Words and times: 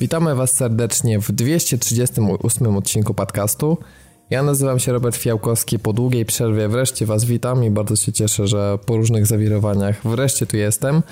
Witamy 0.00 0.34
Was 0.34 0.52
serdecznie 0.52 1.20
w 1.20 1.32
238 1.32 2.76
odcinku 2.76 3.14
podcastu. 3.14 3.78
Ja 4.30 4.42
nazywam 4.42 4.78
się 4.78 4.92
Robert 4.92 5.16
Fiałkowski. 5.16 5.78
Po 5.78 5.92
długiej 5.92 6.24
przerwie 6.24 6.68
wreszcie 6.68 7.06
Was 7.06 7.24
witam 7.24 7.64
i 7.64 7.70
bardzo 7.70 7.96
się 7.96 8.12
cieszę, 8.12 8.46
że 8.46 8.78
po 8.86 8.96
różnych 8.96 9.26
zawirowaniach 9.26 10.00
wreszcie 10.04 10.46
tu 10.46 10.56
jestem. 10.56 11.02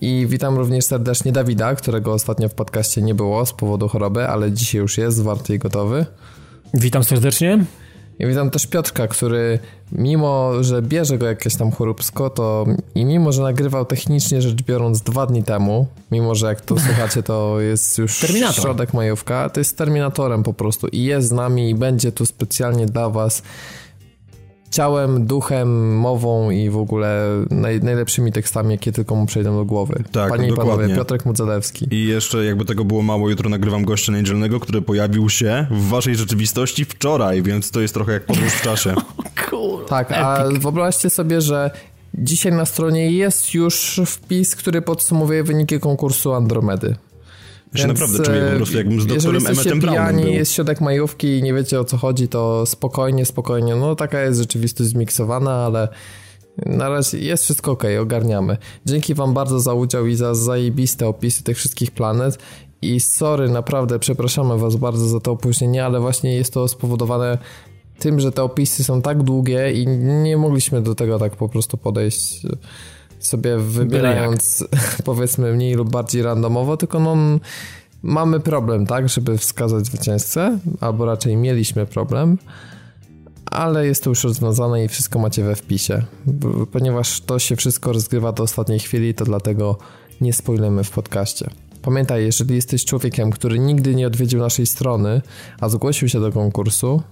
I 0.00 0.26
witam 0.28 0.56
również 0.56 0.84
serdecznie 0.84 1.32
Dawida, 1.32 1.74
którego 1.74 2.12
ostatnio 2.12 2.48
w 2.48 2.54
podcaście 2.54 3.02
nie 3.02 3.14
było 3.14 3.46
z 3.46 3.52
powodu 3.52 3.88
choroby, 3.88 4.28
ale 4.28 4.52
dzisiaj 4.52 4.80
już 4.80 4.98
jest 4.98 5.16
zwarty 5.16 5.54
i 5.54 5.58
gotowy. 5.58 6.06
Witam 6.74 7.04
serdecznie. 7.04 7.64
I 8.18 8.26
witam 8.26 8.50
też 8.50 8.66
Piotrka, 8.66 9.08
który 9.08 9.58
mimo, 9.92 10.64
że 10.64 10.82
bierze 10.82 11.18
go 11.18 11.26
jakieś 11.26 11.56
tam 11.56 11.70
choróbsko, 11.70 12.30
to 12.30 12.66
i 12.94 13.04
mimo, 13.04 13.32
że 13.32 13.42
nagrywał 13.42 13.84
technicznie 13.84 14.42
rzecz 14.42 14.62
biorąc 14.62 15.02
dwa 15.02 15.26
dni 15.26 15.42
temu, 15.42 15.86
mimo, 16.10 16.34
że 16.34 16.46
jak 16.46 16.60
to 16.60 16.78
słuchacie, 16.86 17.22
to 17.22 17.60
jest 17.60 17.98
już 17.98 18.20
Terminator. 18.20 18.62
środek 18.62 18.94
majówka, 18.94 19.48
to 19.48 19.60
jest 19.60 19.78
Terminatorem 19.78 20.42
po 20.42 20.52
prostu 20.52 20.88
i 20.88 21.02
jest 21.02 21.28
z 21.28 21.32
nami 21.32 21.70
i 21.70 21.74
będzie 21.74 22.12
tu 22.12 22.26
specjalnie 22.26 22.86
dla 22.86 23.10
was 23.10 23.42
ciałem, 24.70 25.26
duchem, 25.26 25.96
mową 25.96 26.50
i 26.50 26.70
w 26.70 26.76
ogóle 26.76 27.26
naj, 27.50 27.80
najlepszymi 27.80 28.32
tekstami, 28.32 28.70
jakie 28.70 28.92
tylko 28.92 29.14
mu 29.14 29.26
przejdą 29.26 29.56
do 29.56 29.64
głowy. 29.64 30.04
Tak, 30.12 30.30
Panie 30.30 30.48
dokładnie. 30.48 30.74
i 30.74 30.76
panowie, 30.76 30.96
Piotrek 30.96 31.26
Mudzelewski. 31.26 31.86
I 31.90 32.06
jeszcze 32.06 32.44
jakby 32.44 32.64
tego 32.64 32.84
było 32.84 33.02
mało, 33.02 33.28
jutro 33.28 33.50
nagrywam 33.50 33.84
gościa 33.84 34.12
niedzielnego, 34.12 34.60
który 34.60 34.82
pojawił 34.82 35.30
się 35.30 35.66
w 35.70 35.88
waszej 35.88 36.16
rzeczywistości 36.16 36.84
wczoraj, 36.84 37.42
więc 37.42 37.70
to 37.70 37.80
jest 37.80 37.94
trochę 37.94 38.12
jak 38.12 38.26
podróż 38.26 38.52
w 38.52 38.62
czasie. 38.62 38.94
tak, 39.88 40.12
a 40.12 40.44
wyobraźcie 40.60 41.10
sobie, 41.10 41.40
że 41.40 41.70
dzisiaj 42.14 42.52
na 42.52 42.64
stronie 42.64 43.10
jest 43.10 43.54
już 43.54 44.00
wpis, 44.06 44.56
który 44.56 44.82
podsumowuje 44.82 45.44
wyniki 45.44 45.80
konkursu 45.80 46.32
Andromedy. 46.32 46.96
Ja 47.74 47.80
się 47.80 47.88
naprawdę 47.88 48.24
czuję 48.24 48.48
po 48.50 48.56
prostu 48.56 48.76
jakbym 48.76 49.00
z 49.00 49.06
doktorem 49.06 49.46
Emmetem 49.46 49.80
Brownem 49.80 50.16
był. 50.16 50.26
jest 50.26 50.52
środek 50.52 50.80
majówki 50.80 51.38
i 51.38 51.42
nie 51.42 51.54
wiecie 51.54 51.80
o 51.80 51.84
co 51.84 51.96
chodzi, 51.96 52.28
to 52.28 52.66
spokojnie, 52.66 53.24
spokojnie. 53.24 53.76
No 53.76 53.94
taka 53.94 54.22
jest 54.22 54.38
rzeczywistość 54.40 54.90
zmiksowana, 54.90 55.50
ale 55.50 55.88
na 56.66 56.88
razie 56.88 57.18
jest 57.18 57.44
wszystko 57.44 57.70
ok, 57.70 57.84
ogarniamy. 58.00 58.56
Dzięki 58.86 59.14
wam 59.14 59.34
bardzo 59.34 59.60
za 59.60 59.74
udział 59.74 60.06
i 60.06 60.14
za 60.14 60.34
zajebiste 60.34 61.08
opisy 61.08 61.44
tych 61.44 61.56
wszystkich 61.56 61.90
planet. 61.90 62.38
I 62.82 63.00
sorry, 63.00 63.48
naprawdę 63.48 63.98
przepraszamy 63.98 64.58
was 64.58 64.76
bardzo 64.76 65.08
za 65.08 65.20
to 65.20 65.32
opóźnienie, 65.32 65.84
ale 65.84 66.00
właśnie 66.00 66.34
jest 66.34 66.52
to 66.52 66.68
spowodowane 66.68 67.38
tym, 67.98 68.20
że 68.20 68.32
te 68.32 68.42
opisy 68.42 68.84
są 68.84 69.02
tak 69.02 69.22
długie 69.22 69.72
i 69.72 69.86
nie 70.22 70.36
mogliśmy 70.36 70.82
do 70.82 70.94
tego 70.94 71.18
tak 71.18 71.36
po 71.36 71.48
prostu 71.48 71.76
podejść 71.76 72.42
sobie 73.18 73.58
wybierając 73.58 74.64
powiedzmy 75.04 75.52
mniej 75.52 75.74
lub 75.74 75.90
bardziej 75.90 76.22
randomowo, 76.22 76.76
tylko 76.76 77.00
no 77.00 77.16
mamy 78.02 78.40
problem, 78.40 78.86
tak, 78.86 79.08
żeby 79.08 79.38
wskazać 79.38 79.86
zwycięzcę, 79.86 80.58
albo 80.80 81.04
raczej 81.04 81.36
mieliśmy 81.36 81.86
problem, 81.86 82.38
ale 83.44 83.86
jest 83.86 84.04
to 84.04 84.10
już 84.10 84.24
rozwiązane 84.24 84.84
i 84.84 84.88
wszystko 84.88 85.18
macie 85.18 85.44
we 85.44 85.54
wpisie. 85.54 86.04
Ponieważ 86.72 87.20
to 87.20 87.38
się 87.38 87.56
wszystko 87.56 87.92
rozgrywa 87.92 88.32
do 88.32 88.42
ostatniej 88.42 88.78
chwili, 88.78 89.14
to 89.14 89.24
dlatego 89.24 89.78
nie 90.20 90.32
spoilujemy 90.32 90.84
w 90.84 90.90
podcaście. 90.90 91.50
Pamiętaj, 91.82 92.24
jeżeli 92.24 92.54
jesteś 92.54 92.84
człowiekiem, 92.84 93.30
który 93.30 93.58
nigdy 93.58 93.94
nie 93.94 94.06
odwiedził 94.06 94.40
naszej 94.40 94.66
strony, 94.66 95.22
a 95.60 95.68
zgłosił 95.68 96.08
się 96.08 96.20
do 96.20 96.32
konkursu, 96.32 97.02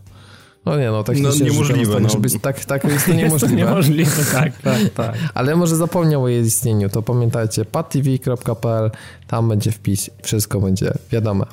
no 0.66 0.78
nie, 0.78 0.90
no 0.90 1.04
tak 1.04 1.18
no, 1.18 1.30
niemożliwe. 1.44 1.94
Tak, 1.94 2.02
no. 2.02 2.08
żeby, 2.08 2.30
tak, 2.30 2.64
tak 2.64 2.84
jest 2.84 3.06
to 3.06 3.12
niemożliwe. 3.14 3.54
Jest 3.56 3.66
to 3.66 3.70
niemożliwe, 3.70 4.24
tak, 4.32 4.62
tak, 4.62 4.80
tak. 4.94 5.14
Ale 5.34 5.56
może 5.56 5.76
zapomniał 5.76 6.22
o 6.22 6.28
jej 6.28 6.44
istnieniu, 6.44 6.88
to 6.88 7.02
pamiętajcie, 7.02 7.64
patv.pl, 7.64 8.90
tam 9.26 9.48
będzie 9.48 9.72
wpis, 9.72 10.10
wszystko 10.22 10.60
będzie 10.60 10.92
wiadome. 11.12 11.44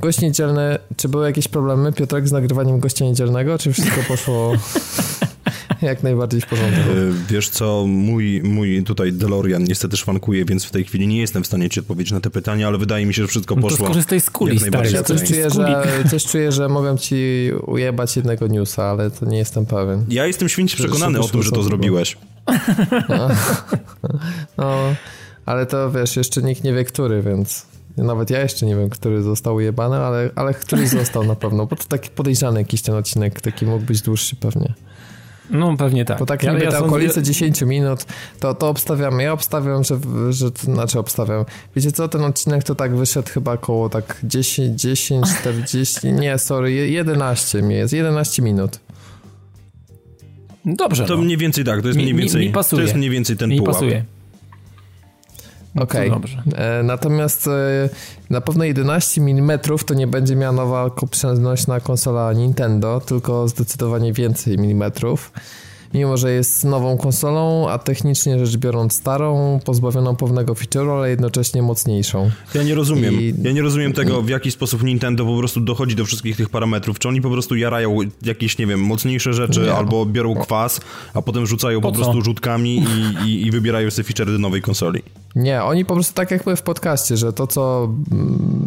Gość 0.00 0.20
niedzielny, 0.20 0.78
czy 0.96 1.08
były 1.08 1.26
jakieś 1.26 1.48
problemy, 1.48 1.92
Piotrek, 1.92 2.28
z 2.28 2.32
nagrywaniem 2.32 2.80
gościa 2.80 3.04
niedzielnego, 3.04 3.58
czy 3.58 3.72
wszystko 3.72 4.00
poszło... 4.08 4.52
jak 5.82 6.02
najbardziej 6.02 6.40
w 6.40 6.46
porządku. 6.46 6.80
E, 6.80 6.94
wiesz 7.28 7.48
co, 7.48 7.84
mój, 7.86 8.42
mój 8.44 8.82
tutaj 8.84 9.12
DeLorean 9.12 9.64
niestety 9.64 9.96
szwankuje, 9.96 10.44
więc 10.44 10.64
w 10.64 10.70
tej 10.70 10.84
chwili 10.84 11.06
nie 11.06 11.20
jestem 11.20 11.42
w 11.44 11.46
stanie 11.46 11.70
ci 11.70 11.80
odpowiedzieć 11.80 12.12
na 12.12 12.20
te 12.20 12.30
pytania, 12.30 12.68
ale 12.68 12.78
wydaje 12.78 13.06
mi 13.06 13.14
się, 13.14 13.22
że 13.22 13.28
wszystko 13.28 13.54
poszło. 13.54 13.70
No 13.70 13.76
to 13.76 13.84
skorzystaj 13.84 14.20
z 14.20 14.30
kuli, 14.30 14.60
stary. 14.60 14.90
Ja 14.90 15.02
coś 15.02 15.22
czuję, 15.22 15.50
że, 15.50 15.84
coś 16.10 16.24
czuję, 16.24 16.52
że 16.52 16.68
mogę 16.68 16.98
ci 16.98 17.50
ujebać 17.66 18.16
jednego 18.16 18.46
newsa, 18.46 18.84
ale 18.84 19.10
to 19.10 19.26
nie 19.26 19.38
jestem 19.38 19.66
pewien. 19.66 20.04
Ja 20.08 20.26
jestem 20.26 20.48
święcie 20.48 20.76
przekonany 20.76 21.20
o 21.20 21.28
tym, 21.28 21.42
że 21.42 21.50
to 21.50 21.62
zrobiłeś. 21.62 22.16
No. 23.08 23.28
no, 24.58 24.94
ale 25.46 25.66
to 25.66 25.90
wiesz, 25.90 26.16
jeszcze 26.16 26.42
nikt 26.42 26.64
nie 26.64 26.72
wie, 26.72 26.84
który, 26.84 27.22
więc... 27.22 27.66
Nawet 27.96 28.30
ja 28.30 28.40
jeszcze 28.40 28.66
nie 28.66 28.76
wiem, 28.76 28.90
który 28.90 29.22
został 29.22 29.54
ujebany, 29.54 29.96
ale, 29.96 30.30
ale 30.34 30.54
któryś 30.54 30.88
został 30.88 31.24
na 31.24 31.34
pewno, 31.34 31.66
bo 31.66 31.76
to 31.76 31.84
taki 31.84 32.10
podejrzany 32.10 32.60
jakiś 32.60 32.82
ten 32.82 32.94
odcinek, 32.94 33.40
taki 33.40 33.66
mógł 33.66 33.84
być 33.84 34.02
dłuższy 34.02 34.36
pewnie. 34.36 34.74
No 35.50 35.76
pewnie 35.76 36.04
tak. 36.04 36.18
Bo 36.18 36.26
tak 36.26 36.42
jakby 36.42 36.64
ja 36.64 36.70
te 36.70 36.78
okolice 36.78 37.22
10 37.22 37.62
minut, 37.62 38.04
to, 38.40 38.54
to 38.54 38.68
obstawiamy. 38.68 39.22
Ja 39.22 39.32
obstawiam, 39.32 39.84
że, 39.84 39.98
że 40.30 40.48
znaczy 40.62 40.98
obstawiam. 40.98 41.44
Wiecie 41.76 41.92
co, 41.92 42.08
ten 42.08 42.24
odcinek 42.24 42.64
to 42.64 42.74
tak 42.74 42.96
wyszedł 42.96 43.28
chyba 43.28 43.52
około 43.52 43.88
tak 43.88 44.18
10, 44.24 44.80
10, 44.80 45.26
40, 45.40 46.12
nie, 46.12 46.38
sorry, 46.38 46.72
11 46.72 47.62
mi 47.62 47.74
jest, 47.74 47.92
11 47.92 48.42
minut. 48.42 48.80
Dobrze. 50.64 51.04
To 51.06 51.16
no. 51.16 51.22
mniej 51.22 51.36
więcej 51.36 51.64
tak, 51.64 51.82
to 51.82 51.88
jest 51.88 51.98
mniej 51.98 52.14
więcej, 52.14 52.40
mi, 52.40 52.46
mi 52.46 52.52
pasuje. 52.52 52.78
to 52.78 52.82
jest 52.82 52.94
mniej 52.94 53.10
więcej 53.10 53.36
ten 53.36 53.50
mi 53.50 53.58
pułap. 53.58 53.72
pasuje. 53.74 54.04
Okej. 55.76 56.10
Okay. 56.10 56.30
E, 56.56 56.82
natomiast 56.82 57.46
e, 57.46 57.88
na 58.30 58.40
pewno 58.40 58.64
11 58.64 59.20
mm 59.20 59.58
to 59.86 59.94
nie 59.94 60.06
będzie 60.06 60.36
miała 60.36 60.52
nowa 60.52 60.90
przenośna 61.10 61.80
konsola 61.80 62.32
Nintendo, 62.32 63.00
tylko 63.00 63.48
zdecydowanie 63.48 64.12
więcej 64.12 64.58
milimetrów 64.58 65.32
mimo 65.94 66.16
że 66.16 66.32
jest 66.32 66.64
nową 66.64 66.96
konsolą, 66.96 67.68
a 67.70 67.78
technicznie 67.78 68.46
rzecz 68.46 68.56
biorąc 68.56 68.92
starą, 68.92 69.60
pozbawioną 69.64 70.16
pewnego 70.16 70.54
feature'u, 70.54 70.98
ale 70.98 71.10
jednocześnie 71.10 71.62
mocniejszą. 71.62 72.30
Ja 72.54 72.62
nie 72.62 72.74
rozumiem. 72.74 73.20
I... 73.20 73.34
Ja 73.42 73.52
nie 73.52 73.62
rozumiem 73.62 73.92
tego, 73.92 74.22
w 74.22 74.28
jaki 74.28 74.50
sposób 74.50 74.82
Nintendo 74.82 75.24
po 75.24 75.38
prostu 75.38 75.60
dochodzi 75.60 75.96
do 75.96 76.04
wszystkich 76.04 76.36
tych 76.36 76.48
parametrów. 76.48 76.98
Czy 76.98 77.08
oni 77.08 77.20
po 77.20 77.30
prostu 77.30 77.56
jarają 77.56 77.98
jakieś, 78.22 78.58
nie 78.58 78.66
wiem, 78.66 78.80
mocniejsze 78.80 79.32
rzeczy, 79.34 79.60
nie. 79.60 79.74
albo 79.74 80.06
biorą 80.06 80.34
kwas, 80.34 80.80
a 81.14 81.22
potem 81.22 81.46
rzucają 81.46 81.80
po, 81.80 81.88
po 81.88 81.94
prostu 81.94 82.22
rzutkami 82.22 82.76
i, 82.76 83.28
i, 83.28 83.46
i 83.46 83.50
wybierają 83.50 83.90
sobie 83.90 84.04
feature 84.04 84.32
do 84.32 84.38
nowej 84.38 84.62
konsoli. 84.62 85.02
Nie, 85.36 85.62
oni 85.62 85.84
po 85.84 85.94
prostu 85.94 86.14
tak 86.14 86.30
jak 86.30 86.44
były 86.44 86.56
w 86.56 86.62
podcaście, 86.62 87.16
że 87.16 87.32
to 87.32 87.46
co 87.46 87.88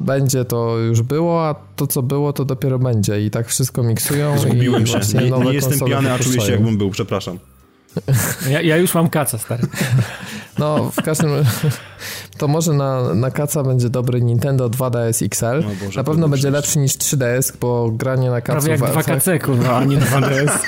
będzie 0.05 0.45
to 0.45 0.77
już 0.77 1.01
było, 1.01 1.47
a 1.47 1.55
to 1.75 1.87
co 1.87 2.01
było 2.01 2.33
to 2.33 2.45
dopiero 2.45 2.79
będzie 2.79 3.25
i 3.25 3.31
tak 3.31 3.47
wszystko 3.47 3.83
miksują. 3.83 4.39
Zgubiłem 4.39 4.83
i 4.83 4.87
się. 4.87 4.99
Nie, 5.13 5.31
nie 5.31 5.53
jestem 5.53 5.79
pijany, 5.79 6.13
a 6.13 6.19
czuję 6.19 6.41
się 6.41 6.51
jakbym 6.51 6.77
był, 6.77 6.89
przepraszam. 6.89 7.39
Ja, 8.49 8.61
ja, 8.61 8.77
już 8.77 8.93
mam 8.93 9.09
kaca, 9.09 9.37
stary. 9.37 9.63
No, 10.59 10.91
w 10.91 11.01
każdym 11.01 11.29
to 12.37 12.47
może 12.47 12.73
na, 12.73 13.13
na 13.13 13.31
kaca 13.31 13.63
będzie 13.63 13.89
dobry 13.89 14.21
Nintendo 14.21 14.69
2DS 14.69 15.25
XL. 15.25 15.85
Boże, 15.85 15.99
na 15.99 16.03
pewno 16.03 16.29
będzie 16.29 16.51
lepszy 16.51 16.79
niż 16.79 16.91
3DS, 16.91 17.57
bo 17.59 17.91
granie 17.91 18.29
na 18.29 18.41
kacu... 18.41 18.67
Prawie 18.67 18.85
jak 18.85 19.05
2KC, 19.05 19.39
kurwa, 19.41 19.77
a 19.77 19.83
nie 19.83 19.97
2DS. 19.97 20.59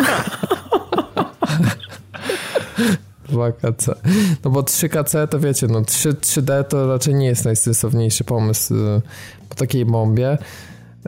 2KC. 3.30 3.96
No 4.44 4.52
bo 4.52 4.62
3KC 4.62 5.28
to 5.28 5.40
wiecie, 5.40 5.68
no 5.68 5.82
3, 5.82 6.14
3D 6.14 6.64
to 6.64 6.88
raczej 6.88 7.16
nie 7.16 7.28
jest 7.28 7.46
najsensowniejszy 7.46 8.24
pomysł 8.24 8.76
y, 8.76 9.02
po 9.50 9.56
takiej 9.56 9.86
bombie. 9.86 10.38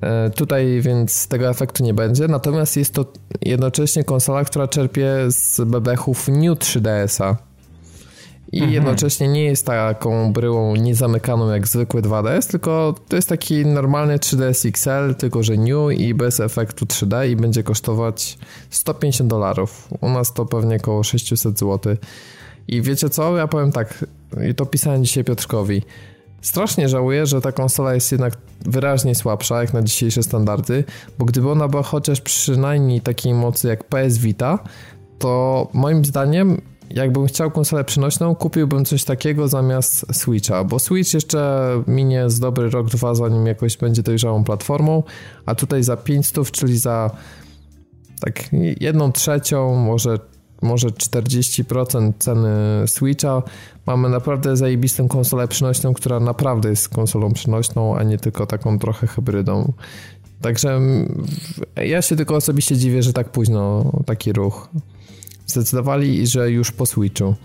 E, 0.02 0.30
tutaj 0.30 0.82
więc 0.82 1.28
tego 1.28 1.50
efektu 1.50 1.84
nie 1.84 1.94
będzie, 1.94 2.28
natomiast 2.28 2.78
jest 2.78 2.94
to 2.94 3.06
jednocześnie 3.42 4.04
konsola, 4.04 4.46
która 4.46 4.68
czerpie 4.68 5.12
z 5.28 5.62
bebechów 5.70 6.28
New 6.28 6.58
3DS-a. 6.60 7.51
I 8.52 8.58
mhm. 8.58 8.74
jednocześnie 8.74 9.28
nie 9.28 9.44
jest 9.44 9.66
taką 9.66 10.34
bryłą 10.34 10.76
niezamykaną 10.76 11.50
jak 11.50 11.68
zwykły 11.68 12.02
2DS, 12.02 12.52
tylko 12.52 12.96
to 13.08 13.16
jest 13.16 13.30
taki 13.30 13.66
normalny 13.66 14.18
3DS 14.18 14.70
XL, 14.70 15.16
tylko 15.16 15.44
że 15.44 15.58
new 15.58 16.00
i 16.00 16.14
bez 16.14 16.40
efektu 16.40 16.86
3D 16.86 17.30
i 17.30 17.36
będzie 17.36 17.64
kosztować 17.64 18.38
150 18.70 19.30
dolarów. 19.30 19.88
U 20.02 20.10
nas 20.10 20.34
to 20.34 20.46
pewnie 20.46 20.76
około 20.76 21.04
600 21.04 21.60
zł. 21.60 21.96
I 22.68 22.82
wiecie 22.82 23.10
co? 23.10 23.38
Ja 23.38 23.48
powiem 23.48 23.72
tak, 23.72 24.06
i 24.50 24.56
to 24.56 24.66
pisałem 24.66 25.04
dzisiaj 25.04 25.24
Piotrkowi. 25.24 25.82
Strasznie 26.42 26.90
żałuję, 26.90 27.26
że 27.26 27.42
ta 27.42 27.52
konsola 27.52 27.94
jest 27.94 28.12
jednak 28.12 28.38
wyraźnie 28.62 29.16
słabsza 29.16 29.62
jak 29.62 29.74
na 29.74 29.82
dzisiejsze 29.82 30.24
standardy, 30.24 30.84
bo 31.20 31.26
gdyby 31.26 31.52
ona 31.52 31.68
była 31.68 31.84
chociaż 31.84 32.22
przynajmniej 32.22 33.02
takiej 33.02 33.34
mocy 33.34 33.68
jak 33.68 33.84
PS 33.84 34.18
Vita, 34.18 34.60
to 35.20 35.68
moim 35.74 36.06
zdaniem 36.06 36.62
jakbym 36.96 37.28
chciał 37.28 37.52
konsolę 37.52 37.84
przenośną, 37.84 38.36
kupiłbym 38.36 38.86
coś 38.86 39.04
takiego 39.04 39.48
zamiast 39.48 40.16
Switcha, 40.16 40.64
bo 40.64 40.80
Switch 40.80 41.14
jeszcze 41.14 41.70
minie 41.88 42.30
z 42.30 42.40
dobry 42.40 42.70
rok, 42.70 42.88
dwa, 42.88 43.16
zanim 43.16 43.46
jakoś 43.46 43.78
będzie 43.78 44.04
dojrzałą 44.04 44.44
platformą, 44.44 45.04
a 45.46 45.56
tutaj 45.56 45.84
za 45.84 45.98
500, 45.98 46.52
czyli 46.52 46.78
za 46.78 47.12
tak 48.22 48.50
jedną 48.80 49.12
trzecią, 49.12 49.76
może 49.76 50.20
może 50.62 50.88
40% 50.88 52.14
ceny 52.20 52.50
Switcha, 52.88 53.44
mamy 53.86 54.10
naprawdę 54.10 54.58
zajebistą 54.58 55.08
konsolę 55.08 55.48
przynośną, 55.48 55.94
która 55.94 56.20
naprawdę 56.20 56.70
jest 56.70 56.90
konsolą 56.90 57.34
przynośną, 57.34 57.96
a 57.98 58.04
nie 58.04 58.18
tylko 58.18 58.46
taką 58.46 58.80
trochę 58.80 59.08
hybrydą. 59.08 59.74
Także 60.42 60.82
ja 61.76 62.02
się 62.02 62.16
tylko 62.16 62.36
osobiście 62.36 62.78
dziwię, 62.78 63.04
że 63.04 63.14
tak 63.14 63.30
późno 63.30 63.92
taki 64.06 64.34
ruch 64.34 64.70
zdecydowali 65.52 66.28
że 66.28 66.52
już 66.52 66.72
po 66.72 66.86
Switchu. 66.86 67.36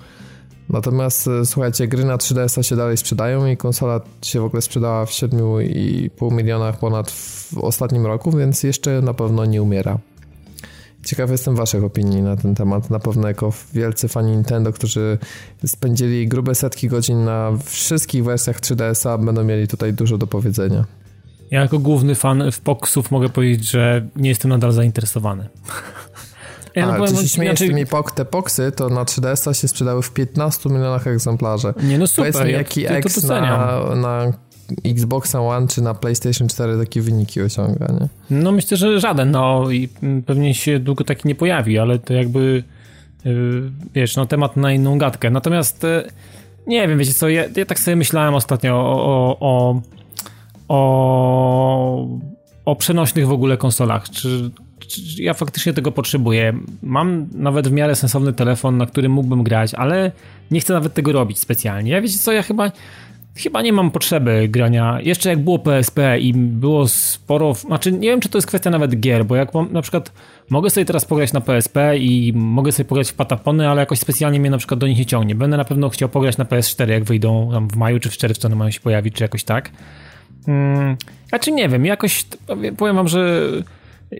Natomiast 0.68 1.28
e, 1.28 1.46
słuchajcie, 1.46 1.88
gry 1.88 2.04
na 2.04 2.16
3DS-a 2.16 2.62
się 2.62 2.76
dalej 2.76 2.96
sprzedają 2.96 3.46
i 3.46 3.56
konsola 3.56 4.00
się 4.22 4.40
w 4.40 4.44
ogóle 4.44 4.62
sprzedała 4.62 5.06
w 5.06 5.10
7,5 5.10 6.32
milionach 6.32 6.78
ponad 6.78 7.10
w 7.10 7.58
ostatnim 7.58 8.06
roku, 8.06 8.32
więc 8.32 8.62
jeszcze 8.62 9.02
na 9.02 9.14
pewno 9.14 9.44
nie 9.44 9.62
umiera. 9.62 9.98
Ciekawy 11.04 11.32
jestem 11.32 11.56
waszych 11.56 11.84
opinii 11.84 12.22
na 12.22 12.36
ten 12.36 12.54
temat. 12.54 12.90
Na 12.90 12.98
pewno 12.98 13.28
jako 13.28 13.52
wielcy 13.74 14.08
fani 14.08 14.30
Nintendo, 14.30 14.72
którzy 14.72 15.18
spędzili 15.66 16.28
grube 16.28 16.54
setki 16.54 16.88
godzin 16.88 17.24
na 17.24 17.52
wszystkich 17.64 18.24
wersjach 18.24 18.60
3DS-a, 18.60 19.18
będą 19.18 19.44
mieli 19.44 19.68
tutaj 19.68 19.92
dużo 19.92 20.18
do 20.18 20.26
powiedzenia. 20.26 20.84
Ja 21.50 21.60
jako 21.60 21.78
główny 21.78 22.14
fan 22.14 22.52
w 22.52 22.60
Poksów 22.60 23.10
mogę 23.10 23.28
powiedzieć, 23.28 23.70
że 23.70 24.06
nie 24.16 24.28
jestem 24.28 24.48
nadal 24.48 24.72
zainteresowany. 24.72 25.48
Ja 26.76 26.88
A, 26.88 27.06
czy 27.06 27.16
się 27.16 27.28
śmiejesz 27.28 27.58
tymi 27.58 27.86
pok 27.86 28.12
te 28.12 28.24
poksy, 28.24 28.72
to 28.72 28.88
na 28.88 29.04
3DS-a 29.04 29.54
się 29.54 29.68
sprzedały 29.68 30.02
w 30.02 30.12
15 30.12 30.68
milionach 30.68 31.06
egzemplarzy. 31.06 31.74
Nie 31.82 31.98
no 31.98 32.06
super, 32.06 32.32
Powiedz 32.32 32.46
mi, 32.46 32.52
jaki 32.52 32.80
ja 32.82 32.90
X 32.90 33.24
na, 33.24 33.80
na 33.94 34.32
Xboxa 34.84 35.40
One 35.40 35.68
czy 35.68 35.82
na 35.82 35.94
PlayStation 35.94 36.48
4 36.48 36.78
takie 36.78 37.02
wyniki 37.02 37.42
osiąga, 37.42 37.86
nie? 38.00 38.08
No 38.30 38.52
myślę, 38.52 38.76
że 38.76 39.00
żaden, 39.00 39.30
no 39.30 39.70
i 39.70 39.88
pewnie 40.26 40.54
się 40.54 40.78
długo 40.78 41.04
taki 41.04 41.28
nie 41.28 41.34
pojawi, 41.34 41.78
ale 41.78 41.98
to 41.98 42.14
jakby 42.14 42.62
yy, 43.24 43.70
wiesz, 43.94 44.16
no 44.16 44.26
temat 44.26 44.56
na 44.56 44.72
inną 44.72 44.98
gadkę. 44.98 45.30
Natomiast 45.30 45.82
yy, 45.82 46.04
nie 46.66 46.88
wiem, 46.88 46.98
wiecie 46.98 47.12
co, 47.12 47.28
ja, 47.28 47.44
ja, 47.56 47.66
tak 47.66 47.78
sobie 47.78 47.96
myślałem 47.96 48.34
ostatnio 48.34 48.74
o, 48.74 49.38
o, 49.40 49.40
o, 49.40 49.80
o, 50.68 52.08
o 52.64 52.76
przenośnych 52.76 53.26
w 53.26 53.32
ogóle 53.32 53.56
konsolach. 53.56 54.10
Czy 54.10 54.50
ja 55.18 55.34
faktycznie 55.34 55.72
tego 55.72 55.92
potrzebuję? 55.92 56.52
Mam 56.82 57.28
nawet 57.32 57.68
w 57.68 57.72
miarę 57.72 57.94
sensowny 57.94 58.32
telefon, 58.32 58.76
na 58.76 58.86
którym 58.86 59.12
mógłbym 59.12 59.42
grać, 59.42 59.74
ale 59.74 60.12
nie 60.50 60.60
chcę 60.60 60.72
nawet 60.74 60.94
tego 60.94 61.12
robić 61.12 61.38
specjalnie. 61.38 61.90
Ja 61.90 62.00
wiecie 62.00 62.18
co, 62.18 62.32
ja 62.32 62.42
chyba 62.42 62.70
chyba 63.36 63.62
nie 63.62 63.72
mam 63.72 63.90
potrzeby 63.90 64.48
grania. 64.48 64.98
Jeszcze 65.00 65.28
jak 65.28 65.38
było 65.38 65.58
PSP 65.58 66.18
i 66.18 66.34
było 66.34 66.88
sporo, 66.88 67.54
znaczy 67.54 67.92
nie 67.92 68.08
wiem, 68.08 68.20
czy 68.20 68.28
to 68.28 68.38
jest 68.38 68.48
kwestia 68.48 68.70
nawet 68.70 69.00
gier, 69.00 69.24
bo 69.24 69.36
jak 69.36 69.54
mam, 69.54 69.72
na 69.72 69.82
przykład 69.82 70.12
mogę 70.50 70.70
sobie 70.70 70.84
teraz 70.84 71.04
pograć 71.04 71.32
na 71.32 71.40
PSP 71.40 71.98
i 71.98 72.32
mogę 72.36 72.72
sobie 72.72 72.88
pograć 72.88 73.10
w 73.10 73.14
Patapony, 73.14 73.68
ale 73.68 73.80
jakoś 73.80 73.98
specjalnie 73.98 74.40
mnie 74.40 74.50
na 74.50 74.58
przykład 74.58 74.80
do 74.80 74.86
nich 74.86 74.98
nie 74.98 75.06
ciągnie. 75.06 75.34
Będę 75.34 75.56
na 75.56 75.64
pewno 75.64 75.88
chciał 75.88 76.08
pograć 76.08 76.36
na 76.36 76.44
PS4, 76.44 76.88
jak 76.88 77.04
wyjdą 77.04 77.50
tam 77.52 77.68
w 77.68 77.76
maju 77.76 78.00
czy 78.00 78.10
w 78.10 78.16
czerwcu 78.16 78.46
one 78.46 78.56
mają 78.56 78.70
się 78.70 78.80
pojawić, 78.80 79.14
czy 79.14 79.24
jakoś 79.24 79.44
tak. 79.44 79.70
Hmm, 80.46 80.96
a 81.30 81.38
czy 81.38 81.52
nie 81.52 81.68
wiem, 81.68 81.86
jakoś 81.86 82.24
powiem 82.76 82.96
wam, 82.96 83.08
że 83.08 83.42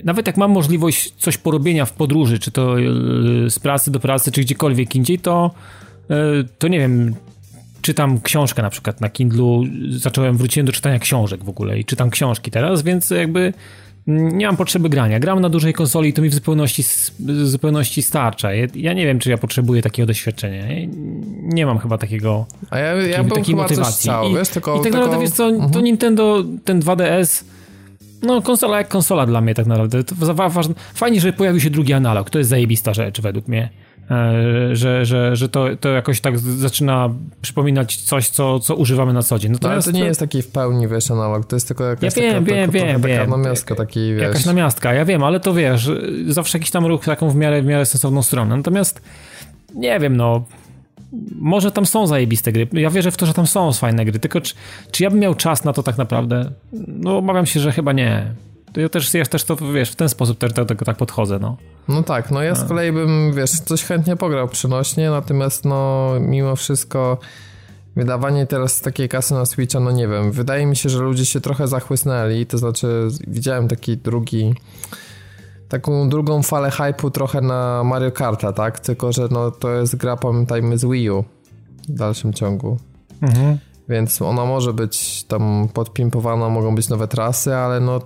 nawet 0.05 0.27
jak 0.27 0.37
mam 0.37 0.51
możliwość 0.51 1.15
coś 1.19 1.39
porobienia 1.39 1.85
w 1.85 1.93
podróży, 1.93 2.39
czy 2.39 2.51
to 2.51 2.81
e, 2.81 2.83
z 3.51 3.59
pracy 3.59 3.91
do 3.91 4.01
pracy, 4.01 4.33
czy 4.33 4.41
gdziekolwiek 4.41 4.97
indziej, 4.97 5.19
to 5.19 5.51
e, 6.11 6.17
to 6.59 6.69
nie 6.69 6.79
wiem, 6.79 7.15
czytam 7.83 8.21
książkę 8.21 8.63
na 8.63 8.71
przykład 8.71 9.01
na 9.01 9.09
Kindlu, 9.09 9.65
zacząłem, 9.91 10.37
wróciłem 10.37 10.67
do 10.67 10.73
czytania 10.73 10.99
książek 10.99 11.45
w 11.45 11.49
ogóle 11.49 11.79
i 11.79 11.85
czytam 11.85 12.11
książki 12.11 12.51
teraz, 12.51 12.83
więc 12.83 13.11
jakby 13.11 13.53
nie 14.07 14.47
mam 14.47 14.57
potrzeby 14.57 14.89
grania. 14.89 15.21
Gram 15.21 15.41
na 15.41 15.49
dużej 15.49 15.73
konsoli 15.73 16.09
i 16.09 16.13
to 16.13 16.23
mi 16.23 16.29
w 16.29 16.35
zupełności, 16.35 16.83
w 17.19 17.47
zupełności 17.47 18.03
starcza. 18.03 18.49
Ja 18.75 18.93
nie 18.93 19.07
wiem, 19.07 19.19
czy 19.19 19.31
ja 19.31 19.39
potrzebuję 19.39 19.83
takiego 19.83 20.07
doświadczenia. 20.07 20.65
Nie 21.43 21.67
mam 21.67 21.79
chyba 21.79 21.99
takiego 21.99 22.47
A 22.71 22.79
ja, 22.79 22.93
ja 22.95 23.17
takiej, 23.17 23.33
takiej 23.33 23.55
motywacji. 23.55 24.11
Chciał, 24.11 24.31
I, 24.31 24.35
wiesz, 24.35 24.49
tylko, 24.49 24.73
I 24.73 24.75
tak 24.75 24.83
tylko... 24.83 24.99
naprawdę, 24.99 25.25
wiesz 25.25 25.35
co, 25.35 25.51
to 25.51 25.57
mhm. 25.57 25.85
Nintendo, 25.85 26.45
ten 26.65 26.81
2DS 26.81 27.45
no, 28.23 28.43
konsola 28.43 28.79
jak 28.79 28.89
konsola 28.89 29.27
dla 29.27 29.41
mnie 29.41 29.55
tak 29.55 29.67
naprawdę. 29.67 30.05
To 30.05 30.15
ważne. 30.35 30.75
Fajnie, 30.95 31.21
że 31.21 31.33
pojawił 31.33 31.61
się 31.61 31.71
drugi 31.71 31.93
analog. 31.93 32.31
To 32.31 32.39
jest 32.39 32.51
zajebista 32.51 32.95
rzecz 32.95 33.21
według 33.21 33.49
mnie. 33.49 33.71
E, 34.11 34.77
że, 34.77 35.07
że, 35.07 35.37
że 35.37 35.49
to, 35.49 35.67
to 35.81 35.89
jakoś 35.89 36.21
tak 36.21 36.39
zaczyna 36.39 37.11
przypominać 37.43 37.97
coś, 37.97 38.29
co, 38.29 38.61
co 38.61 38.75
używamy 38.75 39.13
na 39.13 39.23
co 39.23 39.39
dzień. 39.39 39.53
No, 39.63 39.71
ale 39.71 39.83
to 39.83 39.91
nie 39.91 40.05
jest 40.05 40.21
taki 40.21 40.43
w 40.43 40.49
pełni, 40.49 40.89
wiesz, 40.89 41.11
analog, 41.11 41.47
to 41.47 41.57
jest 41.57 41.69
tylko 41.69 41.85
jakaś 41.85 42.17
ja 42.17 42.23
wiem, 42.23 42.45
taka, 42.45 42.57
wiem, 42.57 42.71
wiem, 42.71 43.03
taka 43.03 43.09
wiem. 43.09 43.31
namiastka, 43.31 43.75
taki, 43.75 44.15
wiesz. 44.15 44.23
Jakaś 44.23 44.45
namiastka, 44.45 44.95
ja 44.95 45.05
wiem, 45.05 45.23
ale 45.23 45.41
to 45.41 45.55
wiesz, 45.55 45.91
zawsze 46.29 46.59
jakiś 46.59 46.71
tam 46.71 46.87
ruch 46.87 47.05
taką 47.05 47.31
w 47.31 47.37
miarę, 47.37 47.63
w 47.63 47.67
miarę 47.67 47.87
sensowną 47.87 48.23
stronę. 48.23 48.57
Natomiast 48.57 49.03
nie 49.75 50.01
wiem, 50.01 50.17
no 50.17 50.45
może 51.35 51.73
tam 51.73 51.87
są 51.87 52.07
zajebiste 52.07 52.53
gry. 52.53 52.69
Ja 52.73 52.91
wierzę 52.91 53.11
w 53.11 53.17
to, 53.17 53.27
że 53.27 53.35
tam 53.35 53.47
są 53.47 53.73
fajne 53.73 54.05
gry, 54.05 54.19
tylko 54.19 54.41
czy, 54.41 54.55
czy 54.91 55.03
ja 55.03 55.11
bym 55.11 55.19
miał 55.19 55.35
czas 55.35 55.65
na 55.65 55.73
to 55.73 55.83
tak 55.83 55.99
naprawdę? 55.99 56.51
No 56.73 57.19
obawiam 57.19 57.47
się, 57.47 57.61
że 57.61 57.73
chyba 57.73 57.93
nie 57.93 58.35
to 58.77 58.81
ja 58.81 58.89
też, 58.89 59.15
ja 59.15 59.25
też 59.25 59.45
to, 59.45 59.57
wiesz, 59.57 59.91
w 59.91 59.97
ten 59.97 60.09
sposób 60.09 60.39
też 60.39 60.53
do 60.53 60.65
tego 60.65 60.85
tak 60.85 60.97
podchodzę, 60.97 61.39
no. 61.39 61.57
No 61.89 62.03
tak, 62.03 62.31
no 62.31 62.43
ja 62.43 62.55
z 62.55 62.69
kolei 62.69 62.93
bym, 62.93 63.33
wiesz, 63.33 63.51
coś 63.51 63.85
chętnie 63.85 64.17
pograł 64.17 64.49
przynośnie, 64.49 65.11
natomiast 65.11 65.65
no 65.65 66.11
mimo 66.21 66.57
wszystko 66.57 67.19
wydawanie 67.97 68.47
teraz 68.47 68.81
takiej 68.81 69.09
kasy 69.09 69.35
na 69.35 69.47
Switcha, 69.47 69.81
no 69.81 69.91
nie 69.91 70.09
wiem, 70.09 70.33
wydaje 70.33 70.67
mi 70.67 70.77
się, 70.77 70.89
że 70.89 70.99
ludzie 70.99 71.27
się 71.27 71.41
trochę 71.41 71.69
zachłysnęli, 71.69 72.47
to 72.47 72.59
znaczy 72.59 73.09
widziałem 73.27 73.69
taki 73.69 73.97
drugi 73.97 74.55
taką 75.69 76.09
drugą 76.09 76.43
falę 76.43 76.69
hype'u 76.69 77.11
trochę 77.11 77.41
na 77.41 77.85
Mario 77.85 78.13
Karta, 78.13 78.53
tak? 78.53 78.81
Tylko, 78.81 79.13
że 79.13 79.29
no 79.31 79.51
to 79.51 79.71
jest 79.71 79.97
gra, 79.97 80.17
pamiętajmy, 80.17 80.79
z 80.79 80.85
Wii 80.85 81.11
U 81.11 81.25
w 81.89 81.93
dalszym 81.93 82.33
ciągu. 82.33 82.77
Mhm. 83.23 83.59
Więc 83.89 84.23
ona 84.23 84.45
może 84.45 84.73
być 84.73 85.25
tam 85.25 85.69
podpimpowana, 85.75 86.49
mogą 86.49 86.75
być 86.75 86.89
nowe 86.89 87.09
trasy, 87.09 87.55
ale 87.55 87.81
no 87.81 88.01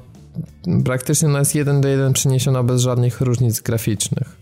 praktycznie 0.84 1.28
ona 1.28 1.38
jest 1.38 1.54
jeden 1.54 1.80
do 1.80 1.88
jeden 1.88 2.12
przeniesiona 2.12 2.62
bez 2.62 2.82
żadnych 2.82 3.20
różnic 3.20 3.60
graficznych. 3.60 4.39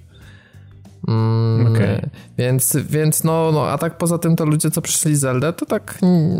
Mm, 1.08 1.66
okay. 1.66 2.10
Więc, 2.38 2.76
więc 2.90 3.24
no, 3.24 3.52
no, 3.52 3.66
a 3.66 3.78
tak 3.78 3.98
poza 3.98 4.18
tym 4.18 4.36
to 4.36 4.44
ludzie, 4.44 4.70
co 4.70 4.82
przyszli 4.82 5.16
z 5.16 5.20
Zelda, 5.20 5.52
to 5.52 5.66
tak 5.66 5.98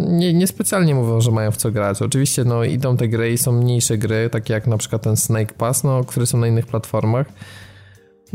nie, 0.08 0.32
niespecjalnie 0.32 0.94
mówią, 0.94 1.20
że 1.20 1.30
mają 1.30 1.50
w 1.50 1.56
co 1.56 1.70
grać. 1.70 2.02
Oczywiście 2.02 2.44
no, 2.44 2.64
idą 2.64 2.96
te 2.96 3.08
gry 3.08 3.32
i 3.32 3.38
są 3.38 3.52
mniejsze 3.52 3.98
gry, 3.98 4.30
takie 4.30 4.54
jak 4.54 4.66
na 4.66 4.78
przykład 4.78 5.02
ten 5.02 5.16
Snake 5.16 5.54
Pass, 5.54 5.84
no, 5.84 6.04
które 6.04 6.26
są 6.26 6.38
na 6.38 6.46
innych 6.46 6.66
platformach. 6.66 7.26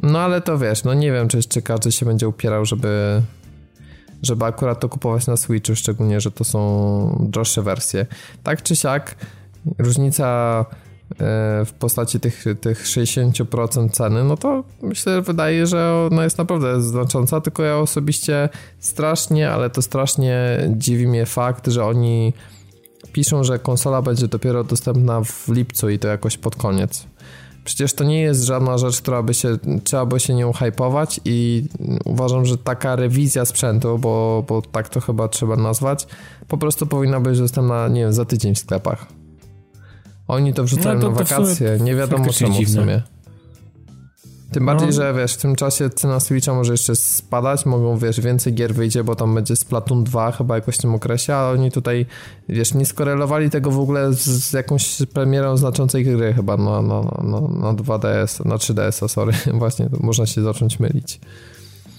No 0.04 0.20
ale 0.20 0.42
to 0.42 0.58
wiesz, 0.58 0.84
no 0.84 0.94
nie 0.94 1.12
wiem, 1.12 1.28
czy, 1.28 1.44
czy 1.44 1.62
każdy 1.62 1.92
się 1.92 2.06
będzie 2.06 2.28
upierał, 2.28 2.66
żeby, 2.66 3.22
żeby 4.24 4.46
akurat 4.46 4.80
to 4.80 4.90
kupować 4.90 5.28
na 5.28 5.38
Switchu, 5.38 5.76
szczególnie, 5.76 6.22
że 6.22 6.32
to 6.32 6.44
są 6.44 7.28
droższe 7.30 7.62
wersje. 7.62 8.06
Tak 8.44 8.64
czy 8.64 8.76
siak, 8.76 9.16
różnica 9.80 10.66
w 11.66 11.72
postaci 11.80 12.20
tych, 12.20 12.46
tych 12.62 12.86
60% 12.86 13.90
ceny, 13.90 14.24
no 14.24 14.38
to 14.38 14.64
myślę, 14.82 15.22
wydaje, 15.22 15.68
że 15.68 16.08
ona 16.12 16.24
jest 16.24 16.38
naprawdę 16.38 16.82
znacząca, 16.82 17.42
tylko 17.42 17.64
ja 17.64 17.78
osobiście 17.78 18.50
strasznie, 18.80 19.50
ale 19.50 19.70
to 19.70 19.82
strasznie 19.82 20.60
dziwi 20.70 21.08
mnie 21.08 21.26
fakt, 21.26 21.68
że 21.68 21.86
oni 21.86 22.34
piszą, 23.14 23.44
że 23.44 23.60
konsola 23.60 24.02
będzie 24.02 24.28
dopiero 24.28 24.64
dostępna 24.64 25.22
w 25.24 25.50
lipcu 25.50 25.90
i 25.90 26.00
to 26.00 26.08
jakoś 26.08 26.38
pod 26.38 26.56
koniec. 26.56 27.06
Przecież 27.64 27.94
to 27.94 28.04
nie 28.04 28.22
jest 28.22 28.44
żadna 28.44 28.78
rzecz, 28.78 29.02
która 29.02 29.24
by 29.24 29.34
się, 29.34 29.58
trzeba 29.84 30.06
by 30.06 30.20
się 30.20 30.34
nią 30.34 30.54
hypować 30.54 31.20
i 31.26 31.68
uważam, 32.06 32.46
że 32.46 32.58
taka 32.58 32.96
rewizja 32.96 33.46
sprzętu, 33.46 33.98
bo, 34.00 34.44
bo 34.48 34.62
tak 34.62 34.90
to 34.90 35.02
chyba 35.02 35.28
trzeba 35.28 35.56
nazwać, 35.56 36.08
po 36.48 36.58
prostu 36.58 36.88
powinna 36.88 37.20
być 37.20 37.40
dostępna, 37.40 37.88
nie 37.88 38.02
wiem, 38.02 38.14
za 38.14 38.26
tydzień 38.26 38.56
w 38.56 38.60
sklepach. 38.60 39.23
Oni 40.28 40.54
to 40.54 40.64
wrzucają 40.64 40.96
no 40.96 41.02
to, 41.02 41.10
na 41.10 41.16
wakacje, 41.16 41.78
nie 41.82 41.96
wiadomo 41.96 42.34
czemu 42.34 42.64
w 42.64 42.70
sumie. 42.70 43.02
Tym 44.54 44.66
bardziej, 44.66 44.88
no. 44.88 44.94
że 44.94 45.14
wiesz, 45.14 45.34
w 45.34 45.38
tym 45.38 45.56
czasie 45.56 45.90
cena 45.90 46.20
Switcha 46.20 46.54
może 46.54 46.74
jeszcze 46.74 46.96
spadać, 46.96 47.66
mogą, 47.66 47.98
wiesz, 47.98 48.20
więcej 48.20 48.54
gier 48.54 48.74
wyjdzie, 48.74 49.04
bo 49.04 49.16
tam 49.16 49.36
będzie 49.36 49.56
Splatoon 49.56 50.04
2 50.04 50.32
chyba 50.32 50.56
jakoś 50.56 50.76
w 50.76 50.82
tym 50.82 50.96
okresie, 50.96 51.36
ale 51.36 51.60
oni 51.60 51.72
tutaj, 51.72 52.06
wiesz, 52.50 52.74
nie 52.74 52.86
skorelowali 52.86 53.50
tego 53.50 53.72
w 53.72 53.80
ogóle 53.80 54.14
z, 54.14 54.20
z 54.24 54.54
jakąś 54.54 54.98
premierą 55.14 55.58
znaczącej 55.58 56.04
gry 56.06 56.34
chyba 56.34 56.58
na, 56.58 56.82
na, 56.82 57.02
na, 57.02 57.42
na 57.42 57.74
2DS, 57.74 58.46
na 58.46 58.56
3DS, 58.56 59.08
sorry, 59.08 59.34
właśnie, 59.60 59.90
można 60.00 60.26
się 60.26 60.42
zacząć 60.42 60.80
mylić. 60.80 61.20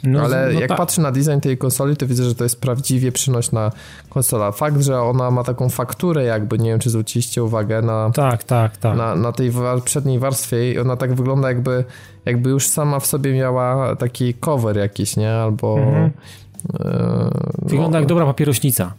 No, 0.07 0.23
Ale 0.23 0.51
no 0.53 0.61
jak 0.61 0.69
tak. 0.69 0.79
patrzę 0.79 1.03
na 1.03 1.13
design 1.13 1.41
tej 1.41 1.59
konsoli, 1.59 1.97
to 1.97 2.07
widzę, 2.07 2.25
że 2.25 2.35
to 2.35 2.45
jest 2.45 2.61
prawdziwie 2.61 3.13
przynośna 3.13 3.73
konsola. 4.09 4.53
Fakt, 4.53 4.81
że 4.83 5.01
ona 5.01 5.31
ma 5.31 5.45
taką 5.45 5.69
fakturę 5.69 6.25
jakby, 6.25 6.59
nie 6.59 6.71
wiem 6.71 6.79
czy 6.79 6.91
zwróciliście 6.91 7.45
uwagę 7.45 7.83
na, 7.83 8.11
tak, 8.11 8.45
tak, 8.45 8.77
tak. 8.77 8.97
na, 8.97 9.15
na 9.15 9.33
tej 9.33 9.53
przedniej 9.85 10.19
warstwie 10.19 10.73
i 10.73 10.79
ona 10.79 10.97
tak 10.97 11.15
wygląda 11.15 11.49
jakby, 11.49 11.85
jakby 12.25 12.51
już 12.51 12.69
sama 12.69 13.01
w 13.01 13.07
sobie 13.07 13.35
miała 13.35 13.97
taki 13.97 14.35
cover 14.35 14.77
jakiś, 14.77 15.17
nie? 15.17 15.33
Albo... 15.33 15.79
Mhm. 15.79 16.11
E, 16.81 17.31
wygląda 17.63 17.91
no, 17.91 17.99
jak 17.99 18.09
dobra 18.09 18.27
papierośnica. 18.27 18.93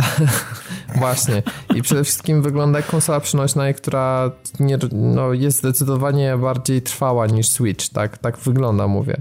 Właśnie. 0.98 1.42
I 1.74 1.82
przede 1.82 2.04
wszystkim 2.04 2.42
wygląda 2.42 2.78
jak 2.78 2.86
konsola 2.86 3.20
przenośna, 3.20 3.72
która 3.72 4.30
nie, 4.60 4.78
no, 4.92 5.32
jest 5.32 5.58
zdecydowanie 5.58 6.36
bardziej 6.36 6.82
trwała 6.82 7.26
niż 7.26 7.48
Switch. 7.48 7.88
Tak, 7.88 8.18
tak 8.18 8.38
wygląda, 8.38 8.88
mówię. 8.88 9.20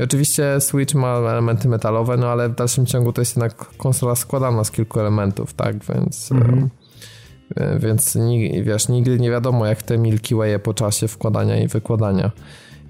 I 0.00 0.02
oczywiście 0.02 0.60
Switch 0.60 0.94
ma 0.94 1.08
elementy 1.08 1.68
metalowe, 1.68 2.16
no 2.16 2.26
ale 2.26 2.48
w 2.48 2.54
dalszym 2.54 2.86
ciągu 2.86 3.12
to 3.12 3.20
jest 3.20 3.36
jednak 3.36 3.54
konsola 3.76 4.14
składana 4.14 4.64
z 4.64 4.70
kilku 4.70 5.00
elementów, 5.00 5.54
tak, 5.54 5.76
więc... 5.84 6.32
Mhm. 6.32 6.68
E, 7.56 7.78
więc 7.78 8.18
wiesz, 8.62 8.88
nigdy 8.88 9.20
nie 9.20 9.30
wiadomo, 9.30 9.66
jak 9.66 9.82
te 9.82 9.98
Milky 9.98 10.34
Way 10.34 10.58
po 10.58 10.74
czasie 10.74 11.08
wkładania 11.08 11.62
i 11.62 11.68
wykładania. 11.68 12.30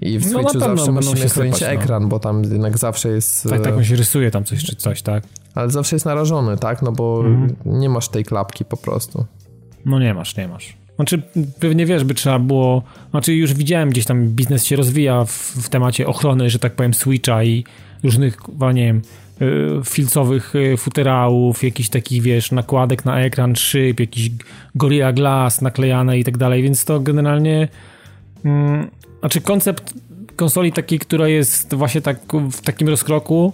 I 0.01 0.19
w 0.19 0.31
no 0.31 0.39
Switchu 0.39 0.59
zawsze 0.59 0.91
musimy 0.91 1.29
chronić 1.29 1.61
no. 1.61 1.67
ekran, 1.67 2.09
bo 2.09 2.19
tam 2.19 2.43
jednak 2.43 2.77
zawsze 2.77 3.09
jest... 3.09 3.49
Tak, 3.49 3.61
tak, 3.61 3.77
on 3.77 3.83
się 3.83 3.95
rysuje 3.95 4.31
tam 4.31 4.43
coś 4.43 4.63
czy 4.63 4.75
coś, 4.75 5.01
tak? 5.01 5.23
Ale 5.55 5.69
zawsze 5.69 5.95
jest 5.95 6.05
narażony, 6.05 6.57
tak? 6.57 6.81
No 6.81 6.91
bo 6.91 7.23
mhm. 7.25 7.55
nie 7.65 7.89
masz 7.89 8.09
tej 8.09 8.25
klapki 8.25 8.65
po 8.65 8.77
prostu. 8.77 9.25
No 9.85 9.99
nie 9.99 10.13
masz, 10.13 10.37
nie 10.37 10.47
masz. 10.47 10.82
Znaczy, 10.95 11.21
pewnie 11.59 11.85
wiesz, 11.85 12.03
by 12.03 12.13
trzeba 12.13 12.39
było. 12.39 12.83
Znaczy, 13.11 13.33
już 13.33 13.53
widziałem 13.53 13.89
gdzieś 13.89 14.05
tam 14.05 14.27
biznes 14.27 14.65
się 14.65 14.75
rozwija 14.75 15.25
w, 15.25 15.31
w 15.63 15.69
temacie 15.69 16.07
ochrony, 16.07 16.49
że 16.49 16.59
tak 16.59 16.73
powiem, 16.73 16.93
Switcha 16.93 17.43
i 17.43 17.63
różnych, 18.03 18.37
nie 18.73 18.85
wiem, 18.85 19.01
y, 19.41 19.81
filcowych 19.85 20.55
y, 20.55 20.77
futerałów, 20.77 21.63
jakichś 21.63 21.89
takich, 21.89 22.21
wiesz, 22.21 22.51
nakładek 22.51 23.05
na 23.05 23.19
ekran, 23.19 23.55
szyb, 23.55 23.99
jakiś 23.99 24.31
Gorilla 24.75 25.13
Glass 25.13 25.61
naklejane 25.61 26.19
i 26.19 26.23
tak 26.23 26.37
dalej, 26.37 26.63
więc 26.63 26.85
to 26.85 26.99
generalnie. 26.99 27.67
Mm, 28.45 28.87
znaczy, 29.19 29.41
koncept 29.41 29.93
konsoli 30.35 30.71
takiej, 30.71 30.99
która 30.99 31.27
jest 31.27 31.73
właśnie 31.73 32.01
tak 32.01 32.19
w 32.51 32.61
takim 32.61 32.89
rozkroku 32.89 33.53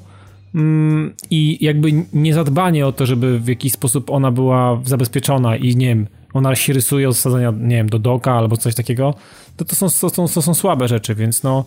mm, 0.55 1.13
i 1.29 1.65
jakby 1.65 1.89
niezadbanie 2.13 2.87
o 2.87 2.91
to, 2.91 3.05
żeby 3.05 3.39
w 3.39 3.47
jakiś 3.47 3.73
sposób 3.73 4.09
ona 4.09 4.31
była 4.31 4.81
zabezpieczona 4.85 5.55
i 5.55 5.75
nie 5.75 5.87
wiem 5.87 6.07
ona 6.33 6.55
się 6.55 6.73
rysuje 6.73 7.09
od 7.09 7.15
wsadzenia, 7.15 7.53
nie 7.59 7.75
wiem, 7.75 7.89
do 7.89 7.99
doka 7.99 8.33
albo 8.33 8.57
coś 8.57 8.75
takiego, 8.75 9.13
to 9.57 9.65
to 9.65 9.75
są, 9.75 10.09
to, 10.09 10.27
to 10.27 10.41
są 10.41 10.53
słabe 10.53 10.87
rzeczy, 10.87 11.15
więc 11.15 11.43
no 11.43 11.65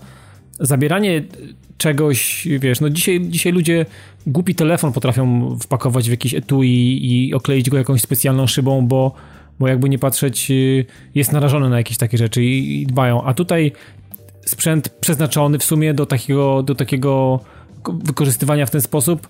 zabieranie 0.61 1.23
czegoś, 1.79 2.49
wiesz, 2.59 2.81
no 2.81 2.91
dzisiaj, 2.91 3.21
dzisiaj 3.21 3.53
ludzie 3.53 3.87
głupi 4.27 4.55
telefon 4.55 4.93
potrafią 4.93 5.59
wpakować 5.59 6.09
w 6.09 6.11
jakieś 6.11 6.35
etui 6.35 7.01
i 7.03 7.35
okleić 7.35 7.71
go 7.71 7.79
jakąś 7.79 8.01
specjalną 8.01 8.47
szybą, 8.47 8.87
bo, 8.87 9.13
bo 9.59 9.69
jakby 9.69 9.89
nie 9.89 9.99
patrzeć, 9.99 10.51
y, 10.51 10.85
jest 11.15 11.33
narażony 11.33 11.69
na 11.69 11.77
jakieś 11.77 11.97
takie 11.97 12.19
rzeczy 12.19 12.45
i, 12.45 12.83
i 12.83 12.87
dbają. 12.87 13.23
A 13.23 13.35
tutaj 13.35 13.73
sprzęt 14.47 14.89
przeznaczony 14.89 15.59
w 15.59 15.65
sumie 15.65 15.95
do 15.95 16.07
takiego, 16.07 16.63
do 16.63 16.75
takiego 16.75 17.41
wykorzystywania 18.05 18.67
w 18.67 18.71
ten 18.71 18.81
sposób 18.81 19.29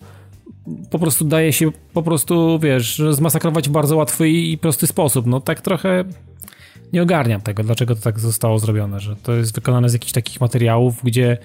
po 0.91 0.99
prostu 0.99 1.25
daje 1.25 1.53
się 1.53 1.71
po 1.93 2.03
prostu, 2.03 2.59
wiesz, 2.59 3.03
zmasakrować 3.11 3.69
w 3.69 3.73
bardzo 3.73 3.97
łatwy 3.97 4.29
i 4.29 4.59
prosty 4.59 4.87
sposób. 4.87 5.27
No 5.27 5.41
tak 5.41 5.61
trochę 5.61 6.05
nie 6.93 7.03
ogarniam 7.03 7.41
tego, 7.41 7.63
dlaczego 7.63 7.95
to 7.95 8.01
tak 8.01 8.21
zostało 8.21 8.59
zrobione, 8.59 9.01
że 9.01 9.17
to 9.17 9.33
jest 9.33 9.55
wykonane 9.55 9.89
z 9.89 9.93
jakichś 9.93 10.13
takich 10.13 10.41
materiałów, 10.41 11.01
gdzie 11.05 11.39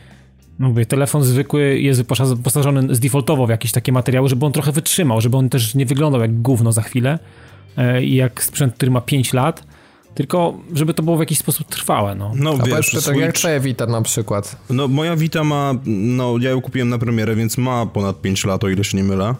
no 0.59 0.69
mówię, 0.69 0.85
telefon 0.85 1.23
zwykły 1.23 1.79
jest 1.79 2.03
wyposażony 2.35 2.95
z 2.95 2.99
defaultowo 2.99 3.47
w 3.47 3.49
jakieś 3.49 3.71
takie 3.71 3.91
materiały, 3.91 4.29
żeby 4.29 4.45
on 4.45 4.51
trochę 4.51 4.71
wytrzymał, 4.71 5.21
żeby 5.21 5.37
on 5.37 5.49
też 5.49 5.75
nie 5.75 5.85
wyglądał 5.85 6.21
jak 6.21 6.41
gówno 6.41 6.71
za 6.71 6.81
chwilę 6.81 7.19
e, 7.77 8.03
i 8.03 8.15
jak 8.15 8.43
sprzęt, 8.43 8.73
który 8.73 8.91
ma 8.91 9.01
5 9.01 9.33
lat, 9.33 9.67
tylko 10.17 10.53
żeby 10.73 10.93
to 10.93 11.03
było 11.03 11.17
w 11.17 11.19
jakiś 11.19 11.37
sposób 11.37 11.67
trwałe, 11.67 12.15
no. 12.15 12.31
No 12.35 12.57
A 12.59 12.65
wiesz, 12.65 12.87
Switch... 12.87 13.19
jak 13.19 13.35
twoja 13.35 13.59
Vita 13.59 13.85
na 13.85 14.01
przykład? 14.01 14.55
No 14.69 14.87
moja 14.87 15.15
Vita 15.15 15.43
ma, 15.43 15.73
no 15.85 16.35
ja 16.41 16.49
ją 16.49 16.61
kupiłem 16.61 16.89
na 16.89 16.97
premierę, 16.97 17.35
więc 17.35 17.57
ma 17.57 17.85
ponad 17.85 18.21
5 18.21 18.45
lat, 18.45 18.63
o 18.63 18.69
ile 18.69 18.83
się 18.83 18.97
nie 18.97 19.03
mylę. 19.03 19.35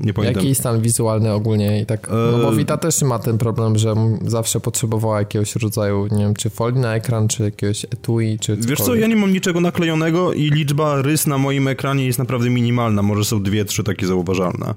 Nie 0.00 0.14
pamiętam. 0.14 0.42
Jaki 0.42 0.54
stan 0.54 0.80
wizualny 0.80 1.32
ogólnie 1.32 1.80
i 1.80 1.86
tak, 1.86 2.08
no 2.10 2.38
bo 2.38 2.52
e, 2.52 2.56
Vita 2.56 2.76
też 2.76 3.02
ma 3.02 3.18
ten 3.18 3.38
problem, 3.38 3.78
że 3.78 3.94
zawsze 4.26 4.60
potrzebowała 4.60 5.18
jakiegoś 5.18 5.56
rodzaju, 5.56 6.06
nie 6.10 6.24
wiem, 6.24 6.34
czy 6.34 6.50
folii 6.50 6.80
na 6.80 6.94
ekran, 6.94 7.28
czy 7.28 7.42
jakiegoś 7.42 7.84
etui, 7.84 8.38
czy 8.38 8.46
cokolwiek. 8.46 8.70
Wiesz 8.70 8.86
co, 8.86 8.94
ja 8.94 9.06
nie 9.06 9.16
mam 9.16 9.32
niczego 9.32 9.60
naklejonego 9.60 10.32
i 10.32 10.50
liczba 10.50 11.02
rys 11.02 11.26
na 11.26 11.38
moim 11.38 11.68
ekranie 11.68 12.06
jest 12.06 12.18
naprawdę 12.18 12.50
minimalna, 12.50 13.02
może 13.02 13.24
są 13.24 13.42
dwie, 13.42 13.64
trzy 13.64 13.84
takie 13.84 14.06
zauważalne. 14.06 14.74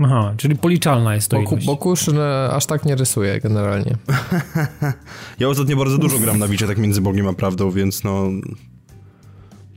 Aha, 0.00 0.34
czyli 0.36 0.56
policzalna 0.56 1.14
jest 1.14 1.30
to 1.30 1.36
Boku, 1.36 1.56
Bokusz 1.66 2.08
e, 2.08 2.50
aż 2.52 2.66
tak 2.66 2.84
nie 2.84 2.96
rysuje 2.96 3.40
generalnie. 3.40 3.96
ja 5.40 5.48
ostatnio 5.48 5.76
bardzo 5.76 5.98
dużo 5.98 6.18
gram 6.18 6.38
na 6.38 6.48
Wicie, 6.48 6.66
tak 6.66 6.78
między 6.78 7.00
Bogiem 7.00 7.28
a 7.28 7.32
prawdą, 7.32 7.70
więc 7.70 8.04
no... 8.04 8.30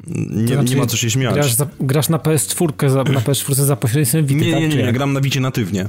Nie, 0.07 0.47
znaczy, 0.47 0.75
nie 0.75 0.81
ma 0.81 0.85
co 0.85 0.97
się 0.97 1.09
śmiać. 1.09 1.33
Grasz, 1.33 1.53
za, 1.53 1.67
grasz 1.79 2.09
na 2.09 2.17
PS4 2.17 2.89
za, 2.89 3.03
na 3.03 3.19
PS4 3.19 3.53
za 3.53 3.75
pośrednictwem 3.75 4.25
Vita, 4.25 4.45
Nie, 4.45 4.51
nie, 4.51 4.67
nie, 4.67 4.75
nie, 4.75 4.83
nie, 4.83 4.93
gram 4.93 5.13
na 5.13 5.21
Wicie 5.21 5.39
natywnie. 5.39 5.85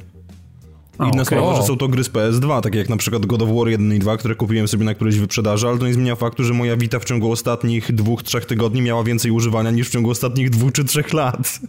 A, 0.99 1.05
Inna 1.05 1.13
okay. 1.13 1.25
sprawa, 1.25 1.57
że 1.57 1.63
są 1.63 1.77
to 1.77 1.89
gry 1.89 2.05
z 2.05 2.11
PS2, 2.11 2.61
takie 2.61 2.79
jak 2.79 2.89
na 2.89 2.97
przykład 2.97 3.27
God 3.27 3.43
of 3.43 3.49
War 3.49 3.69
1 3.69 3.95
i 3.95 3.99
2, 3.99 4.17
które 4.17 4.35
kupiłem 4.35 4.69
sobie 4.69 4.85
na 4.85 4.95
którejś 4.95 5.19
wyprzedaży, 5.19 5.69
ale 5.69 5.79
to 5.79 5.87
nie 5.87 5.95
zmienia 5.95 6.17
faktu, 6.17 6.45
że 6.45 6.55
moja 6.55 6.77
Vita 6.77 6.99
w 6.99 7.05
ciągu 7.05 7.33
ostatnich 7.33 7.95
dwóch, 7.95 8.23
trzech 8.23 8.45
tygodni 8.45 8.83
miała 8.83 9.05
więcej 9.05 9.31
używania 9.31 9.71
niż 9.71 9.89
w 9.89 9.93
ciągu 9.93 10.11
ostatnich 10.11 10.51
dwóch 10.51 10.73
czy 10.73 10.85
trzech 10.85 11.13
lat. 11.13 11.61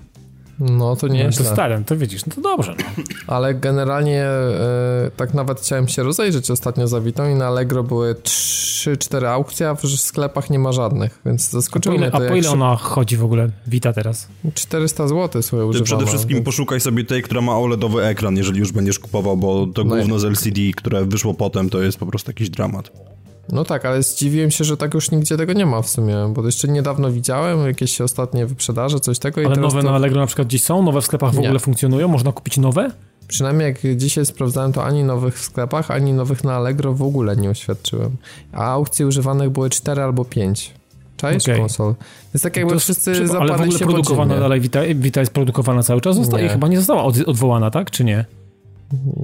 No 0.62 0.96
to 0.96 1.08
nie 1.08 1.24
no, 1.24 1.32
to 1.32 1.44
stary, 1.44 1.84
to 1.86 1.98
widzisz, 1.98 2.26
no 2.26 2.34
to 2.36 2.42
dobrze. 2.42 2.76
No. 2.98 3.04
Ale 3.36 3.54
generalnie 3.54 4.24
e, 4.26 5.12
tak 5.18 5.34
nawet 5.34 5.60
chciałem 5.60 5.88
się 5.88 6.04
rozejrzeć 6.04 6.52
ostatnio 6.52 6.88
za 6.88 7.02
Witą 7.02 7.30
i 7.30 7.36
na 7.36 7.48
Allegro 7.48 7.84
były 7.84 8.14
3-4 8.14 9.26
aukcje, 9.26 9.70
a 9.70 9.76
w 9.76 9.88
sklepach 9.88 10.50
nie 10.50 10.60
ma 10.60 10.72
żadnych, 10.72 11.20
więc 11.26 11.50
zaskoczyło 11.50 11.98
mnie 11.98 12.12
to. 12.12 12.18
A 12.18 12.30
po 12.30 12.36
ile 12.36 12.50
ona 12.50 12.76
chodzi 12.76 13.18
w 13.18 13.24
ogóle, 13.24 13.50
Wita 13.68 13.94
teraz? 13.94 14.28
400 14.54 15.08
zł 15.08 15.42
swoje 15.42 15.66
używana. 15.66 15.86
Przede 15.86 16.06
wszystkim 16.06 16.36
więc... 16.36 16.46
poszukaj 16.46 16.80
sobie 16.80 17.04
tej, 17.04 17.24
która 17.24 17.42
ma 17.42 17.58
OLEDowy 17.58 18.04
ekran, 18.04 18.38
jeżeli 18.38 18.60
już 18.60 18.72
będziesz 18.72 19.00
kupował, 19.00 19.38
bo 19.38 19.68
to 19.68 19.84
no 19.84 19.96
główno 19.96 20.20
z 20.20 20.26
LCD, 20.26 20.62
które 20.76 21.06
wyszło 21.06 21.34
potem, 21.34 21.70
to 21.70 21.82
jest 21.82 21.98
po 21.98 22.06
prostu 22.06 22.30
jakiś 22.30 22.50
dramat. 22.50 23.11
No 23.50 23.66
tak, 23.66 23.86
ale 23.86 24.04
zdziwiłem 24.04 24.52
się, 24.52 24.64
że 24.64 24.78
tak 24.78 24.94
już 24.94 25.12
nigdzie 25.12 25.38
tego 25.38 25.54
nie 25.54 25.66
ma 25.66 25.82
w 25.82 25.90
sumie, 25.90 26.16
bo 26.34 26.46
jeszcze 26.46 26.68
niedawno 26.68 27.12
widziałem 27.12 27.68
jakieś 27.68 28.02
ostatnie 28.02 28.46
wyprzedaże, 28.46 29.00
coś 29.00 29.20
tego. 29.20 29.42
Ale 29.46 29.56
nowe 29.56 29.82
to... 29.82 29.90
na 29.90 29.96
Allegro 29.96 30.22
na 30.22 30.28
przykład 30.28 30.48
gdzieś 30.48 30.64
są? 30.64 30.84
Nowe 30.84 31.02
w 31.02 31.06
sklepach 31.06 31.32
w 31.32 31.38
nie. 31.38 31.48
ogóle 31.48 31.60
funkcjonują? 31.60 32.08
Można 32.08 32.32
kupić 32.32 32.58
nowe? 32.58 32.92
Przynajmniej 33.28 33.68
jak 33.68 33.98
dzisiaj 33.98 34.26
sprawdzałem, 34.26 34.74
to 34.74 34.86
ani 34.86 35.04
nowych 35.04 35.40
w 35.40 35.44
sklepach, 35.44 35.92
ani 35.92 36.14
nowych 36.14 36.44
na 36.44 36.54
Allegro 36.54 36.94
w 36.94 37.04
ogóle 37.04 37.38
nie 37.38 37.50
oświadczyłem. 37.50 38.12
A 38.54 38.66
aukcji 38.66 39.06
używanych 39.06 39.50
były 39.50 39.70
4 39.70 40.02
albo 40.02 40.26
5. 40.26 40.74
Czaisz 41.18 41.44
okay. 41.44 41.58
konsol? 41.58 41.96
Jest 42.34 42.44
tak 42.44 42.58
jakby 42.58 42.74
to 42.74 42.80
wszyscy 42.80 43.28
zapadli 43.28 43.54
Ale 43.54 43.58
w 43.58 43.62
ogóle 43.62 43.80
produkowana 43.80 44.40
dalej, 44.40 44.62
Vita, 44.62 44.80
Vita 44.96 45.20
jest 45.20 45.34
produkowana 45.34 45.84
cały 45.84 46.02
czas? 46.02 46.16
Zostaje, 46.16 46.50
chyba 46.50 46.68
nie 46.68 46.78
została 46.78 47.04
odwołana, 47.04 47.72
tak? 47.72 47.92
Czy 47.92 48.04
nie? 48.04 48.26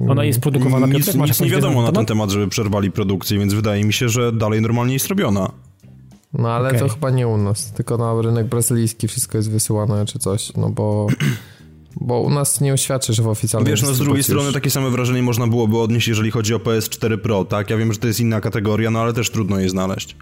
Ona 0.08 0.24
jest 0.24 0.40
produkowana. 0.40 0.86
Nic, 0.86 1.06
Piotrek, 1.06 1.26
nic 1.26 1.40
nie 1.40 1.50
wiadomo 1.50 1.82
na 1.82 1.92
ten 1.92 2.06
temat, 2.06 2.30
żeby 2.30 2.48
przerwali 2.48 2.90
produkcję, 2.90 3.38
więc 3.38 3.54
wydaje 3.54 3.84
mi 3.84 3.92
się, 3.92 4.08
że 4.08 4.32
dalej 4.32 4.62
normalnie 4.62 4.94
jest 4.94 5.06
robiona. 5.06 5.52
No 6.32 6.50
ale 6.50 6.68
okay. 6.68 6.80
to 6.80 6.88
chyba 6.88 7.10
nie 7.10 7.28
u 7.28 7.36
nas, 7.36 7.72
tylko 7.72 7.96
na 7.96 8.22
rynek 8.22 8.46
brazylijski 8.46 9.08
wszystko 9.08 9.38
jest 9.38 9.50
wysyłane 9.50 10.06
czy 10.06 10.18
coś, 10.18 10.52
no 10.56 10.70
bo... 10.70 11.06
Bo 12.00 12.20
u 12.20 12.30
nas 12.30 12.60
nie 12.60 12.72
oświadczy, 12.72 13.12
że 13.12 13.22
w 13.22 13.28
oficjalnym 13.28 13.70
Wiesz, 13.70 13.82
no 13.82 13.94
z 13.94 13.98
drugiej 13.98 14.22
strony 14.22 14.52
takie 14.52 14.70
same 14.70 14.90
wrażenie 14.90 15.22
można 15.22 15.46
byłoby 15.46 15.78
odnieść, 15.78 16.08
jeżeli 16.08 16.30
chodzi 16.30 16.54
o 16.54 16.58
PS4 16.58 17.16
Pro, 17.16 17.44
tak? 17.44 17.70
Ja 17.70 17.76
wiem, 17.76 17.92
że 17.92 17.98
to 17.98 18.06
jest 18.06 18.20
inna 18.20 18.40
kategoria, 18.40 18.90
no 18.90 19.00
ale 19.00 19.12
też 19.12 19.30
trudno 19.30 19.58
je 19.58 19.68
znaleźć. 19.68 20.16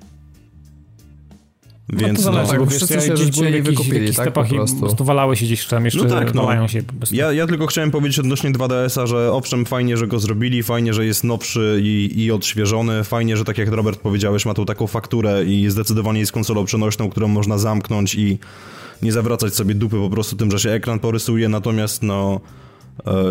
No 1.93 1.99
Więc 1.99 2.25
no, 2.25 2.33
no, 2.33 2.59
bo 2.59 2.67
wszyscy 2.67 2.95
ja 2.95 3.01
się 3.01 3.15
gdzieś 3.15 3.31
byli 3.31 3.63
wykupili, 3.63 4.15
tak, 4.15 4.33
po 4.33 4.45
prostu. 4.45 4.77
po 4.77 4.87
prostu 4.87 5.05
walały 5.05 5.37
się 5.37 5.47
gdzieś 5.47 5.67
tam 5.67 5.85
jeszcze, 5.85 6.03
no 6.03 6.09
tak, 6.09 6.35
no. 6.35 6.69
się. 6.69 6.83
Ja, 7.13 7.33
ja 7.33 7.47
tylko 7.47 7.67
chciałem 7.67 7.91
powiedzieć 7.91 8.19
odnośnie 8.19 8.51
2DS-a, 8.51 9.07
że 9.07 9.33
owszem, 9.33 9.65
fajnie, 9.65 9.97
że 9.97 10.07
go 10.07 10.19
zrobili, 10.19 10.63
fajnie, 10.63 10.95
że 10.95 11.07
jest 11.07 11.25
nowszy 11.25 11.81
i, 11.83 12.13
i 12.25 12.33
odświeżony, 12.33 13.05
fajnie, 13.05 13.37
że 13.37 13.45
tak 13.45 13.59
jak 13.59 13.69
Robert 13.69 14.01
powiedziałeś, 14.01 14.47
ma 14.47 14.55
tą 14.55 14.65
taką 14.65 14.87
fakturę 14.87 15.45
i 15.45 15.71
zdecydowanie 15.71 16.21
jest 16.21 16.33
konsolą 16.33 16.65
przenośną, 16.65 17.11
którą 17.11 17.29
można 17.29 17.59
zamknąć 17.59 18.15
i 18.15 18.39
nie 19.03 19.13
zawracać 19.13 19.55
sobie 19.55 19.75
dupy 19.75 19.97
po 19.97 20.11
prostu 20.11 20.37
tym, 20.37 20.51
że 20.51 20.59
się 20.59 20.71
ekran 20.71 20.99
porysuje, 20.99 21.49
natomiast 21.49 22.03
no 22.03 22.41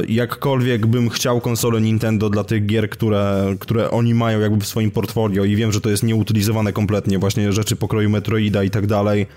jakkolwiek 0.08 0.86
bym 0.88 1.10
chciał 1.10 1.42
konsolę 1.42 1.82
Nintendo 1.82 2.30
dla 2.30 2.44
tych 2.44 2.66
gier, 2.66 2.90
które, 2.90 3.56
które 3.60 3.92
oni 3.92 4.14
mają 4.14 4.40
jakby 4.40 4.66
w 4.66 4.68
swoim 4.68 4.92
portfolio 4.92 5.44
i 5.44 5.56
wiem, 5.56 5.72
że 5.72 5.82
to 5.82 5.90
jest 5.90 6.04
nieutylizowane 6.04 6.74
kompletnie, 6.74 7.20
właśnie 7.20 7.54
rzeczy 7.54 7.76
pokroju 7.76 8.10
Metroida 8.10 8.64
i 8.64 8.70
tak 8.70 8.88
dalej, 8.88 9.28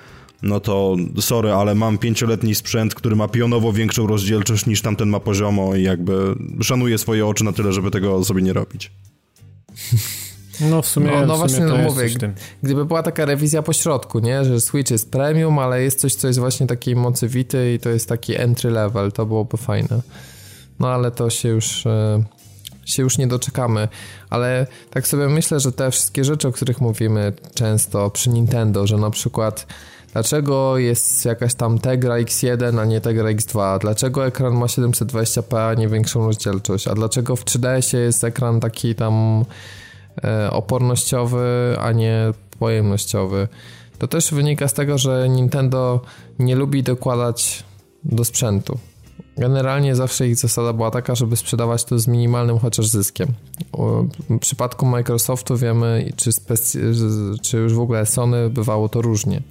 no 0.43 0.61
to 0.61 0.97
sorry, 1.21 1.53
ale 1.53 1.75
mam 1.75 1.99
pięcioletni 1.99 2.55
sprzęt, 2.55 2.95
który 2.95 3.17
ma 3.17 3.29
pionowo 3.29 3.73
większą 3.73 4.07
rozdzielczość 4.07 4.67
niż 4.67 4.83
tamten 4.83 5.09
ma 5.09 5.21
poziomo 5.21 5.75
i 5.75 5.83
jakby 5.83 6.35
szanuję 6.63 6.99
swoje 6.99 7.27
oczy 7.27 7.45
na 7.45 7.53
tyle, 7.53 7.73
żeby 7.73 7.91
tego 7.91 8.25
sobie 8.25 8.43
nie 8.43 8.53
robić. 8.53 8.91
No 10.61 10.83
w 10.83 10.87
sumie, 10.87 11.11
no, 11.11 11.27
no 11.27 11.35
w 11.35 11.39
właśnie, 11.39 11.65
no 11.65 11.77
mówię, 11.77 12.07
gdyby 12.63 12.85
była 12.85 13.03
taka 13.03 13.25
rewizja 13.25 13.63
po 13.63 13.73
środku, 13.73 14.19
nie, 14.19 14.45
że 14.45 14.61
Switch 14.61 14.91
jest 14.91 15.11
premium, 15.11 15.59
ale 15.59 15.83
jest 15.83 16.01
coś, 16.01 16.15
co 16.15 16.27
jest 16.27 16.39
właśnie 16.39 16.67
takiej 16.67 16.97
mocy 16.97 17.29
Vity 17.29 17.75
i 17.75 17.79
to 17.79 17.89
jest 17.89 18.09
taki 18.09 18.37
entry 18.37 18.71
level, 18.71 19.13
to 19.13 19.27
byłoby 19.27 19.57
fajne. 19.57 20.03
No 20.81 20.89
ale 20.89 21.11
to 21.11 21.31
się 21.31 21.49
już 21.49 21.87
e, 21.87 22.23
się 22.85 23.03
już 23.03 23.19
nie 23.19 23.27
doczekamy, 23.27 23.89
ale 24.31 24.67
tak 24.91 25.09
sobie 25.09 25.29
myślę, 25.29 25.61
że 25.61 25.73
te 25.73 25.91
wszystkie 25.91 26.25
rzeczy, 26.25 26.49
o 26.49 26.53
których 26.53 26.81
mówimy 26.81 27.33
często 27.55 28.11
przy 28.11 28.31
Nintendo, 28.31 28.87
że 28.87 28.97
na 28.97 29.11
przykład 29.11 29.67
Dlaczego 30.13 30.79
jest 30.79 31.25
jakaś 31.25 31.55
tam 31.55 31.79
Tegra 31.79 32.15
X1, 32.15 32.81
a 32.81 32.85
nie 32.85 33.01
Tegra 33.01 33.29
X2? 33.29 33.79
Dlaczego 33.79 34.27
ekran 34.27 34.55
ma 34.55 34.67
720p, 34.67 35.57
a 35.57 35.75
nie 35.75 35.89
większą 35.89 36.27
rozdzielczość? 36.27 36.89
A 36.89 36.95
dlaczego 36.95 37.37
w 37.37 37.45
3DS 37.45 37.97
jest 37.97 38.25
ekran 38.25 38.61
taki 38.61 38.95
tam 38.95 39.45
opornościowy, 40.51 41.77
a 41.81 41.93
nie 41.93 42.33
pojemnościowy? 42.59 43.49
To 43.99 44.09
też 44.09 44.35
wynika 44.35 44.69
z 44.69 44.73
tego, 44.73 44.99
że 44.99 45.29
Nintendo 45.29 46.01
nie 46.39 46.57
lubi 46.57 46.83
dokładać 46.83 47.65
do 48.05 48.25
sprzętu. 48.25 48.79
Generalnie 49.37 49.97
zawsze 49.97 50.29
ich 50.29 50.37
zasada 50.37 50.73
była 50.73 50.91
taka, 50.91 51.15
żeby 51.15 51.37
sprzedawać 51.37 51.85
to 51.85 51.99
z 51.99 52.09
minimalnym 52.09 52.59
chociaż 52.59 52.87
zyskiem. 52.87 53.29
W 54.31 54.39
przypadku 54.39 54.87
Microsoftu 54.87 55.57
wiemy, 55.57 56.13
czy, 56.17 56.31
czy 57.43 57.57
już 57.57 57.75
w 57.75 57.81
ogóle 57.81 58.07
Sony 58.07 58.51
bywało 58.51 58.89
to 58.89 59.03
różnie. 59.03 59.43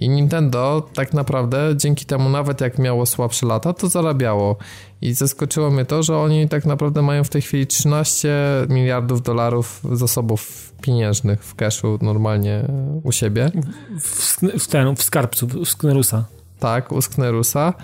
I 0.00 0.08
Nintendo 0.08 0.88
tak 0.94 1.12
naprawdę 1.12 1.74
dzięki 1.76 2.06
temu 2.06 2.28
nawet 2.28 2.60
jak 2.60 2.78
miało 2.78 3.06
słabsze 3.06 3.46
lata, 3.46 3.72
to 3.72 3.88
zarabiało. 3.88 4.56
I 5.02 5.14
zaskoczyło 5.14 5.70
mnie 5.70 5.84
to, 5.84 6.02
że 6.02 6.16
oni 6.16 6.48
tak 6.48 6.66
naprawdę 6.66 7.02
mają 7.02 7.24
w 7.24 7.28
tej 7.28 7.42
chwili 7.42 7.66
13 7.66 8.28
miliardów 8.68 9.22
dolarów 9.22 9.80
zasobów 9.92 10.72
pieniężnych 10.82 11.44
w 11.44 11.54
cashu 11.54 11.98
normalnie 12.02 12.64
u 13.02 13.12
siebie. 13.12 13.50
W, 14.00 14.40
w, 14.58 14.66
ten, 14.68 14.96
w 14.96 15.02
skarbcu, 15.02 15.46
w 15.46 15.68
Sknerusa. 15.68 16.24
Tak, 16.58 16.92
u 16.92 17.02
Sknerusa. 17.02 17.74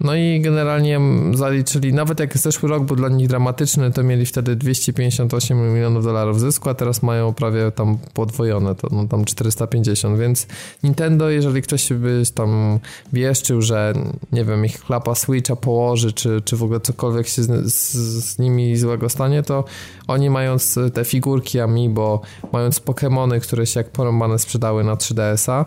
No 0.00 0.14
i 0.14 0.40
generalnie 0.40 1.00
zaliczyli, 1.34 1.92
nawet 1.92 2.20
jak 2.20 2.38
zeszły 2.38 2.68
rok 2.68 2.84
był 2.84 2.96
dla 2.96 3.08
nich 3.08 3.28
dramatyczny, 3.28 3.92
to 3.92 4.02
mieli 4.02 4.26
wtedy 4.26 4.56
258 4.56 5.74
milionów 5.74 6.04
dolarów 6.04 6.40
zysku, 6.40 6.68
a 6.68 6.74
teraz 6.74 7.02
mają 7.02 7.34
prawie 7.34 7.72
tam 7.72 7.98
podwojone, 8.14 8.74
to 8.74 8.88
no 8.90 9.08
tam 9.08 9.24
450, 9.24 10.18
więc 10.18 10.46
Nintendo, 10.82 11.30
jeżeli 11.30 11.62
ktoś 11.62 11.92
by 11.92 12.22
tam 12.34 12.78
wieszczył, 13.12 13.62
że 13.62 13.92
nie 14.32 14.44
wiem, 14.44 14.64
ich 14.64 14.80
klapa 14.80 15.14
Switcha 15.14 15.56
położy, 15.56 16.12
czy, 16.12 16.42
czy 16.44 16.56
w 16.56 16.62
ogóle 16.62 16.80
cokolwiek 16.80 17.28
się 17.28 17.42
z, 17.42 17.72
z, 17.72 17.94
z 18.24 18.38
nimi 18.38 18.76
złego 18.76 19.08
stanie, 19.08 19.42
to 19.42 19.64
oni 20.08 20.30
mając 20.30 20.78
te 20.94 21.04
figurki 21.04 21.60
Amiibo, 21.60 22.20
mając 22.52 22.80
Pokémony, 22.80 23.40
które 23.40 23.66
się 23.66 23.80
jak 23.80 23.90
porąbane 23.90 24.38
sprzedały 24.38 24.84
na 24.84 24.94
3DS-a, 24.94 25.64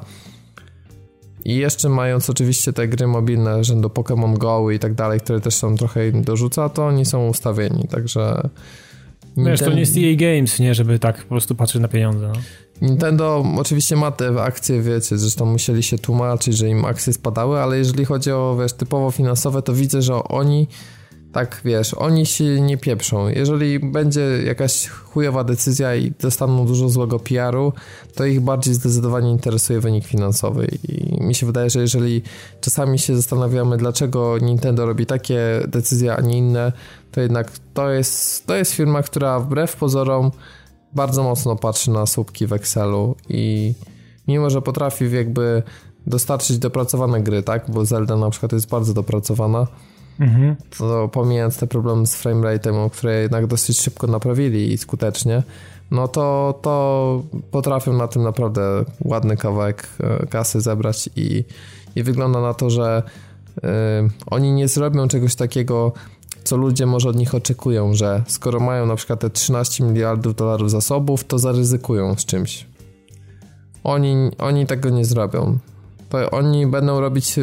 i 1.45 1.55
jeszcze 1.55 1.89
mając 1.89 2.29
oczywiście 2.29 2.73
te 2.73 2.87
gry 2.87 3.07
mobilne 3.07 3.63
rzędu 3.63 3.87
Pokémon 3.87 4.37
Go 4.37 4.71
i 4.71 4.79
tak 4.79 4.93
dalej, 4.93 5.19
które 5.19 5.39
też 5.39 5.55
są 5.55 5.75
trochę 5.75 6.07
im 6.07 6.23
dorzuca, 6.23 6.69
to 6.69 6.85
oni 6.85 7.05
są 7.05 7.27
ustawieni, 7.27 7.87
także... 7.87 8.49
Wiesz, 9.37 9.37
Nintendo... 9.37 9.65
to 9.65 9.73
nie 9.73 9.79
jest 9.79 9.97
EA 9.97 10.15
Games, 10.15 10.59
nie, 10.59 10.75
żeby 10.75 10.99
tak 10.99 11.21
po 11.21 11.29
prostu 11.29 11.55
patrzeć 11.55 11.81
na 11.81 11.87
pieniądze, 11.87 12.27
no. 12.27 12.41
Nintendo 12.81 13.45
oczywiście 13.57 13.95
ma 13.95 14.11
te 14.11 14.41
akcje, 14.41 14.81
wiecie, 14.81 15.17
zresztą 15.17 15.45
musieli 15.45 15.83
się 15.83 15.97
tłumaczyć, 15.97 16.57
że 16.57 16.69
im 16.69 16.85
akcje 16.85 17.13
spadały, 17.13 17.59
ale 17.59 17.77
jeżeli 17.77 18.05
chodzi 18.05 18.31
o, 18.31 18.57
wiesz, 18.61 18.73
typowo 18.73 19.11
finansowe, 19.11 19.61
to 19.61 19.73
widzę, 19.73 20.01
że 20.01 20.23
oni 20.23 20.67
tak 21.31 21.61
wiesz, 21.65 21.93
oni 21.93 22.25
się 22.25 22.61
nie 22.61 22.77
pieprzą. 22.77 23.27
Jeżeli 23.27 23.79
będzie 23.79 24.21
jakaś 24.45 24.87
chujowa 24.87 25.43
decyzja 25.43 25.95
i 25.95 26.11
dostaną 26.11 26.65
dużo 26.65 26.89
złego 26.89 27.19
PR-u, 27.19 27.73
to 28.15 28.25
ich 28.25 28.41
bardziej 28.41 28.73
zdecydowanie 28.73 29.31
interesuje 29.31 29.79
wynik 29.79 30.05
finansowy. 30.05 30.67
I 30.87 31.23
mi 31.23 31.35
się 31.35 31.45
wydaje, 31.45 31.69
że 31.69 31.81
jeżeli 31.81 32.21
czasami 32.61 32.99
się 32.99 33.15
zastanawiamy, 33.15 33.77
dlaczego 33.77 34.37
Nintendo 34.37 34.85
robi 34.85 35.05
takie 35.05 35.39
decyzje, 35.67 36.15
a 36.15 36.21
nie 36.21 36.37
inne, 36.37 36.71
to 37.11 37.21
jednak 37.21 37.51
to 37.73 37.89
jest, 37.89 38.47
to 38.47 38.55
jest 38.55 38.73
firma, 38.73 39.03
która 39.03 39.39
wbrew 39.39 39.75
pozorom 39.75 40.31
bardzo 40.93 41.23
mocno 41.23 41.55
patrzy 41.55 41.91
na 41.91 42.05
słupki 42.05 42.47
w 42.47 42.53
Excelu 42.53 43.15
i 43.29 43.73
mimo, 44.27 44.49
że 44.49 44.61
potrafi 44.61 45.11
jakby 45.11 45.63
dostarczyć 46.07 46.57
dopracowane 46.57 47.21
gry, 47.21 47.43
tak, 47.43 47.71
bo 47.71 47.85
Zelda 47.85 48.17
na 48.17 48.29
przykład 48.29 48.51
jest 48.51 48.69
bardzo 48.69 48.93
dopracowana, 48.93 49.67
Mhm. 50.19 50.55
To 50.77 51.09
pomijając 51.09 51.57
te 51.57 51.67
problemy 51.67 52.07
z 52.07 52.23
framerate'em, 52.23 52.89
które 52.89 53.21
jednak 53.21 53.47
dosyć 53.47 53.81
szybko 53.81 54.07
naprawili 54.07 54.73
i 54.73 54.77
skutecznie, 54.77 55.43
no 55.91 56.07
to, 56.07 56.59
to 56.61 57.23
potrafią 57.51 57.93
na 57.93 58.07
tym 58.07 58.23
naprawdę 58.23 58.61
ładny 59.05 59.37
kawałek 59.37 59.87
e, 59.99 60.25
kasy 60.27 60.61
zebrać 60.61 61.09
i, 61.15 61.43
i 61.95 62.03
wygląda 62.03 62.41
na 62.41 62.53
to, 62.53 62.69
że 62.69 63.03
y, 63.57 63.61
oni 64.25 64.51
nie 64.51 64.67
zrobią 64.67 65.07
czegoś 65.07 65.35
takiego, 65.35 65.91
co 66.43 66.57
ludzie 66.57 66.85
może 66.85 67.09
od 67.09 67.15
nich 67.15 67.35
oczekują, 67.35 67.93
że 67.93 68.23
skoro 68.27 68.59
mają 68.59 68.85
na 68.85 68.95
przykład 68.95 69.19
te 69.19 69.29
13 69.29 69.83
miliardów 69.83 70.35
dolarów 70.35 70.71
zasobów, 70.71 71.23
to 71.23 71.39
zaryzykują 71.39 72.15
z 72.15 72.25
czymś. 72.25 72.65
Oni, 73.83 74.31
oni 74.37 74.65
tego 74.65 74.89
nie 74.89 75.05
zrobią. 75.05 75.57
To 76.09 76.31
oni 76.31 76.67
będą 76.67 76.99
robić 76.99 77.39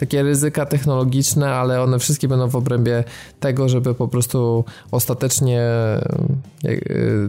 takie 0.00 0.22
ryzyka 0.22 0.66
technologiczne, 0.66 1.54
ale 1.54 1.82
one 1.82 1.98
wszystkie 1.98 2.28
będą 2.28 2.48
w 2.48 2.56
obrębie 2.56 3.04
tego, 3.40 3.68
żeby 3.68 3.94
po 3.94 4.08
prostu 4.08 4.64
ostatecznie 4.90 5.60
e, 5.60 6.10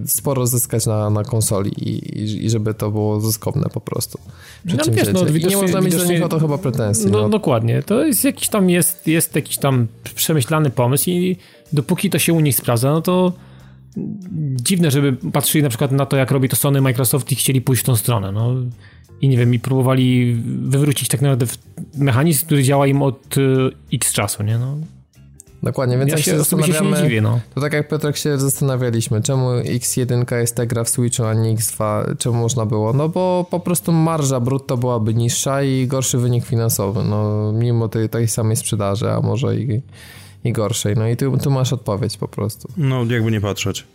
sporo 0.06 0.48
zyskać 0.48 0.86
na, 0.86 1.10
na 1.10 1.24
konsoli 1.24 1.72
i, 1.72 2.46
i 2.46 2.50
żeby 2.50 2.74
to 2.74 2.92
było 2.92 3.22
zyskowne 3.22 3.70
po 3.74 3.82
prostu. 3.82 4.20
No, 4.66 4.84
wiesz, 4.92 5.14
no, 5.14 5.24
nie 5.50 5.58
można 5.58 5.82
mieć 5.82 5.96
do 5.96 6.06
nich 6.06 6.24
o 6.24 6.30
to 6.30 6.40
chyba 6.40 6.58
pretensji. 6.58 7.12
No, 7.12 7.22
no, 7.22 7.30
dokładnie. 7.30 7.84
To 7.84 8.06
jest 8.06 8.24
jakiś 8.24 8.50
tam, 8.50 8.70
jest, 8.70 9.08
jest 9.08 9.36
jakiś 9.36 9.58
tam 9.58 9.88
przemyślany 10.16 10.70
pomysł 10.70 11.10
i 11.10 11.38
dopóki 11.74 12.10
to 12.10 12.20
się 12.20 12.34
u 12.34 12.40
nich 12.40 12.56
sprawdza, 12.56 12.92
no 12.92 13.02
to 13.02 13.34
dziwne, 14.56 14.92
żeby 14.92 15.14
patrzyli 15.14 15.64
na 15.64 15.70
przykład 15.70 15.92
na 15.92 16.06
to, 16.06 16.18
jak 16.18 16.32
robi 16.32 16.50
to 16.50 16.56
Sony, 16.56 16.82
Microsoft 16.82 17.32
i 17.32 17.36
chcieli 17.36 17.62
pójść 17.62 17.84
w 17.84 17.86
tą 17.86 17.96
stronę. 17.96 18.32
No, 18.32 18.56
i 19.22 19.30
nie 19.30 19.38
wiem, 19.38 19.54
i 19.54 19.60
próbowali 19.60 20.36
wywrócić 20.46 21.08
tak 21.08 21.22
naprawdę 21.22 21.46
mechanizm, 21.96 22.46
który 22.46 22.64
działa 22.64 22.88
im 22.88 23.02
od 23.02 23.38
y, 23.38 23.72
x 23.94 24.14
czasu, 24.14 24.44
nie? 24.44 24.58
No. 24.58 24.78
Dokładnie, 25.64 25.98
więc 25.98 26.12
ja 26.12 26.18
jak 26.18 26.26
się, 26.26 26.32
się 26.32 26.38
zastanawiamy, 26.38 26.98
się 26.98 27.04
dziwię, 27.04 27.22
no. 27.22 27.40
to 27.56 27.62
tak 27.62 27.74
jak 27.74 27.88
Piotrek 27.88 28.18
się 28.18 28.38
zastanawialiśmy, 28.38 29.22
czemu 29.22 29.50
X1 29.50 30.36
jest 30.38 30.56
ta 30.56 30.66
gra 30.66 30.84
w 30.84 30.90
Switchu, 30.90 31.24
a 31.24 31.34
nie 31.34 31.56
X2, 31.56 32.04
czemu 32.18 32.36
można 32.36 32.66
było? 32.66 32.94
No 32.94 33.10
bo 33.10 33.48
po 33.52 33.60
prostu 33.60 33.92
marża 33.92 34.40
brutto 34.40 34.78
byłaby 34.78 35.14
niższa 35.14 35.64
i 35.64 35.88
gorszy 35.88 36.18
wynik 36.18 36.46
finansowy, 36.46 37.04
no 37.04 37.52
mimo 37.52 37.90
tej, 37.90 38.10
tej 38.10 38.28
samej 38.28 38.56
sprzedaży, 38.56 39.12
a 39.12 39.22
może 39.22 39.56
i, 39.56 39.82
i 40.44 40.54
gorszej. 40.54 40.96
No 40.96 41.08
i 41.08 41.18
tu, 41.18 41.38
tu 41.38 41.52
masz 41.52 41.74
odpowiedź 41.74 42.18
po 42.18 42.28
prostu. 42.28 42.68
No, 42.78 43.06
jakby 43.06 43.32
nie 43.32 43.42
patrzeć. 43.42 43.88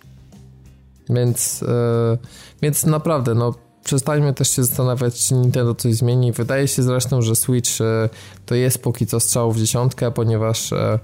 Więc, 1.11 1.61
yy, 1.61 2.19
więc 2.63 2.87
naprawdę, 2.87 3.35
no 3.35 3.55
przestańmy 3.87 4.35
też 4.35 4.51
się 4.51 4.65
zastanawiać, 4.65 5.15
czy 5.15 5.35
Nintendo 5.35 5.75
coś 5.75 5.95
zmieni. 5.95 6.33
Wydaje 6.33 6.69
się 6.69 6.83
zresztą, 6.83 7.23
że 7.23 7.37
Switch 7.37 7.81
e, 7.81 8.09
to 8.47 8.55
jest 8.55 8.83
póki 8.83 9.07
co 9.07 9.21
strzał 9.21 9.53
w 9.53 9.59
dziesiątkę, 9.59 10.11
ponieważ 10.11 10.73
e, 10.73 10.99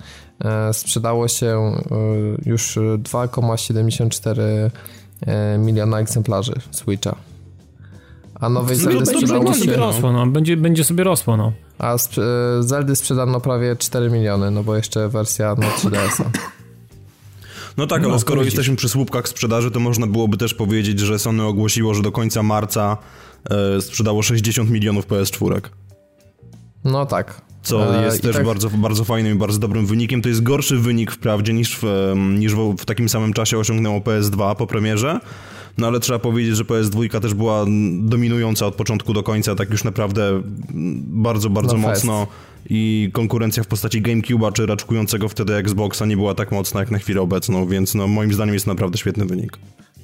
e, 0.45 0.75
sprzedało 0.75 1.29
się 1.29 1.73
już 2.47 2.77
2,74 2.77 4.71
miliona 5.59 5.99
egzemplarzy 5.99 6.55
Switcha. 6.71 7.17
A 8.35 8.49
nowej 8.49 8.77
no, 8.77 8.83
Zeldy 8.83 9.07
sprzedało 9.07 9.55
się... 9.55 9.77
Rosło, 9.77 10.13
no. 10.13 10.27
będzie, 10.27 10.57
będzie 10.57 10.85
sobie 10.85 11.05
rosło, 11.05 11.37
no. 11.37 11.53
A 11.79 11.97
Zeldy 12.61 12.97
sprzedano 12.97 13.41
prawie 13.41 13.77
4 13.77 14.11
miliony, 14.11 14.51
no 14.51 14.65
bo 14.65 14.77
jeszcze 14.77 15.09
wersja 15.09 15.55
na 15.55 15.67
3DS-a. 15.67 16.31
No 17.77 17.87
tak, 17.87 18.03
no, 18.03 18.09
ale 18.09 18.19
skoro 18.19 18.43
jesteśmy 18.43 18.77
przy 18.77 18.89
słupkach 18.89 19.29
sprzedaży, 19.29 19.71
to 19.71 19.81
można 19.81 20.07
byłoby 20.07 20.37
też 20.37 20.55
powiedzieć, 20.55 21.01
że 21.01 21.19
Sony 21.19 21.45
ogłosiło, 21.45 21.95
że 21.95 22.03
do 22.03 22.13
końca 22.13 22.43
marca 22.43 22.97
e, 23.51 23.81
sprzedało 23.81 24.23
60 24.23 24.71
milionów 24.71 25.07
PS4. 25.07 25.61
No 26.85 27.07
tak. 27.07 27.43
Co 27.63 27.99
e, 27.99 28.05
jest 28.05 28.23
też 28.23 28.37
tak... 28.37 28.47
bardzo, 28.47 28.71
bardzo 28.71 29.05
fajnym 29.05 29.33
i 29.33 29.39
bardzo 29.39 29.59
dobrym 29.59 29.87
wynikiem. 29.87 30.23
To 30.23 30.29
jest 30.29 30.43
gorszy 30.43 30.79
wynik 30.79 31.13
wprawdzie 31.13 31.53
niż 31.53 31.79
w, 31.83 32.13
niż 32.39 32.55
w, 32.55 32.77
w 32.79 32.85
takim 32.85 33.09
samym 33.09 33.33
czasie 33.33 33.59
osiągnęło 33.59 34.01
PS2 34.01 34.57
po 34.57 34.67
premierze. 34.67 35.21
No 35.79 35.87
ale 35.87 36.01
trzeba 36.01 36.19
powiedzieć, 36.19 36.57
że 36.57 36.65
PS2 36.65 37.21
też 37.21 37.35
była 37.35 37.65
dominująca 37.99 38.67
od 38.67 38.75
początku 38.75 39.13
do 39.13 39.23
końca, 39.23 39.55
tak 39.55 39.71
już 39.71 39.85
naprawdę 39.85 40.43
bardzo, 41.05 41.51
bardzo 41.51 41.73
no 41.73 41.79
mocno. 41.79 42.27
Fest 42.27 42.52
i 42.71 43.11
konkurencja 43.13 43.63
w 43.63 43.67
postaci 43.67 44.03
GameCube'a 44.03 44.53
czy 44.53 44.67
raczkującego 44.67 45.29
wtedy 45.29 45.55
Xboxa 45.55 46.07
nie 46.07 46.17
była 46.17 46.35
tak 46.35 46.53
mocna 46.53 46.81
jak 46.81 46.91
na 46.91 46.99
chwilę 46.99 47.21
obecną, 47.21 47.67
więc 47.67 47.95
no, 47.95 48.09
moim 48.09 48.33
zdaniem 48.33 48.55
jest 48.55 48.67
naprawdę 48.67 48.99
świetny 48.99 49.25
wynik. 49.25 49.59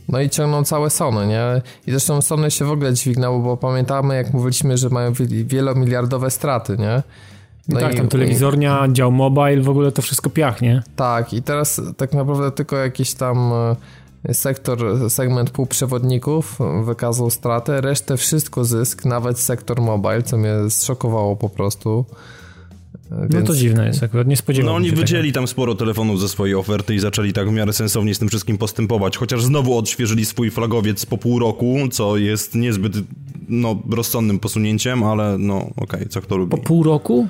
No 0.08 0.20
i 0.20 0.30
ciągną 0.30 0.64
całe 0.64 0.90
Sony, 0.90 1.26
nie? 1.26 1.62
I 1.86 1.90
zresztą 1.90 2.22
Sony 2.22 2.50
się 2.50 2.64
w 2.64 2.70
ogóle 2.70 2.94
dźwignęło, 2.94 3.38
bo 3.38 3.56
pamiętamy, 3.56 4.16
jak 4.16 4.34
mówiliśmy, 4.34 4.76
że 4.76 4.88
mają 4.88 5.12
wielomiliardowe 5.44 6.30
straty, 6.30 6.76
nie? 6.78 7.02
No 7.68 7.80
tak, 7.80 7.94
i, 7.94 7.96
tam 7.96 8.08
telewizornia, 8.08 8.86
i... 8.86 8.92
dział 8.92 9.12
mobile, 9.12 9.62
w 9.62 9.68
ogóle 9.68 9.92
to 9.92 10.02
wszystko 10.02 10.30
piachnie. 10.30 10.82
Tak, 10.96 11.32
i 11.32 11.42
teraz 11.42 11.80
tak 11.96 12.12
naprawdę 12.12 12.50
tylko 12.50 12.76
jakiś 12.76 13.14
tam 13.14 13.52
e, 14.24 14.34
sektor, 14.34 15.10
segment 15.10 15.50
półprzewodników 15.50 16.58
wykazał 16.84 17.30
stratę, 17.30 17.80
resztę 17.80 18.16
wszystko 18.16 18.64
zysk, 18.64 19.04
nawet 19.04 19.38
sektor 19.38 19.80
mobile, 19.80 20.22
co 20.22 20.36
mnie 20.36 20.54
zszokowało 20.68 21.36
po 21.36 21.48
prostu. 21.48 22.04
Więc... 23.10 23.34
No 23.34 23.42
to 23.42 23.54
dziwne 23.54 23.86
jest 23.86 24.02
akurat, 24.02 24.26
nie 24.26 24.36
spodziewałem 24.36 24.72
No 24.72 24.76
oni 24.76 24.90
się 24.90 24.96
wycięli 24.96 25.32
tam 25.32 25.46
sporo 25.46 25.74
telefonów 25.74 26.20
ze 26.20 26.28
swojej 26.28 26.54
oferty 26.54 26.94
i 26.94 26.98
zaczęli 26.98 27.32
tak 27.32 27.48
w 27.48 27.52
miarę 27.52 27.72
sensownie 27.72 28.14
z 28.14 28.18
tym 28.18 28.28
wszystkim 28.28 28.58
postępować, 28.58 29.16
chociaż 29.16 29.44
znowu 29.44 29.78
odświeżyli 29.78 30.24
swój 30.24 30.50
flagowiec 30.50 31.06
po 31.06 31.18
pół 31.18 31.38
roku, 31.38 31.78
co 31.90 32.16
jest 32.16 32.54
niezbyt 32.54 32.92
no, 33.48 33.82
rozsądnym 33.90 34.38
posunięciem, 34.38 35.02
ale 35.02 35.38
no 35.38 35.56
okej, 35.56 35.74
okay, 35.76 36.06
co 36.06 36.20
kto 36.20 36.36
lubi. 36.36 36.50
Po 36.50 36.58
pół 36.58 36.82
roku? 36.82 37.28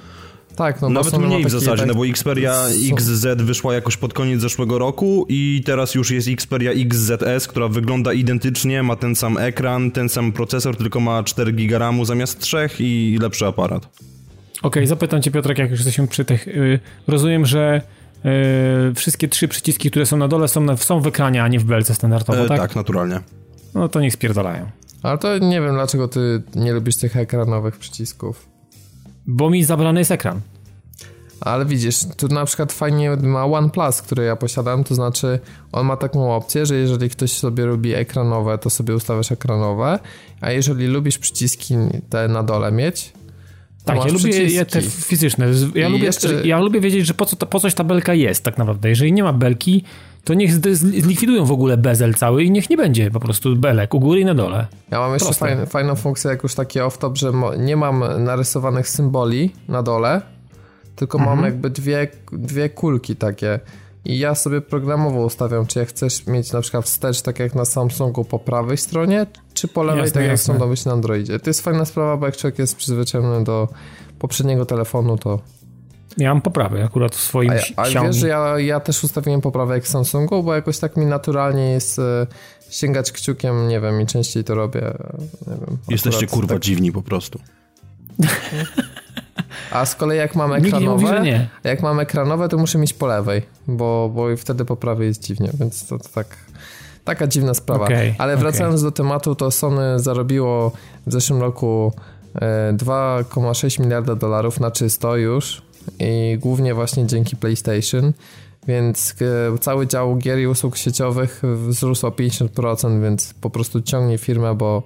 Tak, 0.57 0.83
no 0.83 0.89
Nawet 0.89 1.19
mniej 1.19 1.45
w 1.45 1.51
zasadzie, 1.51 1.83
tak... 1.83 1.89
no 1.89 1.95
bo 1.95 2.07
Xperia 2.07 2.65
XZ 2.93 3.27
wyszła 3.37 3.75
jakoś 3.75 3.97
pod 3.97 4.15
koniec 4.15 4.41
zeszłego 4.41 4.79
roku 4.79 5.27
i 5.29 5.63
teraz 5.67 5.95
już 5.95 6.11
jest 6.11 6.29
Xperia 6.29 6.73
XZS, 6.73 7.49
która 7.49 7.69
wygląda 7.69 8.13
identycznie, 8.13 8.83
ma 8.83 8.97
ten 8.97 9.17
sam 9.17 9.39
ekran, 9.39 9.91
ten 9.91 10.09
sam 10.09 10.33
procesor, 10.33 10.77
tylko 10.77 11.01
ma 11.01 11.23
4 11.23 11.53
GB 11.53 11.79
RAMu 11.79 12.05
zamiast 12.05 12.39
3 12.39 12.69
i 12.79 13.19
lepszy 13.21 13.47
aparat. 13.47 13.89
Okej, 14.59 14.69
okay, 14.69 14.87
zapytam 14.87 15.23
cię 15.23 15.31
Piotrek, 15.31 15.59
jak 15.59 15.71
już 15.71 15.79
jesteśmy 15.79 16.07
przy 16.07 16.25
tych... 16.25 16.47
Yy, 16.47 16.81
rozumiem, 17.07 17.47
że 17.47 17.83
yy, 18.25 18.31
wszystkie 18.95 19.29
trzy 19.29 19.49
przyciski, 19.49 19.91
które 19.91 20.07
są 20.07 20.17
na 20.17 20.29
dole 20.29 20.49
są, 20.49 20.61
na, 20.61 20.77
są 20.77 21.01
w 21.01 21.07
ekranie, 21.07 21.43
a 21.43 21.49
nie 21.49 21.59
w 21.59 21.65
belce 21.65 21.95
standardowo, 21.95 22.45
e, 22.45 22.49
tak? 22.49 22.61
Tak, 22.61 22.77
naturalnie. 22.77 23.21
No 23.75 23.89
to 23.89 24.01
niech 24.01 24.13
spierdalają. 24.13 24.71
Ale 25.03 25.19
to 25.19 25.39
nie 25.39 25.61
wiem, 25.61 25.75
dlaczego 25.75 26.09
ty 26.09 26.43
nie 26.55 26.73
lubisz 26.73 26.97
tych 26.97 27.17
ekranowych 27.17 27.77
przycisków. 27.77 28.49
Bo 29.27 29.51
mi 29.51 29.65
zabrany 29.65 30.01
jest 30.01 30.11
ekran. 30.11 30.41
Ale 31.41 31.67
widzisz, 31.67 31.97
tu 32.17 32.29
na 32.29 32.45
przykład 32.45 32.73
fajnie 32.73 33.17
ma 33.17 33.45
OnePlus, 33.45 34.03
który 34.03 34.25
ja 34.25 34.37
posiadam, 34.37 34.85
to 34.85 34.95
znaczy 34.95 35.39
on 35.73 35.87
ma 35.87 35.97
taką 35.97 36.35
opcję, 36.35 36.67
że 36.67 36.75
jeżeli 36.75 37.11
ktoś 37.11 37.33
sobie 37.33 37.67
lubi 37.67 37.95
ekranowe, 37.95 38.59
to 38.59 38.71
sobie 38.71 38.95
ustawiasz 38.95 39.33
ekranowe, 39.33 39.99
a 40.41 40.51
jeżeli 40.51 40.87
lubisz 40.87 41.19
przyciski 41.19 41.75
te 42.11 42.29
na 42.29 42.43
dole 42.43 42.73
mieć, 42.73 43.13
tak, 43.97 44.07
ja 44.07 44.13
lubię 44.13 44.65
te 44.65 44.83
fizyczne. 44.83 45.47
Ja 45.75 45.89
lubię, 45.89 46.05
jeszcze... 46.05 46.47
ja 46.47 46.61
lubię 46.61 46.81
wiedzieć, 46.81 47.07
że 47.07 47.15
po, 47.15 47.27
co, 47.27 47.37
po 47.37 47.61
coś 47.61 47.75
ta 47.75 47.85
belka 47.85 48.15
jest 48.15 48.45
tak 48.45 48.59
naprawdę. 48.59 48.89
Jeżeli 48.89 49.13
nie 49.13 49.23
ma 49.23 49.33
belki, 49.33 49.85
to 50.25 50.35
niech 50.35 50.53
zlikwidują 50.77 51.45
w 51.45 51.53
ogóle 51.53 51.77
bezel 51.77 52.15
cały 52.15 52.45
i 52.45 52.51
niech 52.51 52.71
nie 52.71 52.77
będzie 52.77 53.11
po 53.11 53.21
prostu 53.21 53.57
belek 53.57 53.95
u 53.95 54.01
góry 54.01 54.21
i 54.21 54.25
na 54.25 54.35
dole. 54.35 54.67
Ja 54.91 54.99
mam 54.99 55.13
jeszcze 55.13 55.35
fajn, 55.35 55.67
fajną 55.67 55.95
funkcję, 55.97 56.31
jak 56.31 56.43
już 56.43 56.55
taki 56.55 56.79
off-top, 56.79 57.17
że 57.17 57.33
nie 57.59 57.77
mam 57.77 58.25
narysowanych 58.25 58.89
symboli 58.89 59.53
na 59.69 59.83
dole, 59.83 60.23
tylko 60.97 61.19
mhm. 61.19 61.37
mam 61.37 61.45
jakby 61.45 61.71
dwie, 61.71 62.09
dwie 62.33 62.69
kulki 62.69 63.17
takie. 63.17 63.61
I 64.05 64.19
ja 64.19 64.35
sobie 64.35 64.61
programowo 64.61 65.25
ustawiam, 65.25 65.67
czy 65.67 65.79
jak 65.79 65.89
chcesz 65.89 66.27
mieć 66.27 66.53
na 66.53 66.61
przykład 66.61 66.85
wstecz, 66.85 67.23
tak 67.23 67.39
jak 67.39 67.55
na 67.55 67.65
Samsungu 67.65 68.25
po 68.25 68.39
prawej 68.39 68.77
stronie, 68.77 69.27
czy 69.61 69.69
po 69.69 69.83
lewej, 69.83 70.03
jasne, 70.03 70.21
tak 70.21 70.31
jak 70.31 70.39
są 70.39 70.69
być 70.69 70.85
na 70.85 70.93
Androidzie. 70.93 71.39
To 71.41 71.51
jest 71.51 71.61
fajna 71.61 71.85
sprawa, 71.85 72.17
bo 72.17 72.27
jak 72.27 72.37
człowiek 72.37 72.59
jest 72.59 72.77
przyzwyczajony 72.77 73.45
do 73.45 73.69
poprzedniego 74.19 74.67
telefonu, 74.67 75.19
to 75.19 75.41
ja 76.19 76.35
mam 76.35 76.43
poprawę 76.43 76.85
akurat 76.85 77.17
w 77.17 77.21
swoim 77.21 77.53
A, 77.77 77.83
a 77.83 78.05
wiesz, 78.05 78.17
że 78.17 78.29
ja, 78.29 78.59
ja 78.59 78.81
też 78.81 79.05
ustawiłem 79.05 79.41
poprawę 79.41 79.75
jak 79.75 79.89
Samsungu, 79.89 80.43
bo 80.43 80.55
jakoś 80.55 80.79
tak 80.79 80.97
mi 80.97 81.07
naturalnie 81.07 81.71
jest 81.71 81.99
e, 81.99 82.27
sięgać 82.71 83.13
kciukiem, 83.13 83.69
nie 83.69 83.81
wiem, 83.81 84.01
i 84.01 84.07
częściej 84.07 84.45
to 84.45 84.55
robię. 84.55 84.81
Nie 85.47 85.55
wiem, 85.55 85.79
Jesteście 85.89 86.27
kurwa 86.27 86.55
tak... 86.55 86.63
dziwni 86.63 86.93
po 86.93 87.03
prostu. 87.03 87.39
A 89.71 89.87
z 89.87 89.95
kolei 89.95 90.19
jak 90.19 90.35
mam 90.35 90.53
ekranowe, 90.53 91.19
mówi, 91.19 91.31
jak 91.65 91.83
mam 91.83 92.01
ekranowe, 92.01 92.49
to 92.49 92.59
muszę 92.59 92.79
mieć 92.79 92.93
po 92.93 93.07
lewej, 93.07 93.43
bo, 93.67 94.11
bo 94.15 94.37
wtedy 94.37 94.65
po 94.65 94.77
prawej 94.77 95.09
jest 95.09 95.23
dziwnie, 95.23 95.51
więc 95.55 95.87
to, 95.87 95.99
to 95.99 96.09
tak 96.09 96.37
taka 97.09 97.27
dziwna 97.27 97.55
sprawa. 97.55 97.85
Okay, 97.85 98.15
Ale 98.19 98.37
wracając 98.37 98.75
okay. 98.75 98.91
do 98.91 98.93
tematu, 98.93 99.35
to 99.35 99.51
Sony 99.51 100.01
zarobiło 100.01 100.73
w 101.07 101.13
zeszłym 101.13 101.41
roku 101.41 101.93
2,6 102.73 103.81
e, 103.81 103.85
miliarda 103.85 104.15
dolarów 104.15 104.61
na 104.61 104.71
czysto 104.71 105.17
już 105.17 105.63
i 105.99 106.39
głównie 106.41 106.75
właśnie 106.75 107.07
dzięki 107.07 107.37
PlayStation. 107.37 108.13
Więc 108.67 109.15
e, 109.55 109.59
cały 109.59 109.87
dział 109.87 110.17
gier 110.17 110.39
i 110.39 110.47
usług 110.47 110.77
sieciowych 110.77 111.43
wzrósł 111.69 112.07
o 112.07 112.11
50%, 112.11 113.03
więc 113.03 113.35
po 113.35 113.51
prostu 113.51 113.83
ciągnie 113.83 114.19
firmę, 114.19 114.55
bo, 114.55 114.83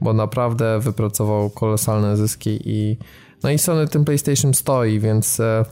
bo 0.00 0.12
naprawdę 0.12 0.80
wypracował 0.80 1.50
kolosalne 1.50 2.16
zyski 2.16 2.60
i 2.64 2.96
no 3.42 3.50
i 3.50 3.58
Sony 3.58 3.88
tym 3.88 4.04
PlayStation 4.04 4.54
stoi, 4.54 5.00
więc 5.00 5.40
e, 5.40 5.64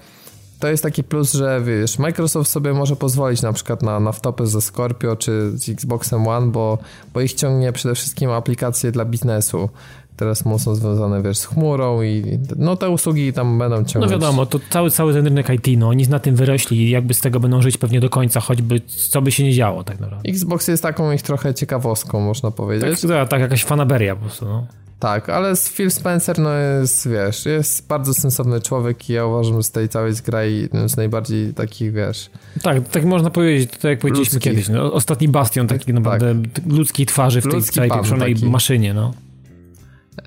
to 0.63 0.69
jest 0.69 0.83
taki 0.83 1.05
plus, 1.05 1.33
że 1.33 1.61
wiesz, 1.65 1.99
Microsoft 1.99 2.51
sobie 2.51 2.73
może 2.73 2.97
pozwolić 2.97 3.43
na 3.43 3.53
przykład 3.53 3.83
na, 3.83 4.01
na 4.01 4.13
wtopy 4.13 4.47
ze 4.47 4.61
Scorpio 4.61 5.17
czy 5.17 5.59
z 5.59 5.69
Xboxem 5.69 6.29
One, 6.29 6.47
bo, 6.47 6.79
bo 7.15 7.21
ich 7.21 7.35
ciągnie 7.35 7.73
przede 7.73 7.95
wszystkim 7.95 8.31
aplikacje 8.31 8.93
dla 8.93 9.05
biznesu 9.05 9.69
teraz 10.17 10.45
mocno 10.45 10.75
związane, 10.75 11.23
wiesz, 11.23 11.39
z 11.39 11.45
chmurą 11.45 12.03
i 12.03 12.39
no 12.57 12.77
te 12.77 12.91
usługi 12.91 13.33
tam 13.33 13.59
będą 13.59 13.79
no 13.79 13.85
ciągnąć. 13.85 14.13
No 14.13 14.19
wiadomo, 14.19 14.47
to 14.47 14.61
cały, 14.71 14.91
cały 14.91 15.13
ten 15.13 15.25
rynek 15.25 15.51
IT, 15.51 15.79
no 15.79 15.89
oni 15.89 16.09
na 16.09 16.19
tym 16.19 16.37
wyrośli 16.37 16.79
i 16.79 16.91
jakby 16.91 17.15
z 17.15 17.21
tego 17.21 17.41
będą 17.41 17.63
żyć 17.63 17.79
pewnie 17.79 18.01
do 18.01 18.11
końca, 18.11 18.41
choćby 18.41 18.81
co 19.11 19.23
by 19.23 19.33
się 19.33 19.45
nie 19.45 19.53
działo 19.53 19.85
tak 19.85 20.01
naprawdę. 20.01 20.29
Xbox 20.29 20.69
jest 20.69 20.83
taką 20.83 21.13
ich 21.13 21.23
trochę 21.23 21.55
ciekawostką, 21.55 22.21
można 22.21 22.51
powiedzieć. 22.51 23.01
Tak, 23.09 23.29
tak 23.29 23.41
jakaś 23.41 23.65
fanaberia 23.65 24.17
po 24.17 24.21
prostu, 24.21 24.45
no. 24.45 24.67
Tak, 25.03 25.29
ale 25.29 25.55
Phil 25.57 25.91
Spencer, 25.91 26.39
no 26.39 26.55
jest, 26.55 27.09
wiesz, 27.09 27.47
jest 27.47 27.87
bardzo 27.87 28.15
sensowny 28.15 28.61
człowiek 28.61 29.11
i 29.11 29.13
ja 29.13 29.27
uważam, 29.27 29.57
że 29.57 29.63
z 29.63 29.71
tej 29.71 29.89
całej 29.89 30.13
zgrai 30.13 30.69
z 30.87 30.97
najbardziej 30.97 31.55
takich, 31.55 31.93
wiesz... 31.93 32.31
Tak, 32.63 32.89
tak 32.89 33.05
można 33.05 33.31
powiedzieć, 33.31 33.71
to 33.81 33.89
jak 33.89 33.99
powiedzieliśmy 33.99 34.37
ludzki. 34.37 34.51
kiedyś, 34.51 34.69
no, 34.69 34.93
ostatni 34.93 35.29
bastion 35.29 35.67
taki 35.67 35.85
tak, 35.85 35.95
naprawdę 35.95 36.35
tak. 36.55 36.67
ludzkiej 36.67 37.07
twarzy 37.07 37.41
w 37.41 37.45
Ludzki 37.45 37.61
tej 37.61 37.73
całej 37.73 37.91
pieprzonej 37.91 38.35
maszynie, 38.43 38.95
no. 38.95 39.15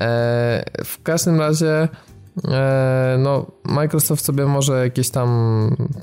E, 0.01 0.63
w 0.83 1.03
każdym 1.03 1.39
razie 1.39 1.87
no, 3.17 3.45
Microsoft 3.63 4.25
sobie 4.25 4.45
może 4.45 4.83
jakieś 4.83 5.09
tam 5.09 5.29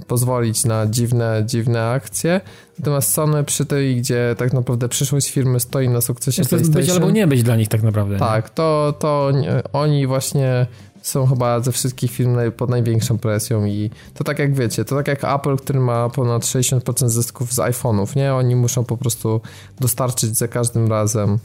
pozwolić 0.07 0.65
na 0.65 0.87
dziwne, 0.87 1.43
dziwne 1.47 1.91
akcje, 1.91 2.41
natomiast 2.79 3.13
Sony 3.13 3.45
przy 3.45 3.67
tej, 3.67 3.97
gdzie 3.97 4.35
tak 4.39 4.53
naprawdę 4.53 4.89
przyszłość 4.89 5.31
firmy 5.31 5.61
stoi 5.61 5.89
na 5.89 6.01
sukcesie 6.01 6.43
to 6.43 6.49
PlayStation. 6.49 6.81
Być 6.81 6.91
albo 6.91 7.11
nie 7.11 7.27
być 7.27 7.43
dla 7.43 7.57
nich 7.57 7.69
tak 7.69 7.83
naprawdę. 7.83 8.19
Tak, 8.19 8.51
to, 8.51 8.95
to 8.99 9.31
oni 9.73 10.07
właśnie 10.07 10.67
są 11.03 11.27
chyba 11.27 11.61
ze 11.61 11.73
wszystkich 11.73 12.11
firm 12.11 12.37
pod 12.57 12.71
największą 12.71 13.19
presją 13.19 13.65
i 13.65 13.91
to 14.15 14.25
tak 14.25 14.39
jak 14.39 14.55
wiecie, 14.55 14.85
to 14.85 14.97
tak 14.97 15.09
jak 15.09 15.25
Apple, 15.25 15.57
który 15.57 15.81
ma 15.81 16.09
ponad 16.09 16.43
60% 16.43 17.09
zysków 17.09 17.53
z 17.53 17.57
iPhone'ów, 17.57 18.17
nie? 18.17 18.35
Oni 18.35 18.57
muszą 18.57 18.85
po 18.85 18.97
prostu 18.97 19.41
dostarczyć 19.81 20.37
za 20.37 20.49
każdym 20.49 20.89
razem 20.89 21.39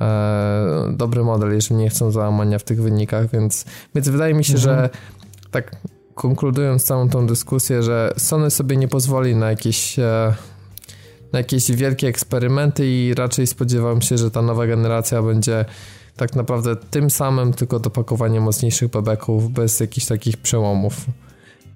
e, 0.00 0.92
dobry 0.92 1.24
model, 1.24 1.52
jeżeli 1.52 1.80
nie 1.80 1.90
chcą 1.90 2.10
załamania 2.10 2.58
w 2.58 2.64
tych 2.64 2.82
wynikach, 2.82 3.30
więc, 3.30 3.64
więc 3.94 4.08
wydaje 4.08 4.34
mi 4.34 4.44
się, 4.44 4.54
mhm. 4.54 4.76
że 4.76 4.90
tak 5.50 5.76
konkludując 6.14 6.84
całą 6.84 7.08
tą 7.08 7.26
dyskusję, 7.26 7.82
że 7.82 8.14
Sony 8.16 8.50
sobie 8.50 8.76
nie 8.76 8.88
pozwoli 8.88 9.36
na 9.36 9.50
jakieś 9.50 9.98
e, 9.98 10.34
na 11.32 11.38
jakieś 11.38 11.72
wielkie 11.72 12.08
eksperymenty 12.08 12.86
i 12.86 13.14
raczej 13.14 13.46
spodziewam 13.46 14.02
się, 14.02 14.18
że 14.18 14.30
ta 14.30 14.42
nowa 14.42 14.66
generacja 14.66 15.22
będzie 15.22 15.64
tak 16.16 16.36
naprawdę 16.36 16.76
tym 16.76 17.10
samym, 17.10 17.52
tylko 17.52 17.78
dopakowanie 17.78 18.40
mocniejszych 18.40 18.90
bebeków 18.90 19.50
bez 19.50 19.80
jakichś 19.80 20.06
takich 20.06 20.36
przełomów. 20.36 21.06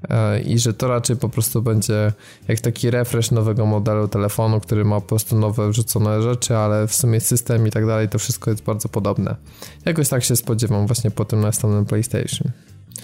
E, 0.09 0.41
i 0.41 0.59
że 0.59 0.75
to 0.75 0.89
raczej 0.89 1.17
po 1.17 1.29
prostu 1.29 1.63
będzie 1.63 2.13
jak 2.49 2.61
taki 2.61 2.91
refresh 2.91 3.31
nowego 3.31 3.67
modelu 3.67 4.09
telefonu, 4.09 4.61
który 4.61 4.85
ma 4.85 5.01
po 5.01 5.07
prostu 5.07 5.39
nowe 5.39 5.71
wrzucone 5.71 6.23
rzeczy, 6.23 6.57
ale 6.57 6.87
w 6.87 6.95
sumie 6.95 7.21
system 7.21 7.67
i 7.67 7.71
tak 7.71 7.87
dalej, 7.87 8.09
to 8.09 8.19
wszystko 8.19 8.51
jest 8.51 8.63
bardzo 8.63 8.89
podobne. 8.89 9.37
Jakoś 9.85 10.09
tak 10.09 10.25
się 10.25 10.37
spodziewam 10.37 10.87
właśnie 10.87 11.11
po 11.11 11.25
tym 11.25 11.41
następnym 11.41 11.87
PlayStation. 11.87 12.51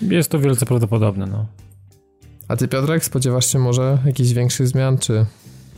Jest 0.03 0.31
to 0.31 0.39
wielce 0.39 0.67
prawdopodobne, 0.67 1.27
no. 1.27 1.47
A 2.49 2.57
ty 2.57 2.69
Piotrek, 2.69 3.05
spodziewasz 3.05 3.47
się 3.47 3.59
może 3.59 3.99
jakichś 4.07 4.31
większych 4.31 4.69
zmian, 4.69 4.99
czy... 4.99 5.27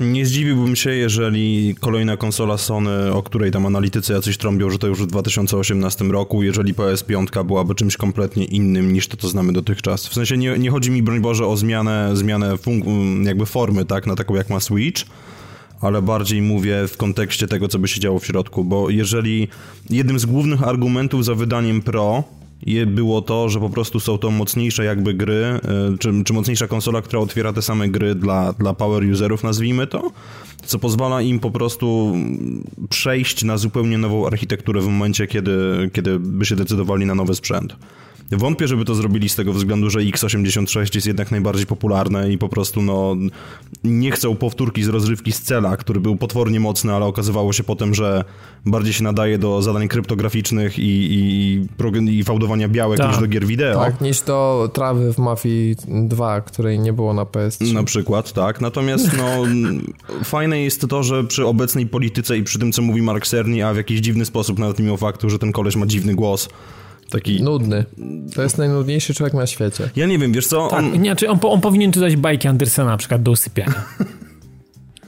Nie 0.00 0.26
zdziwiłbym 0.26 0.76
się, 0.76 0.90
jeżeli 0.90 1.74
kolejna 1.80 2.16
konsola 2.16 2.58
Sony, 2.58 3.12
o 3.12 3.22
której 3.22 3.50
tam 3.50 3.66
analitycy 3.66 4.12
jacyś 4.12 4.36
trąbią, 4.36 4.70
że 4.70 4.78
to 4.78 4.86
już 4.86 5.02
w 5.02 5.06
2018 5.06 6.04
roku, 6.04 6.42
jeżeli 6.42 6.74
PS5 6.74 7.44
byłaby 7.44 7.74
czymś 7.74 7.96
kompletnie 7.96 8.44
innym 8.44 8.92
niż 8.92 9.08
to, 9.08 9.16
co 9.16 9.28
znamy 9.28 9.52
dotychczas. 9.52 10.06
W 10.06 10.14
sensie 10.14 10.36
nie, 10.36 10.58
nie 10.58 10.70
chodzi 10.70 10.90
mi, 10.90 11.02
broń 11.02 11.20
Boże, 11.20 11.46
o 11.46 11.56
zmianę, 11.56 12.10
zmianę 12.14 12.56
jakby 13.22 13.46
formy, 13.46 13.84
tak, 13.84 14.06
na 14.06 14.16
taką 14.16 14.34
jak 14.34 14.50
ma 14.50 14.60
Switch, 14.60 15.02
ale 15.80 16.02
bardziej 16.02 16.42
mówię 16.42 16.88
w 16.88 16.96
kontekście 16.96 17.48
tego, 17.48 17.68
co 17.68 17.78
by 17.78 17.88
się 17.88 18.00
działo 18.00 18.18
w 18.18 18.26
środku, 18.26 18.64
bo 18.64 18.90
jeżeli 18.90 19.48
jednym 19.90 20.18
z 20.18 20.26
głównych 20.26 20.62
argumentów 20.62 21.24
za 21.24 21.34
wydaniem 21.34 21.82
Pro 21.82 22.24
było 22.86 23.22
to, 23.22 23.48
że 23.48 23.60
po 23.60 23.70
prostu 23.70 24.00
są 24.00 24.18
to 24.18 24.30
mocniejsze 24.30 24.84
jakby 24.84 25.14
gry, 25.14 25.44
e, 25.44 25.60
czy, 25.98 26.24
czy 26.24 26.32
mocniejsza 26.32 26.66
konsola, 26.66 27.02
która 27.02 27.22
otwiera 27.22 27.52
te 27.52 27.62
same 27.62 27.88
gry 27.88 28.14
dla, 28.14 28.52
dla 28.52 28.74
power 28.74 29.04
userów, 29.04 29.44
nazwijmy 29.44 29.86
to, 29.86 30.10
co 30.64 30.78
pozwala 30.78 31.22
im 31.22 31.38
po 31.38 31.50
prostu 31.50 32.14
przejść 32.90 33.44
na 33.44 33.56
zupełnie 33.56 33.98
nową 33.98 34.26
architekturę 34.26 34.80
w 34.80 34.86
momencie, 34.86 35.26
kiedy, 35.26 35.90
kiedy 35.92 36.18
by 36.18 36.46
się 36.46 36.56
decydowali 36.56 37.06
na 37.06 37.14
nowy 37.14 37.34
sprzęt. 37.34 37.76
Wątpię, 38.32 38.68
żeby 38.68 38.84
to 38.84 38.94
zrobili 38.94 39.28
z 39.28 39.36
tego 39.36 39.52
względu, 39.52 39.90
że 39.90 39.98
X86 39.98 40.94
jest 40.94 41.06
jednak 41.06 41.30
najbardziej 41.30 41.66
popularne 41.66 42.32
i 42.32 42.38
po 42.38 42.48
prostu 42.48 42.82
no 42.82 43.16
nie 43.84 44.10
chcą 44.10 44.36
powtórki 44.36 44.82
z 44.82 44.88
rozrywki 44.88 45.32
z 45.32 45.42
Cela, 45.42 45.76
który 45.76 46.00
był 46.00 46.16
potwornie 46.16 46.60
mocny, 46.60 46.94
ale 46.94 47.04
okazywało 47.04 47.52
się 47.52 47.64
potem, 47.64 47.94
że 47.94 48.24
bardziej 48.66 48.92
się 48.92 49.04
nadaje 49.04 49.38
do 49.38 49.62
zadań 49.62 49.88
kryptograficznych 49.88 50.78
i, 50.78 50.82
i, 50.82 52.18
i 52.18 52.24
fałdowania 52.24 52.68
białek 52.68 52.98
tak. 52.98 53.08
niż 53.08 53.18
do 53.20 53.26
gier 53.26 53.46
wideo. 53.46 53.80
Tak, 53.80 54.00
niż 54.00 54.20
do 54.20 54.70
trawy 54.72 55.12
w 55.12 55.18
Mafii 55.18 55.76
2, 55.88 56.40
której 56.40 56.78
nie 56.78 56.92
było 56.92 57.14
na 57.14 57.24
PS3. 57.24 57.72
Na 57.72 57.84
przykład, 57.84 58.32
tak. 58.32 58.60
Natomiast 58.60 59.08
no, 59.18 59.44
fajne 60.24 60.60
jest 60.60 60.88
to, 60.88 61.02
że 61.02 61.24
przy 61.24 61.46
obecnej 61.46 61.86
polityce 61.86 62.38
i 62.38 62.42
przy 62.42 62.58
tym, 62.58 62.72
co 62.72 62.82
mówi 62.82 63.02
Mark 63.02 63.26
Cerny, 63.26 63.66
a 63.66 63.74
w 63.74 63.76
jakiś 63.76 64.00
dziwny 64.00 64.24
sposób, 64.24 64.58
nawet 64.58 64.78
mimo 64.78 64.96
faktu, 64.96 65.30
że 65.30 65.38
ten 65.38 65.52
koleś 65.52 65.76
ma 65.76 65.86
dziwny 65.86 66.14
głos, 66.14 66.48
Taki... 67.10 67.42
Nudny. 67.42 67.84
To 68.34 68.42
jest 68.42 68.58
najnudniejszy 68.58 69.14
człowiek 69.14 69.34
na 69.34 69.46
świecie. 69.46 69.90
Ja 69.96 70.06
nie 70.06 70.18
wiem, 70.18 70.32
wiesz 70.32 70.46
co? 70.46 70.68
Tak, 70.68 70.78
on... 70.78 71.02
Nie, 71.02 71.16
czy 71.16 71.30
on, 71.30 71.38
on 71.42 71.60
powinien 71.60 71.92
czytać 71.92 72.16
bajki 72.16 72.48
Andersena 72.48 72.90
na 72.90 72.96
przykład 72.96 73.22
do 73.22 73.30
usypiania. 73.30 73.84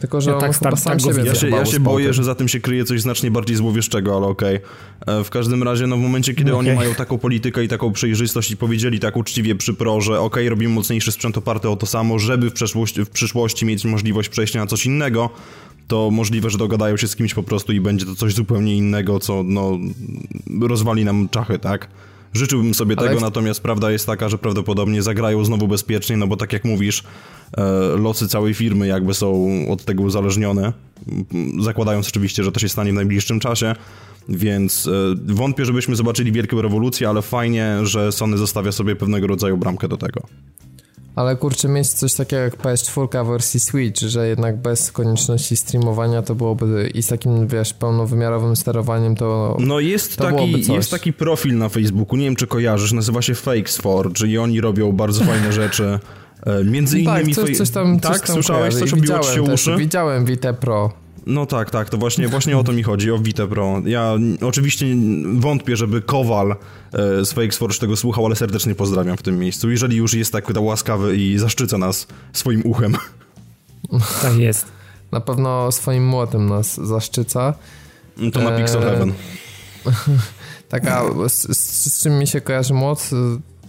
Tylko, 0.00 0.20
że 0.20 0.30
ja 0.30 0.38
tak, 0.38 0.58
tak, 0.58 0.80
tak 0.80 1.02
go 1.02 1.10
ja 1.24 1.34
się, 1.34 1.48
ja 1.48 1.64
się 1.64 1.80
boję, 1.80 2.12
że 2.12 2.24
za 2.24 2.34
tym 2.34 2.48
się 2.48 2.60
kryje 2.60 2.84
coś 2.84 3.00
znacznie 3.00 3.30
bardziej 3.30 3.56
złowieszczego, 3.56 4.16
ale 4.16 4.26
okej. 4.26 4.60
Okay. 5.00 5.24
W 5.24 5.30
każdym 5.30 5.62
razie, 5.62 5.86
no 5.86 5.96
w 5.96 6.00
momencie, 6.00 6.34
kiedy 6.34 6.54
okay. 6.54 6.66
oni 6.68 6.76
mają 6.76 6.94
taką 6.94 7.18
politykę 7.18 7.64
i 7.64 7.68
taką 7.68 7.92
przejrzystość 7.92 8.50
i 8.50 8.56
powiedzieli 8.56 8.98
tak 9.00 9.16
uczciwie 9.16 9.54
przy 9.54 9.74
pro, 9.74 10.00
że 10.00 10.12
okej, 10.12 10.26
okay, 10.26 10.48
robimy 10.48 10.74
mocniejszy 10.74 11.12
sprzęt 11.12 11.38
oparty 11.38 11.68
o 11.68 11.76
to 11.76 11.86
samo, 11.86 12.18
żeby 12.18 12.50
w, 12.50 12.54
w 12.96 13.10
przyszłości 13.10 13.66
mieć 13.66 13.84
możliwość 13.84 14.28
przejścia 14.28 14.58
na 14.58 14.66
coś 14.66 14.86
innego, 14.86 15.30
to 15.90 16.11
możliwe, 16.11 16.50
że 16.50 16.59
dogadają 16.59 16.96
się 16.96 17.09
z 17.09 17.16
kimś 17.16 17.35
po 17.35 17.42
prostu 17.42 17.72
i 17.72 17.81
będzie 17.81 18.07
to 18.07 18.14
coś 18.14 18.35
zupełnie 18.35 18.76
innego, 18.76 19.20
co 19.20 19.42
no 19.46 19.79
rozwali 20.61 21.05
nam 21.05 21.29
czachy, 21.29 21.59
tak? 21.59 21.88
Życzyłbym 22.35 22.74
sobie 22.74 22.94
Ale 22.98 23.09
tego, 23.09 23.20
natomiast 23.20 23.61
prawda 23.61 23.90
jest 23.90 24.07
taka, 24.07 24.29
że 24.29 24.38
prawdopodobnie 24.38 25.03
zagrają 25.03 25.44
znowu 25.44 25.68
bezpiecznie, 25.68 26.16
no 26.16 26.26
bo 26.26 26.37
tak 26.37 26.53
jak 26.53 26.64
mówisz, 26.64 27.03
e, 27.57 27.62
losy 27.96 28.29
całej 28.29 28.55
firmy 28.55 28.87
jakby 28.87 29.14
są 29.14 29.48
od 29.68 29.85
tego 29.85 30.03
uzależnione, 30.03 30.72
zakładając 31.61 32.09
oczywiście, 32.09 32.44
że 32.44 32.53
to 32.53 32.61
się 32.61 32.68
stanie 32.68 32.92
w 32.92 32.94
najbliższym 32.94 33.40
czasie, 33.40 33.74
więc 34.29 34.87
e, 34.87 35.35
wątpię, 35.35 35.64
żebyśmy 35.64 35.96
zobaczyli 35.96 36.33
wielką 36.33 36.62
rewolucję, 36.62 37.09
ale 37.09 37.22
fajnie, 37.22 37.76
że 37.83 38.12
Sony 38.12 38.38
zostawia 38.38 38.72
sobie 38.72 38.96
pewnego 38.96 39.26
rodzaju 39.26 39.57
bramkę 39.57 39.88
do 39.88 39.96
tego. 39.96 40.20
Ale 41.20 41.37
kurczę, 41.37 41.68
mieć 41.68 41.88
coś 41.88 42.14
takiego 42.14 42.42
jak 42.42 42.56
PS4 42.56 43.24
w 43.24 43.28
wersji 43.28 43.61
Switch, 43.61 44.00
że 44.00 44.28
jednak 44.28 44.56
bez 44.56 44.92
konieczności 44.92 45.56
streamowania 45.56 46.22
to 46.22 46.35
byłoby 46.35 46.90
i 46.94 47.02
z 47.02 47.06
takim, 47.06 47.48
wiesz, 47.48 47.74
pełnowymiarowym 47.74 48.56
sterowaniem 48.56 49.16
to 49.16 49.56
No 49.61 49.80
jest, 49.80 50.16
to 50.16 50.24
taki, 50.24 50.72
jest 50.72 50.90
taki 50.90 51.12
profil 51.12 51.59
na 51.59 51.68
Facebooku, 51.68 52.16
nie 52.16 52.24
wiem 52.24 52.37
czy 52.37 52.46
kojarzysz, 52.46 52.92
nazywa 52.92 53.22
się 53.22 53.35
Fakesforge 53.35 54.26
i 54.26 54.38
oni 54.38 54.61
robią 54.61 54.92
bardzo 54.92 55.24
fajne 55.24 55.52
rzeczy. 55.52 55.98
E, 56.46 56.64
między 56.64 56.96
no 57.02 57.16
innymi... 57.16 57.35
Tak, 57.35 57.46
coś, 57.46 57.56
coś 57.56 57.70
tam, 57.70 58.00
tak? 58.00 58.12
Coś 58.12 58.26
tam 58.26 58.35
Słyszałeś? 58.35 58.74
Coś 58.74 58.92
obiło 58.92 59.22
się 59.22 59.42
uszy? 59.42 59.76
Widziałem 59.76 60.24
Vita 60.24 60.52
Pro. 60.52 60.92
No 61.30 61.46
tak, 61.46 61.70
tak, 61.70 61.90
to 61.90 61.98
właśnie, 61.98 62.28
właśnie 62.28 62.58
o 62.58 62.64
to 62.64 62.72
mi 62.72 62.82
chodzi, 62.82 63.10
o 63.10 63.18
Vita 63.18 63.46
Pro. 63.46 63.82
Ja 63.84 64.14
oczywiście 64.40 64.86
wątpię, 65.34 65.76
żeby 65.76 66.02
Kowal 66.02 66.50
e, 66.50 66.56
z 67.24 67.32
Fakesforge 67.32 67.78
tego 67.78 67.96
słuchał, 67.96 68.26
ale 68.26 68.36
serdecznie 68.36 68.74
pozdrawiam 68.74 69.16
w 69.16 69.22
tym 69.22 69.38
miejscu. 69.38 69.70
Jeżeli 69.70 69.96
już 69.96 70.14
jest 70.14 70.32
tak 70.32 70.60
łaskawy 70.60 71.16
i 71.16 71.38
zaszczyca 71.38 71.78
nas 71.78 72.06
swoim 72.32 72.62
uchem. 72.64 72.96
Tak 74.22 74.36
jest. 74.36 74.66
Na 75.12 75.20
pewno 75.20 75.72
swoim 75.72 76.06
młotem 76.06 76.46
nas 76.46 76.74
zaszczyca. 76.74 77.54
To 78.32 78.40
ma 78.40 78.56
Pixel 78.56 78.82
Heaven. 78.82 79.12
Taka, 80.68 81.04
z, 81.28 81.56
z, 81.56 81.92
z 81.94 82.02
czym 82.02 82.18
mi 82.18 82.26
się 82.26 82.40
kojarzy 82.40 82.74
młot? 82.74 83.10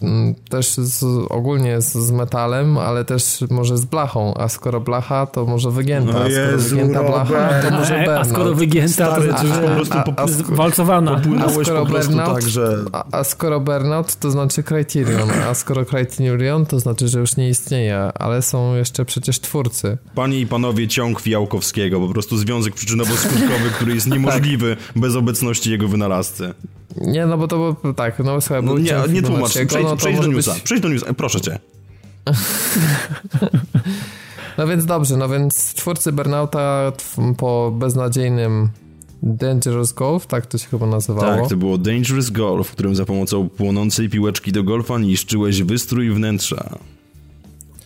Mm, 0.01 0.35
też 0.49 0.67
z, 0.67 1.03
ogólnie 1.29 1.81
z, 1.81 1.93
z, 1.93 2.11
metalem, 2.11 2.77
ale 2.77 3.05
też 3.05 3.43
może 3.49 3.77
z 3.77 3.85
blachą, 3.85 4.33
a 4.33 4.47
skoro 4.47 4.79
blacha, 4.79 5.25
to 5.25 5.45
może 5.45 5.71
wygięta, 5.71 6.13
no 6.13 6.19
a 6.19 6.29
skoro 6.29 6.51
Jezu, 6.51 6.69
wygięta 6.69 7.03
blacha, 7.03 7.61
to 7.61 7.71
może 7.71 7.97
burnout. 7.97 8.19
A 8.19 8.25
skoro 8.25 8.53
wygięta, 8.53 9.15
to 9.15 9.21
znaczy, 9.21 9.47
że 9.47 9.61
po 9.61 9.67
prostu 9.67 9.97
a, 9.97 10.03
a, 10.15 10.55
walcowana. 10.55 11.21
A 11.45 11.49
skoro, 11.49 11.85
burnout, 11.85 12.35
tak, 12.35 12.49
że... 12.49 12.77
a, 12.91 13.05
a 13.11 13.23
skoro 13.23 13.59
burnout, 13.59 14.15
to 14.15 14.31
znaczy 14.31 14.63
Criterion, 14.63 15.29
a 15.49 15.53
skoro 15.53 15.85
Criterion, 15.85 16.65
to 16.65 16.79
znaczy, 16.79 17.07
że 17.07 17.19
już 17.19 17.37
nie 17.37 17.49
istnieje, 17.49 17.97
ale 17.97 18.41
są 18.41 18.75
jeszcze 18.75 19.05
przecież 19.05 19.39
twórcy. 19.39 19.97
Panie 20.15 20.39
i 20.39 20.47
panowie, 20.47 20.87
ciąg 20.87 21.19
Fiałkowskiego, 21.19 21.99
po 21.99 22.07
prostu 22.07 22.37
związek 22.37 22.75
przyczynowo-skutkowy, 22.75 23.69
który 23.75 23.93
jest 23.95 24.07
niemożliwy 24.07 24.75
tak. 24.87 25.01
bez 25.01 25.15
obecności 25.15 25.71
jego 25.71 25.87
wynalazcy. 25.87 26.53
Nie, 26.97 27.25
no 27.25 27.37
bo 27.37 27.47
to 27.47 27.55
było 27.55 27.93
tak, 27.93 28.19
no 28.19 28.41
słuchaj, 28.41 28.63
był 28.63 28.77
Nie, 28.77 28.95
nie 29.09 29.21
tłumacz, 29.21 29.51
przejdź, 29.51 29.90
no, 29.91 29.97
przejdź 29.97 30.19
do 30.19 30.27
newsa, 30.27 30.53
być... 30.53 30.63
przejdź 30.63 30.81
do 30.81 30.89
newsa, 30.89 31.13
proszę 31.13 31.41
cię. 31.41 31.59
no 34.57 34.67
więc 34.67 34.85
dobrze, 34.85 35.17
no 35.17 35.29
więc 35.29 35.73
twórcy 35.73 36.11
Burnouta 36.11 36.91
po 37.37 37.71
beznadziejnym 37.75 38.69
Dangerous 39.23 39.93
Golf, 39.93 40.27
tak 40.27 40.45
to 40.45 40.57
się 40.57 40.67
chyba 40.67 40.85
nazywało. 40.85 41.41
Tak, 41.41 41.49
to 41.49 41.57
było 41.57 41.77
Dangerous 41.77 42.29
Golf, 42.29 42.67
w 42.67 42.71
którym 42.71 42.95
za 42.95 43.05
pomocą 43.05 43.49
płonącej 43.49 44.09
piłeczki 44.09 44.51
do 44.51 44.63
golfa 44.63 44.99
niszczyłeś 44.99 45.63
wystrój 45.63 46.11
wnętrza. 46.11 46.77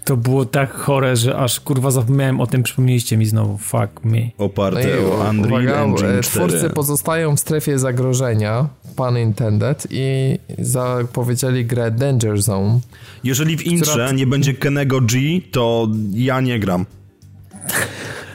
To 0.06 0.18
było 0.18 0.46
tak 0.46 0.74
chore, 0.74 1.16
że 1.16 1.38
aż 1.38 1.60
kurwa 1.60 1.92
zapomniałem 1.92 2.42
o 2.42 2.48
tym, 2.48 2.64
przypomnieliście 2.64 3.18
mi 3.18 3.26
znowu. 3.26 3.58
Fuck 3.58 4.04
me. 4.04 4.30
Oparte 4.38 4.88
no 5.02 5.12
o 5.12 5.30
Unreal 5.30 5.64
uwaga, 5.64 5.84
Engine 5.84 6.22
4. 6.22 6.22
Twórcy 6.22 6.70
pozostają 6.70 7.36
w 7.36 7.40
strefie 7.40 7.80
zagrożenia, 7.80 8.68
pun 8.96 9.18
intended, 9.18 9.88
i 9.90 10.40
zapowiedzieli 10.60 11.66
grę 11.66 11.92
Danger 11.92 12.42
Zone. 12.42 12.80
Jeżeli 13.24 13.58
w 13.58 13.66
intrze 13.66 13.92
która... 13.92 14.12
nie 14.12 14.28
będzie 14.28 14.54
Kenego 14.54 15.02
G, 15.02 15.20
to 15.52 15.88
ja 16.14 16.42
nie 16.42 16.60
gram. 16.60 16.86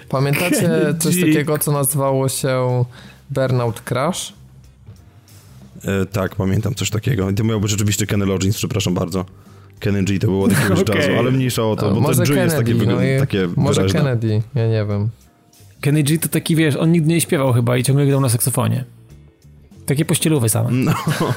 Pamiętacie 0.09 0.71
coś 0.99 1.21
takiego, 1.21 1.59
co 1.59 1.73
nazywało 1.73 2.29
się 2.29 2.85
Burnout 3.31 3.81
Crash? 3.81 4.33
E, 5.85 6.07
tak, 6.07 6.37
pamiętam 6.37 6.75
coś 6.75 6.91
takiego. 6.91 7.33
To 7.33 7.45
miał 7.45 7.61
być 7.61 7.71
rzeczywiście 7.71 8.07
Kenny 8.07 8.27
Logins, 8.27 8.57
przepraszam 8.57 8.95
bardzo. 8.95 9.25
Kennedy 9.81 10.19
to 10.19 10.27
było 10.27 10.45
od 10.45 10.53
jakiegoś 10.53 10.81
okay. 10.83 10.97
czasu, 10.97 11.11
ale 11.19 11.31
mniejsza 11.31 11.63
o 11.63 11.77
to, 11.77 11.95
bo 11.95 12.01
może 12.01 12.23
to 12.23 12.29
Kennedy, 12.29 12.45
jest 12.45 12.57
takie, 12.57 12.75
no 12.75 13.03
i, 13.03 13.19
takie 13.19 13.49
Może 13.57 13.75
wyraźne. 13.75 14.01
Kennedy, 14.01 14.43
ja 14.55 14.69
nie 14.69 14.85
wiem. 14.87 15.09
Kennedy 15.81 16.19
to 16.19 16.29
taki, 16.29 16.57
wiesz, 16.57 16.77
on 16.77 16.93
nigdy 16.93 17.09
nie 17.09 17.21
śpiewał 17.21 17.53
chyba 17.53 17.77
i 17.77 17.83
ciągle 17.83 18.07
grał 18.07 18.21
na 18.21 18.29
saksofonie. 18.29 18.85
Takie 19.87 20.05
pościelówy 20.05 20.49
same. 20.49 20.71
No, 20.71 20.95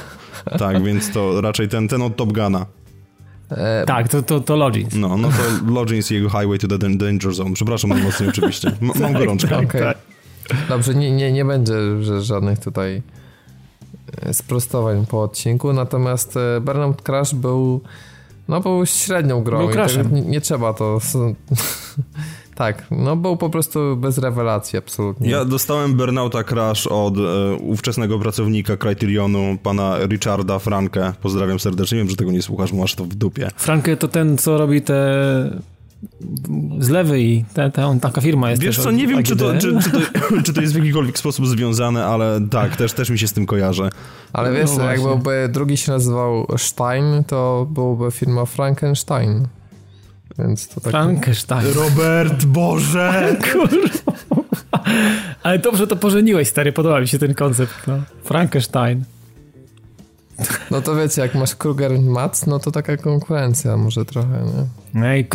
tak, 0.58 0.82
więc 0.82 1.10
to 1.10 1.40
raczej 1.40 1.68
ten, 1.68 1.88
ten 1.88 2.02
od 2.02 2.16
Top 2.16 2.32
Guna. 2.32 2.66
E... 3.50 3.84
Tak, 3.86 4.08
to, 4.08 4.22
to, 4.22 4.40
to 4.40 4.56
Logins. 4.56 4.94
No, 4.94 5.16
no 5.16 5.28
to 5.28 5.72
Logins 5.72 6.10
i 6.10 6.14
jego 6.14 6.28
Highway 6.28 6.58
to 6.58 6.68
the 6.68 6.78
Danger 6.78 7.34
Zone. 7.34 7.54
Przepraszam 7.54 7.90
najmocniej 7.90 8.28
oczywiście. 8.28 8.68
M 8.68 8.74
mam 8.80 8.98
tak, 9.12 9.12
gorączkę. 9.12 9.48
Tak, 9.48 9.64
okay. 9.64 9.80
tak. 9.80 9.98
Dobrze, 10.68 10.94
nie, 10.94 11.12
nie, 11.12 11.32
nie 11.32 11.44
będzie 11.44 11.74
żadnych 12.20 12.58
tutaj 12.58 13.02
e, 14.22 14.34
sprostowań 14.34 15.06
po 15.06 15.22
odcinku, 15.22 15.72
natomiast 15.72 16.36
e, 16.36 16.60
Burnout 16.60 17.02
Crash 17.02 17.34
był 17.34 17.80
no 18.48 18.60
był 18.60 18.86
średnią 18.86 19.42
grą 19.42 19.58
był 19.58 19.70
i 19.70 19.74
tak 19.74 20.12
nie, 20.12 20.22
nie, 20.22 20.40
trzeba 20.40 20.72
to... 20.72 20.98
tak, 22.54 22.86
no 22.90 23.16
był 23.16 23.36
po 23.36 23.50
prostu 23.50 23.96
bez 23.96 24.18
rewelacji 24.18 24.78
absolutnie. 24.78 25.30
Ja 25.30 25.44
dostałem 25.44 25.94
Burnouta 25.94 26.44
Crash 26.44 26.86
od 26.86 27.18
e, 27.18 27.54
ówczesnego 27.54 28.18
pracownika 28.18 28.76
Criterionu, 28.76 29.58
pana 29.62 29.98
Richarda 30.06 30.58
Frankę. 30.58 31.12
Pozdrawiam 31.22 31.58
serdecznie, 31.60 31.98
wiem, 31.98 32.08
że 32.08 32.16
tego 32.16 32.32
nie 32.32 32.42
słuchasz, 32.42 32.72
masz 32.72 32.94
to 32.94 33.04
w 33.04 33.14
dupie. 33.14 33.48
Frankę 33.56 33.96
to 33.96 34.08
ten, 34.08 34.38
co 34.38 34.58
robi 34.58 34.82
te 34.82 35.60
z 36.78 36.88
lewej, 36.88 37.44
te, 37.72 37.86
on, 37.86 38.00
taka 38.00 38.20
firma 38.20 38.50
jest. 38.50 38.62
Wiesz 38.62 38.78
co, 38.78 38.90
nie 38.90 39.06
wiem, 39.06 39.22
czy 39.22 39.36
to, 39.36 39.52
czy, 39.58 39.78
czy, 39.82 39.90
to, 39.90 39.98
czy 40.44 40.52
to 40.52 40.60
jest 40.60 40.72
w 40.72 40.76
jakikolwiek 40.76 41.18
sposób 41.18 41.46
związane, 41.46 42.06
ale 42.06 42.40
tak, 42.50 42.76
też, 42.76 42.92
też 42.92 43.10
mi 43.10 43.18
się 43.18 43.28
z 43.28 43.32
tym 43.32 43.46
kojarzy. 43.46 43.88
Ale 44.32 44.52
wiesz, 44.52 44.70
no 44.78 44.84
jakby 44.84 45.48
drugi 45.52 45.76
się 45.76 45.92
nazywał 45.92 46.46
Stein, 46.56 47.24
to 47.26 47.66
byłoby 47.70 48.10
firma 48.10 48.44
Frankenstein. 48.44 49.46
Więc 50.38 50.68
to 50.68 50.80
tak... 50.80 50.90
Frankenstein. 50.90 51.66
Robert, 51.74 52.44
Boże! 52.44 53.36
Kurwa. 53.52 54.12
Ale 55.42 55.58
dobrze 55.58 55.86
to 55.86 55.96
pożeniłeś, 55.96 56.48
stary, 56.48 56.72
podoba 56.72 57.00
mi 57.00 57.08
się 57.08 57.18
ten 57.18 57.34
koncept. 57.34 57.74
No. 57.86 57.98
Frankenstein. 58.24 59.04
No 60.70 60.82
to 60.82 60.96
wiecie, 60.96 61.22
jak 61.22 61.34
masz 61.34 61.54
Kruger 61.54 62.00
Mats, 62.00 62.46
no 62.46 62.58
to 62.58 62.70
taka 62.70 62.96
konkurencja 62.96 63.76
może 63.76 64.04
trochę, 64.04 64.44
nie? 64.94 65.04
Ej, 65.06 65.28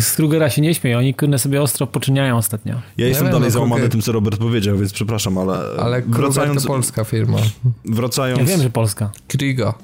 z 0.00 0.14
Krugera 0.14 0.50
się 0.50 0.62
nie 0.62 0.74
śmieją, 0.74 0.98
oni 0.98 1.14
kurde 1.14 1.38
sobie 1.38 1.62
ostro 1.62 1.86
poczyniają 1.86 2.36
ostatnio. 2.36 2.74
Ja 2.74 2.80
nie 2.96 3.08
jestem 3.08 3.26
wiem, 3.26 3.32
dalej 3.32 3.48
no, 3.48 3.52
załamany 3.52 3.80
Kruger... 3.80 3.92
tym, 3.92 4.02
co 4.02 4.12
Robert 4.12 4.38
powiedział, 4.38 4.78
więc 4.78 4.92
przepraszam, 4.92 5.38
ale... 5.38 5.58
Ale 5.78 6.02
Kruger 6.02 6.20
wracając... 6.20 6.62
to 6.62 6.68
polska 6.68 7.04
firma. 7.04 7.38
Wracając... 7.84 8.40
Ja 8.40 8.46
wiem, 8.46 8.62
że 8.62 8.70
polska. 8.70 9.10
Kriga. 9.28 9.74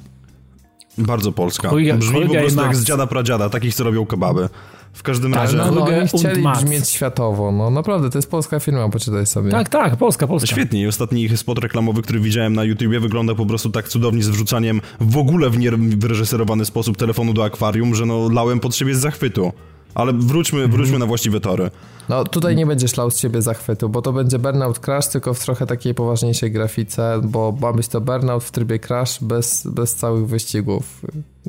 Bardzo 0.99 1.33
polska. 1.33 1.71
Brzmi 1.97 2.27
po 2.27 2.35
prostu 2.35 2.61
jak 2.61 2.77
z 2.77 2.85
dziada 2.85 3.07
pradziada, 3.07 3.49
takich 3.49 3.75
co 3.75 3.85
robią 3.85 4.07
kebaby. 4.07 4.49
W 4.93 5.03
każdym 5.03 5.33
tak, 5.33 5.41
razie... 5.41 5.57
No, 5.57 5.71
no, 5.71 5.85
oni 5.85 6.09
chcieli 6.09 6.43
brzmieć 6.43 6.89
światowo. 6.89 7.53
No 7.53 7.71
naprawdę, 7.71 8.11
to 8.11 8.19
jest 8.19 8.31
polska 8.31 8.61
firma, 8.61 8.89
poczytaj 8.89 9.27
sobie. 9.27 9.51
Tak, 9.51 9.69
tak, 9.69 9.97
polska, 9.97 10.27
polska. 10.27 10.47
Świetnie. 10.47 10.83
I 10.83 10.87
ostatni 10.87 11.23
ich 11.23 11.39
spot 11.39 11.59
reklamowy, 11.59 12.03
który 12.03 12.21
widziałem 12.21 12.53
na 12.53 12.65
YouTubie 12.65 13.01
wygląda 13.01 13.35
po 13.35 13.47
prostu 13.47 13.71
tak 13.71 13.89
cudownie 13.89 14.23
z 14.23 14.29
wrzucaniem 14.29 14.81
w 15.01 15.17
ogóle 15.17 15.51
w 15.51 15.59
niewyreżyserowany 15.59 16.65
sposób 16.65 16.97
telefonu 16.97 17.33
do 17.33 17.45
akwarium, 17.45 17.95
że 17.95 18.07
no 18.07 18.29
lałem 18.29 18.61
pod 18.61 18.77
siebie 18.77 18.95
z 18.95 18.99
zachwytu. 18.99 19.53
Ale 19.95 20.13
wróćmy, 20.13 20.59
mhm. 20.63 20.77
wróćmy 20.77 20.99
na 20.99 21.07
właściwe 21.07 21.41
tory. 21.41 21.71
No 22.09 22.25
tutaj 22.25 22.57
nie 22.57 22.67
będziesz 22.67 22.97
lał 22.97 23.11
z 23.11 23.19
siebie 23.19 23.43
zachwytu, 23.43 23.89
bo 23.89 24.03
to 24.03 24.13
będzie 24.13 24.39
Burnout 24.39 24.79
Crash, 24.79 25.09
tylko 25.09 25.35
w 25.35 25.41
trochę 25.41 25.67
takiej 25.67 25.95
poważniejszej 25.95 26.53
grafice, 26.53 27.21
bo 27.25 27.55
ma 27.61 27.73
być 27.73 27.89
to 27.89 28.01
Burnout 28.01 28.45
w 28.45 28.51
trybie 28.51 28.79
Crash 28.79 29.19
bez, 29.21 29.67
bez 29.67 29.95
całych 29.95 30.27
wyścigów. 30.27 31.01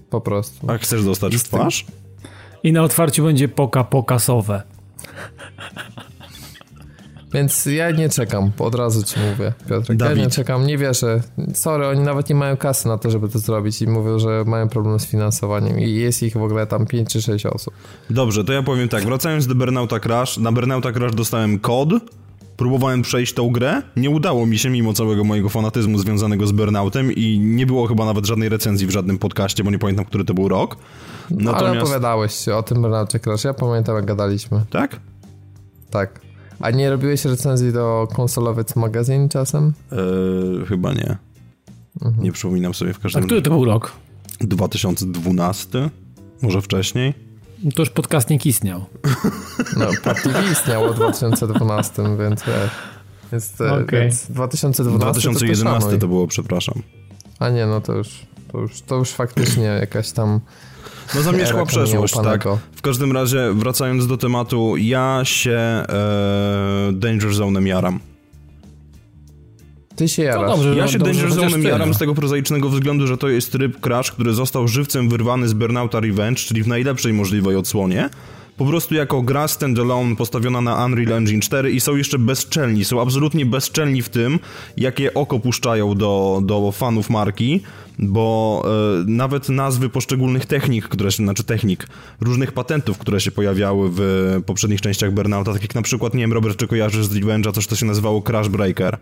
Po 0.09 0.21
prostu. 0.21 0.71
A 0.71 0.77
chcesz 0.77 1.03
dostać 1.03 1.35
w 1.35 1.43
twarz? 1.43 1.85
I 2.63 2.71
na 2.71 2.83
otwarciu 2.83 3.23
będzie 3.23 3.47
poka 3.47 3.83
pokasowe. 3.83 4.63
Więc 7.33 7.65
ja 7.65 7.91
nie 7.91 8.09
czekam, 8.09 8.51
od 8.59 8.75
razu 8.75 9.03
ci 9.03 9.19
mówię. 9.31 9.53
Ja 9.99 10.13
nie 10.13 10.29
czekam, 10.29 10.67
nie 10.67 10.77
wierzę. 10.77 11.21
Sorry, 11.53 11.87
oni 11.87 11.99
nawet 11.99 12.29
nie 12.29 12.35
mają 12.35 12.57
kasy 12.57 12.87
na 12.87 12.97
to, 12.97 13.09
żeby 13.09 13.29
to 13.29 13.39
zrobić 13.39 13.81
i 13.81 13.87
mówią, 13.87 14.19
że 14.19 14.43
mają 14.47 14.69
problem 14.69 14.99
z 14.99 15.05
finansowaniem 15.05 15.79
i 15.79 15.91
jest 15.91 16.23
ich 16.23 16.33
w 16.33 16.43
ogóle 16.43 16.67
tam 16.67 16.85
5 16.85 17.09
czy 17.09 17.21
6 17.21 17.45
osób. 17.45 17.73
Dobrze, 18.09 18.43
to 18.43 18.53
ja 18.53 18.63
powiem 18.63 18.89
tak, 18.89 19.03
wracając 19.03 19.47
do 19.47 19.55
Burnouta 19.55 19.99
Crash, 19.99 20.37
na 20.37 20.51
Burnouta 20.51 20.91
Crash 20.91 21.15
dostałem 21.15 21.59
kod, 21.59 21.89
próbowałem 22.57 23.01
przejść 23.01 23.33
tą 23.33 23.49
grę, 23.49 23.81
nie 23.95 24.09
udało 24.09 24.45
mi 24.45 24.57
się 24.57 24.69
mimo 24.69 24.93
całego 24.93 25.23
mojego 25.23 25.49
fanatyzmu 25.49 25.97
związanego 25.97 26.47
z 26.47 26.51
Burnoutem 26.51 27.11
i 27.11 27.39
nie 27.39 27.65
było 27.65 27.87
chyba 27.87 28.05
nawet 28.05 28.25
żadnej 28.25 28.49
recenzji 28.49 28.87
w 28.87 28.91
żadnym 28.91 29.17
podcaście, 29.17 29.63
bo 29.63 29.71
nie 29.71 29.79
pamiętam, 29.79 30.05
który 30.05 30.25
to 30.25 30.33
był 30.33 30.47
rok. 30.47 30.77
Natomiast... 31.31 31.65
Ale 31.65 31.81
opowiadałeś 31.81 32.47
o 32.47 32.63
tym 32.63 32.81
Burnoutie 32.81 33.19
Crash, 33.19 33.43
ja 33.43 33.53
pamiętam 33.53 33.95
jak 33.95 34.05
gadaliśmy. 34.05 34.65
Tak? 34.69 34.99
Tak. 35.89 36.32
A 36.59 36.71
nie 36.71 36.89
robiłeś 36.89 37.25
recenzji 37.25 37.73
do 37.73 38.07
konsolowiec 38.13 38.75
magazyn 38.75 39.29
czasem? 39.29 39.73
Eee, 39.91 40.65
chyba 40.65 40.93
nie. 40.93 41.17
Mhm. 42.01 42.23
Nie 42.23 42.31
przypominam 42.31 42.73
sobie 42.73 42.93
w 42.93 42.99
każdym 42.99 43.19
razie. 43.19 43.25
A 43.25 43.27
który 43.27 43.41
to 43.41 43.49
był 43.49 43.65
rok? 43.65 43.91
2012? 44.39 45.89
Może 46.41 46.61
wcześniej? 46.61 47.13
To 47.75 47.81
już 47.81 47.89
podcast 47.89 48.29
nie 48.29 48.37
istniał. 48.45 48.85
No, 49.77 49.85
podcast 50.03 50.51
istniał 50.51 50.93
w 50.93 50.95
2012, 50.95 52.03
więc 52.19 52.43
wiesz. 52.43 52.71
Jest, 53.31 53.61
e, 53.61 53.73
okay. 53.73 53.99
więc 53.99 54.31
2012 54.31 55.21
2011 55.21 55.89
to, 55.89 55.97
to 55.97 56.07
było, 56.07 56.27
przepraszam. 56.27 56.81
A 57.39 57.49
nie, 57.49 57.65
no 57.65 57.81
to 57.81 57.93
już, 57.93 58.25
to 58.51 58.59
już, 58.59 58.81
to 58.81 58.95
już 58.95 59.09
faktycznie 59.09 59.63
jakaś 59.63 60.11
tam 60.11 60.39
no 61.15 61.21
zamieszkła 61.21 61.65
przeszłość, 61.65 62.13
tak. 62.23 62.43
W 62.75 62.81
każdym 62.81 63.11
razie, 63.11 63.53
wracając 63.53 64.07
do 64.07 64.17
tematu, 64.17 64.77
ja 64.77 65.21
się 65.23 65.51
e, 65.51 65.85
Danger 66.93 67.29
Zone'em 67.29 67.65
jaram. 67.65 67.99
Ty 69.95 70.07
się 70.07 70.23
jarasz. 70.23 70.49
No 70.49 70.55
dobrze, 70.55 70.75
ja 70.75 70.87
się 70.87 70.99
Danger 70.99 71.29
Zone'em 71.29 71.67
jaram 71.67 71.93
z 71.93 71.97
tego 71.97 72.15
prozaicznego 72.15 72.69
względu, 72.69 73.07
że 73.07 73.17
to 73.17 73.29
jest 73.29 73.51
tryb 73.51 73.79
Crash, 73.79 74.11
który 74.11 74.33
został 74.33 74.67
żywcem 74.67 75.09
wyrwany 75.09 75.47
z 75.47 75.53
Burnouta 75.53 75.99
Revenge, 75.99 76.39
czyli 76.39 76.63
w 76.63 76.67
najlepszej 76.67 77.13
możliwej 77.13 77.55
odsłonie 77.55 78.09
po 78.57 78.65
prostu 78.65 78.95
jako 78.95 79.21
gra 79.21 79.47
standalone 79.47 80.15
postawiona 80.15 80.61
na 80.61 80.85
Unreal 80.85 81.13
Engine 81.13 81.41
4 81.41 81.71
i 81.71 81.79
są 81.79 81.95
jeszcze 81.95 82.19
bezczelni, 82.19 82.85
są 82.85 83.01
absolutnie 83.01 83.45
bezczelni 83.45 84.01
w 84.01 84.09
tym, 84.09 84.39
jakie 84.77 85.13
oko 85.13 85.39
puszczają 85.39 85.95
do, 85.95 86.41
do 86.43 86.71
fanów 86.71 87.09
marki, 87.09 87.61
bo 87.99 88.63
e, 88.65 89.03
nawet 89.07 89.49
nazwy 89.49 89.89
poszczególnych 89.89 90.45
technik, 90.45 90.87
które 90.87 91.11
się, 91.11 91.23
znaczy 91.23 91.43
technik, 91.43 91.87
różnych 92.21 92.51
patentów, 92.51 92.97
które 92.97 93.19
się 93.19 93.31
pojawiały 93.31 93.89
w 93.91 94.01
poprzednich 94.45 94.81
częściach 94.81 95.13
Burnouta, 95.13 95.53
tak 95.53 95.61
jak 95.61 95.75
na 95.75 95.81
przykład, 95.81 96.13
nie 96.13 96.21
wiem, 96.21 96.33
Robert, 96.33 96.57
czy 96.57 96.67
kojarzysz 96.67 97.05
z 97.05 97.15
Revenge'a 97.15 97.53
coś, 97.53 97.65
co 97.65 97.75
się 97.75 97.85
nazywało 97.85 98.21
Crash 98.21 98.49
Breaker. 98.49 98.97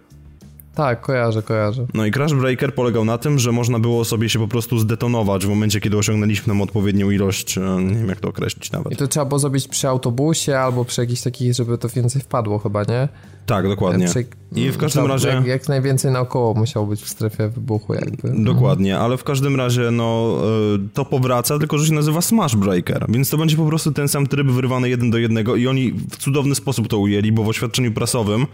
Tak, 0.81 1.01
kojarzę, 1.01 1.41
kojarzę. 1.41 1.85
No 1.93 2.05
i 2.05 2.11
Crash 2.11 2.33
Breaker 2.33 2.75
polegał 2.75 3.05
na 3.05 3.17
tym, 3.17 3.39
że 3.39 3.51
można 3.51 3.79
było 3.79 4.05
sobie 4.05 4.29
się 4.29 4.39
po 4.39 4.47
prostu 4.47 4.79
zdetonować 4.79 5.45
w 5.45 5.49
momencie, 5.49 5.79
kiedy 5.79 5.97
osiągnęliśmy 5.97 6.47
tam 6.47 6.61
odpowiednią 6.61 7.09
ilość, 7.09 7.57
e, 7.57 7.61
nie 7.61 7.95
wiem 7.95 8.09
jak 8.09 8.19
to 8.19 8.29
określić 8.29 8.71
nawet. 8.71 8.93
I 8.93 8.95
to 8.95 9.07
trzeba 9.07 9.25
było 9.25 9.39
zrobić 9.39 9.67
przy 9.67 9.87
autobusie 9.87 10.59
albo 10.59 10.85
przy 10.85 11.01
jakichś 11.01 11.21
takich, 11.21 11.53
żeby 11.53 11.77
to 11.77 11.89
więcej 11.89 12.21
wpadło 12.21 12.59
chyba, 12.59 12.83
nie? 12.83 13.07
Tak, 13.45 13.67
dokładnie. 13.67 14.07
Przy... 14.07 14.25
I 14.55 14.71
w 14.71 14.77
każdym 14.77 15.05
razie... 15.05 15.27
Jak, 15.27 15.45
jak, 15.45 15.69
najwięcej 15.69 16.11
naokoło 16.11 16.53
musiało 16.53 16.85
być 16.85 17.01
w 17.01 17.09
strefie 17.09 17.47
wybuchu 17.47 17.93
jakby. 17.93 18.43
Dokładnie, 18.43 18.99
ale 18.99 19.17
w 19.17 19.23
każdym 19.23 19.55
razie 19.55 19.91
no 19.91 20.37
e, 20.75 20.89
to 20.93 21.05
powraca, 21.05 21.59
tylko 21.59 21.77
że 21.77 21.85
się 21.87 21.93
nazywa 21.93 22.21
Smash 22.21 22.55
Breaker, 22.55 23.05
więc 23.09 23.29
to 23.29 23.37
będzie 23.37 23.57
po 23.57 23.65
prostu 23.65 23.91
ten 23.91 24.07
sam 24.07 24.27
tryb 24.27 24.47
wyrwany 24.47 24.89
jeden 24.89 25.11
do 25.11 25.17
jednego 25.17 25.55
i 25.55 25.67
oni 25.67 25.91
w 25.91 26.17
cudowny 26.17 26.55
sposób 26.55 26.87
to 26.87 26.97
ujęli, 26.97 27.31
bo 27.31 27.43
w 27.43 27.49
oświadczeniu 27.49 27.91
prasowym 27.91 28.47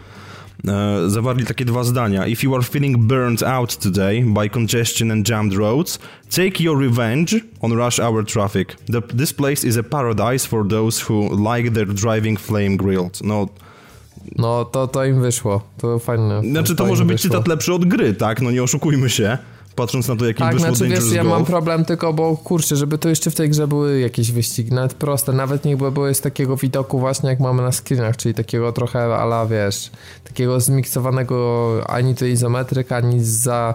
zawarli 1.06 1.44
takie 1.44 1.64
dwa 1.64 1.84
zdania. 1.84 2.26
If 2.26 2.42
you 2.42 2.54
are 2.54 2.64
feeling 2.64 2.98
burned 2.98 3.42
out 3.42 3.76
today 3.76 4.24
by 4.24 4.50
congestion 4.50 5.10
and 5.10 5.28
jammed 5.28 5.54
roads, 5.54 5.98
take 6.30 6.62
your 6.64 6.78
revenge 6.78 7.40
on 7.60 7.72
rush 7.72 8.00
hour 8.00 8.24
traffic. 8.24 8.76
The, 8.86 9.02
this 9.02 9.32
place 9.32 9.66
is 9.66 9.76
a 9.76 9.82
paradise 9.82 10.46
for 10.46 10.68
those 10.68 11.04
who 11.08 11.52
like 11.52 11.70
their 11.70 11.86
driving 11.86 12.38
flame 12.38 12.76
grilled. 12.76 13.22
No, 13.24 13.48
no 14.36 14.64
to, 14.64 14.86
to 14.86 15.04
im 15.04 15.20
wyszło. 15.20 15.62
To 15.78 15.98
fajne. 15.98 16.42
Znaczy 16.50 16.76
to, 16.76 16.84
to 16.84 16.86
może 16.86 17.04
być 17.04 17.22
cytat 17.22 17.48
lepszy 17.48 17.74
od 17.74 17.84
gry, 17.84 18.14
tak? 18.14 18.42
No 18.42 18.50
nie 18.50 18.62
oszukujmy 18.62 19.10
się 19.10 19.38
patrząc 19.78 20.08
na 20.08 20.16
to, 20.16 20.26
jakim 20.26 20.46
tak, 20.46 20.54
wyszło 20.54 20.68
znaczy, 20.68 20.80
Dangerous 20.80 21.04
wiesz, 21.04 21.16
ja 21.16 21.24
mam 21.24 21.44
problem 21.44 21.84
tylko, 21.84 22.12
bo 22.12 22.36
kurczę, 22.36 22.76
żeby 22.76 22.98
to 22.98 23.08
jeszcze 23.08 23.30
w 23.30 23.34
tej 23.34 23.50
grze 23.50 23.68
były 23.68 24.00
jakieś 24.00 24.32
wyścigi, 24.32 24.72
nawet 24.72 24.94
proste, 24.94 25.32
nawet 25.32 25.64
niech 25.64 25.76
by 25.76 25.90
były 25.92 26.14
z 26.14 26.20
takiego 26.20 26.56
widoku 26.56 26.98
właśnie 26.98 27.30
jak 27.30 27.40
mamy 27.40 27.62
na 27.62 27.72
screenach, 27.72 28.16
czyli 28.16 28.34
takiego 28.34 28.72
trochę 28.72 29.16
ala, 29.16 29.46
wiesz, 29.46 29.90
takiego 30.24 30.60
zmiksowanego 30.60 31.68
ani 31.86 32.14
to 32.14 32.24
izometryk, 32.24 32.92
ani 32.92 33.24
za 33.24 33.74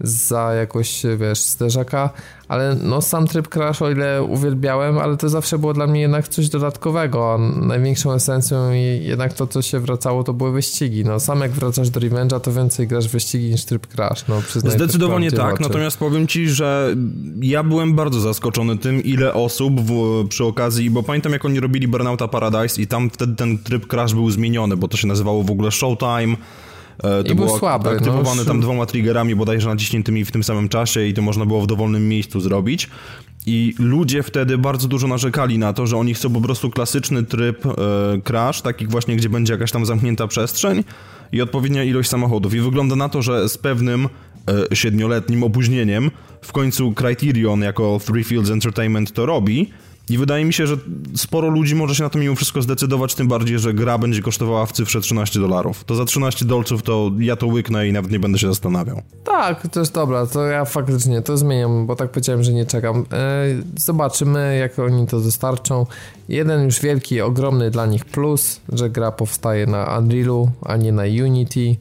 za 0.00 0.54
jakoś, 0.54 1.02
wiesz, 1.18 1.42
zderzaka, 1.42 2.10
ale 2.48 2.76
no 2.82 3.02
sam 3.02 3.26
tryb 3.26 3.48
Crash, 3.48 3.82
o 3.82 3.90
ile 3.90 4.22
uwielbiałem, 4.22 4.98
ale 4.98 5.16
to 5.16 5.28
zawsze 5.28 5.58
było 5.58 5.74
dla 5.74 5.86
mnie 5.86 6.00
jednak 6.00 6.28
coś 6.28 6.48
dodatkowego, 6.48 7.34
a 7.34 7.38
największą 7.66 8.12
esencją 8.12 8.72
i 8.72 9.04
jednak 9.04 9.32
to, 9.32 9.46
co 9.46 9.62
się 9.62 9.80
wracało, 9.80 10.24
to 10.24 10.32
były 10.32 10.52
wyścigi. 10.52 11.04
No 11.04 11.20
sam 11.20 11.40
jak 11.40 11.50
wracasz 11.50 11.90
do 11.90 12.00
Revenge'a, 12.00 12.40
to 12.40 12.52
więcej 12.52 12.86
grasz 12.86 13.08
wyścigi 13.08 13.50
niż 13.50 13.64
tryb 13.64 13.86
Crash, 13.86 14.24
no 14.28 14.42
Zdecydowanie 14.54 15.30
tak, 15.30 15.54
oczy. 15.54 15.62
natomiast 15.62 15.98
powiem 15.98 16.26
ci, 16.26 16.48
że 16.48 16.96
ja 17.40 17.62
byłem 17.62 17.94
bardzo 17.94 18.20
zaskoczony 18.20 18.78
tym, 18.78 19.02
ile 19.02 19.34
osób 19.34 19.80
w, 19.80 20.24
przy 20.28 20.44
okazji, 20.44 20.90
bo 20.90 21.02
pamiętam 21.02 21.32
jak 21.32 21.44
oni 21.44 21.60
robili 21.60 21.88
Burnouta 21.88 22.28
Paradise 22.28 22.82
i 22.82 22.86
tam 22.86 23.10
wtedy 23.10 23.36
ten 23.36 23.58
tryb 23.58 23.86
Crash 23.86 24.14
był 24.14 24.30
zmieniony, 24.30 24.76
bo 24.76 24.88
to 24.88 24.96
się 24.96 25.06
nazywało 25.06 25.42
w 25.42 25.50
ogóle 25.50 25.70
Showtime, 25.70 26.36
to 27.02 27.32
I 27.32 27.34
było 27.34 27.58
słaby, 27.58 27.88
aktywowany 27.88 28.42
no, 28.42 28.44
tam 28.44 28.60
dwoma 28.60 28.86
triggerami 28.86 29.34
bodajże 29.34 29.68
naciśniętymi 29.68 30.24
w 30.24 30.32
tym 30.32 30.44
samym 30.44 30.68
czasie 30.68 31.06
i 31.06 31.14
to 31.14 31.22
można 31.22 31.46
było 31.46 31.60
w 31.60 31.66
dowolnym 31.66 32.08
miejscu 32.08 32.40
zrobić. 32.40 32.88
I 33.46 33.74
ludzie 33.78 34.22
wtedy 34.22 34.58
bardzo 34.58 34.88
dużo 34.88 35.08
narzekali 35.08 35.58
na 35.58 35.72
to, 35.72 35.86
że 35.86 35.96
oni 35.96 36.14
chcą 36.14 36.32
po 36.32 36.40
prostu 36.40 36.70
klasyczny 36.70 37.22
tryb 37.22 37.66
e, 37.66 37.70
crash, 38.24 38.62
takich 38.62 38.90
właśnie, 38.90 39.16
gdzie 39.16 39.28
będzie 39.28 39.52
jakaś 39.52 39.72
tam 39.72 39.86
zamknięta 39.86 40.26
przestrzeń 40.26 40.84
i 41.32 41.42
odpowiednia 41.42 41.84
ilość 41.84 42.08
samochodów. 42.08 42.54
I 42.54 42.60
wygląda 42.60 42.96
na 42.96 43.08
to, 43.08 43.22
że 43.22 43.48
z 43.48 43.58
pewnym 43.58 44.08
e, 44.70 44.76
siedmioletnim 44.76 45.42
opóźnieniem 45.42 46.10
w 46.42 46.52
końcu 46.52 46.92
Criterion 46.92 47.60
jako 47.60 48.00
Three 48.06 48.24
Fields 48.24 48.50
Entertainment 48.50 49.12
to 49.12 49.26
robi 49.26 49.70
i 50.10 50.18
wydaje 50.18 50.44
mi 50.44 50.52
się, 50.52 50.66
że 50.66 50.76
sporo 51.16 51.48
ludzi 51.48 51.74
może 51.74 51.94
się 51.94 52.02
na 52.02 52.10
to 52.10 52.18
mimo 52.18 52.34
wszystko 52.34 52.62
zdecydować, 52.62 53.14
tym 53.14 53.28
bardziej, 53.28 53.58
że 53.58 53.74
gra 53.74 53.98
będzie 53.98 54.22
kosztowała 54.22 54.66
w 54.66 54.72
cyfrze 54.72 55.00
13 55.00 55.40
dolarów. 55.40 55.84
To 55.84 55.94
za 55.94 56.04
13 56.04 56.44
dolców 56.44 56.82
to 56.82 57.10
ja 57.18 57.36
to 57.36 57.46
łyknę 57.46 57.88
i 57.88 57.92
nawet 57.92 58.10
nie 58.10 58.20
będę 58.20 58.38
się 58.38 58.46
zastanawiał. 58.46 59.02
Tak, 59.24 59.68
to 59.68 59.80
jest 59.80 59.94
dobra, 59.94 60.26
to 60.26 60.46
ja 60.46 60.64
faktycznie 60.64 61.22
to 61.22 61.36
zmieniam, 61.36 61.86
bo 61.86 61.96
tak 61.96 62.10
powiedziałem, 62.10 62.42
że 62.42 62.52
nie 62.52 62.66
czekam. 62.66 63.04
E, 63.12 63.44
zobaczymy, 63.76 64.56
jak 64.58 64.78
oni 64.78 65.06
to 65.06 65.20
dostarczą. 65.20 65.86
Jeden 66.28 66.64
już 66.64 66.80
wielki, 66.80 67.20
ogromny 67.20 67.70
dla 67.70 67.86
nich 67.86 68.04
plus, 68.04 68.60
że 68.72 68.90
gra 68.90 69.12
powstaje 69.12 69.66
na 69.66 69.98
Unrealu, 69.98 70.50
a 70.62 70.76
nie 70.76 70.92
na 70.92 71.02
Unity. 71.02 71.76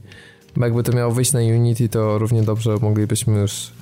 Bo 0.55 0.65
jakby 0.65 0.83
to 0.83 0.91
miało 0.91 1.11
wyjść 1.11 1.33
na 1.33 1.39
Unity, 1.39 1.89
to 1.89 2.17
równie 2.17 2.43
dobrze 2.43 2.75
moglibyśmy 2.81 3.39
już 3.39 3.76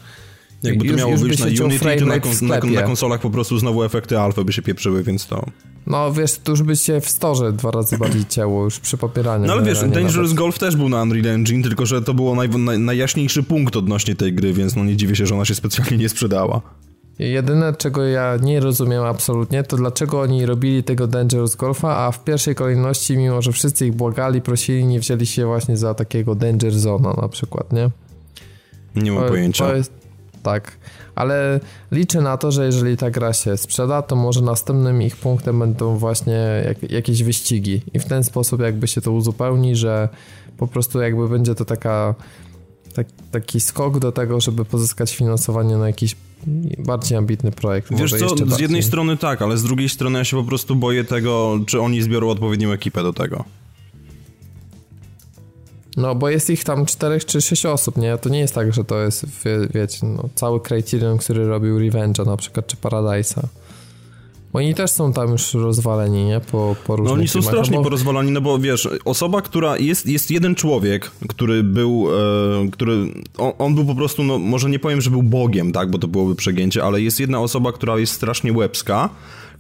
jakby 0.66 0.86
to 0.86 0.92
już, 0.92 1.00
miało 1.00 1.12
już 1.12 1.22
wyjść 1.22 1.40
na 1.40 1.66
Unity, 1.66 1.96
to 2.00 2.06
na, 2.06 2.58
na, 2.58 2.72
na, 2.72 2.82
konsolach 2.82 3.22
po 3.22 3.30
prostu 3.30 3.58
znowu 3.58 3.84
efekty 3.84 4.20
alfa 4.20 4.44
by 4.44 4.54
się 4.54 4.62
pieprzyły, 4.62 5.04
więc 5.04 5.28
to... 5.28 5.46
No 5.88 6.14
wiesz, 6.14 6.38
to 6.44 6.52
już 6.52 6.64
by 6.64 6.76
się 6.76 7.02
w 7.02 7.10
storze 7.10 7.54
dwa 7.54 7.72
razy 7.72 7.98
bardziej 7.98 8.26
ciało 8.36 8.64
już 8.64 8.80
przy 8.80 8.98
popieraniu. 8.98 9.48
No 9.48 9.54
ale 9.54 9.64
wiesz, 9.64 9.80
Dangerous 9.80 10.16
nawet. 10.16 10.34
Golf 10.34 10.60
też 10.60 10.76
był 10.76 10.90
na 10.90 11.04
Unreal 11.04 11.28
Engine, 11.28 11.64
tylko 11.64 11.86
że 11.86 12.02
to 12.02 12.14
było 12.14 12.36
naj, 12.36 12.50
naj, 12.50 12.80
najjaśniejszy 12.80 13.44
punkt 13.44 13.76
odnośnie 13.76 14.16
tej 14.16 14.34
gry, 14.34 14.54
więc 14.54 14.76
no 14.76 14.84
nie 14.84 14.96
dziwię 14.96 15.16
się, 15.16 15.26
że 15.26 15.36
ona 15.36 15.46
się 15.46 15.56
specjalnie 15.56 15.98
nie 15.98 16.10
sprzedała. 16.10 16.62
Jedyne, 17.20 17.74
czego 17.74 18.04
ja 18.04 18.38
nie 18.42 18.60
rozumiem 18.60 19.04
absolutnie, 19.04 19.64
to 19.64 19.78
dlaczego 19.78 20.22
oni 20.22 20.46
robili 20.46 20.84
tego 20.84 21.08
Dangerous 21.08 21.56
Golfa, 21.56 21.98
a 21.98 22.12
w 22.12 22.24
pierwszej 22.24 22.56
kolejności, 22.56 23.18
mimo 23.18 23.42
że 23.42 23.52
wszyscy 23.52 23.88
ich 23.88 23.94
błagali, 23.94 24.42
prosili, 24.42 24.86
nie 24.86 25.00
wzięli 25.00 25.26
się 25.26 25.46
właśnie 25.46 25.78
za 25.78 25.94
takiego 25.94 26.36
Danger 26.36 26.80
Zona 26.80 27.14
na 27.22 27.30
przykład, 27.30 27.74
nie? 27.74 27.90
Nie 28.96 29.12
mam 29.12 29.24
to, 29.24 29.30
pojęcia. 29.30 29.68
To 29.68 29.76
jest, 29.76 29.92
tak. 30.46 30.78
Ale 31.16 31.60
liczę 31.92 32.22
na 32.22 32.38
to, 32.38 32.52
że 32.52 32.66
jeżeli 32.66 32.98
ta 32.98 33.12
gra 33.12 33.34
się 33.34 33.58
sprzeda, 33.58 34.02
to 34.02 34.16
może 34.16 34.42
następnym 34.42 35.02
ich 35.02 35.16
punktem 35.16 35.60
będą 35.60 35.98
właśnie 35.98 36.64
jak, 36.66 36.92
jakieś 36.92 37.24
wyścigi 37.24 37.82
i 37.94 38.00
w 38.00 38.06
ten 38.06 38.24
sposób 38.24 38.62
jakby 38.62 38.88
się 38.88 39.02
to 39.02 39.12
uzupełni, 39.12 39.76
że 39.76 40.10
po 40.58 40.68
prostu 40.68 41.02
jakby 41.02 41.30
będzie 41.30 41.56
to 41.56 41.66
taka 41.66 42.16
tak, 42.94 43.08
taki 43.32 43.60
skok 43.60 44.00
do 44.00 44.12
tego, 44.12 44.42
żeby 44.42 44.66
pozyskać 44.66 45.16
finansowanie 45.16 45.78
na 45.78 45.88
jakiś 45.88 46.16
bardziej 46.78 47.18
ambitny 47.18 47.52
projekt. 47.52 47.94
Wiesz 47.94 48.12
co, 48.12 48.30
z 48.30 48.40
bardziej. 48.40 48.62
jednej 48.62 48.84
strony 48.84 49.18
tak, 49.18 49.42
ale 49.42 49.58
z 49.58 49.64
drugiej 49.64 49.90
strony 49.90 50.20
ja 50.20 50.26
się 50.26 50.38
po 50.38 50.44
prostu 50.44 50.76
boję 50.76 51.04
tego, 51.04 51.60
czy 51.66 51.82
oni 51.82 52.02
zbiorą 52.02 52.30
odpowiednią 52.30 52.72
ekipę 52.72 53.04
do 53.04 53.14
tego. 53.14 53.46
No, 55.98 56.16
bo 56.16 56.30
jest 56.30 56.50
ich 56.50 56.64
tam 56.64 56.86
czterech 56.86 57.26
czy 57.26 57.42
sześć 57.42 57.66
osób, 57.66 57.98
nie? 57.98 58.18
To 58.18 58.30
nie 58.30 58.40
jest 58.40 58.56
tak, 58.56 58.74
że 58.74 58.84
to 58.84 59.02
jest, 59.02 59.26
wie, 59.26 59.68
wiecie, 59.74 60.08
no, 60.08 60.30
cały 60.36 60.60
Criterion, 60.60 61.18
który 61.18 61.48
robił 61.48 61.80
Revenge'a 61.80 62.26
na 62.26 62.38
przykład, 62.38 62.68
czy 62.68 62.78
Paradise'a. 62.78 63.42
Oni 64.54 64.76
też 64.76 64.92
są 64.92 65.14
tam 65.14 65.32
już 65.32 65.54
rozwaleni, 65.54 66.26
nie? 66.26 66.40
Po, 66.40 66.76
po 66.86 66.96
różnych 66.96 67.16
No 67.16 67.20
oni 67.20 67.28
są 67.28 67.40
filmach, 67.40 67.54
strasznie 67.54 67.76
no 67.76 67.80
bo... 67.80 67.84
porozwalani, 67.84 68.32
no 68.32 68.42
bo 68.42 68.60
wiesz, 68.60 68.90
osoba, 69.06 69.42
która 69.42 69.78
jest, 69.78 70.06
jest 70.06 70.32
jeden 70.32 70.56
człowiek, 70.56 71.12
który 71.30 71.64
był, 71.64 72.08
e, 72.64 72.72
który, 72.72 73.08
on, 73.38 73.52
on, 73.58 73.76
był 73.76 73.86
po 73.86 73.96
prostu, 73.96 74.24
no 74.24 74.40
może 74.40 74.70
nie 74.70 74.80
powiem, 74.80 75.02
że 75.02 75.10
był 75.10 75.24
bogiem, 75.24 75.72
tak, 75.72 75.92
bo 75.92 75.98
to 75.98 76.08
byłoby 76.08 76.36
przegięcie, 76.36 76.84
ale 76.84 77.02
jest 77.02 77.20
jedna 77.20 77.40
osoba, 77.40 77.72
która 77.72 77.98
jest 78.00 78.14
strasznie 78.14 78.54
łebska, 78.54 79.10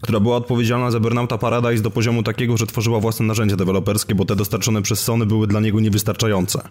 która 0.06 0.20
była 0.20 0.38
odpowiedzialna 0.38 0.92
za 0.92 1.00
Burnouta 1.00 1.38
Paradise 1.38 1.84
do 1.84 1.92
poziomu 1.92 2.24
takiego, 2.24 2.58
że 2.58 2.68
tworzyła 2.68 3.00
własne 3.00 3.26
narzędzia 3.26 3.56
deweloperskie, 3.56 4.16
bo 4.16 4.26
te 4.26 4.36
dostarczone 4.36 4.82
przez 4.82 5.00
Sony 5.00 5.26
były 5.26 5.48
dla 5.48 5.60
niego 5.60 5.80
niewystarczające. 5.80 6.62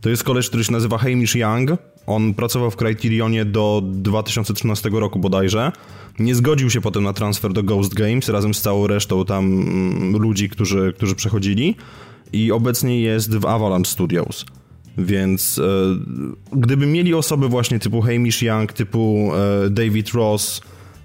To 0.00 0.10
jest 0.10 0.24
koleś, 0.24 0.48
który 0.48 0.64
się 0.64 0.72
nazywa 0.72 0.98
Hamish 0.98 1.34
Young. 1.34 1.70
On 2.06 2.34
pracował 2.34 2.70
w 2.70 2.76
Criterionie 2.76 3.44
do 3.44 3.82
2013 3.84 4.90
roku 4.92 5.18
bodajże. 5.18 5.72
Nie 6.18 6.34
zgodził 6.34 6.70
się 6.70 6.80
potem 6.80 7.02
na 7.02 7.12
transfer 7.12 7.52
do 7.52 7.62
Ghost 7.62 7.94
Games 7.94 8.28
razem 8.28 8.54
z 8.54 8.60
całą 8.60 8.86
resztą 8.86 9.24
tam 9.24 9.44
mm, 9.44 10.16
ludzi, 10.16 10.48
którzy, 10.48 10.92
którzy 10.96 11.14
przechodzili 11.14 11.76
i 12.32 12.52
obecnie 12.52 13.00
jest 13.00 13.36
w 13.36 13.46
Avalanche 13.46 13.90
Studios. 13.90 14.44
Więc 14.98 15.58
e, 15.58 15.62
gdyby 16.52 16.86
mieli 16.86 17.14
osoby 17.14 17.48
właśnie 17.48 17.78
typu 17.78 18.00
Hamish 18.00 18.42
Young, 18.42 18.72
typu 18.72 19.30
e, 19.66 19.70
David 19.70 20.08
Ross, 20.08 20.60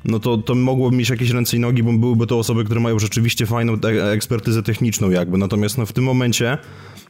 no 0.06 0.20
to, 0.20 0.38
to 0.38 0.56
mogłoby 0.56 0.98
mieć 0.98 1.10
jakieś 1.10 1.30
ręce 1.30 1.58
i 1.58 1.60
nogi, 1.60 1.84
bo 1.84 1.94
byłyby 1.94 2.28
to 2.28 2.40
osoby, 2.40 2.64
które 2.64 2.80
mają 2.80 3.00
rzeczywiście 3.00 3.46
fajną 3.46 3.78
ekspertyzę 4.14 4.64
techniczną 4.64 5.10
jakby. 5.10 5.38
Natomiast 5.38 5.78
no, 5.78 5.86
w 5.86 5.94
tym 5.94 6.04
momencie 6.04 6.58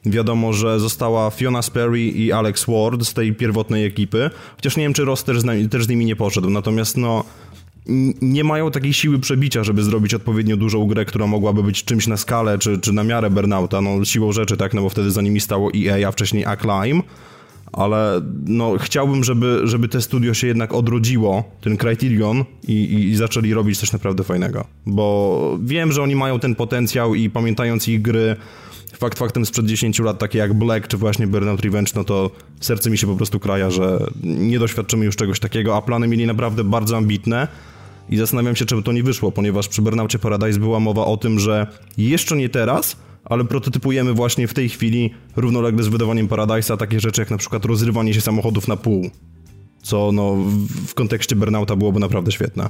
wiadomo, 0.05 0.53
że 0.53 0.79
została 0.79 1.31
Fiona 1.31 1.61
Sperry 1.61 2.01
i 2.01 2.31
Alex 2.31 2.65
Ward 2.67 3.03
z 3.03 3.13
tej 3.13 3.33
pierwotnej 3.33 3.85
ekipy, 3.85 4.29
chociaż 4.55 4.77
nie 4.77 4.83
wiem, 4.83 4.93
czy 4.93 5.05
Ross 5.05 5.23
też 5.23 5.39
z, 5.39 5.71
też 5.71 5.85
z 5.85 5.89
nimi 5.89 6.05
nie 6.05 6.15
poszedł. 6.15 6.49
Natomiast 6.49 6.97
no 6.97 7.23
nie 8.21 8.43
mają 8.43 8.71
takiej 8.71 8.93
siły 8.93 9.19
przebicia, 9.19 9.63
żeby 9.63 9.83
zrobić 9.83 10.13
odpowiednio 10.13 10.57
dużą 10.57 10.87
grę, 10.87 11.05
która 11.05 11.27
mogłaby 11.27 11.63
być 11.63 11.83
czymś 11.83 12.07
na 12.07 12.17
skalę, 12.17 12.59
czy, 12.59 12.79
czy 12.79 12.93
na 12.93 13.03
miarę 13.03 13.29
Burnouta, 13.29 13.81
no 13.81 14.05
siłą 14.05 14.31
rzeczy, 14.31 14.57
tak, 14.57 14.73
no 14.73 14.81
bo 14.81 14.89
wtedy 14.89 15.11
za 15.11 15.21
nimi 15.21 15.41
stało 15.41 15.71
EA, 15.75 16.07
a 16.07 16.11
wcześniej 16.11 16.45
Acclaim, 16.45 17.03
ale 17.75 18.21
no 18.45 18.77
chciałbym, 18.77 19.23
żeby, 19.23 19.61
żeby 19.63 19.87
te 19.87 20.01
studio 20.01 20.33
się 20.33 20.47
jednak 20.47 20.73
odrodziło, 20.73 21.43
ten 21.61 21.77
Criterion 21.77 22.45
i, 22.67 22.93
i, 22.93 23.15
zaczęli 23.15 23.53
robić 23.53 23.79
coś 23.79 23.91
naprawdę 23.91 24.23
fajnego, 24.23 24.65
bo 24.85 25.57
wiem, 25.63 25.91
że 25.91 26.03
oni 26.03 26.15
mają 26.15 26.39
ten 26.39 26.55
potencjał 26.55 27.15
i 27.15 27.29
pamiętając 27.29 27.87
ich 27.87 28.01
gry 28.01 28.35
fakt 28.97 29.19
faktem 29.19 29.45
sprzed 29.45 29.65
10 29.65 29.99
lat, 29.99 30.19
takie 30.19 30.39
jak 30.39 30.53
Black 30.53 30.87
czy 30.87 30.97
właśnie 30.97 31.27
Burnout 31.27 31.61
Revenge, 31.61 31.91
no 31.95 32.03
to 32.03 32.31
serce 32.59 32.89
mi 32.89 32.97
się 32.97 33.07
po 33.07 33.15
prostu 33.15 33.39
kraja, 33.39 33.71
że 33.71 33.99
nie 34.23 34.59
doświadczymy 34.59 35.05
już 35.05 35.15
czegoś 35.15 35.39
takiego, 35.39 35.77
a 35.77 35.81
plany 35.81 36.07
mieli 36.07 36.25
naprawdę 36.25 36.63
bardzo 36.63 36.97
ambitne. 36.97 37.47
I 38.09 38.17
zastanawiam 38.17 38.55
się, 38.55 38.65
czemu 38.65 38.81
to 38.81 38.91
nie 38.91 39.03
wyszło, 39.03 39.31
ponieważ 39.31 39.67
przy 39.67 39.81
Burnoutie 39.81 40.19
Paradise 40.19 40.59
była 40.59 40.79
mowa 40.79 41.05
o 41.05 41.17
tym, 41.17 41.39
że 41.39 41.67
jeszcze 41.97 42.37
nie 42.37 42.49
teraz, 42.49 42.97
ale 43.25 43.45
prototypujemy 43.45 44.13
właśnie 44.13 44.47
w 44.47 44.53
tej 44.53 44.69
chwili 44.69 45.13
równolegle 45.35 45.83
z 45.83 45.87
wydawaniem 45.87 46.27
Paradise'a 46.27 46.77
takie 46.77 46.99
rzeczy 46.99 47.21
jak 47.21 47.31
na 47.31 47.37
przykład 47.37 47.65
rozrywanie 47.65 48.13
się 48.13 48.21
samochodów 48.21 48.67
na 48.67 48.77
pół, 48.77 49.09
co 49.83 50.11
no 50.13 50.35
w 50.87 50.93
kontekście 50.93 51.35
Burnouta 51.35 51.75
byłoby 51.75 51.99
naprawdę 51.99 52.31
świetne. 52.31 52.69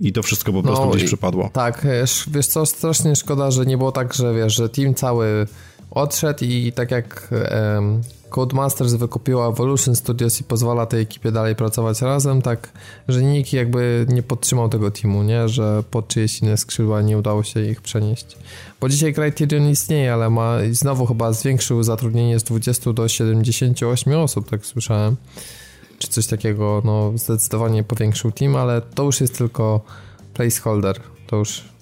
I 0.00 0.12
to 0.12 0.22
wszystko 0.22 0.52
po 0.52 0.62
prostu 0.62 0.86
no, 0.86 0.90
gdzieś 0.90 1.04
przypadło. 1.04 1.50
Tak, 1.52 1.86
wiesz 2.28 2.46
co, 2.46 2.66
strasznie 2.66 3.16
szkoda, 3.16 3.50
że 3.50 3.66
nie 3.66 3.78
było 3.78 3.92
tak, 3.92 4.14
że 4.14 4.34
wiesz, 4.34 4.56
że 4.56 4.68
team 4.68 4.94
cały 4.94 5.46
odszedł 5.90 6.44
i 6.44 6.72
tak 6.72 6.90
jak 6.90 7.30
um, 7.74 8.00
Codemasters 8.30 8.94
wykupiła 8.94 9.48
Evolution 9.48 9.96
Studios 9.96 10.40
i 10.40 10.44
pozwala 10.44 10.86
tej 10.86 11.02
ekipie 11.02 11.32
dalej 11.32 11.56
pracować 11.56 12.02
razem, 12.02 12.42
tak, 12.42 12.72
że 13.08 13.22
nikt 13.22 13.52
jakby 13.52 14.06
nie 14.08 14.22
podtrzymał 14.22 14.68
tego 14.68 14.90
teamu, 14.90 15.22
nie, 15.22 15.48
że 15.48 15.82
pod 15.90 16.08
czyjeś 16.08 16.42
inne 16.42 16.56
skrzydła 16.56 17.02
nie 17.02 17.18
udało 17.18 17.42
się 17.42 17.60
ich 17.60 17.80
przenieść. 17.80 18.36
Bo 18.80 18.88
dzisiaj 18.88 19.14
Criterion 19.14 19.70
istnieje, 19.70 20.12
ale 20.12 20.30
ma 20.30 20.56
znowu 20.70 21.06
chyba 21.06 21.32
zwiększył 21.32 21.82
zatrudnienie 21.82 22.40
z 22.40 22.44
20 22.44 22.92
do 22.92 23.08
78 23.08 24.14
osób, 24.14 24.50
tak 24.50 24.66
słyszałem. 24.66 25.16
Czy 25.98 26.08
coś 26.08 26.26
takiego, 26.26 26.82
no 26.84 27.12
zdecydowanie 27.14 27.84
powiększył 27.84 28.32
team, 28.32 28.56
ale 28.56 28.80
to 28.80 29.02
już 29.02 29.20
jest 29.20 29.38
tylko 29.38 29.80
placeholder, 30.34 31.00
to 31.26 31.36
już 31.36 31.75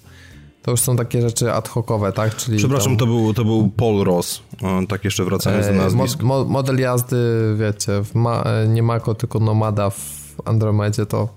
to 0.65 0.71
już 0.71 0.81
są 0.81 0.95
takie 0.95 1.21
rzeczy 1.21 1.53
ad 1.53 1.69
hocowe, 1.69 2.11
tak? 2.11 2.35
Czyli 2.35 2.57
Przepraszam, 2.57 2.97
tam... 2.97 2.97
to, 2.97 3.05
był, 3.05 3.33
to 3.33 3.45
był 3.45 3.69
Paul 3.77 4.03
Ross, 4.03 4.41
tak 4.89 5.05
jeszcze 5.05 5.25
wracając 5.25 5.65
do 5.65 5.71
e, 5.71 5.75
nazwisk. 5.75 6.23
Mo, 6.23 6.45
model 6.45 6.79
jazdy, 6.79 7.17
wiecie, 7.59 7.91
ma, 8.13 8.43
e, 8.43 8.67
nie 8.67 8.83
Mako, 8.83 9.15
tylko 9.15 9.39
Nomada 9.39 9.89
w 9.89 10.35
Andromedzie, 10.45 11.05
to 11.05 11.29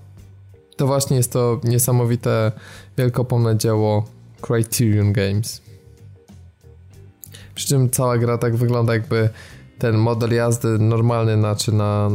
to 0.77 0.87
właśnie 0.87 1.17
jest 1.17 1.33
to 1.33 1.61
niesamowite, 1.63 2.51
wielkopomne 2.97 3.57
dzieło 3.57 4.05
Criterion 4.41 5.13
Games. 5.13 5.61
Przy 7.55 7.67
czym 7.67 7.89
cała 7.89 8.17
gra 8.17 8.37
tak 8.37 8.55
wygląda 8.55 8.93
jakby 8.93 9.29
ten 9.79 9.97
model 9.97 10.33
jazdy 10.33 10.67
normalny, 10.67 11.37
znaczy 11.37 11.71
na 11.71 12.09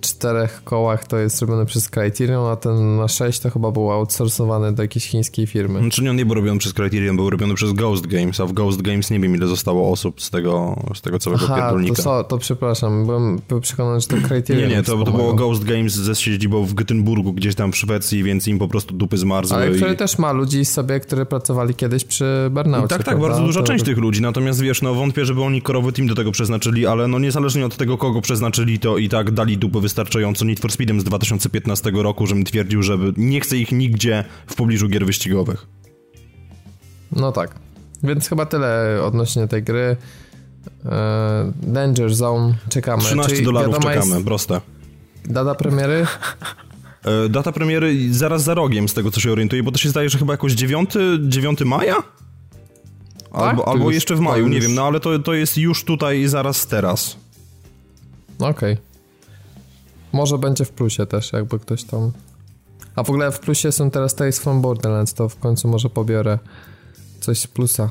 czterech 0.00 0.64
kołach 0.64 1.06
to 1.06 1.18
jest 1.18 1.40
robiony 1.40 1.66
przez 1.66 1.90
Criterion, 1.90 2.46
a 2.46 2.56
ten 2.56 2.96
na 2.96 3.08
sześć 3.08 3.40
to 3.40 3.50
chyba 3.50 3.70
był 3.70 3.90
outsourcowany 3.90 4.72
do 4.72 4.82
jakiejś 4.82 5.06
chińskiej 5.06 5.46
firmy. 5.46 5.80
Znaczy 5.80 6.02
nie, 6.02 6.10
on 6.10 6.16
nie 6.16 6.26
był 6.26 6.34
robiony 6.34 6.58
przez 6.58 6.72
Criterion, 6.72 7.16
był 7.16 7.30
robiony 7.30 7.54
przez 7.54 7.72
Ghost 7.72 8.06
Games, 8.06 8.40
a 8.40 8.46
w 8.46 8.52
Ghost 8.52 8.82
Games 8.82 9.10
nie 9.10 9.20
wiem 9.20 9.34
ile 9.34 9.46
zostało 9.46 9.92
osób 9.92 10.22
z 10.22 10.30
tego, 10.30 10.82
z 10.94 11.00
tego 11.00 11.18
całego 11.18 11.44
Aha, 11.44 11.56
pierdolnika. 11.56 12.02
To, 12.02 12.24
to 12.24 12.38
przepraszam, 12.38 13.06
byłem, 13.06 13.40
przekonany, 13.60 14.00
że 14.00 14.06
to 14.06 14.16
Criterion 14.16 14.68
Nie, 14.68 14.76
nie, 14.76 14.82
to, 14.82 15.04
to 15.04 15.12
było 15.12 15.34
Ghost 15.34 15.64
Games 15.64 15.94
ze 15.94 16.14
siedzibą 16.14 16.64
w 16.64 16.74
Göteborgu, 16.74 17.34
gdzieś 17.34 17.54
tam 17.54 17.72
w 17.72 17.76
Szwecji, 17.76 18.22
więc 18.22 18.48
im 18.48 18.58
po 18.58 18.68
prostu 18.68 18.94
dupy 18.94 19.18
zmarzły. 19.18 19.56
Ale 19.56 19.70
i... 19.70 19.76
który 19.76 19.96
też 19.96 20.18
ma 20.18 20.32
ludzi 20.32 20.64
sobie, 20.64 21.00
którzy 21.00 21.26
pracowali 21.26 21.74
kiedyś 21.74 22.04
przy 22.04 22.48
Burnoutie. 22.50 22.88
Tak, 22.88 22.98
tak, 22.98 23.06
prawda? 23.06 23.26
bardzo 23.28 23.44
duża 23.44 23.60
to... 23.60 23.66
część 23.66 23.84
tych 23.84 23.98
ludzi, 23.98 24.22
natomiast 24.22 24.60
wiesz, 24.60 24.82
no 24.82 24.94
wątpię, 24.94 25.24
żeby 25.24 25.42
oni 25.42 25.62
korowy 25.62 25.92
team 25.92 26.08
do 26.08 26.14
tego 26.14 26.32
przeznaczyli, 26.32 26.86
ale 26.86 27.08
no 27.08 27.18
niezależnie 27.18 27.66
od 27.66 27.76
tego, 27.76 27.98
kogo 27.98 28.20
przeznaczyli, 28.20 28.78
to 28.78 28.98
i 28.98 29.08
tak 29.08 29.30
dali 29.30 29.58
dupy 29.62 29.80
wystarczająco 29.80 30.38
co 30.38 30.44
Need 30.44 30.60
for 30.60 30.72
Speedem 30.72 31.00
z 31.00 31.04
2015 31.04 31.90
roku, 31.94 32.26
żebym 32.26 32.44
twierdził, 32.44 32.82
że 32.82 32.98
nie 33.16 33.40
chcę 33.40 33.56
ich 33.56 33.72
nigdzie 33.72 34.24
w 34.46 34.54
pobliżu 34.54 34.88
gier 34.88 35.06
wyścigowych. 35.06 35.66
No 37.12 37.32
tak. 37.32 37.54
Więc 38.02 38.28
chyba 38.28 38.46
tyle 38.46 39.00
odnośnie 39.04 39.48
tej 39.48 39.62
gry. 39.62 39.96
E, 40.86 41.52
Danger 41.62 42.14
Zone, 42.14 42.54
czekamy. 42.68 43.02
13 43.02 43.32
Czyli 43.32 43.44
dolarów 43.44 43.78
czekamy, 43.78 44.14
jest... 44.14 44.24
proste. 44.24 44.60
Data 45.24 45.54
premiery? 45.54 46.06
E, 47.04 47.28
data 47.28 47.52
premiery 47.52 48.14
zaraz 48.14 48.42
za 48.42 48.54
rogiem, 48.54 48.88
z 48.88 48.94
tego 48.94 49.10
co 49.10 49.20
się 49.20 49.32
orientuję, 49.32 49.62
bo 49.62 49.72
to 49.72 49.78
się 49.78 49.88
zdaje, 49.88 50.08
że 50.08 50.18
chyba 50.18 50.32
jakoś 50.32 50.52
9, 50.52 50.90
9 51.20 51.60
maja? 51.60 51.96
Albo, 53.32 53.62
tak? 53.62 53.74
albo 53.74 53.90
jeszcze 53.90 54.16
w 54.16 54.20
maju, 54.20 54.48
nie 54.48 54.60
wiem, 54.60 54.74
no 54.74 54.86
ale 54.86 55.00
to, 55.00 55.18
to 55.18 55.34
jest 55.34 55.58
już 55.58 55.84
tutaj 55.84 56.26
zaraz 56.26 56.66
teraz. 56.66 57.16
Okej. 58.38 58.72
Okay. 58.72 58.91
Może 60.12 60.38
będzie 60.38 60.64
w 60.64 60.70
plusie 60.70 61.06
też, 61.06 61.32
jakby 61.32 61.58
ktoś 61.58 61.84
tam... 61.84 62.12
A 62.96 63.02
w 63.02 63.10
ogóle 63.10 63.32
w 63.32 63.40
plusie 63.40 63.72
są 63.72 63.90
teraz 63.90 64.14
Tales 64.14 64.38
from 64.40 64.62
Borderlands, 64.62 65.14
to 65.14 65.28
w 65.28 65.36
końcu 65.36 65.68
może 65.68 65.90
pobiorę 65.90 66.38
coś 67.20 67.38
z 67.38 67.46
plusa, 67.46 67.90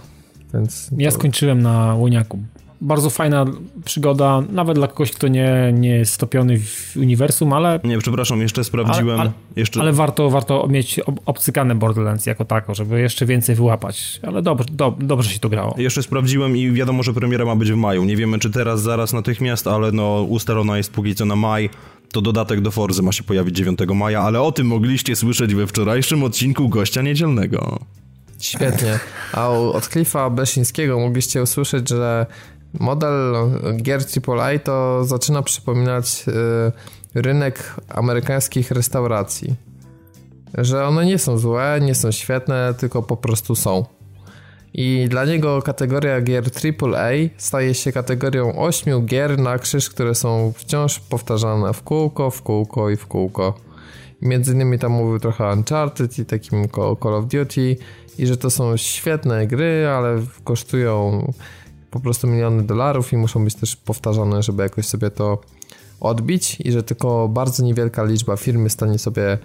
więc... 0.53 0.89
Ja 0.97 1.11
skończyłem 1.11 1.61
na 1.61 1.95
łoniaku. 1.95 2.39
Bardzo 2.82 3.09
fajna 3.09 3.45
przygoda, 3.86 4.41
nawet 4.49 4.78
dla 4.78 4.88
kogoś, 4.88 5.11
kto 5.11 5.28
nie, 5.28 5.74
nie 5.74 5.89
jest 5.89 6.13
stopiony 6.13 6.59
w 6.59 6.97
uniwersum, 6.97 7.53
ale... 7.53 7.80
Nie, 7.84 7.97
przepraszam, 7.97 8.41
jeszcze 8.41 8.63
sprawdziłem... 8.63 9.19
Ale, 9.19 9.22
ale, 9.22 9.32
jeszcze... 9.55 9.82
ale 9.82 9.93
warto, 9.93 10.30
warto 10.30 10.67
mieć 10.67 10.99
obcykane 11.26 11.76
Borderlands 11.76 12.26
jako 12.26 12.45
tako, 12.45 12.76
żeby 12.76 12.99
jeszcze 13.01 13.26
więcej 13.26 13.55
wyłapać. 13.55 14.19
Ale 14.28 14.41
dobrze, 14.41 14.65
do, 14.72 14.95
dobrze 14.99 15.30
się 15.30 15.39
to 15.39 15.49
grało. 15.49 15.76
Jeszcze 15.78 16.03
sprawdziłem 16.03 16.57
i 16.57 16.72
wiadomo, 16.72 17.03
że 17.03 17.13
premiera 17.13 17.45
ma 17.45 17.55
być 17.55 17.72
w 17.72 17.76
maju. 17.76 18.03
Nie 18.03 18.15
wiemy, 18.15 18.39
czy 18.39 18.51
teraz, 18.51 18.82
zaraz, 18.82 19.13
natychmiast, 19.13 19.67
ale 19.67 19.91
no 19.91 20.22
ustalona 20.22 20.78
jest 20.78 20.91
póki 20.91 21.15
co 21.15 21.26
na 21.26 21.36
maj 21.36 21.69
to 22.12 22.22
dodatek 22.22 22.62
do 22.62 22.72
Forzy 22.72 23.03
ma 23.03 23.12
się 23.12 23.24
pojawić 23.24 23.55
9 23.55 23.80
maja, 23.95 24.22
ale 24.22 24.41
o 24.41 24.51
tym 24.51 24.68
mogliście 24.68 25.16
słyszeć 25.16 25.55
we 25.55 25.68
wczorajszym 25.68 26.24
odcinku 26.24 26.70
Gościa 26.70 27.01
Niedzielnego. 27.01 27.80
Świetnie. 28.39 28.99
A 29.34 29.49
od 29.49 29.88
Cliffa 29.88 30.30
Beszyńskiego 30.30 30.99
mogliście 30.99 31.41
usłyszeć, 31.41 31.89
że 31.89 32.26
model 32.80 33.36
gier 33.82 34.01
AAA 34.28 34.59
to 34.59 35.05
zaczyna 35.05 35.41
przypominać 35.41 36.26
rynek 37.14 37.76
amerykańskich 37.89 38.72
restauracji. 38.72 39.55
Że 40.57 40.88
one 40.88 41.05
nie 41.05 41.18
są 41.18 41.38
złe, 41.38 41.80
nie 41.82 41.95
są 41.95 42.12
świetne, 42.12 42.74
tylko 42.78 43.03
po 43.03 43.18
prostu 43.18 43.55
są. 43.55 43.86
I 44.74 45.07
dla 45.09 45.26
niego 45.26 45.61
kategoria 45.61 46.22
gier 46.22 46.43
AAA 46.43 47.11
staje 47.38 47.74
się 47.74 47.91
kategorią 47.91 48.55
8 48.55 49.05
gier 49.05 49.39
na 49.39 49.59
krzyż, 49.59 49.89
które 49.89 50.15
są 50.15 50.53
wciąż 50.55 50.99
powtarzane 50.99 51.74
w 51.74 51.84
kółko, 51.84 52.32
w 52.32 52.41
kółko 52.41 52.89
i 52.89 52.97
w 52.97 53.07
kółko. 53.07 53.53
Między 54.22 54.53
innymi 54.53 54.80
tam 54.80 54.91
mówił 54.91 55.19
trochę 55.19 55.53
Uncharted 55.53 56.19
i 56.19 56.26
takim 56.26 56.69
Call 56.69 57.13
of 57.13 57.26
Duty 57.26 57.78
i 58.17 58.28
że 58.28 58.38
to 58.38 58.49
są 58.49 58.78
świetne 58.78 59.47
gry, 59.47 59.88
ale 59.88 60.22
kosztują 60.43 61.26
po 61.91 61.99
prostu 61.99 62.28
miliony 62.28 62.63
dolarów 62.63 63.13
i 63.13 63.17
muszą 63.17 63.43
być 63.43 63.55
też 63.55 63.76
powtarzane, 63.76 64.43
żeby 64.43 64.63
jakoś 64.63 64.86
sobie 64.86 65.09
to 65.09 65.41
odbić 65.99 66.57
i 66.59 66.72
że 66.72 66.84
tylko 66.84 67.28
bardzo 67.28 67.63
niewielka 67.63 68.03
liczba 68.03 68.38
firm 68.38 68.63
jest 68.63 68.76
w 68.76 68.80
stanie 68.80 68.99
sobie 68.99 69.38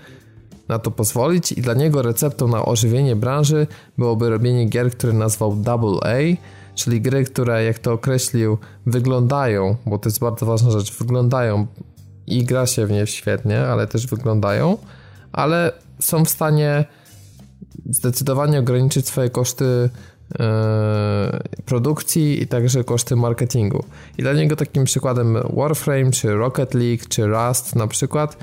na 0.69 0.79
to 0.79 0.91
pozwolić 0.91 1.53
i 1.53 1.63
dla 1.63 1.75
niego 1.75 2.03
receptą 2.03 2.49
na 2.49 2.65
ożywienie 2.65 3.17
branży 3.17 3.67
byłoby 3.99 4.31
robienie 4.31 4.65
gier, 4.65 4.91
które 4.91 5.13
nazwał 5.13 5.57
Double 5.57 5.99
A, 6.03 6.37
czyli 6.75 7.01
gry, 7.01 7.25
które 7.25 7.65
jak 7.65 7.79
to 7.79 7.93
określił 7.93 8.59
wyglądają, 8.87 9.77
bo 9.87 9.99
to 9.99 10.09
jest 10.09 10.19
bardzo 10.19 10.47
ważna 10.47 10.71
rzecz, 10.71 10.99
wyglądają 10.99 11.67
i 12.27 12.45
gra 12.45 12.67
się 12.67 12.87
w 12.87 12.91
nie 12.91 13.07
świetnie, 13.07 13.61
ale 13.61 13.87
też 13.87 14.07
wyglądają, 14.07 14.79
ale 15.33 15.73
są 15.99 16.25
w 16.25 16.29
stanie 16.29 16.85
zdecydowanie 17.91 18.59
ograniczyć 18.59 19.07
swoje 19.07 19.31
koszty 19.31 19.91
e, 20.39 21.41
produkcji 21.67 22.43
i 22.43 22.47
także 22.47 22.85
koszty 22.85 23.17
marketingu. 23.17 23.85
I 24.19 24.23
dla 24.23 24.33
niego 24.33 24.57
takim 24.57 24.85
przykładem 24.85 25.39
Warframe, 25.57 26.11
czy 26.11 26.35
Rocket 26.35 26.75
League, 26.75 27.05
czy 27.09 27.27
Rust 27.27 27.77
na 27.77 27.87
przykład. 27.87 28.37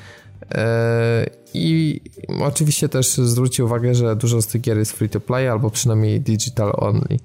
I 1.54 2.01
oczywiście 2.41 2.89
też 2.89 3.08
zwrócił 3.08 3.66
uwagę, 3.66 3.95
że 3.95 4.16
dużo 4.16 4.41
z 4.41 4.47
tych 4.47 4.62
gier 4.62 4.78
jest 4.78 4.91
free 4.91 5.10
to 5.10 5.20
play, 5.20 5.47
albo 5.47 5.70
przynajmniej 5.70 6.22
digital 6.22 6.74
only. 6.78 7.20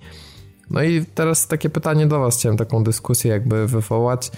No 0.71 0.83
i 0.83 1.05
teraz 1.15 1.47
takie 1.47 1.71
pytanie 1.71 2.07
do 2.07 2.21
Was, 2.21 2.39
chciałem 2.39 2.57
taką 2.57 2.85
dyskusję 2.85 3.31
jakby 3.31 3.67
wywołać. 3.67 4.31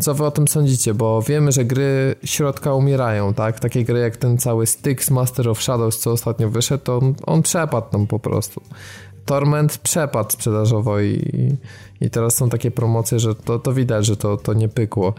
Co 0.00 0.14
wy 0.14 0.24
o 0.24 0.30
tym 0.30 0.48
sądzicie? 0.48 0.94
Bo 0.94 1.22
wiemy, 1.22 1.52
że 1.52 1.64
gry 1.64 2.14
środka 2.24 2.74
umierają, 2.74 3.34
tak? 3.34 3.60
Takie 3.60 3.84
gry 3.84 3.98
jak 3.98 4.16
ten 4.16 4.38
cały 4.38 4.66
Styx 4.66 5.10
Master 5.10 5.48
of 5.48 5.62
Shadows, 5.62 5.98
co 5.98 6.12
ostatnio 6.12 6.50
wyszedł, 6.50 6.84
to 6.84 6.98
on, 6.98 7.14
on 7.26 7.42
przepadł 7.42 7.90
tam 7.90 8.06
po 8.06 8.18
prostu. 8.18 8.62
Torment 9.24 9.78
przepadł 9.78 10.30
sprzedażowo 10.30 11.00
i, 11.00 11.22
i 12.00 12.10
teraz 12.10 12.34
są 12.34 12.48
takie 12.48 12.70
promocje, 12.70 13.18
że 13.18 13.34
to, 13.34 13.58
to 13.58 13.72
widać, 13.72 14.06
że 14.06 14.16
to, 14.16 14.36
to 14.36 14.54
nie 14.54 14.68
pykło. 14.68 15.14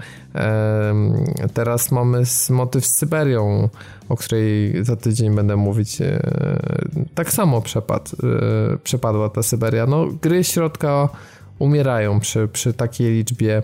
Teraz 1.54 1.92
mamy 1.92 2.24
motyw 2.50 2.86
z 2.86 2.96
Syberią, 2.96 3.70
o 4.10 4.18
której 4.18 4.74
za 4.86 4.96
tydzień 4.96 5.36
będę 5.36 5.56
mówić. 5.56 6.02
Ehm, 6.02 6.22
tak 7.16 7.34
samo 7.34 7.62
przepadł, 7.62 8.12
ehm, 8.24 8.80
przepadła 8.84 9.30
ta 9.30 9.44
Syberia. 9.44 9.86
No, 9.86 10.08
gry 10.22 10.44
środka 10.44 11.10
umierają 11.60 12.20
przy, 12.20 12.48
przy 12.48 12.74
takiej 12.74 13.14
liczbie 13.14 13.64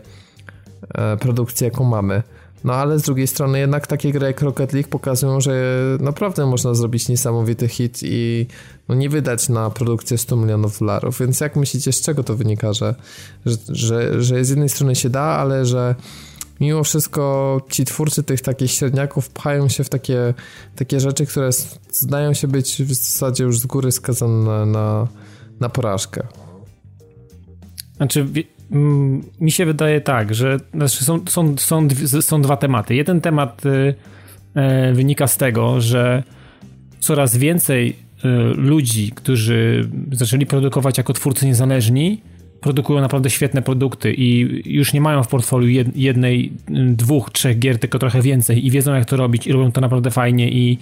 E, 0.93 1.17
produkcji, 1.17 1.65
jaką 1.65 1.83
mamy. 1.83 2.23
No 2.63 2.73
ale 2.73 2.99
z 2.99 3.01
drugiej 3.01 3.27
strony 3.27 3.59
jednak 3.59 3.87
takie 3.87 4.11
gry 4.11 4.27
jak 4.27 4.41
Rocket 4.41 4.73
League 4.73 4.89
pokazują, 4.89 5.41
że 5.41 5.73
naprawdę 5.99 6.45
można 6.45 6.73
zrobić 6.73 7.09
niesamowity 7.09 7.67
hit 7.67 7.99
i 8.03 8.47
no, 8.89 8.95
nie 8.95 9.09
wydać 9.09 9.49
na 9.49 9.69
produkcję 9.69 10.17
100 10.17 10.35
milionów 10.35 10.79
dolarów. 10.79 11.19
Więc 11.19 11.39
jak 11.39 11.55
myślicie, 11.55 11.91
z 11.91 12.01
czego 12.01 12.23
to 12.23 12.35
wynika, 12.35 12.73
że, 12.73 12.95
że, 13.45 13.57
że, 13.69 14.21
że 14.21 14.45
z 14.45 14.49
jednej 14.49 14.69
strony 14.69 14.95
się 14.95 15.09
da, 15.09 15.21
ale 15.21 15.65
że 15.65 15.95
mimo 16.59 16.83
wszystko 16.83 17.61
ci 17.69 17.85
twórcy 17.85 18.23
tych 18.23 18.41
takich 18.41 18.71
średniaków 18.71 19.29
pchają 19.29 19.69
się 19.69 19.83
w 19.83 19.89
takie, 19.89 20.33
takie 20.75 20.99
rzeczy, 20.99 21.25
które 21.25 21.49
zdają 21.91 22.33
się 22.33 22.47
być 22.47 22.83
w 22.83 22.93
zasadzie 22.93 23.43
już 23.43 23.59
z 23.59 23.65
góry 23.65 23.91
skazane 23.91 24.65
na, 24.65 25.07
na, 25.59 25.69
porażkę. 25.69 26.27
Znaczy, 27.97 28.27
mi 29.39 29.51
się 29.51 29.65
wydaje 29.65 30.01
tak, 30.01 30.35
że 30.35 30.57
znaczy 30.73 31.03
są, 31.03 31.19
są, 31.29 31.55
są, 31.57 31.87
są 32.21 32.41
dwa 32.41 32.57
tematy. 32.57 32.95
Jeden 32.95 33.21
temat 33.21 33.65
y, 33.65 33.95
e, 34.55 34.93
wynika 34.93 35.27
z 35.27 35.37
tego, 35.37 35.81
że 35.81 36.23
coraz 36.99 37.37
więcej 37.37 37.89
y, 37.89 38.27
ludzi, 38.55 39.11
którzy 39.15 39.89
zaczęli 40.11 40.45
produkować 40.45 40.97
jako 40.97 41.13
twórcy 41.13 41.45
niezależni, 41.45 42.21
produkują 42.61 43.01
naprawdę 43.01 43.29
świetne 43.29 43.61
produkty 43.61 44.13
i 44.13 44.61
już 44.73 44.93
nie 44.93 45.01
mają 45.01 45.23
w 45.23 45.27
portfoliu 45.27 45.85
jednej, 45.95 46.53
dwóch, 46.87 47.31
trzech 47.31 47.59
gier, 47.59 47.79
tylko 47.79 47.99
trochę 47.99 48.21
więcej 48.21 48.65
i 48.65 48.71
wiedzą 48.71 48.93
jak 48.93 49.05
to 49.05 49.17
robić 49.17 49.47
i 49.47 49.51
robią 49.51 49.71
to 49.71 49.81
naprawdę 49.81 50.11
fajnie 50.11 50.51
i, 50.51 50.77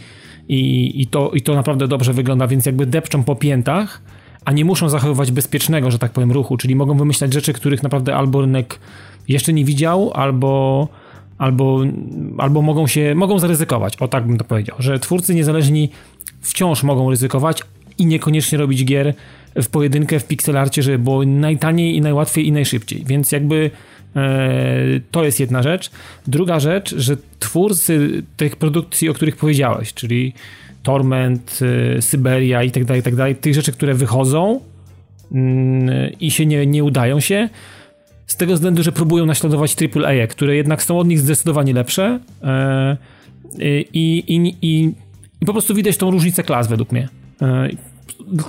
i, 0.47 0.91
i, 1.01 1.07
to, 1.07 1.31
i 1.33 1.41
to 1.41 1.55
naprawdę 1.55 1.88
dobrze 1.88 2.13
wygląda, 2.13 2.47
więc 2.47 2.65
jakby 2.65 2.86
depczą 2.86 3.23
po 3.23 3.36
piętach 3.36 4.01
a 4.46 4.52
nie 4.52 4.66
muszą 4.66 4.89
zachowywać 4.89 5.32
bezpiecznego, 5.32 5.91
że 5.91 6.00
tak 6.00 6.12
powiem, 6.12 6.32
ruchu, 6.32 6.58
czyli 6.58 6.76
mogą 6.76 6.98
wymyślać 6.98 7.34
rzeczy, 7.34 7.54
których 7.54 7.84
naprawdę 7.84 8.16
albo 8.16 8.41
rynek 8.41 8.80
jeszcze 9.28 9.54
nie 9.54 9.66
widział, 9.66 10.12
albo, 10.14 10.88
albo, 11.38 11.84
albo 12.38 12.62
mogą 12.62 12.88
się, 12.88 13.16
mogą 13.16 13.39
zaryzykować, 13.39 13.98
o 13.98 14.08
tak 14.08 14.28
bym 14.28 14.38
to 14.38 14.43
powiedział, 14.43 14.76
że 14.80 15.00
twórcy 15.00 15.36
niezależni 15.36 15.89
wciąż 16.41 16.84
mogą 16.84 17.10
ryzykować 17.10 17.62
i 17.98 18.06
niekoniecznie 18.06 18.58
robić 18.58 18.86
gier 18.86 19.14
w 19.56 19.68
pojedynkę 19.68 20.20
w 20.20 20.28
pixelarcie, 20.28 20.84
żeby 20.84 21.00
było 21.00 21.26
najtaniej 21.26 21.96
i 21.96 22.02
najłatwiej 22.02 22.48
i 22.48 22.52
najszybciej, 22.52 23.04
więc 23.06 23.32
jakby 23.32 23.72
e, 24.16 24.20
to 25.12 25.26
jest 25.26 25.39
jedna 25.39 25.64
rzecz. 25.64 25.91
Druga 26.28 26.60
rzecz, 26.60 26.96
że 26.96 27.18
twórcy 27.39 28.24
tych 28.38 28.56
produkcji, 28.56 29.10
o 29.10 29.14
których 29.14 29.38
powiedziałeś, 29.38 29.93
czyli 29.93 30.34
Torment, 30.86 31.59
y, 31.97 32.01
Syberia 32.01 32.63
i 32.63 32.71
tak 32.71 32.86
dalej, 32.86 33.03
tak 33.03 33.15
dalej, 33.15 33.36
tych 33.36 33.53
rzeczy, 33.53 33.71
które 33.71 33.93
wychodzą 33.93 34.59
mm, 35.31 35.89
i 36.19 36.31
się 36.31 36.45
nie, 36.45 36.65
nie 36.65 36.83
udają 36.83 37.19
się, 37.19 37.49
z 38.27 38.36
tego 38.36 38.53
względu, 38.53 38.83
że 38.83 38.91
próbują 38.91 39.25
naśladować 39.25 39.75
AAA, 39.81 40.27
które 40.27 40.55
jednak 40.55 40.83
są 40.83 40.99
od 40.99 41.07
nich 41.07 41.19
zdecydowanie 41.19 41.73
lepsze 41.73 42.19
e, 42.43 42.97
i, 43.93 44.23
i, 44.27 44.55
i, 44.61 44.93
i 45.41 45.45
po 45.45 45.53
prostu 45.53 45.75
widać 45.75 45.97
tą 45.97 46.11
różnicę 46.11 46.43
klas 46.43 46.67
według 46.67 46.91
mnie. 46.91 47.09
E, 47.41 47.69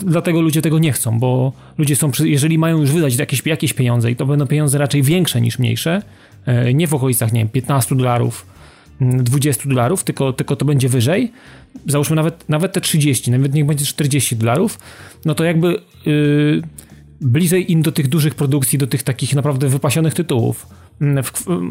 dlatego 0.03 0.41
ludzie 0.41 0.63
tego 0.63 0.79
nie 0.79 0.93
chcą, 0.93 1.19
bo 1.19 1.53
ludzie 1.79 1.97
są, 1.97 2.11
jeżeli 2.25 2.59
mają 2.59 2.81
już 2.81 2.91
wydać 2.91 3.17
jakieś, 3.17 3.47
jakieś 3.47 3.73
pieniądze 3.73 4.11
i 4.11 4.17
to 4.17 4.27
będą 4.27 4.47
pieniądze 4.47 4.79
raczej 4.79 5.03
większe 5.03 5.41
niż 5.41 5.59
mniejsze, 5.59 6.03
e, 6.47 6.75
nie 6.75 6.87
w 6.87 6.95
okolicach, 6.95 7.33
nie 7.33 7.41
wiem, 7.41 7.49
15 7.49 7.97
dolarów, 7.97 8.47
20 9.01 9.69
dolarów, 9.69 10.05
tylko, 10.05 10.33
tylko 10.33 10.57
to 10.57 10.65
będzie 10.65 10.89
wyżej, 10.89 11.33
załóżmy 11.87 12.17
nawet, 12.17 12.49
nawet 12.49 12.73
te 12.73 12.81
30, 12.81 13.31
nawet 13.31 13.55
niech 13.55 13.67
będzie 13.67 13.85
40 13.85 14.37
dolarów, 14.37 14.79
no 15.25 15.35
to 15.35 15.45
jakby 15.45 15.81
yy, 16.07 16.63
bliżej 17.21 17.73
im 17.73 17.83
do 17.83 17.93
tych 17.93 18.09
dużych 18.09 18.35
produkcji, 18.35 18.79
do 18.79 18.87
tych 18.87 19.03
takich 19.03 19.35
naprawdę 19.35 19.69
wypasionych 19.69 20.15
tytułów. 20.15 20.67
Mm, 21.01 21.25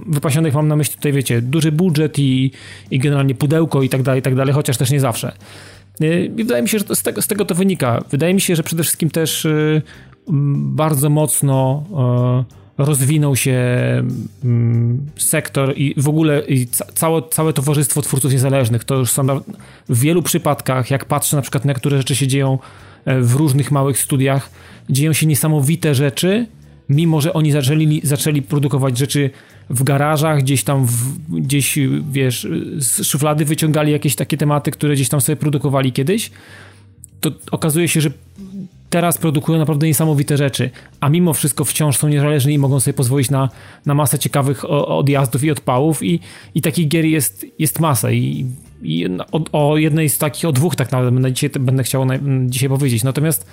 wypasionych 0.07 0.53
mam 0.53 0.67
na 0.67 0.75
myśli 0.75 0.95
tutaj, 0.95 1.13
wiecie, 1.13 1.41
duży 1.41 1.71
budżet 1.71 2.19
i, 2.19 2.51
i 2.91 2.99
generalnie 2.99 3.35
pudełko 3.35 3.83
i 3.83 3.89
tak 3.89 4.03
dalej, 4.03 4.19
i 4.19 4.23
tak 4.23 4.35
dalej, 4.35 4.53
chociaż 4.53 4.77
też 4.77 4.91
nie 4.91 4.99
zawsze. 4.99 5.31
Y, 6.01 6.31
I 6.37 6.43
wydaje 6.43 6.63
mi 6.63 6.69
się, 6.69 6.79
że 6.79 6.85
to 6.85 6.95
z, 6.95 7.03
tego, 7.03 7.21
z 7.21 7.27
tego 7.27 7.45
to 7.45 7.55
wynika. 7.55 8.03
Wydaje 8.11 8.33
mi 8.33 8.41
się, 8.41 8.55
że 8.55 8.63
przede 8.63 8.83
wszystkim 8.83 9.09
też 9.09 9.43
yy, 9.43 9.81
bardzo 10.57 11.09
mocno 11.09 11.83
yy, 12.49 12.64
rozwinął 12.77 13.35
się 13.35 13.57
mm, 14.43 15.05
sektor 15.17 15.73
i 15.77 15.93
w 15.97 16.09
ogóle 16.09 16.43
i 16.47 16.67
całe, 16.93 17.21
całe 17.29 17.53
towarzystwo 17.53 18.01
twórców 18.01 18.31
niezależnych. 18.31 18.83
To 18.83 18.95
już 18.95 19.11
są 19.11 19.27
w 19.89 19.99
wielu 19.99 20.21
przypadkach, 20.21 20.91
jak 20.91 21.05
patrzę 21.05 21.35
na 21.35 21.41
przykład 21.41 21.65
na 21.65 21.73
które 21.73 21.97
rzeczy 21.97 22.15
się 22.15 22.27
dzieją 22.27 22.59
e, 23.05 23.21
w 23.21 23.35
różnych 23.35 23.71
małych 23.71 23.99
studiach, 23.99 24.49
dzieją 24.89 25.13
się 25.13 25.25
niesamowite 25.25 25.95
rzeczy, 25.95 26.47
mimo 26.89 27.21
że 27.21 27.33
oni 27.33 27.51
zaczęli, 27.51 28.01
zaczęli 28.03 28.41
produkować 28.41 28.97
rzeczy 28.97 29.29
w 29.69 29.83
garażach, 29.83 30.41
gdzieś 30.41 30.63
tam, 30.63 30.85
w, 30.85 31.17
gdzieś, 31.29 31.79
wiesz, 32.11 32.47
z 32.77 33.07
szuflady 33.07 33.45
wyciągali 33.45 33.91
jakieś 33.91 34.15
takie 34.15 34.37
tematy, 34.37 34.71
które 34.71 34.93
gdzieś 34.93 35.09
tam 35.09 35.21
sobie 35.21 35.35
produkowali 35.35 35.91
kiedyś, 35.91 36.31
to 37.21 37.31
okazuje 37.51 37.87
się, 37.87 38.01
że 38.01 38.11
teraz 38.95 39.17
produkują 39.17 39.59
naprawdę 39.59 39.87
niesamowite 39.87 40.37
rzeczy, 40.37 40.69
a 40.99 41.09
mimo 41.09 41.33
wszystko 41.33 41.65
wciąż 41.65 41.97
są 41.97 42.07
niezależni 42.07 42.53
i 42.53 42.57
mogą 42.57 42.79
sobie 42.79 42.93
pozwolić 42.93 43.29
na, 43.29 43.49
na 43.85 43.93
masę 43.93 44.19
ciekawych 44.19 44.65
odjazdów 44.69 45.43
i 45.43 45.51
odpałów 45.51 46.03
i, 46.03 46.19
i 46.55 46.61
takich 46.61 46.87
gier 46.87 47.05
jest, 47.05 47.45
jest 47.59 47.79
masa 47.79 48.11
i, 48.11 48.45
i 48.81 49.07
o, 49.31 49.69
o, 49.69 49.77
jednej 49.77 50.09
z 50.09 50.17
takich, 50.17 50.45
o 50.45 50.51
dwóch 50.51 50.75
tak 50.75 50.87
naprawdę 50.91 51.11
będę 51.11 51.31
dzisiaj, 51.31 51.49
będę 51.59 51.83
chciał 51.83 52.05
na, 52.05 52.13
dzisiaj 52.45 52.69
powiedzieć, 52.69 53.03
natomiast 53.03 53.45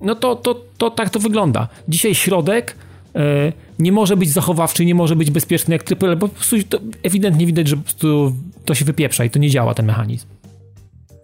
no 0.00 0.14
to, 0.14 0.36
to, 0.36 0.60
to 0.78 0.90
tak 0.90 1.10
to 1.10 1.20
wygląda. 1.20 1.68
Dzisiaj 1.88 2.14
środek 2.14 2.76
e, 3.14 3.52
nie 3.78 3.92
może 3.92 4.16
być 4.16 4.30
zachowawczy, 4.30 4.84
nie 4.84 4.94
może 4.94 5.16
być 5.16 5.30
bezpieczny 5.30 5.74
jak 5.74 5.82
triple, 5.82 6.16
bo 6.16 6.28
po 6.28 6.34
prostu 6.34 6.56
ewidentnie 7.02 7.46
widać, 7.46 7.68
że 7.68 7.76
prostu 7.76 8.36
to 8.64 8.74
się 8.74 8.84
wypieprza 8.84 9.24
i 9.24 9.30
to 9.30 9.38
nie 9.38 9.50
działa 9.50 9.74
ten 9.74 9.86
mechanizm. 9.86 10.26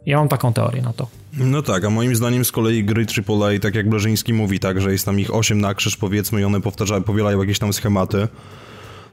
Ja 0.06 0.18
mam 0.18 0.28
taką 0.28 0.52
teorię 0.52 0.82
na 0.82 0.92
to. 0.92 1.23
No 1.36 1.62
tak, 1.62 1.84
a 1.84 1.90
moim 1.90 2.16
zdaniem 2.16 2.44
z 2.44 2.52
kolei 2.52 2.84
gry 2.84 3.06
AAA, 3.28 3.58
tak 3.60 3.74
jak 3.74 3.88
Blażyński 3.88 4.32
mówi, 4.32 4.60
tak, 4.60 4.80
że 4.80 4.92
jest 4.92 5.04
tam 5.04 5.20
ich 5.20 5.34
8 5.34 5.60
na 5.60 5.74
krzyż 5.74 5.96
powiedzmy 5.96 6.40
i 6.40 6.44
one 6.44 6.60
powtarzają, 6.60 7.02
powielają 7.02 7.40
jakieś 7.40 7.58
tam 7.58 7.72
schematy, 7.72 8.28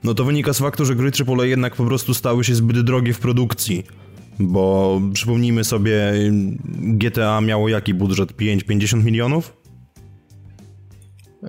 no 0.04 0.14
to 0.14 0.24
wynika 0.24 0.54
z 0.54 0.60
faktu, 0.60 0.86
że 0.86 0.96
gry 0.96 1.12
AAA 1.28 1.46
jednak 1.46 1.76
po 1.76 1.86
prostu 1.86 2.14
stały 2.14 2.44
się 2.44 2.56
zbyt 2.56 2.82
drogie 2.82 3.14
w 3.14 3.20
produkcji. 3.20 3.84
Bo 4.40 5.02
przypomnijmy 5.14 5.64
sobie, 5.64 6.14
GTA 6.78 7.42
miało 7.42 7.70
jaki 7.70 7.94
budżet? 7.94 8.32
5-50 8.32 9.04
milionów? 9.04 9.58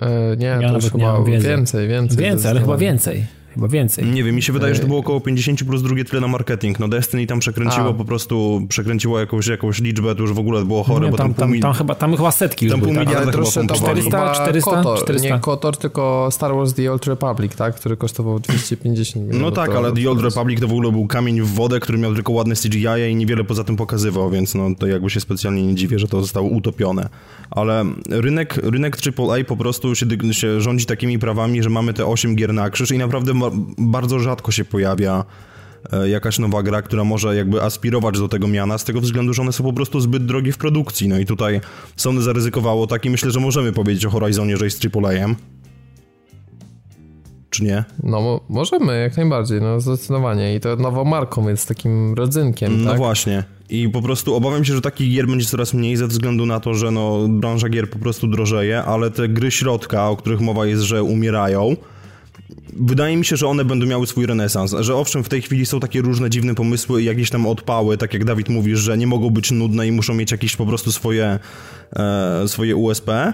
E, 0.00 0.36
nie, 0.36 0.46
ja 0.46 0.68
to 0.68 0.74
już 0.74 0.90
chyba 0.90 1.24
więcej, 1.24 1.50
więcej. 1.50 1.88
Więcej, 1.88 2.18
więcej 2.18 2.50
ale 2.50 2.60
chyba 2.60 2.76
więcej. 2.76 3.26
Chyba 3.54 3.68
więcej. 3.68 4.04
Nie 4.04 4.24
wiem, 4.24 4.34
mi 4.34 4.42
się 4.42 4.52
wydaje, 4.52 4.74
że 4.74 4.80
to 4.80 4.86
było 4.86 4.98
około 4.98 5.20
50 5.20 5.64
plus 5.64 5.82
drugie 5.82 6.04
tyle 6.04 6.20
na 6.20 6.28
marketing. 6.28 6.78
No 6.80 6.88
Destiny 6.88 7.26
tam 7.26 7.38
przekręciło 7.38 7.88
A. 7.88 7.92
po 7.92 8.04
prostu, 8.04 8.66
przekręciło 8.68 9.20
jakąś, 9.20 9.46
jakąś 9.46 9.80
liczbę, 9.80 10.14
to 10.14 10.20
już 10.20 10.32
w 10.32 10.38
ogóle 10.38 10.64
było 10.64 10.82
chore, 10.82 11.04
nie, 11.04 11.10
bo 11.10 11.16
tam, 11.16 11.34
tam, 11.34 11.50
tam, 11.52 11.60
tam, 11.60 11.72
chyba, 11.72 11.94
tam 11.94 12.16
chyba 12.16 12.30
setki 12.30 12.68
tam 12.68 12.80
pół 12.80 12.94
tak? 12.94 13.06
miliarda 13.06 13.32
chyba 13.32 13.44
400, 13.44 14.34
400, 14.34 14.70
Kotor, 14.70 14.98
400? 15.02 15.28
Nie 15.28 15.40
Kotor, 15.40 15.76
tylko 15.76 16.28
Star 16.30 16.54
Wars 16.54 16.74
The 16.74 16.92
Old 16.92 17.06
Republic, 17.06 17.56
tak? 17.56 17.74
Który 17.74 17.96
kosztował 17.96 18.40
250 18.40 19.26
milionów. 19.26 19.42
No 19.42 19.50
tak, 19.50 19.70
ale 19.70 19.92
The 19.92 20.10
Old 20.10 20.22
Republic 20.22 20.60
to 20.60 20.68
w 20.68 20.72
ogóle 20.72 20.92
był 20.92 21.06
kamień 21.06 21.40
w 21.40 21.48
wodę, 21.48 21.80
który 21.80 21.98
miał 21.98 22.14
tylko 22.14 22.32
ładne 22.32 22.54
CGI 22.54 23.10
i 23.10 23.16
niewiele 23.16 23.44
poza 23.44 23.64
tym 23.64 23.76
pokazywał, 23.76 24.30
więc 24.30 24.54
no 24.54 24.68
to 24.78 24.86
jakby 24.86 25.10
się 25.10 25.20
specjalnie 25.20 25.66
nie 25.66 25.74
dziwię, 25.74 25.98
że 25.98 26.08
to 26.08 26.20
zostało 26.20 26.48
utopione. 26.48 27.08
Ale 27.50 27.84
rynek, 28.10 28.56
rynek 28.56 28.96
AAA 29.18 29.44
po 29.44 29.56
prostu 29.56 29.94
się, 29.94 30.06
się 30.32 30.60
rządzi 30.60 30.86
takimi 30.86 31.18
prawami, 31.18 31.62
że 31.62 31.70
mamy 31.70 31.92
te 31.94 32.06
8 32.06 32.36
gier 32.36 32.54
na 32.54 32.70
krzyż 32.70 32.90
i 32.90 32.98
naprawdę 32.98 33.34
bardzo 33.78 34.18
rzadko 34.18 34.52
się 34.52 34.64
pojawia 34.64 35.24
e, 35.92 36.08
jakaś 36.08 36.38
nowa 36.38 36.62
gra, 36.62 36.82
która 36.82 37.04
może 37.04 37.36
jakby 37.36 37.62
aspirować 37.62 38.18
do 38.18 38.28
tego 38.28 38.48
miana, 38.48 38.78
z 38.78 38.84
tego 38.84 39.00
względu, 39.00 39.34
że 39.34 39.42
one 39.42 39.52
są 39.52 39.64
po 39.64 39.72
prostu 39.72 40.00
zbyt 40.00 40.26
drogie 40.26 40.52
w 40.52 40.58
produkcji. 40.58 41.08
No 41.08 41.18
i 41.18 41.26
tutaj 41.26 41.60
Sony 41.96 42.22
zaryzykowało 42.22 42.86
tak 42.86 43.04
i 43.04 43.10
myślę, 43.10 43.30
że 43.30 43.40
możemy 43.40 43.72
powiedzieć 43.72 44.06
o 44.06 44.10
Horizonie, 44.10 44.56
że 44.56 44.64
jest 44.64 44.86
AAA-em. 44.96 45.36
Czy 47.50 47.64
nie? 47.64 47.84
No, 48.02 48.40
możemy, 48.48 49.00
jak 49.00 49.16
najbardziej, 49.16 49.60
no 49.60 49.80
zdecydowanie. 49.80 50.54
I 50.54 50.60
to 50.60 50.76
nową 50.76 51.04
marką, 51.04 51.46
więc 51.46 51.66
takim 51.66 52.14
rodzynkiem, 52.14 52.82
No 52.82 52.90
tak? 52.90 52.98
właśnie. 52.98 53.44
I 53.70 53.88
po 53.88 54.02
prostu 54.02 54.34
obawiam 54.34 54.64
się, 54.64 54.74
że 54.74 54.80
takich 54.80 55.14
gier 55.14 55.26
będzie 55.26 55.46
coraz 55.46 55.74
mniej 55.74 55.96
ze 55.96 56.06
względu 56.06 56.46
na 56.46 56.60
to, 56.60 56.74
że 56.74 56.90
no, 56.90 57.28
branża 57.28 57.68
gier 57.68 57.90
po 57.90 57.98
prostu 57.98 58.26
drożeje, 58.26 58.82
ale 58.84 59.10
te 59.10 59.28
gry 59.28 59.50
środka, 59.50 60.08
o 60.10 60.16
których 60.16 60.40
mowa 60.40 60.66
jest, 60.66 60.82
że 60.82 61.02
umierają, 61.02 61.76
wydaje 62.72 63.16
mi 63.16 63.24
się, 63.24 63.36
że 63.36 63.46
one 63.46 63.64
będą 63.64 63.86
miały 63.86 64.06
swój 64.06 64.26
renesans, 64.26 64.74
że 64.80 64.96
owszem, 64.96 65.24
w 65.24 65.28
tej 65.28 65.42
chwili 65.42 65.66
są 65.66 65.80
takie 65.80 66.02
różne 66.02 66.30
dziwne 66.30 66.54
pomysły 66.54 67.02
i 67.02 67.04
jakieś 67.04 67.30
tam 67.30 67.46
odpały, 67.46 67.98
tak 67.98 68.14
jak 68.14 68.24
Dawid 68.24 68.48
mówi, 68.48 68.76
że 68.76 68.98
nie 68.98 69.06
mogą 69.06 69.30
być 69.30 69.50
nudne 69.50 69.86
i 69.86 69.92
muszą 69.92 70.14
mieć 70.14 70.32
jakieś 70.32 70.56
po 70.56 70.66
prostu 70.66 70.92
swoje, 70.92 71.38
e, 71.96 72.48
swoje 72.48 72.76
USP. 72.76 73.32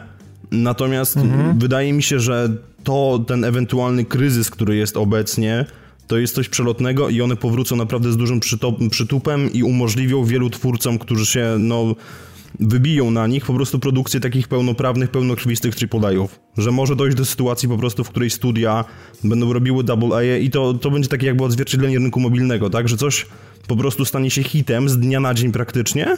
Natomiast 0.50 1.16
mhm. 1.16 1.58
wydaje 1.58 1.92
mi 1.92 2.02
się, 2.02 2.20
że 2.20 2.48
to 2.84 3.24
ten 3.26 3.44
ewentualny 3.44 4.04
kryzys, 4.04 4.50
który 4.50 4.76
jest 4.76 4.96
obecnie, 4.96 5.66
to 6.06 6.18
jest 6.18 6.34
coś 6.34 6.48
przelotnego 6.48 7.08
i 7.08 7.20
one 7.20 7.36
powrócą 7.36 7.76
naprawdę 7.76 8.12
z 8.12 8.16
dużym 8.16 8.40
przytupem 8.90 9.52
i 9.52 9.62
umożliwią 9.62 10.24
wielu 10.24 10.50
twórcom, 10.50 10.98
którzy 10.98 11.26
się 11.26 11.56
no 11.58 11.94
wybiją 12.60 13.10
na 13.10 13.26
nich 13.26 13.44
po 13.44 13.54
prostu 13.54 13.78
produkcję 13.78 14.20
takich 14.20 14.48
pełnoprawnych, 14.48 15.10
pełnokrwistych 15.10 15.74
AAA-ów. 15.92 16.40
Że 16.58 16.70
może 16.70 16.96
dojść 16.96 17.16
do 17.16 17.24
sytuacji 17.24 17.68
po 17.68 17.78
prostu, 17.78 18.04
w 18.04 18.10
której 18.10 18.30
studia 18.30 18.84
będą 19.24 19.52
robiły 19.52 19.84
AA 19.88 20.22
i 20.22 20.50
to, 20.50 20.74
to 20.74 20.90
będzie 20.90 21.08
takie 21.08 21.26
jakby 21.26 21.44
odzwierciedlenie 21.44 21.98
rynku 21.98 22.20
mobilnego, 22.20 22.70
tak? 22.70 22.88
Że 22.88 22.96
coś 22.96 23.26
po 23.66 23.76
prostu 23.76 24.04
stanie 24.04 24.30
się 24.30 24.42
hitem 24.42 24.88
z 24.88 24.98
dnia 24.98 25.20
na 25.20 25.34
dzień 25.34 25.52
praktycznie 25.52 26.16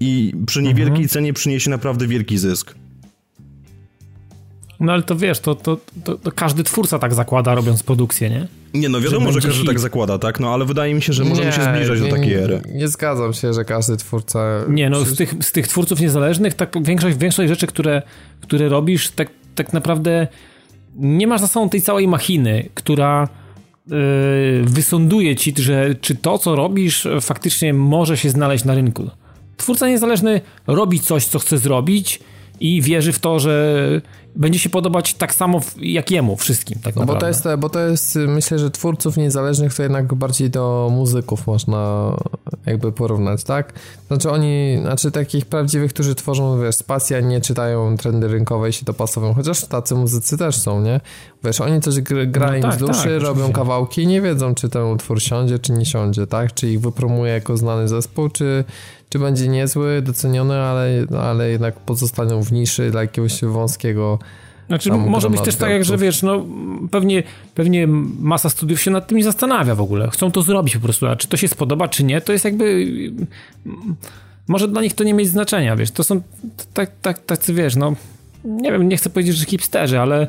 i 0.00 0.32
przy 0.46 0.62
niewielkiej 0.62 0.88
mhm. 0.88 1.08
cenie 1.08 1.32
przyniesie 1.32 1.70
naprawdę 1.70 2.06
wielki 2.06 2.38
zysk. 2.38 2.74
No 4.80 4.92
ale 4.92 5.02
to 5.02 5.16
wiesz, 5.16 5.40
to, 5.40 5.54
to, 5.54 5.76
to, 6.04 6.14
to, 6.14 6.32
każdy 6.32 6.64
twórca 6.64 6.98
tak 6.98 7.14
zakłada, 7.14 7.54
robiąc 7.54 7.82
produkcję, 7.82 8.30
nie? 8.30 8.46
Nie, 8.74 8.88
no 8.88 9.00
wiadomo, 9.00 9.32
że, 9.32 9.40
że 9.40 9.48
każdy 9.48 9.60
hit. 9.60 9.68
tak 9.68 9.80
zakłada, 9.80 10.18
tak? 10.18 10.40
No 10.40 10.54
ale 10.54 10.64
wydaje 10.64 10.94
mi 10.94 11.02
się, 11.02 11.12
że 11.12 11.24
możemy 11.24 11.46
nie, 11.46 11.52
się 11.52 11.62
zbliżać 11.62 12.00
nie, 12.00 12.08
do 12.10 12.16
takiej 12.16 12.34
ery. 12.34 12.60
Nie, 12.66 12.74
nie, 12.74 12.88
zgadzam 12.88 13.32
się, 13.32 13.52
że 13.54 13.64
każdy 13.64 13.96
twórca... 13.96 14.64
Nie, 14.68 14.90
no 14.90 15.04
z 15.04 15.16
tych, 15.16 15.34
z 15.40 15.52
tych 15.52 15.68
twórców 15.68 16.00
niezależnych, 16.00 16.54
tak 16.54 16.84
większość, 16.84 17.16
większość 17.16 17.48
rzeczy, 17.48 17.66
które, 17.66 18.02
które 18.40 18.68
robisz, 18.68 19.10
tak, 19.10 19.28
tak 19.54 19.72
naprawdę 19.72 20.26
nie 20.96 21.26
masz 21.26 21.40
za 21.40 21.48
sobą 21.48 21.68
tej 21.68 21.82
całej 21.82 22.08
machiny, 22.08 22.68
która 22.74 23.28
yy, 23.86 23.96
wysąduje 24.62 25.36
ci, 25.36 25.54
że 25.58 25.94
czy 26.00 26.14
to, 26.14 26.38
co 26.38 26.56
robisz, 26.56 27.08
faktycznie 27.20 27.74
może 27.74 28.16
się 28.16 28.30
znaleźć 28.30 28.64
na 28.64 28.74
rynku. 28.74 29.10
Twórca 29.56 29.88
niezależny 29.88 30.40
robi 30.66 31.00
coś, 31.00 31.26
co 31.26 31.38
chce 31.38 31.58
zrobić 31.58 32.20
i 32.60 32.82
wierzy 32.82 33.12
w 33.12 33.18
to, 33.18 33.40
że 33.40 34.00
będzie 34.36 34.58
się 34.58 34.70
podobać 34.70 35.14
tak 35.14 35.34
samo 35.34 35.60
jak 35.76 36.10
jemu 36.10 36.36
wszystkim. 36.36 36.78
Tak 36.82 36.96
no 36.96 37.04
bo 37.04 37.14
to, 37.14 37.28
jest, 37.28 37.44
bo 37.58 37.68
to 37.68 37.80
jest, 37.80 38.18
myślę, 38.28 38.58
że 38.58 38.70
twórców 38.70 39.16
niezależnych 39.16 39.74
to 39.74 39.82
jednak 39.82 40.14
bardziej 40.14 40.50
do 40.50 40.88
muzyków 40.92 41.46
można 41.46 42.12
jakby 42.66 42.92
porównać, 42.92 43.44
tak? 43.44 43.72
Znaczy 44.08 44.30
oni, 44.30 44.78
znaczy 44.80 45.10
takich 45.10 45.46
prawdziwych, 45.46 45.92
którzy 45.92 46.14
tworzą, 46.14 46.60
wiesz, 46.60 46.74
spacja, 46.74 47.20
nie 47.20 47.40
czytają 47.40 47.96
trendy 47.96 48.28
rynkowe 48.28 48.68
i 48.68 48.72
się 48.72 48.84
dopasowują, 48.84 49.34
chociaż 49.34 49.64
tacy 49.64 49.94
muzycy 49.94 50.38
też 50.38 50.56
są, 50.56 50.80
nie? 50.80 51.00
Wiesz, 51.44 51.60
oni 51.60 51.80
coś 51.80 51.94
no 52.40 52.56
im 52.56 52.62
tak, 52.62 52.74
z 52.74 52.76
duszy, 52.76 53.18
tak, 53.18 53.22
robią 53.22 53.52
kawałki 53.52 54.02
i 54.02 54.06
nie 54.06 54.20
wiedzą, 54.20 54.54
czy 54.54 54.68
ten 54.68 54.82
utwór 54.82 55.22
siądzie, 55.22 55.58
czy 55.58 55.72
nie 55.72 55.86
siądzie, 55.86 56.26
tak? 56.26 56.54
Czy 56.54 56.68
ich 56.68 56.80
wypromuje 56.80 57.32
jako 57.32 57.56
znany 57.56 57.88
zespół, 57.88 58.28
czy, 58.28 58.64
czy 59.08 59.18
będzie 59.18 59.48
niezły, 59.48 60.02
doceniony, 60.02 60.54
ale, 60.54 60.88
ale 61.20 61.50
jednak 61.50 61.80
pozostaną 61.80 62.42
w 62.42 62.52
niszy 62.52 62.90
dla 62.90 63.00
jakiegoś 63.00 63.44
wąskiego 63.44 64.18
znaczy, 64.66 64.92
może 64.92 65.30
być 65.30 65.40
też 65.40 65.56
tak, 65.56 65.70
jak, 65.70 65.84
że 65.84 65.98
wiesz, 65.98 66.22
no 66.22 66.46
pewnie, 66.90 67.22
pewnie 67.54 67.86
masa 68.20 68.50
studiów 68.50 68.80
się 68.80 68.90
nad 68.90 69.06
tym 69.06 69.18
nie 69.18 69.24
zastanawia 69.24 69.74
w 69.74 69.80
ogóle. 69.80 70.10
Chcą 70.10 70.30
to 70.30 70.42
zrobić 70.42 70.74
po 70.74 70.82
prostu, 70.82 71.06
a 71.06 71.16
czy 71.16 71.28
to 71.28 71.36
się 71.36 71.48
spodoba, 71.48 71.88
czy 71.88 72.04
nie, 72.04 72.20
to 72.20 72.32
jest 72.32 72.44
jakby... 72.44 72.86
Może 74.48 74.68
dla 74.68 74.82
nich 74.82 74.94
to 74.94 75.04
nie 75.04 75.14
mieć 75.14 75.28
znaczenia, 75.28 75.76
wiesz. 75.76 75.90
To 75.90 76.04
są 76.04 76.20
tak, 76.74 76.90
tak, 77.02 77.18
tacy, 77.18 77.54
wiesz, 77.54 77.76
no... 77.76 77.94
Nie 78.44 78.72
wiem, 78.72 78.88
nie 78.88 78.96
chcę 78.96 79.10
powiedzieć, 79.10 79.36
że 79.36 79.44
hipsterzy, 79.44 80.00
ale 80.00 80.26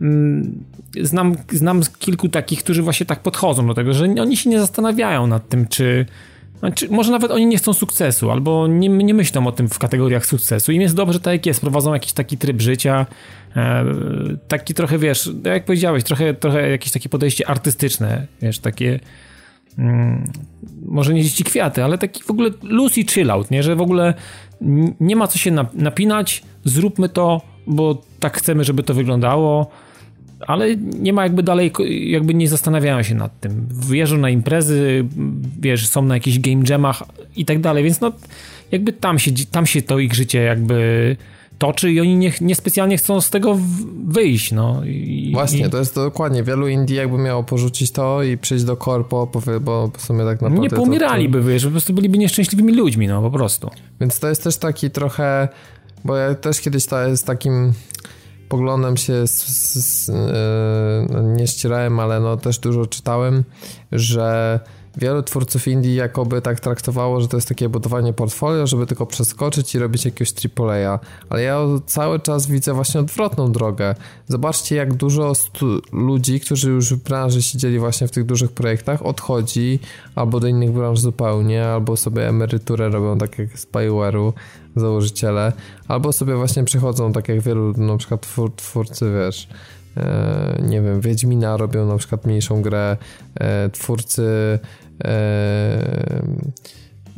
mm, 0.00 0.64
znam, 1.00 1.34
znam 1.52 1.80
kilku 1.98 2.28
takich, 2.28 2.58
którzy 2.64 2.82
właśnie 2.82 3.06
tak 3.06 3.22
podchodzą 3.22 3.66
do 3.66 3.74
tego, 3.74 3.92
że 3.92 4.04
oni 4.04 4.36
się 4.36 4.50
nie 4.50 4.60
zastanawiają 4.60 5.26
nad 5.26 5.48
tym, 5.48 5.66
czy 5.66 6.06
znaczy, 6.58 6.88
może 6.90 7.12
nawet 7.12 7.30
oni 7.30 7.46
nie 7.46 7.58
chcą 7.58 7.72
sukcesu, 7.72 8.30
albo 8.30 8.66
nie, 8.66 8.88
nie 8.88 9.14
myślą 9.14 9.46
o 9.46 9.52
tym 9.52 9.68
w 9.68 9.78
kategoriach 9.78 10.26
sukcesu. 10.26 10.72
Im 10.72 10.82
jest 10.82 10.94
dobrze 10.94 11.20
tak 11.20 11.32
jak 11.32 11.46
jest, 11.46 11.60
prowadzą 11.60 11.94
jakiś 11.94 12.12
taki 12.12 12.38
tryb 12.38 12.60
życia, 12.60 13.06
taki 14.48 14.74
trochę, 14.74 14.98
wiesz, 14.98 15.30
jak 15.44 15.64
powiedziałeś, 15.64 16.04
trochę, 16.04 16.34
trochę 16.34 16.70
jakieś 16.70 16.92
takie 16.92 17.08
podejście 17.08 17.48
artystyczne, 17.48 18.26
wiesz, 18.42 18.58
takie 18.58 19.00
mm, 19.78 20.32
może 20.86 21.14
nie 21.14 21.22
dzieci 21.22 21.44
kwiaty, 21.44 21.84
ale 21.84 21.98
taki 21.98 22.22
w 22.22 22.30
ogóle 22.30 22.50
loose 22.62 23.00
i 23.00 23.06
chill 23.06 23.30
out, 23.30 23.50
nie? 23.50 23.62
Że 23.62 23.76
w 23.76 23.80
ogóle 23.80 24.14
nie 25.00 25.16
ma 25.16 25.26
co 25.26 25.38
się 25.38 25.50
napinać, 25.74 26.42
zróbmy 26.64 27.08
to, 27.08 27.42
bo 27.66 28.02
tak 28.20 28.36
chcemy, 28.36 28.64
żeby 28.64 28.82
to 28.82 28.94
wyglądało 28.94 29.70
ale 30.46 30.76
nie 30.76 31.12
ma 31.12 31.22
jakby 31.22 31.42
dalej, 31.42 31.72
jakby 32.00 32.34
nie 32.34 32.48
zastanawiają 32.48 33.02
się 33.02 33.14
nad 33.14 33.40
tym. 33.40 33.68
Wjeżdżą 33.90 34.18
na 34.18 34.30
imprezy, 34.30 35.04
wiesz, 35.60 35.88
są 35.88 36.02
na 36.02 36.14
jakichś 36.14 36.38
game 36.38 36.62
jamach 36.68 37.02
i 37.36 37.44
tak 37.44 37.60
dalej, 37.60 37.84
więc 37.84 38.00
no 38.00 38.12
jakby 38.72 38.92
tam 38.92 39.18
się, 39.18 39.30
tam 39.50 39.66
się 39.66 39.82
to 39.82 39.98
ich 39.98 40.14
życie 40.14 40.42
jakby 40.42 41.16
toczy 41.58 41.92
i 41.92 42.00
oni 42.00 42.16
nie, 42.16 42.32
niespecjalnie 42.40 42.96
chcą 42.96 43.20
z 43.20 43.30
tego 43.30 43.58
wyjść, 44.06 44.52
no. 44.52 44.84
I, 44.84 45.30
Właśnie, 45.34 45.66
i... 45.66 45.70
to 45.70 45.78
jest 45.78 45.94
dokładnie, 45.94 46.42
wielu 46.42 46.68
indie 46.68 46.96
jakby 46.96 47.18
miało 47.18 47.42
porzucić 47.42 47.90
to 47.90 48.22
i 48.22 48.38
przyjść 48.38 48.64
do 48.64 48.76
korpo, 48.76 49.28
bo 49.60 49.90
w 49.96 50.02
sumie 50.02 50.24
tak 50.24 50.40
naprawdę... 50.40 50.62
Nie 50.62 50.70
poumieraliby, 50.70 51.38
to, 51.38 51.44
to... 51.44 51.50
wiesz, 51.50 51.64
po 51.64 51.70
prostu 51.70 51.92
byliby 51.92 52.18
nieszczęśliwymi 52.18 52.72
ludźmi, 52.74 53.08
no, 53.08 53.22
po 53.22 53.30
prostu. 53.30 53.70
Więc 54.00 54.20
to 54.20 54.28
jest 54.28 54.44
też 54.44 54.56
taki 54.56 54.90
trochę, 54.90 55.48
bo 56.04 56.16
ja 56.16 56.34
też 56.34 56.60
kiedyś 56.60 56.86
to 56.86 57.16
z 57.16 57.22
takim 57.22 57.72
poglądem 58.48 58.96
się 58.96 59.26
z, 59.26 59.44
z, 59.46 59.74
z, 59.74 60.08
yy, 60.08 61.22
nie 61.22 61.46
ścierałem, 61.46 62.00
ale 62.00 62.20
no 62.20 62.36
też 62.36 62.58
dużo 62.58 62.86
czytałem, 62.86 63.44
że 63.92 64.60
wielu 64.96 65.22
twórców 65.22 65.68
indie 65.68 65.94
jakoby 65.94 66.42
tak 66.42 66.60
traktowało, 66.60 67.20
że 67.20 67.28
to 67.28 67.36
jest 67.36 67.48
takie 67.48 67.68
budowanie 67.68 68.12
portfolio, 68.12 68.66
żeby 68.66 68.86
tylko 68.86 69.06
przeskoczyć 69.06 69.74
i 69.74 69.78
robić 69.78 70.04
jakiegoś 70.04 70.32
AAA. 70.58 70.98
Ale 71.28 71.42
ja 71.42 71.60
cały 71.86 72.20
czas 72.20 72.46
widzę 72.46 72.74
właśnie 72.74 73.00
odwrotną 73.00 73.52
drogę. 73.52 73.94
Zobaczcie, 74.28 74.76
jak 74.76 74.94
dużo 74.94 75.32
ludzi, 75.92 76.40
którzy 76.40 76.70
już 76.70 76.94
w 76.94 77.02
branży 77.02 77.42
siedzieli 77.42 77.78
właśnie 77.78 78.08
w 78.08 78.10
tych 78.10 78.24
dużych 78.24 78.52
projektach, 78.52 79.06
odchodzi 79.06 79.78
albo 80.14 80.40
do 80.40 80.46
innych 80.46 80.72
branż 80.72 81.00
zupełnie, 81.00 81.66
albo 81.66 81.96
sobie 81.96 82.28
emeryturę 82.28 82.88
robią, 82.88 83.18
tak 83.18 83.38
jak 83.38 83.58
z 83.58 83.66
Bioware'u 83.66 84.32
założyciele, 84.76 85.52
albo 85.88 86.12
sobie 86.12 86.36
właśnie 86.36 86.64
przychodzą, 86.64 87.12
tak 87.12 87.28
jak 87.28 87.40
wielu 87.40 87.72
na 87.72 87.96
przykład 87.96 88.20
twór, 88.20 88.52
twórcy, 88.56 89.12
wiesz, 89.12 89.48
nie 90.62 90.82
wiem, 90.82 91.00
Wiedźmina 91.00 91.56
robią 91.56 91.86
na 91.86 91.96
przykład 91.96 92.26
mniejszą 92.26 92.62
grę, 92.62 92.96
e, 93.40 93.70
twórcy 93.70 94.58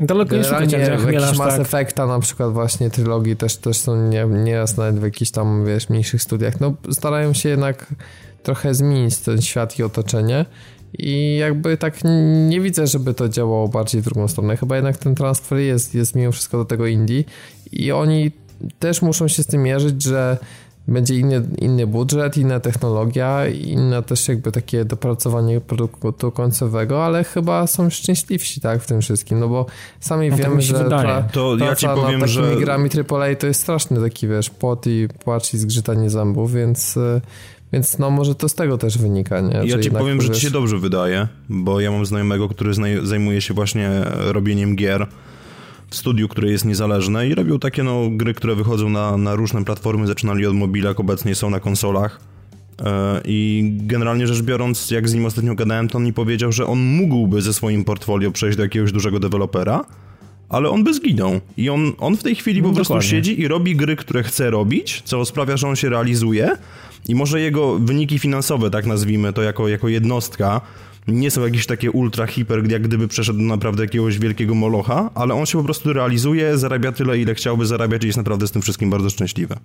Daleko 0.00 0.36
nie 0.36 0.44
szukać 0.44 0.72
jakiś 0.72 1.38
Mass 1.38 1.38
tak. 1.38 1.60
Effecta 1.60 2.06
na 2.06 2.20
przykład 2.20 2.52
właśnie 2.52 2.90
trylogii 2.90 3.36
też, 3.36 3.56
też 3.56 3.76
są 3.76 4.08
nie, 4.08 4.24
nieraz 4.24 4.76
nawet 4.76 4.98
w 4.98 5.02
jakichś 5.02 5.30
tam, 5.30 5.66
wiesz, 5.66 5.88
mniejszych 5.88 6.22
studiach. 6.22 6.60
No 6.60 6.74
starają 6.90 7.32
się 7.32 7.48
jednak 7.48 7.94
trochę 8.42 8.74
zmienić 8.74 9.18
ten 9.18 9.42
świat 9.42 9.78
i 9.78 9.82
otoczenie. 9.82 10.46
I 10.98 11.36
jakby 11.36 11.76
tak 11.76 11.94
nie 12.48 12.60
widzę, 12.60 12.86
żeby 12.86 13.14
to 13.14 13.28
działało 13.28 13.68
bardziej 13.68 14.00
w 14.00 14.04
drugą 14.04 14.28
stronę. 14.28 14.56
Chyba 14.56 14.76
jednak 14.76 14.96
ten 14.96 15.14
transfer 15.14 15.58
jest, 15.58 15.94
jest 15.94 16.14
mimo 16.14 16.32
wszystko 16.32 16.58
do 16.58 16.64
tego 16.64 16.86
indie 16.86 17.24
i 17.72 17.92
oni 17.92 18.30
też 18.78 19.02
muszą 19.02 19.28
się 19.28 19.42
z 19.42 19.46
tym 19.46 19.62
mierzyć, 19.62 20.02
że 20.02 20.38
będzie 20.90 21.14
inny, 21.14 21.42
inny 21.58 21.86
budżet, 21.86 22.36
inna 22.36 22.60
technologia, 22.60 23.46
inne 23.48 24.02
też 24.02 24.28
jakby 24.28 24.52
takie 24.52 24.84
dopracowanie 24.84 25.60
produktu 25.60 26.30
końcowego, 26.30 27.04
ale 27.04 27.24
chyba 27.24 27.66
są 27.66 27.90
szczęśliwsi 27.90 28.60
tak 28.60 28.82
w 28.82 28.86
tym 28.86 29.00
wszystkim, 29.00 29.40
no 29.40 29.48
bo 29.48 29.66
sami 30.00 30.30
no 30.30 30.36
wiemy, 30.36 30.62
że 30.62 30.84
tra, 30.84 31.22
to 31.22 31.56
ja 31.56 31.76
ci 31.76 31.86
powiem, 31.86 32.20
nad 32.20 32.28
takimi 32.30 32.54
że... 32.54 32.56
grami 32.56 32.90
AAA 33.10 33.34
to 33.34 33.46
jest 33.46 33.60
straszny 33.60 34.00
taki, 34.00 34.28
wiesz, 34.28 34.50
pot 34.50 34.86
i 34.86 35.08
płacz 35.24 35.54
i 35.54 35.58
zgrzytanie 35.58 36.10
zębów, 36.10 36.52
więc 36.52 36.98
więc 37.72 37.98
no 37.98 38.10
może 38.10 38.34
to 38.34 38.48
z 38.48 38.54
tego 38.54 38.78
też 38.78 38.98
wynika, 38.98 39.40
nie? 39.40 39.62
Ja 39.64 39.78
ci 39.78 39.90
powiem, 39.90 40.22
że 40.22 40.30
ci 40.30 40.40
się 40.40 40.50
dobrze 40.50 40.78
wydaje, 40.78 41.28
bo 41.48 41.80
ja 41.80 41.90
mam 41.90 42.06
znajomego, 42.06 42.48
który 42.48 42.72
zajmuje 43.02 43.40
się 43.40 43.54
właśnie 43.54 43.90
robieniem 44.14 44.76
gier 44.76 45.06
studiu, 45.94 46.28
które 46.28 46.50
jest 46.50 46.64
niezależne 46.64 47.28
i 47.28 47.34
robią 47.34 47.58
takie 47.58 47.82
no, 47.82 48.10
gry, 48.10 48.34
które 48.34 48.54
wychodzą 48.54 48.88
na, 48.88 49.16
na 49.16 49.34
różne 49.34 49.64
platformy, 49.64 50.06
zaczynali 50.06 50.46
od 50.46 50.54
mobilek, 50.54 51.00
obecnie 51.00 51.34
są 51.34 51.50
na 51.50 51.60
konsolach. 51.60 52.20
E, 52.84 53.20
I 53.24 53.70
generalnie 53.76 54.26
rzecz 54.26 54.42
biorąc, 54.42 54.90
jak 54.90 55.08
z 55.08 55.14
nim 55.14 55.26
ostatnio 55.26 55.54
gadałem, 55.54 55.88
to 55.88 55.98
on 55.98 56.04
mi 56.04 56.12
powiedział, 56.12 56.52
że 56.52 56.66
on 56.66 56.78
mógłby 56.78 57.42
ze 57.42 57.54
swoim 57.54 57.84
portfolio 57.84 58.30
przejść 58.30 58.56
do 58.56 58.62
jakiegoś 58.62 58.92
dużego 58.92 59.20
dewelopera, 59.20 59.84
ale 60.48 60.70
on 60.70 60.84
by 60.84 60.94
zginął. 60.94 61.40
I 61.56 61.70
on, 61.70 61.92
on 61.98 62.16
w 62.16 62.22
tej 62.22 62.34
chwili 62.34 62.62
no, 62.62 62.68
po 62.68 62.74
prostu 62.74 63.02
siedzi 63.02 63.40
i 63.40 63.48
robi 63.48 63.76
gry, 63.76 63.96
które 63.96 64.22
chce 64.22 64.50
robić, 64.50 65.02
co 65.04 65.24
sprawia, 65.24 65.56
że 65.56 65.68
on 65.68 65.76
się 65.76 65.88
realizuje 65.88 66.56
i 67.08 67.14
może 67.14 67.40
jego 67.40 67.78
wyniki 67.78 68.18
finansowe, 68.18 68.70
tak 68.70 68.86
nazwijmy 68.86 69.32
to 69.32 69.42
jako, 69.42 69.68
jako 69.68 69.88
jednostka, 69.88 70.60
nie 71.08 71.30
są 71.30 71.44
jakieś 71.44 71.66
takie 71.66 71.90
ultra 71.90 72.26
hiper, 72.26 72.70
jak 72.70 72.82
gdyby 72.82 73.08
przeszedł 73.08 73.38
do 73.38 73.44
naprawdę 73.44 73.82
jakiegoś 73.82 74.18
wielkiego 74.18 74.54
molocha, 74.54 75.10
ale 75.14 75.34
on 75.34 75.46
się 75.46 75.58
po 75.58 75.64
prostu 75.64 75.92
realizuje, 75.92 76.58
zarabia 76.58 76.92
tyle, 76.92 77.18
ile 77.18 77.34
chciałby 77.34 77.66
zarabiać 77.66 78.04
i 78.04 78.06
jest 78.06 78.18
naprawdę 78.18 78.48
z 78.48 78.50
tym 78.50 78.62
wszystkim 78.62 78.90
bardzo 78.90 79.10
szczęśliwy. 79.10 79.56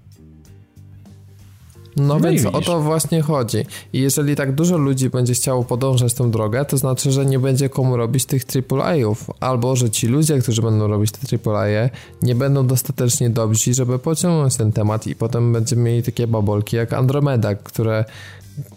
No, 1.96 2.04
no 2.04 2.20
więc 2.20 2.46
o 2.46 2.62
to 2.62 2.82
właśnie 2.82 3.22
chodzi. 3.22 3.58
I 3.94 4.00
jeżeli 4.00 4.36
tak 4.36 4.56
dużo 4.56 4.78
ludzi 4.78 5.10
będzie 5.10 5.34
chciało 5.34 5.64
podążać 5.64 6.14
tą 6.14 6.32
drogę, 6.32 6.66
to 6.66 6.78
znaczy, 6.78 7.12
że 7.12 7.26
nie 7.26 7.40
będzie 7.40 7.70
komu 7.70 7.98
robić 7.98 8.26
tych 8.26 8.44
AAA-ów. 8.72 9.32
Albo, 9.40 9.76
że 9.76 9.90
ci 9.90 10.08
ludzie, 10.08 10.40
którzy 10.40 10.62
będą 10.62 10.88
robić 10.88 11.12
te 11.12 11.52
AAA, 11.52 11.90
nie 12.22 12.36
będą 12.36 12.68
dostatecznie 12.68 13.30
dobrzy, 13.30 13.74
żeby 13.74 14.00
pociągnąć 14.00 14.56
ten 14.56 14.72
temat 14.72 15.08
i 15.08 15.16
potem 15.16 15.54
będziemy 15.54 15.82
mieli 15.82 16.04
takie 16.04 16.28
babolki 16.28 16.76
jak 16.76 16.94
Andromeda, 16.94 17.56
które 17.56 18.06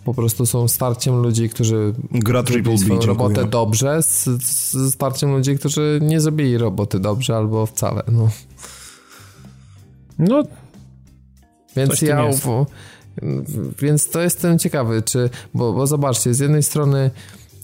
po 0.05 0.15
prostu 0.15 0.47
są 0.47 0.69
starciem 0.69 1.17
ludzi, 1.23 1.49
którzy 1.49 1.95
Gra 2.11 2.43
zrobili 2.43 2.79
swoją 2.79 3.01
robotę 3.01 3.45
dobrze 3.45 4.03
z, 4.03 4.25
z 4.43 4.95
starciem 4.95 5.31
ludzi, 5.31 5.59
którzy 5.59 5.99
nie 6.03 6.21
zrobili 6.21 6.59
roboty 6.59 7.01
dobrze 7.01 7.37
albo 7.37 7.67
wcale. 7.67 8.03
No, 8.13 8.29
no 10.19 10.43
więc 11.77 12.03
ja 12.03 12.31
więc 13.83 14.11
to 14.11 14.21
jestem 14.21 14.59
ciekawy, 14.59 15.03
czy, 15.03 15.31
bo, 15.55 15.73
bo 15.73 15.87
zobaczcie, 15.87 16.35
z 16.35 16.39
jednej 16.39 16.63
strony 16.63 17.11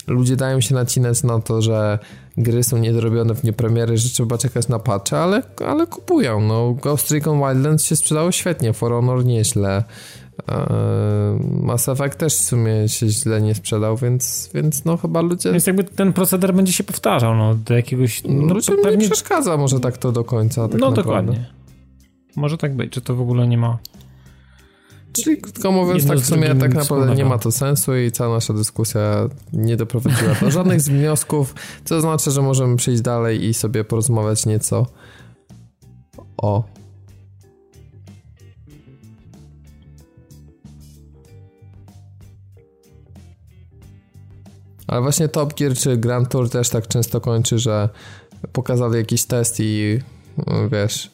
ludzie 0.06 0.36
dają 0.36 0.60
się 0.60 0.74
nacinać 0.74 1.22
na 1.22 1.40
to, 1.40 1.62
że 1.62 1.98
gry 2.36 2.62
są 2.64 2.78
niedorobione 2.78 3.34
w 3.34 3.44
niepremiery, 3.44 3.98
że 3.98 4.08
trzeba 4.08 4.38
czekać 4.38 4.68
na 4.68 4.78
patche, 4.78 5.18
ale, 5.18 5.42
ale 5.66 5.86
kupują. 5.86 6.40
No, 6.40 6.72
Ghost 6.72 7.10
Recon 7.10 7.38
Wildlands 7.38 7.84
się 7.84 7.96
sprzedało 7.96 8.32
świetnie, 8.32 8.72
For 8.72 8.92
Honor 8.92 9.24
nieźle. 9.24 9.84
Mass 11.40 11.88
Effect 11.88 12.18
też 12.18 12.34
w 12.34 12.40
sumie 12.40 12.88
się 12.88 13.08
źle 13.08 13.42
nie 13.42 13.54
sprzedał, 13.54 13.96
więc, 13.96 14.50
więc 14.54 14.84
no 14.84 14.96
chyba 14.96 15.20
ludzie... 15.20 15.52
Więc 15.52 15.66
jakby 15.66 15.84
ten 15.84 16.12
proceder 16.12 16.54
będzie 16.54 16.72
się 16.72 16.84
powtarzał, 16.84 17.36
no 17.36 17.54
do 17.54 17.74
jakiegoś... 17.74 18.22
No, 18.24 18.54
ludziom 18.54 18.76
pewnie... 18.82 19.04
nie 19.04 19.10
przeszkadza 19.10 19.56
może 19.56 19.80
tak 19.80 19.98
to 19.98 20.12
do 20.12 20.24
końca, 20.24 20.68
tak 20.68 20.80
No 20.80 20.90
naprawdę. 20.90 21.02
dokładnie. 21.02 21.50
Może 22.36 22.58
tak 22.58 22.76
być, 22.76 22.92
czy 22.92 23.00
to 23.00 23.14
w 23.14 23.20
ogóle 23.20 23.48
nie 23.48 23.58
ma... 23.58 23.78
Czyli 25.12 25.36
krótko 25.36 25.72
mówiąc, 25.72 26.06
tak 26.06 26.18
w 26.18 26.26
sumie 26.26 26.54
tak 26.54 26.74
naprawdę 26.74 27.14
nie 27.14 27.24
ma 27.24 27.38
to 27.38 27.52
sensu 27.52 27.96
i 27.96 28.12
cała 28.12 28.34
nasza 28.34 28.54
dyskusja 28.54 29.28
nie 29.52 29.76
doprowadziła 29.76 30.34
do 30.40 30.50
żadnych 30.50 30.80
z 30.80 30.88
wniosków, 30.88 31.54
co 31.84 32.00
znaczy, 32.00 32.30
że 32.30 32.42
możemy 32.42 32.76
przejść 32.76 33.02
dalej 33.02 33.44
i 33.44 33.54
sobie 33.54 33.84
porozmawiać 33.84 34.46
nieco 34.46 34.86
o 36.36 36.64
Ale 44.86 45.00
właśnie 45.02 45.28
Top 45.28 45.54
Gear 45.54 45.74
czy 45.74 45.96
Grand 45.96 46.28
Tour 46.28 46.50
też 46.50 46.68
tak 46.68 46.88
często 46.88 47.20
kończy, 47.20 47.58
że 47.58 47.88
pokazali 48.52 48.96
jakiś 48.96 49.24
test 49.24 49.56
i 49.60 49.98
wiesz 50.70 51.10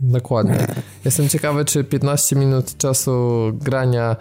Dokładnie. 0.00 0.66
Jestem 1.04 1.28
ciekawy, 1.28 1.64
czy 1.64 1.84
15 1.84 2.36
minut 2.36 2.76
czasu 2.76 3.40
grania 3.54 4.16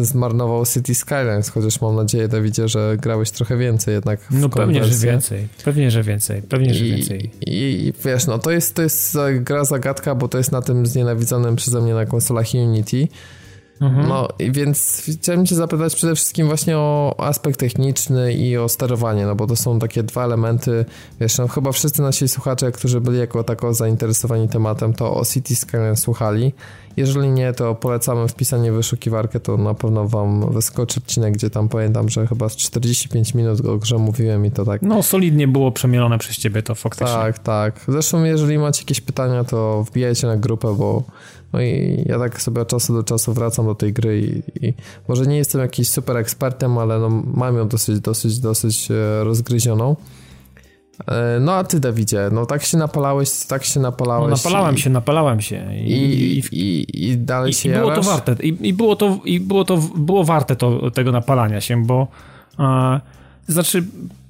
zmarnował 0.00 0.66
City 0.66 0.94
Skylines, 0.94 1.48
chociaż 1.48 1.80
mam 1.80 1.96
nadzieję, 1.96 2.28
Dawidzie, 2.28 2.68
że 2.68 2.96
grałeś 3.00 3.30
trochę 3.30 3.56
więcej 3.56 3.94
jednak 3.94 4.20
w 4.20 4.40
No 4.40 4.48
pewnie, 4.48 4.84
że 4.84 5.06
więcej. 5.06 5.48
Pewnie, 5.64 5.90
że 5.90 6.02
więcej. 6.02 6.42
Pewnie, 6.42 6.74
że 6.74 6.84
więcej. 6.84 7.30
I, 7.46 7.52
I, 7.52 7.92
wiesz, 8.04 8.26
no 8.26 8.38
to 8.38 8.50
jest, 8.50 8.74
to 8.74 8.82
jest 8.82 9.16
gra 9.40 9.64
zagadka, 9.64 10.14
bo 10.14 10.28
to 10.28 10.38
jest 10.38 10.52
na 10.52 10.62
tym 10.62 10.86
znienawidzonym 10.86 11.56
przeze 11.56 11.80
mnie 11.80 11.94
na 11.94 12.06
konsolach 12.06 12.46
Unity. 12.54 13.08
Mhm. 13.80 14.08
No, 14.08 14.28
więc 14.38 15.02
chciałem 15.20 15.46
cię 15.46 15.54
zapytać 15.54 15.94
przede 15.94 16.14
wszystkim 16.14 16.46
właśnie 16.46 16.78
o 16.78 17.14
aspekt 17.18 17.60
techniczny 17.60 18.34
i 18.34 18.56
o 18.56 18.68
sterowanie, 18.68 19.26
no 19.26 19.34
bo 19.34 19.46
to 19.46 19.56
są 19.56 19.78
takie 19.78 20.02
dwa 20.02 20.24
elementy, 20.24 20.84
wiesz, 21.20 21.38
no 21.38 21.48
chyba 21.48 21.72
wszyscy 21.72 22.02
nasi 22.02 22.28
słuchacze, 22.28 22.72
którzy 22.72 23.00
byli 23.00 23.18
jako 23.18 23.44
tako 23.44 23.74
zainteresowani 23.74 24.48
tematem, 24.48 24.94
to 24.94 25.16
o 25.16 25.24
City 25.24 25.56
Skyline 25.56 25.96
słuchali. 25.96 26.52
Jeżeli 26.96 27.28
nie, 27.28 27.52
to 27.52 27.74
polecamy 27.74 28.28
wpisanie 28.28 28.72
w 28.72 28.74
wyszukiwarkę, 28.74 29.40
to 29.40 29.56
na 29.56 29.74
pewno 29.74 30.08
wam 30.08 30.52
wyskoczy 30.52 31.00
odcinek, 31.00 31.34
gdzie 31.34 31.50
tam 31.50 31.68
pamiętam, 31.68 32.08
że 32.08 32.26
chyba 32.26 32.50
45 32.50 33.34
minut 33.34 33.66
o 33.66 33.78
grze 33.78 33.98
mówiłem 33.98 34.46
i 34.46 34.50
to 34.50 34.64
tak. 34.64 34.82
No, 34.82 35.02
solidnie 35.02 35.48
było 35.48 35.72
przemielone 35.72 36.18
przez 36.18 36.36
ciebie 36.36 36.62
to 36.62 36.74
faktycznie. 36.74 37.14
Tak, 37.14 37.38
tak. 37.38 37.80
Zresztą 37.88 38.24
jeżeli 38.24 38.58
macie 38.58 38.82
jakieś 38.82 39.00
pytania, 39.00 39.44
to 39.44 39.84
wbijajcie 39.84 40.26
na 40.26 40.36
grupę, 40.36 40.74
bo 40.78 41.02
no 41.54 41.62
i 41.62 42.02
ja 42.06 42.18
tak 42.18 42.42
sobie 42.42 42.60
od 42.60 42.68
czasu 42.68 42.94
do 42.94 43.02
czasu 43.02 43.32
wracam 43.32 43.66
do 43.66 43.74
tej 43.74 43.92
gry 43.92 44.20
i, 44.20 44.66
i 44.66 44.74
może 45.08 45.26
nie 45.26 45.36
jestem 45.36 45.60
jakiś 45.60 45.88
super 45.88 46.16
ekspertem, 46.16 46.78
ale 46.78 46.98
no 46.98 47.22
mam 47.34 47.56
ją 47.56 47.68
dosyć, 47.68 48.00
dosyć, 48.00 48.40
dosyć 48.40 48.90
e, 48.90 49.24
rozgryzioną. 49.24 49.96
E, 51.08 51.38
no 51.40 51.52
a 51.52 51.64
ty, 51.64 51.80
Dawidzie, 51.80 52.28
no 52.32 52.46
tak 52.46 52.62
się 52.62 52.78
napalałeś, 52.78 53.46
tak 53.46 53.64
się 53.64 53.80
napalałeś. 53.80 54.30
No 54.30 54.36
napalałem 54.36 54.74
i, 54.74 54.78
się, 54.78 54.90
napalałem 54.90 55.40
się. 55.40 55.76
I, 55.76 55.92
i, 55.92 56.42
i, 56.52 57.06
i 57.08 57.18
dalej 57.18 57.52
się 57.52 57.68
i 57.68 57.72
było 57.72 57.90
jarasz? 57.90 58.06
to 58.06 58.12
warte, 58.12 58.36
i, 58.42 58.68
i, 58.68 58.72
było 58.72 58.96
to, 58.96 59.18
i 59.24 59.40
było 59.40 59.64
to, 59.64 59.76
było 59.96 60.24
warte 60.24 60.56
to, 60.56 60.90
tego 60.90 61.12
napalania 61.12 61.60
się, 61.60 61.82
bo 61.82 62.08
a, 62.58 63.00
znaczy 63.46 63.84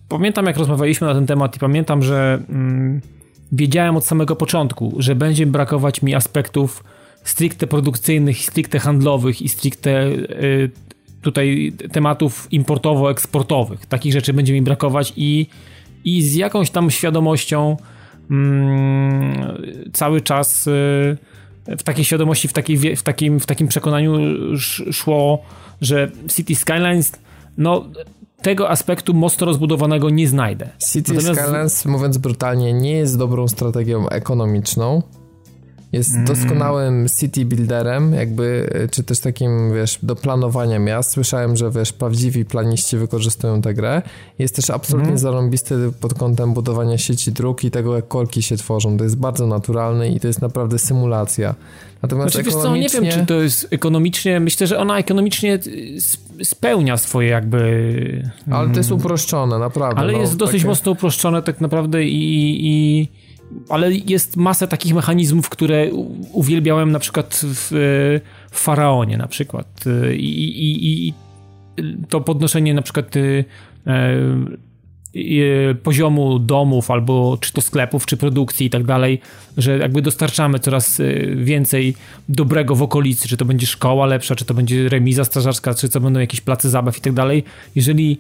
pamiętam 0.09 0.47
jak 0.47 0.57
rozmawialiśmy 0.57 1.07
na 1.07 1.15
ten 1.15 1.27
temat 1.27 1.57
i 1.57 1.59
pamiętam, 1.59 2.03
że 2.03 2.39
mm, 2.49 3.01
wiedziałem 3.53 3.97
od 3.97 4.07
samego 4.07 4.37
początku, 4.37 4.95
że 4.99 5.15
będzie 5.15 5.47
brakować 5.47 6.03
mi 6.03 6.15
aspektów 6.15 6.85
stricte 7.25 7.67
produkcyjnych, 7.67 8.39
stricte 8.39 8.79
handlowych 8.79 9.43
i 9.43 9.49
stricte 9.49 10.07
y, 10.07 10.71
tutaj 11.23 11.73
tematów 11.93 12.49
importowo-eksportowych. 12.53 13.87
Takich 13.87 14.13
rzeczy 14.13 14.33
będzie 14.33 14.53
mi 14.53 14.63
brakować 14.63 15.13
i, 15.17 15.47
i 16.05 16.23
z 16.23 16.35
jakąś 16.35 16.71
tam 16.71 16.91
świadomością 16.91 17.77
mm, 18.31 19.63
cały 19.93 20.21
czas 20.21 20.67
y, 20.67 20.71
w 21.67 21.83
takiej 21.85 22.05
świadomości, 22.05 22.49
w, 22.49 22.53
takiej, 22.53 22.97
w, 22.97 23.03
takim, 23.03 23.41
w 23.41 23.47
takim 23.47 23.69
przekonaniu 23.69 24.17
szło, 24.93 25.43
że 25.81 26.11
City 26.29 26.55
Skylines 26.55 27.13
no 27.59 27.85
tego 28.43 28.71
aspektu 28.71 29.15
mocno 29.15 29.47
rozbudowanego 29.47 30.11
nie 30.11 30.29
znajdę. 30.29 30.69
City 30.93 31.13
Natomiast... 31.13 31.41
Skylines, 31.41 31.85
mówiąc 31.85 32.19
brutalnie, 32.19 32.73
nie 32.73 32.93
jest 32.93 33.19
dobrą 33.19 33.49
strategią 33.49 34.09
ekonomiczną 34.09 35.03
jest 35.95 36.15
mm. 36.15 36.25
doskonałym 36.25 37.07
city 37.21 37.45
builderem, 37.45 38.15
jakby, 38.15 38.71
czy 38.91 39.03
też 39.03 39.21
takim, 39.21 39.75
wiesz, 39.75 39.99
do 40.03 40.17
planowania 40.17 40.79
miast. 40.79 41.11
Słyszałem, 41.11 41.57
że, 41.57 41.71
wiesz, 41.71 41.93
prawdziwi 41.93 42.45
planiści 42.45 42.97
wykorzystują 42.97 43.63
tę 43.63 43.75
grę. 43.75 44.03
Jest 44.39 44.57
też 44.57 44.71
absolutnie 44.71 45.09
mm. 45.09 45.19
zarąbisty 45.19 45.93
pod 46.01 46.15
kątem 46.15 46.55
budowania 46.55 46.99
sieci 46.99 47.33
dróg 47.33 47.65
i 47.65 47.71
tego, 47.71 47.97
jak 47.97 48.09
korki 48.09 48.43
się 48.43 48.57
tworzą. 48.57 48.97
To 48.97 49.05
jest 49.05 49.17
bardzo 49.17 49.47
naturalne 49.47 50.09
i 50.09 50.21
to 50.21 50.27
jest 50.27 50.43
naprawdę 50.43 50.79
symulacja. 50.79 51.55
Natomiast 52.03 52.33
znaczy, 52.35 52.49
ekonomicznie... 52.49 52.91
co, 52.91 53.01
nie 53.01 53.11
wiem, 53.11 53.21
czy 53.21 53.27
to 53.27 53.35
jest 53.35 53.69
ekonomicznie, 53.71 54.41
myślę, 54.41 54.67
że 54.67 54.79
ona 54.79 54.99
ekonomicznie 54.99 55.59
spełnia 56.43 56.97
swoje 56.97 57.29
jakby... 57.29 58.31
Ale 58.51 58.71
to 58.71 58.77
jest 58.77 58.91
mm. 58.91 59.01
uproszczone, 59.01 59.59
naprawdę. 59.59 60.01
Ale 60.01 60.13
no, 60.13 60.19
jest 60.19 60.37
dosyć 60.37 60.57
takie... 60.57 60.69
mocno 60.69 60.93
uproszczone 60.93 61.43
tak 61.43 61.61
naprawdę 61.61 62.05
i, 62.05 62.67
i 62.67 63.09
ale 63.69 63.93
jest 63.93 64.37
masa 64.37 64.67
takich 64.67 64.95
mechanizmów, 64.95 65.49
które 65.49 65.91
uwielbiałem 66.33 66.93
na 66.93 66.99
przykład 66.99 67.41
w, 67.45 67.69
w 68.51 68.61
Faraonie 68.61 69.17
na 69.17 69.27
przykład 69.27 69.85
i, 70.13 70.45
i, 70.45 71.09
i 71.09 71.15
to 72.09 72.21
podnoszenie 72.21 72.75
na 72.75 72.83
przykład 72.83 73.15
poziomu 75.83 76.39
domów 76.39 76.91
albo 76.91 77.39
czy 77.41 77.53
to 77.53 77.61
sklepów, 77.61 78.07
czy 78.07 78.17
produkcji 78.17 78.67
i 78.67 78.71
tak 78.71 78.85
dalej, 78.85 79.21
że 79.57 79.79
jakby 79.79 80.03
dostarczamy 80.03 80.59
coraz 80.59 81.01
y, 81.01 81.35
więcej 81.37 81.95
dobrego 82.29 82.75
w 82.75 82.83
okolicy, 82.83 83.29
czy 83.29 83.37
to 83.37 83.45
będzie 83.45 83.67
szkoła 83.67 84.07
lepsza, 84.07 84.37
czy 84.37 84.45
to 84.45 84.55
będzie 84.55 84.89
remiza 84.89 85.25
strażacka, 85.25 85.75
czy 85.75 85.89
to 85.89 86.01
będą 86.01 86.21
jakieś 86.21 86.41
place 86.41 86.71
zabaw 86.71 86.99
i 86.99 87.01
tak 87.01 87.13
dalej. 87.13 87.45
Jeżeli 87.75 88.19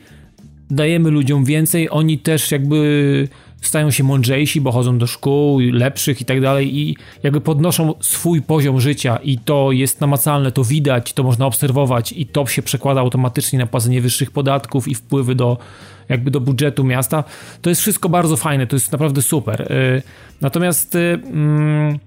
dajemy 0.71 1.11
ludziom 1.11 1.45
więcej, 1.45 1.91
oni 1.91 2.19
też 2.19 2.51
jakby 2.51 3.29
stają 3.67 3.91
się 3.91 4.05
mądrzejsi, 4.05 4.61
bo 4.61 4.73
chodzą 4.73 4.99
do 4.99 5.07
szkół 5.07 5.59
lepszych 5.59 6.21
i 6.21 6.25
tak 6.25 6.41
dalej 6.41 6.79
i 6.79 6.97
jakby 7.23 7.41
podnoszą 7.41 7.95
swój 8.01 8.43
poziom 8.43 8.81
życia 8.81 9.17
i 9.17 9.39
to 9.39 9.73
jest 9.73 10.01
namacalne, 10.01 10.53
to 10.53 10.65
widać, 10.65 11.13
to 11.13 11.23
można 11.23 11.47
obserwować 11.47 12.13
i 12.13 12.27
to 12.27 12.47
się 12.47 12.63
przekłada 12.63 13.01
automatycznie 13.01 13.59
na 13.59 13.67
płacenie 13.67 14.01
wyższych 14.01 14.31
podatków 14.31 14.89
i 14.89 14.95
wpływy 14.95 15.35
do 15.35 15.59
jakby 16.09 16.31
do 16.31 16.41
budżetu 16.41 16.85
miasta. 16.85 17.25
To 17.63 17.71
jest 17.71 17.81
wszystko 17.81 18.09
bardzo 18.09 18.37
fajne, 18.37 18.67
to 18.67 18.77
jest 18.77 18.93
naprawdę 18.93 19.23
super. 19.23 19.73
Y, 19.73 20.03
natomiast 20.41 20.95
y, 20.95 20.99
mm, 20.99 21.99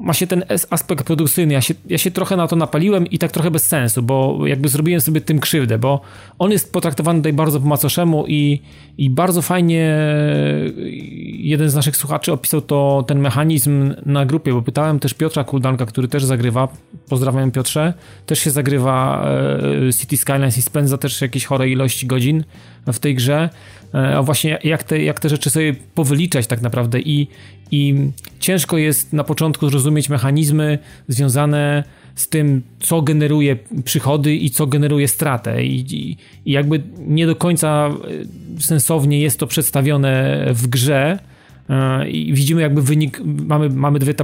ma 0.00 0.12
się 0.12 0.26
ten 0.26 0.44
aspekt 0.70 1.06
produkcyjny. 1.06 1.54
Ja 1.54 1.60
się, 1.60 1.74
ja 1.86 1.98
się 1.98 2.10
trochę 2.10 2.36
na 2.36 2.48
to 2.48 2.56
napaliłem 2.56 3.06
i 3.06 3.18
tak 3.18 3.32
trochę 3.32 3.50
bez 3.50 3.66
sensu, 3.66 4.02
bo 4.02 4.46
jakby 4.46 4.68
zrobiłem 4.68 5.00
sobie 5.00 5.20
tym 5.20 5.38
krzywdę, 5.38 5.78
bo 5.78 6.00
on 6.38 6.50
jest 6.50 6.72
potraktowany 6.72 7.18
tutaj 7.18 7.32
bardzo 7.32 7.60
po 7.60 7.66
macoszemu 7.66 8.24
i, 8.26 8.62
i 8.98 9.10
bardzo 9.10 9.42
fajnie 9.42 9.98
jeden 11.38 11.70
z 11.70 11.74
naszych 11.74 11.96
słuchaczy 11.96 12.32
opisał 12.32 12.60
to, 12.60 13.04
ten 13.06 13.18
mechanizm 13.18 13.94
na 14.06 14.26
grupie, 14.26 14.52
bo 14.52 14.62
pytałem 14.62 14.98
też 14.98 15.14
Piotra 15.14 15.44
Kuldanka, 15.44 15.86
który 15.86 16.08
też 16.08 16.24
zagrywa, 16.24 16.68
pozdrawiam 17.08 17.50
Piotrze, 17.50 17.94
też 18.26 18.38
się 18.38 18.50
zagrywa 18.50 19.26
e, 19.88 19.92
City 19.92 20.16
Skylines 20.16 20.58
i 20.58 20.62
spędza 20.62 20.98
też 20.98 21.20
jakieś 21.20 21.44
chore 21.44 21.68
ilości 21.68 22.06
godzin 22.06 22.44
w 22.86 22.98
tej 22.98 23.14
grze. 23.14 23.50
E, 23.94 24.16
a 24.16 24.22
właśnie 24.22 24.58
jak 24.64 24.82
te, 24.82 25.02
jak 25.02 25.20
te 25.20 25.28
rzeczy 25.28 25.50
sobie 25.50 25.74
powyliczać 25.94 26.46
tak 26.46 26.62
naprawdę 26.62 27.00
i, 27.00 27.28
i 27.70 27.94
ciężko 28.40 28.78
jest 28.78 29.12
na 29.12 29.24
początku 29.24 29.70
zrozumieć 29.70 30.08
mechanizmy 30.08 30.78
związane 31.08 31.84
z 32.14 32.28
tym, 32.28 32.62
co 32.80 33.02
generuje 33.02 33.56
przychody 33.84 34.34
i 34.34 34.50
co 34.50 34.66
generuje 34.66 35.08
stratę. 35.08 35.64
I, 35.64 35.94
i, 35.94 36.16
I, 36.46 36.52
jakby 36.52 36.82
nie 36.98 37.26
do 37.26 37.36
końca 37.36 37.90
e, 38.58 38.62
sensownie 38.62 39.20
jest 39.20 39.38
to 39.38 39.46
przedstawione 39.46 40.44
w 40.50 40.66
grze. 40.66 41.18
E, 41.70 42.08
I 42.08 42.34
widzimy 42.34 42.62
jakby 42.62 42.82
wynik, 42.82 43.20
mamy, 43.24 43.68
mamy 43.70 43.98
dwie 43.98 44.14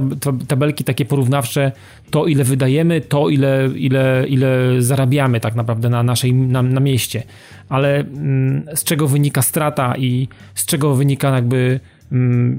tabelki 0.47 0.83
takie 0.83 1.05
porównawcze, 1.05 1.71
to 2.11 2.25
ile 2.25 2.43
wydajemy, 2.43 3.01
to 3.01 3.29
ile, 3.29 3.69
ile, 3.75 4.25
ile 4.27 4.81
zarabiamy 4.81 5.39
tak 5.39 5.55
naprawdę 5.55 5.89
na 5.89 6.03
naszej, 6.03 6.33
na, 6.33 6.61
na 6.61 6.79
mieście. 6.79 7.23
Ale 7.69 7.99
mm, 7.99 8.63
z 8.75 8.83
czego 8.83 9.07
wynika 9.07 9.41
strata 9.41 9.97
i 9.97 10.27
z 10.55 10.65
czego 10.65 10.95
wynika 10.95 11.35
jakby 11.35 11.79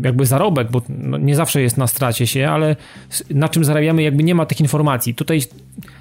jakby 0.05 0.27
zarobek, 0.27 0.71
bo 0.71 0.83
no, 0.89 1.19
nie 1.19 1.37
zawsze 1.37 1.63
jest 1.63 1.77
na 1.77 1.87
stracie 1.87 2.27
się, 2.27 2.49
ale 2.49 2.77
na 3.31 3.49
czym 3.49 3.65
zarabiamy, 3.65 4.03
jakby 4.03 4.25
nie 4.25 4.35
ma 4.35 4.47
tych 4.47 4.61
informacji. 4.61 5.15
Tutaj 5.15 5.41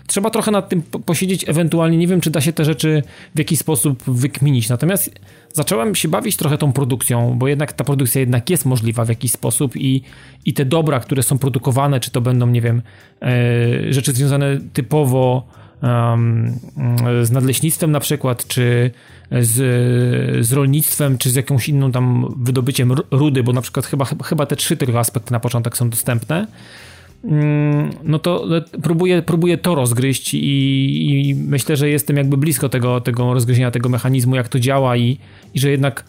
trzeba 0.07 0.29
trochę 0.29 0.51
nad 0.51 0.69
tym 0.69 0.81
posiedzieć, 0.81 1.49
ewentualnie 1.49 1.97
nie 1.97 2.07
wiem, 2.07 2.21
czy 2.21 2.29
da 2.29 2.41
się 2.41 2.53
te 2.53 2.65
rzeczy 2.65 3.03
w 3.35 3.39
jakiś 3.39 3.59
sposób 3.59 4.03
wykminić. 4.03 4.69
Natomiast 4.69 5.19
zacząłem 5.53 5.95
się 5.95 6.07
bawić 6.07 6.37
trochę 6.37 6.57
tą 6.57 6.73
produkcją, 6.73 7.35
bo 7.37 7.47
jednak 7.47 7.73
ta 7.73 7.83
produkcja 7.83 8.19
jednak 8.19 8.49
jest 8.49 8.65
możliwa 8.65 9.05
w 9.05 9.09
jakiś 9.09 9.31
sposób 9.31 9.75
i, 9.75 10.01
i 10.45 10.53
te 10.53 10.65
dobra, 10.65 10.99
które 10.99 11.23
są 11.23 11.37
produkowane, 11.37 11.99
czy 11.99 12.11
to 12.11 12.21
będą, 12.21 12.47
nie 12.47 12.61
wiem, 12.61 12.81
e, 13.21 13.93
rzeczy 13.93 14.13
związane 14.13 14.57
typowo 14.73 15.47
z 17.23 17.31
nadleśnictwem 17.31 17.91
na 17.91 17.99
przykład, 17.99 18.47
czy 18.47 18.91
z, 19.39 20.45
z 20.45 20.53
rolnictwem, 20.53 21.17
czy 21.17 21.29
z 21.29 21.36
jakąś 21.36 21.69
inną 21.69 21.91
tam 21.91 22.34
wydobyciem 22.38 22.93
rudy, 23.11 23.43
bo 23.43 23.53
na 23.53 23.61
przykład 23.61 23.86
chyba, 23.86 24.05
chyba 24.05 24.45
te 24.45 24.55
trzy 24.55 24.77
tylko 24.77 24.99
aspekty 24.99 25.32
na 25.32 25.39
początek 25.39 25.77
są 25.77 25.89
dostępne, 25.89 26.47
mm, 27.23 27.89
no 28.03 28.19
to 28.19 28.45
próbuję, 28.84 29.21
próbuję 29.21 29.57
to 29.57 29.75
rozgryźć 29.75 30.34
i, 30.34 31.29
i 31.29 31.36
myślę, 31.36 31.77
że 31.77 31.89
jestem 31.89 32.17
jakby 32.17 32.38
blisko 32.38 32.69
tego, 32.69 33.01
tego 33.01 33.34
rozgryzienia 33.34 33.71
tego 33.71 33.89
mechanizmu, 33.89 34.36
jak 34.36 34.47
to 34.47 34.59
działa 34.59 34.97
i, 34.97 35.17
i 35.53 35.59
że 35.59 35.71
jednak 35.71 36.05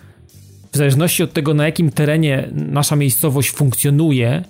w 0.73 0.77
zależności 0.77 1.23
od 1.23 1.33
tego, 1.33 1.55
na 1.55 1.67
jakim 1.67 1.91
terenie 1.91 2.49
nasza 2.53 2.97
miejscowość 2.97 3.51
funkcjonuje 3.51 4.45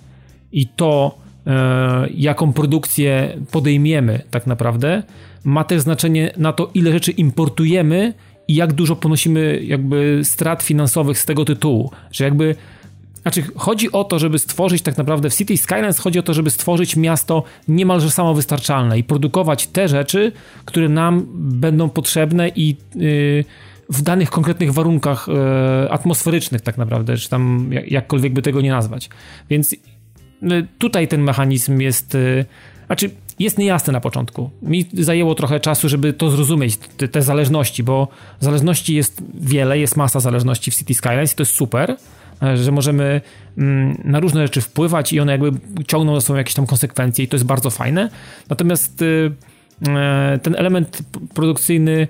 i 0.52 0.66
to, 0.66 1.18
e, 1.46 2.08
jaką 2.14 2.52
produkcję 2.52 3.38
podejmiemy 3.50 4.20
tak 4.30 4.46
naprawdę, 4.46 5.02
ma 5.44 5.64
też 5.64 5.80
znaczenie 5.80 6.32
na 6.36 6.52
to, 6.52 6.70
ile 6.74 6.92
rzeczy 6.92 7.10
importujemy 7.10 8.14
i 8.48 8.54
jak 8.54 8.72
dużo 8.72 8.96
ponosimy 8.96 9.60
jakby 9.64 10.20
strat 10.24 10.62
finansowych 10.62 11.18
z 11.18 11.24
tego 11.24 11.44
tytułu, 11.44 11.90
że 12.12 12.24
jakby 12.24 12.56
znaczy, 13.22 13.42
chodzi 13.56 13.92
o 13.92 14.04
to, 14.04 14.18
żeby 14.18 14.38
stworzyć 14.38 14.82
tak 14.82 14.98
naprawdę 14.98 15.30
w 15.30 15.34
City 15.34 15.56
Skylines 15.56 15.98
chodzi 15.98 16.18
o 16.18 16.22
to, 16.22 16.34
żeby 16.34 16.50
stworzyć 16.50 16.96
miasto 16.96 17.42
niemalże 17.68 18.10
samowystarczalne 18.10 18.98
i 18.98 19.04
produkować 19.04 19.66
te 19.66 19.88
rzeczy, 19.88 20.32
które 20.64 20.88
nam 20.88 21.26
będą 21.34 21.88
potrzebne 21.88 22.48
i 22.48 22.76
yy, 22.94 23.44
w 23.90 24.02
danych 24.02 24.30
konkretnych 24.30 24.72
warunkach 24.72 25.28
yy, 25.28 25.90
atmosferycznych 25.90 26.60
tak 26.60 26.78
naprawdę, 26.78 27.16
czy 27.16 27.28
tam 27.28 27.70
jakkolwiek 27.86 28.32
by 28.32 28.42
tego 28.42 28.60
nie 28.60 28.70
nazwać. 28.70 29.10
Więc 29.50 29.72
yy, 30.42 30.66
tutaj 30.78 31.08
ten 31.08 31.22
mechanizm 31.22 31.80
jest, 31.80 32.14
y, 32.14 32.44
znaczy 32.86 33.10
jest 33.38 33.58
niejasne 33.58 33.92
na 33.92 34.00
początku. 34.00 34.50
Mi 34.62 34.86
zajęło 34.92 35.34
trochę 35.34 35.60
czasu, 35.60 35.88
żeby 35.88 36.12
to 36.12 36.30
zrozumieć, 36.30 36.76
te, 36.76 37.08
te, 37.08 37.22
zależności, 37.22 37.82
bo 37.82 38.08
zależności 38.40 38.94
jest 38.94 39.22
wiele, 39.34 39.78
jest 39.78 39.96
masa 39.96 40.20
zależności 40.20 40.70
w 40.70 40.74
City 40.74 40.94
Skylines 40.94 41.32
i 41.32 41.36
to 41.36 41.42
jest 41.42 41.54
super, 41.54 41.96
e, 42.42 42.56
że 42.56 42.72
możemy 42.72 43.20
mm, 43.58 44.02
na 44.04 44.20
różne 44.20 44.42
rzeczy 44.42 44.60
wpływać 44.60 45.12
i 45.12 45.20
one 45.20 45.32
jakby 45.32 45.52
ciągną 45.86 46.14
za 46.14 46.20
sobą 46.20 46.38
jakieś 46.38 46.54
tam 46.54 46.66
konsekwencje 46.66 47.24
i 47.24 47.28
to 47.28 47.36
jest 47.36 47.46
bardzo 47.46 47.70
fajne. 47.70 48.10
Natomiast 48.48 49.02
y, 49.02 49.32
e, 49.88 50.38
ten 50.42 50.54
element 50.58 51.02
produkcyjny 51.34 52.08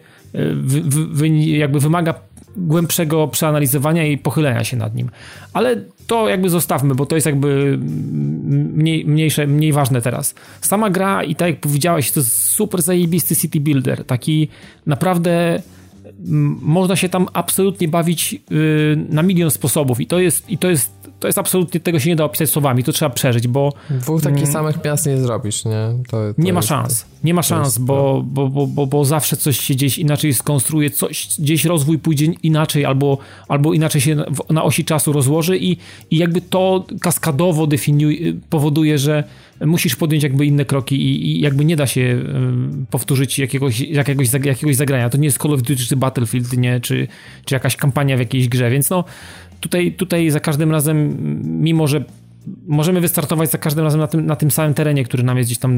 y, 1.22 1.28
jakby 1.46 1.80
wymaga 1.80 2.14
głębszego 2.56 3.28
przeanalizowania 3.28 4.06
i 4.06 4.18
pochylenia 4.18 4.64
się 4.64 4.76
nad 4.76 4.94
nim. 4.94 5.10
Ale 5.52 5.76
to 6.06 6.28
jakby 6.28 6.50
zostawmy, 6.50 6.94
bo 6.94 7.06
to 7.06 7.14
jest 7.14 7.26
jakby 7.26 7.78
mniej, 8.74 9.04
mniejsze, 9.04 9.46
mniej 9.46 9.72
ważne 9.72 10.02
teraz. 10.02 10.34
Sama 10.60 10.90
gra 10.90 11.24
i 11.24 11.34
tak 11.34 11.48
jak 11.48 11.60
powiedziałeś, 11.60 12.12
to 12.12 12.20
jest 12.20 12.50
super 12.50 12.82
zajebisty 12.82 13.36
city 13.36 13.60
builder, 13.60 14.04
taki 14.04 14.48
naprawdę 14.86 15.62
można 16.60 16.96
się 16.96 17.08
tam 17.08 17.28
absolutnie 17.32 17.88
bawić 17.88 18.34
y, 18.34 19.06
na 19.08 19.22
milion 19.22 19.50
sposobów 19.50 20.00
i 20.00 20.06
to 20.06 20.18
jest, 20.18 20.50
i 20.50 20.58
to 20.58 20.70
jest 20.70 21.01
to 21.22 21.28
jest 21.28 21.38
absolutnie, 21.38 21.80
tego 21.80 22.00
się 22.00 22.10
nie 22.10 22.16
da 22.16 22.24
opisać 22.24 22.50
słowami, 22.50 22.84
to 22.84 22.92
trzeba 22.92 23.10
przeżyć, 23.10 23.48
bo... 23.48 23.72
Dwóch 23.90 24.22
takich 24.22 24.38
mm, 24.38 24.52
samych 24.52 24.84
miast 24.84 25.06
nie 25.06 25.18
zrobisz, 25.18 25.64
nie? 25.64 25.88
To, 26.08 26.10
to 26.10 26.34
nie 26.38 26.52
ma 26.52 26.62
szans, 26.62 27.06
nie 27.24 27.34
ma 27.34 27.42
szans, 27.42 27.78
bo, 27.78 28.22
bo, 28.26 28.48
bo, 28.48 28.66
bo, 28.66 28.86
bo 28.86 29.04
zawsze 29.04 29.36
coś 29.36 29.60
się 29.60 29.74
gdzieś 29.74 29.98
inaczej 29.98 30.34
skonstruuje, 30.34 30.90
coś, 30.90 31.28
gdzieś 31.38 31.64
rozwój 31.64 31.98
pójdzie 31.98 32.26
inaczej, 32.42 32.84
albo, 32.84 33.18
albo 33.48 33.74
inaczej 33.74 34.00
się 34.00 34.16
na 34.50 34.64
osi 34.64 34.84
czasu 34.84 35.12
rozłoży 35.12 35.58
i, 35.58 35.76
i 36.10 36.16
jakby 36.16 36.40
to 36.40 36.84
kaskadowo 37.00 37.66
definiuje, 37.66 38.32
powoduje, 38.50 38.98
że 38.98 39.24
musisz 39.66 39.96
podjąć 39.96 40.22
jakby 40.22 40.46
inne 40.46 40.64
kroki 40.64 40.96
i, 40.96 41.26
i 41.26 41.40
jakby 41.40 41.64
nie 41.64 41.76
da 41.76 41.86
się 41.86 42.24
powtórzyć 42.90 43.38
jakiegoś, 43.38 43.80
jakiegoś, 43.80 44.32
jakiegoś 44.44 44.76
zagrania. 44.76 45.10
To 45.10 45.18
nie 45.18 45.24
jest 45.24 45.38
Call 45.38 45.54
of 45.54 45.62
Duty 45.62 45.76
czy 45.76 45.96
Battlefield, 45.96 46.56
nie? 46.56 46.80
Czy, 46.80 47.08
czy 47.44 47.54
jakaś 47.54 47.76
kampania 47.76 48.16
w 48.16 48.20
jakiejś 48.20 48.48
grze, 48.48 48.70
więc 48.70 48.90
no 48.90 49.04
tutaj, 49.62 49.92
tutaj 49.92 50.30
za 50.30 50.40
każdym 50.40 50.70
razem, 50.70 51.16
mimo 51.62 51.86
że 51.86 52.04
możemy 52.66 53.00
wystartować 53.00 53.50
za 53.50 53.58
każdym 53.58 53.84
razem 53.84 54.00
na 54.00 54.06
tym, 54.06 54.26
na 54.26 54.36
tym 54.36 54.50
samym 54.50 54.74
terenie, 54.74 55.04
który 55.04 55.22
nam 55.22 55.38
jest 55.38 55.48
gdzieś 55.48 55.58
tam 55.58 55.72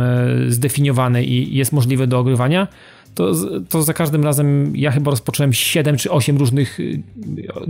e, 0.00 0.26
zdefiniowany 0.48 1.24
i 1.24 1.56
jest 1.56 1.72
możliwe 1.72 2.06
do 2.06 2.18
ogrywania, 2.18 2.68
to, 3.14 3.32
to 3.68 3.82
za 3.82 3.94
każdym 3.94 4.24
razem 4.24 4.76
ja 4.76 4.90
chyba 4.90 5.10
rozpocząłem 5.10 5.52
7 5.52 5.96
czy 5.96 6.10
8 6.10 6.36
różnych 6.36 6.80
e, 6.80 6.82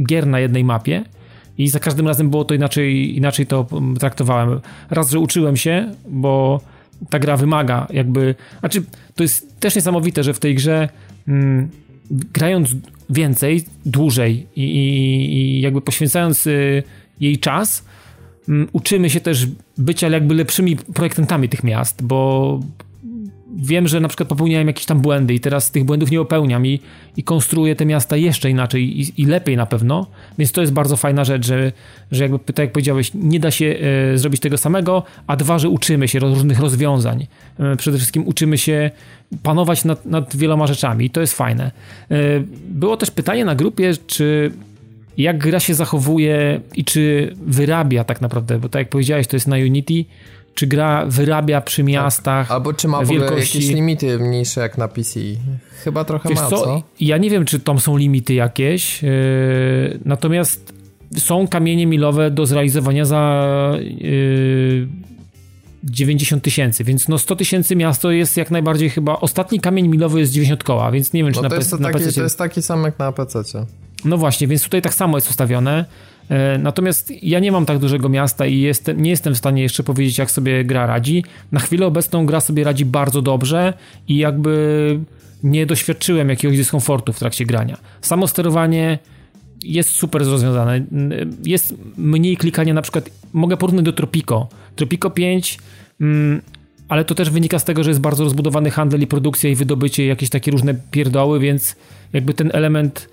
gier 0.02 0.26
na 0.26 0.40
jednej 0.40 0.64
mapie 0.64 1.04
i 1.58 1.68
za 1.68 1.80
każdym 1.80 2.08
razem 2.08 2.30
było 2.30 2.44
to 2.44 2.54
inaczej, 2.54 3.16
inaczej 3.16 3.46
to 3.46 3.66
traktowałem. 3.98 4.60
Raz, 4.90 5.10
że 5.10 5.18
uczyłem 5.18 5.56
się, 5.56 5.94
bo 6.08 6.60
ta 7.10 7.18
gra 7.18 7.36
wymaga 7.36 7.86
jakby, 7.90 8.34
znaczy 8.60 8.82
to 9.14 9.22
jest 9.22 9.60
też 9.60 9.74
niesamowite, 9.74 10.24
że 10.24 10.34
w 10.34 10.38
tej 10.38 10.54
grze 10.54 10.88
mm, 11.28 11.68
grając 12.12 12.68
więcej, 13.10 13.64
dłużej 13.86 14.46
i, 14.56 14.62
i, 14.62 15.36
i 15.36 15.60
jakby 15.60 15.80
poświęcając 15.80 16.46
y, 16.46 16.82
jej 17.20 17.38
czas, 17.38 17.84
um, 18.48 18.68
uczymy 18.72 19.10
się 19.10 19.20
też 19.20 19.46
bycia 19.78 20.08
jakby 20.08 20.34
lepszymi 20.34 20.76
projektantami 20.76 21.48
tych 21.48 21.64
miast, 21.64 22.02
bo 22.02 22.60
wiem, 23.56 23.88
że 23.88 24.00
na 24.00 24.08
przykład 24.08 24.28
popełniałem 24.28 24.66
jakieś 24.66 24.86
tam 24.86 25.00
błędy 25.00 25.34
i 25.34 25.40
teraz 25.40 25.70
tych 25.70 25.84
błędów 25.84 26.10
nie 26.10 26.18
popełniam 26.18 26.66
i, 26.66 26.80
i 27.16 27.22
konstruuję 27.22 27.76
te 27.76 27.86
miasta 27.86 28.16
jeszcze 28.16 28.50
inaczej 28.50 29.00
i, 29.00 29.22
i 29.22 29.26
lepiej 29.26 29.56
na 29.56 29.66
pewno, 29.66 30.06
więc 30.38 30.52
to 30.52 30.60
jest 30.60 30.72
bardzo 30.72 30.96
fajna 30.96 31.24
rzecz, 31.24 31.46
że, 31.46 31.72
że 32.12 32.22
jakby 32.22 32.38
tak 32.38 32.58
jak 32.58 32.72
powiedziałeś, 32.72 33.10
nie 33.14 33.40
da 33.40 33.50
się 33.50 33.76
e, 34.14 34.18
zrobić 34.18 34.40
tego 34.40 34.58
samego, 34.58 35.02
a 35.26 35.36
dwa, 35.36 35.58
że 35.58 35.68
uczymy 35.68 36.08
się 36.08 36.18
różnych 36.18 36.60
rozwiązań. 36.60 37.26
E, 37.58 37.76
przede 37.76 37.98
wszystkim 37.98 38.28
uczymy 38.28 38.58
się 38.58 38.90
panować 39.42 39.84
nad, 39.84 40.06
nad 40.06 40.36
wieloma 40.36 40.66
rzeczami 40.66 41.04
i 41.04 41.10
to 41.10 41.20
jest 41.20 41.36
fajne. 41.36 41.70
E, 42.10 42.16
było 42.68 42.96
też 42.96 43.10
pytanie 43.10 43.44
na 43.44 43.54
grupie, 43.54 43.92
czy 44.06 44.52
jak 45.18 45.38
gra 45.38 45.60
się 45.60 45.74
zachowuje 45.74 46.60
i 46.74 46.84
czy 46.84 47.34
wyrabia 47.46 48.04
tak 48.04 48.20
naprawdę, 48.20 48.58
bo 48.58 48.68
tak 48.68 48.80
jak 48.80 48.88
powiedziałeś, 48.88 49.26
to 49.26 49.36
jest 49.36 49.48
na 49.48 49.56
Unity, 49.56 50.04
czy 50.54 50.66
gra 50.66 51.06
wyrabia 51.06 51.60
przy 51.60 51.82
tak. 51.82 51.86
miastach. 51.86 52.48
Tak. 52.48 52.54
Albo 52.54 52.72
czy 52.72 52.88
ma 52.88 52.98
w 52.98 53.02
ogóle 53.02 53.20
wielkości... 53.20 53.58
jakieś 53.58 53.74
limity 53.74 54.18
mniejsze 54.18 54.60
jak 54.60 54.78
na 54.78 54.88
PC? 54.88 55.20
Chyba 55.84 56.04
trochę 56.04 56.28
Wiesz 56.28 56.38
ma, 56.38 56.48
co? 56.48 56.56
co? 56.56 56.82
Ja 57.00 57.18
nie 57.18 57.30
wiem, 57.30 57.44
czy 57.44 57.60
tam 57.60 57.80
są 57.80 57.96
limity 57.96 58.34
jakieś, 58.34 59.02
yy, 59.02 59.10
natomiast 60.04 60.72
są 61.18 61.48
kamienie 61.48 61.86
milowe 61.86 62.30
do 62.30 62.46
zrealizowania 62.46 63.04
za 63.04 63.72
yy, 63.80 64.88
90 65.84 66.42
tysięcy, 66.42 66.84
więc 66.84 67.08
no 67.08 67.18
100 67.18 67.36
tysięcy 67.36 67.76
miasto 67.76 68.10
jest 68.10 68.36
jak 68.36 68.50
najbardziej 68.50 68.90
chyba, 68.90 69.20
ostatni 69.20 69.60
kamień 69.60 69.88
milowy 69.88 70.20
jest 70.20 70.32
90 70.32 70.64
koła, 70.64 70.90
więc 70.90 71.12
nie 71.12 71.24
wiem, 71.24 71.32
czy 71.32 71.36
no 71.36 71.42
na, 71.42 71.48
to 71.48 71.56
jest 71.56 71.80
na 71.80 71.90
PC... 71.90 72.12
To 72.12 72.22
jest 72.22 72.38
taki 72.38 72.62
sam 72.62 72.84
jak 72.84 72.98
na 72.98 73.12
PC. 73.12 73.42
No 74.04 74.18
właśnie, 74.18 74.46
więc 74.46 74.64
tutaj 74.64 74.82
tak 74.82 74.94
samo 74.94 75.16
jest 75.16 75.30
ustawione. 75.30 75.84
E, 76.28 76.58
natomiast 76.58 77.12
ja 77.22 77.38
nie 77.38 77.52
mam 77.52 77.66
tak 77.66 77.78
dużego 77.78 78.08
miasta 78.08 78.46
i 78.46 78.60
jestem, 78.60 79.02
nie 79.02 79.10
jestem 79.10 79.34
w 79.34 79.38
stanie 79.38 79.62
jeszcze 79.62 79.82
powiedzieć, 79.82 80.18
jak 80.18 80.30
sobie 80.30 80.64
gra 80.64 80.86
radzi. 80.86 81.24
Na 81.52 81.60
chwilę 81.60 81.86
obecną 81.86 82.26
gra 82.26 82.40
sobie 82.40 82.64
radzi 82.64 82.84
bardzo 82.84 83.22
dobrze 83.22 83.72
i 84.08 84.16
jakby 84.16 84.98
nie 85.42 85.66
doświadczyłem 85.66 86.28
jakiegoś 86.28 86.56
dyskomfortu 86.56 87.12
w 87.12 87.18
trakcie 87.18 87.46
grania. 87.46 87.78
Samo 88.00 88.26
sterowanie 88.26 88.98
jest 89.62 89.90
super 89.90 90.22
rozwiązane. 90.26 90.84
Jest 91.44 91.74
mniej 91.96 92.36
klikania, 92.36 92.74
na 92.74 92.82
przykład 92.82 93.10
mogę 93.32 93.56
porównać 93.56 93.84
do 93.84 93.92
Tropico. 93.92 94.48
Tropico 94.76 95.10
5, 95.10 95.58
mm, 96.00 96.42
ale 96.88 97.04
to 97.04 97.14
też 97.14 97.30
wynika 97.30 97.58
z 97.58 97.64
tego, 97.64 97.84
że 97.84 97.90
jest 97.90 98.00
bardzo 98.00 98.24
rozbudowany 98.24 98.70
handel 98.70 99.00
i 99.00 99.06
produkcja 99.06 99.50
i 99.50 99.54
wydobycie, 99.54 100.06
jakieś 100.06 100.30
takie 100.30 100.50
różne 100.50 100.74
pierdoły, 100.90 101.40
więc 101.40 101.76
jakby 102.12 102.34
ten 102.34 102.50
element 102.54 103.08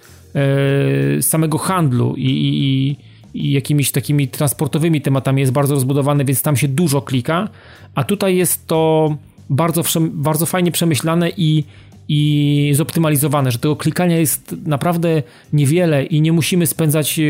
samego 1.21 1.57
handlu 1.57 2.15
i, 2.17 2.29
i, 2.29 2.95
i 3.33 3.51
jakimiś 3.51 3.91
takimi 3.91 4.27
transportowymi 4.27 5.01
tematami 5.01 5.41
jest 5.41 5.53
bardzo 5.53 5.75
rozbudowany, 5.75 6.25
więc 6.25 6.41
tam 6.41 6.55
się 6.57 6.67
dużo 6.67 7.01
klika, 7.01 7.49
a 7.95 8.03
tutaj 8.03 8.37
jest 8.37 8.67
to 8.67 9.15
bardzo, 9.49 9.81
bardzo 10.11 10.45
fajnie 10.45 10.71
przemyślane 10.71 11.29
i, 11.37 11.63
i 12.07 12.71
zoptymalizowane, 12.75 13.51
że 13.51 13.59
tego 13.59 13.75
klikania 13.75 14.17
jest 14.17 14.55
naprawdę 14.65 15.23
niewiele 15.53 16.05
i 16.05 16.21
nie 16.21 16.31
musimy 16.31 16.67
spędzać 16.67 17.19
e, 17.19 17.23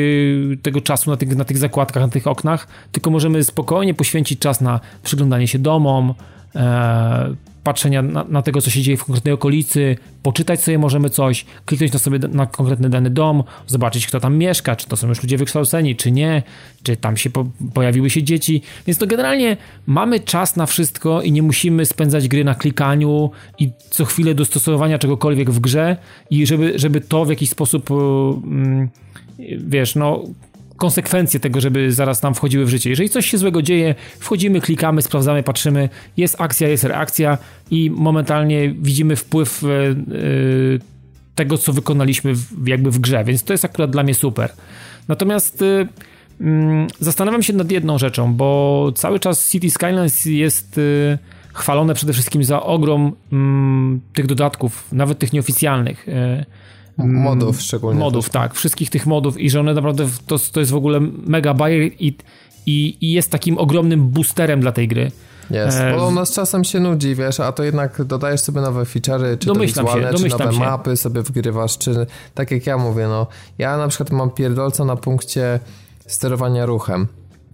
tego 0.58 0.82
czasu 0.82 1.10
na 1.10 1.18
tych, 1.18 1.36
na 1.36 1.46
tych 1.46 1.58
zakładkach, 1.58 2.04
na 2.04 2.10
tych 2.10 2.28
oknach, 2.28 2.68
tylko 2.92 3.12
możemy 3.12 3.44
spokojnie 3.44 3.94
poświęcić 3.94 4.40
czas 4.40 4.62
na 4.62 4.80
przyglądanie 5.04 5.48
się 5.48 5.60
domom, 5.60 6.14
e, 6.56 7.36
patrzenia 7.70 8.02
na, 8.02 8.24
na, 8.24 8.42
tego, 8.42 8.62
co 8.62 8.70
się 8.70 8.82
dzieje 8.82 8.98
w 8.98 9.04
konkretnej 9.04 9.34
okolicy, 9.34 9.98
poczytać 10.24 10.64
sobie 10.64 10.78
możemy 10.78 11.10
coś, 11.10 11.46
kliknąć 11.66 11.94
na 11.94 12.00
sobie 12.00 12.20
na 12.20 12.46
konkretny 12.46 12.90
dany 12.90 13.10
dom, 13.10 13.44
zobaczyć, 13.68 14.08
kto 14.08 14.20
tam 14.20 14.38
mieszka, 14.38 14.76
czy 14.76 14.88
to 14.88 14.98
są 14.98 15.08
już 15.08 15.24
ludzie 15.24 15.38
wykształceni, 15.38 15.96
czy 15.96 16.12
nie, 16.12 16.44
czy 16.84 16.98
tam 16.98 17.18
się 17.18 17.30
po, 17.30 17.46
pojawiły 17.74 18.10
się 18.10 18.24
dzieci. 18.24 18.62
Więc 18.88 18.98
to 18.98 19.08
generalnie 19.08 19.58
mamy 19.88 20.20
czas 20.20 20.56
na 20.56 20.66
wszystko 20.66 21.22
i 21.22 21.32
nie 21.32 21.42
musimy 21.42 21.86
spędzać 21.86 22.28
gry 22.28 22.44
na 22.44 22.56
klikaniu 22.56 23.32
i 23.60 23.72
co 23.90 24.06
chwilę 24.06 24.36
dostosowania 24.36 25.00
czegokolwiek 25.00 25.52
w 25.52 25.60
grze 25.60 25.98
i 26.30 26.46
żeby, 26.46 26.80
żeby 26.80 27.02
to 27.02 27.26
w 27.26 27.30
jakiś 27.30 27.50
sposób, 27.50 27.92
mm, 27.92 28.90
wiesz, 29.58 29.96
no 29.96 30.24
konsekwencje 30.80 31.40
tego, 31.40 31.62
żeby 31.62 31.92
zaraz 31.92 32.24
nam 32.24 32.36
wchodziły 32.36 32.66
w 32.66 32.70
życie. 32.70 32.90
Jeżeli 32.90 33.10
coś 33.10 33.26
się 33.26 33.38
złego 33.38 33.62
dzieje, 33.62 33.96
wchodzimy, 34.20 34.62
klikamy, 34.62 35.02
sprawdzamy, 35.02 35.44
patrzymy, 35.44 35.90
jest 36.18 36.42
akcja, 36.42 36.68
jest 36.68 36.84
reakcja 36.84 37.38
i 37.72 37.92
momentalnie 37.92 38.70
widzimy 38.70 39.16
wpływ 39.16 39.64
e, 39.64 39.68
tego, 41.36 41.58
co 41.58 41.74
wykonaliśmy 41.74 42.34
w, 42.34 42.68
jakby 42.68 42.92
w 42.92 43.00
grze, 43.00 43.24
więc 43.24 43.44
to 43.44 43.54
jest 43.54 43.66
akurat 43.66 43.92
dla 43.92 44.04
mnie 44.04 44.14
super. 44.14 44.52
Natomiast 45.08 45.64
mm, 46.42 46.88
zastanawiam 47.00 47.44
się 47.44 47.54
nad 47.54 47.72
jedną 47.72 47.98
rzeczą, 47.98 48.34
bo 48.34 48.92
cały 48.96 49.20
czas 49.20 49.52
City 49.52 49.70
Skylines 49.70 50.26
jest 50.26 50.80
chwalone 51.54 51.94
przede 51.94 52.14
wszystkim 52.14 52.44
za 52.44 52.64
ogrom 52.64 53.12
mm, 53.32 54.02
tych 54.14 54.26
dodatków, 54.26 54.88
nawet 54.92 55.20
tych 55.20 55.34
nieoficjalnych. 55.34 56.06
Modów 57.08 57.62
szczególnie. 57.62 58.00
Modów, 58.00 58.30
tak. 58.30 58.54
Wszystkich 58.54 58.90
tych 58.90 59.06
modów 59.06 59.40
i 59.40 59.50
że 59.50 59.60
one 59.60 59.74
naprawdę, 59.74 60.08
to, 60.28 60.38
to 60.52 60.60
jest 60.60 60.72
w 60.72 60.76
ogóle 60.76 61.00
mega 61.26 61.54
bajer 61.54 61.92
i, 62.00 62.18
i, 62.66 62.98
i 63.02 63.12
jest 63.12 63.32
takim 63.32 63.58
ogromnym 63.58 64.10
boosterem 64.10 64.62
dla 64.62 64.72
tej 64.72 64.88
gry. 64.88 65.12
Jest, 65.52 65.78
e, 65.78 65.96
bo 65.96 66.08
ona 66.08 66.26
z 66.26 66.34
czasem 66.34 66.64
się 66.64 66.80
nudzi, 66.80 67.16
wiesz, 67.16 67.40
a 67.40 67.52
to 67.52 67.64
jednak 67.64 68.04
dodajesz 68.04 68.42
sobie 68.42 68.62
nowe 68.62 68.84
feature'y, 68.84 69.38
czy 69.38 69.48
domyślam 69.48 69.86
to 69.86 69.94
wizualne, 69.94 70.18
się, 70.18 70.24
czy 70.24 70.30
nowe 70.30 70.54
się. 70.54 70.60
mapy 70.60 70.98
sobie 70.98 71.22
wgrywasz, 71.22 71.78
czy 71.78 72.08
tak 72.34 72.52
jak 72.52 72.68
ja 72.68 72.78
mówię, 72.78 73.08
no. 73.08 73.28
Ja 73.58 73.78
na 73.78 73.88
przykład 73.88 74.12
mam 74.12 74.30
pierdolca 74.30 74.86
na 74.86 74.96
punkcie 74.96 75.60
sterowania 76.08 76.66
ruchem. 76.66 77.08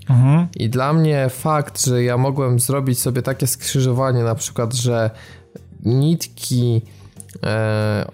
Mhm. 0.09 0.47
I 0.55 0.69
dla 0.69 0.93
mnie 0.93 1.29
fakt, 1.29 1.85
że 1.85 2.03
ja 2.03 2.17
mogłem 2.17 2.59
zrobić 2.59 2.99
sobie 2.99 3.21
takie 3.21 3.47
skrzyżowanie 3.47 4.23
na 4.23 4.35
przykład, 4.35 4.73
że 4.73 5.09
nitki 5.85 6.81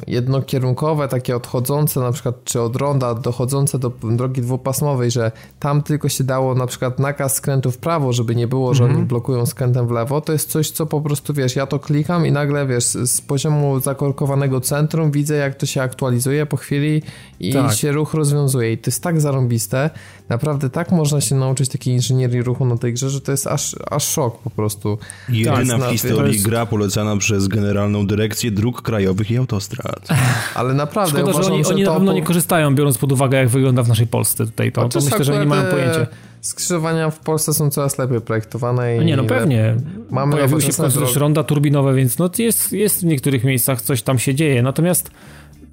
jednokierunkowe, 0.08 1.08
takie 1.08 1.36
odchodzące 1.36 2.00
na 2.00 2.12
przykład, 2.12 2.44
czy 2.44 2.62
od 2.62 2.76
ronda 2.76 3.16
dochodzące 3.16 3.80
do 3.80 3.92
drogi 4.04 4.42
dwupasmowej, 4.42 5.12
że 5.12 5.32
tam 5.60 5.82
tylko 5.82 6.10
się 6.10 6.24
dało 6.24 6.56
na 6.56 6.68
przykład 6.68 7.00
nakaz 7.00 7.36
skrętu 7.36 7.72
w 7.72 7.78
prawo, 7.78 8.14
żeby 8.14 8.36
nie 8.36 8.48
było, 8.48 8.74
że 8.74 8.84
mm 8.84 8.96
-hmm. 8.96 9.00
oni 9.00 9.08
blokują 9.08 9.46
skrętem 9.46 9.88
w 9.88 9.92
lewo, 9.92 10.22
to 10.22 10.34
jest 10.34 10.50
coś, 10.50 10.72
co 10.72 10.86
po 10.86 11.02
prostu, 11.02 11.34
wiesz, 11.34 11.56
ja 11.56 11.68
to 11.68 11.80
klikam 11.80 12.26
i 12.26 12.32
nagle, 12.32 12.68
wiesz, 12.68 12.84
z 12.84 13.22
poziomu 13.22 13.80
zakorkowanego 13.80 14.62
centrum 14.62 15.12
widzę, 15.12 15.36
jak 15.36 15.56
to 15.56 15.66
się 15.66 15.82
aktualizuje 15.82 16.46
po 16.46 16.58
chwili 16.58 17.02
i 17.40 17.54
tak. 17.54 17.74
się 17.74 17.92
ruch 17.92 18.14
rozwiązuje 18.14 18.74
i 18.74 18.78
to 18.78 18.90
jest 18.92 19.04
tak 19.04 19.22
zarąbiste, 19.22 19.90
naprawdę 20.30 20.70
tak 20.70 20.92
można 20.92 21.22
się 21.22 21.36
nauczyć 21.36 21.70
takiej 21.70 21.94
inżynierii 21.94 22.44
ruchu 22.44 22.66
na 22.66 22.78
tej 22.78 22.94
grze, 22.94 23.10
że 23.10 23.22
to 23.22 23.32
jest 23.32 23.48
aż, 23.48 23.76
aż 23.92 24.08
szok 24.08 24.40
po 24.40 24.50
prostu. 24.50 24.98
Jedyna 25.30 25.80
tak, 25.80 25.90
w 25.90 25.92
historii 25.92 26.34
jest... 26.34 26.46
gra 26.46 26.66
polecana 26.66 27.18
przez 27.18 27.48
Generalną 27.48 28.08
Dyrekcję 28.08 28.52
Dróg 28.52 28.82
Krajowych 28.82 29.11
i 29.30 29.38
Autostrad. 29.38 30.08
Ale 30.56 30.74
naprawdę 30.74 31.18
Szkoda, 31.18 31.32
uważam, 31.32 31.44
że 31.44 31.54
oni, 31.54 31.64
że 31.64 31.70
oni 31.70 31.84
na 31.84 31.94
pewno 31.94 32.12
po... 32.12 32.16
nie 32.16 32.24
korzystają, 32.24 32.76
biorąc 32.76 32.98
pod 32.98 33.12
uwagę, 33.12 33.38
jak 33.38 33.50
wygląda 33.50 33.84
w 33.84 33.88
naszej 33.88 34.08
Polsce 34.08 34.46
tutaj 34.46 34.72
to. 34.72 34.90
to 34.90 35.00
myślę, 35.02 35.24
że 35.24 35.40
oni 35.40 35.46
mają 35.46 35.72
pojęcie. 35.72 36.08
Skrzyżowania 36.42 37.10
w 37.10 37.20
Polsce 37.20 37.54
są 37.54 37.70
coraz 37.70 37.98
lepiej 37.98 38.22
projektowane. 38.22 38.98
I 38.98 39.06
nie, 39.06 39.18
no 39.18 39.24
pewnie. 39.24 39.76
Mamy 40.10 40.32
Pojawiły 40.32 40.62
się 40.62 40.72
w 40.72 40.78
końcu 40.78 41.02
też 41.02 41.16
ronda 41.16 41.44
turbinowe, 41.44 41.94
więc 41.94 42.18
no 42.18 42.30
jest, 42.38 42.74
jest 42.74 43.02
w 43.02 43.06
niektórych 43.06 43.44
miejscach 43.44 43.82
coś 43.82 44.02
tam 44.02 44.20
się 44.20 44.36
dzieje. 44.36 44.62
Natomiast 44.62 45.12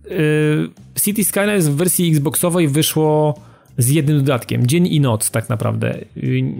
yy, 0.05 0.71
City 1.01 1.25
Skylines 1.25 1.69
w 1.69 1.77
wersji 1.77 2.11
Xboxowej 2.11 2.69
wyszło 2.69 3.35
z 3.79 3.89
jednym 3.89 4.19
dodatkiem, 4.19 4.67
dzień 4.67 4.87
i 4.87 5.01
noc 5.01 5.31
tak 5.31 5.49
naprawdę. 5.49 5.99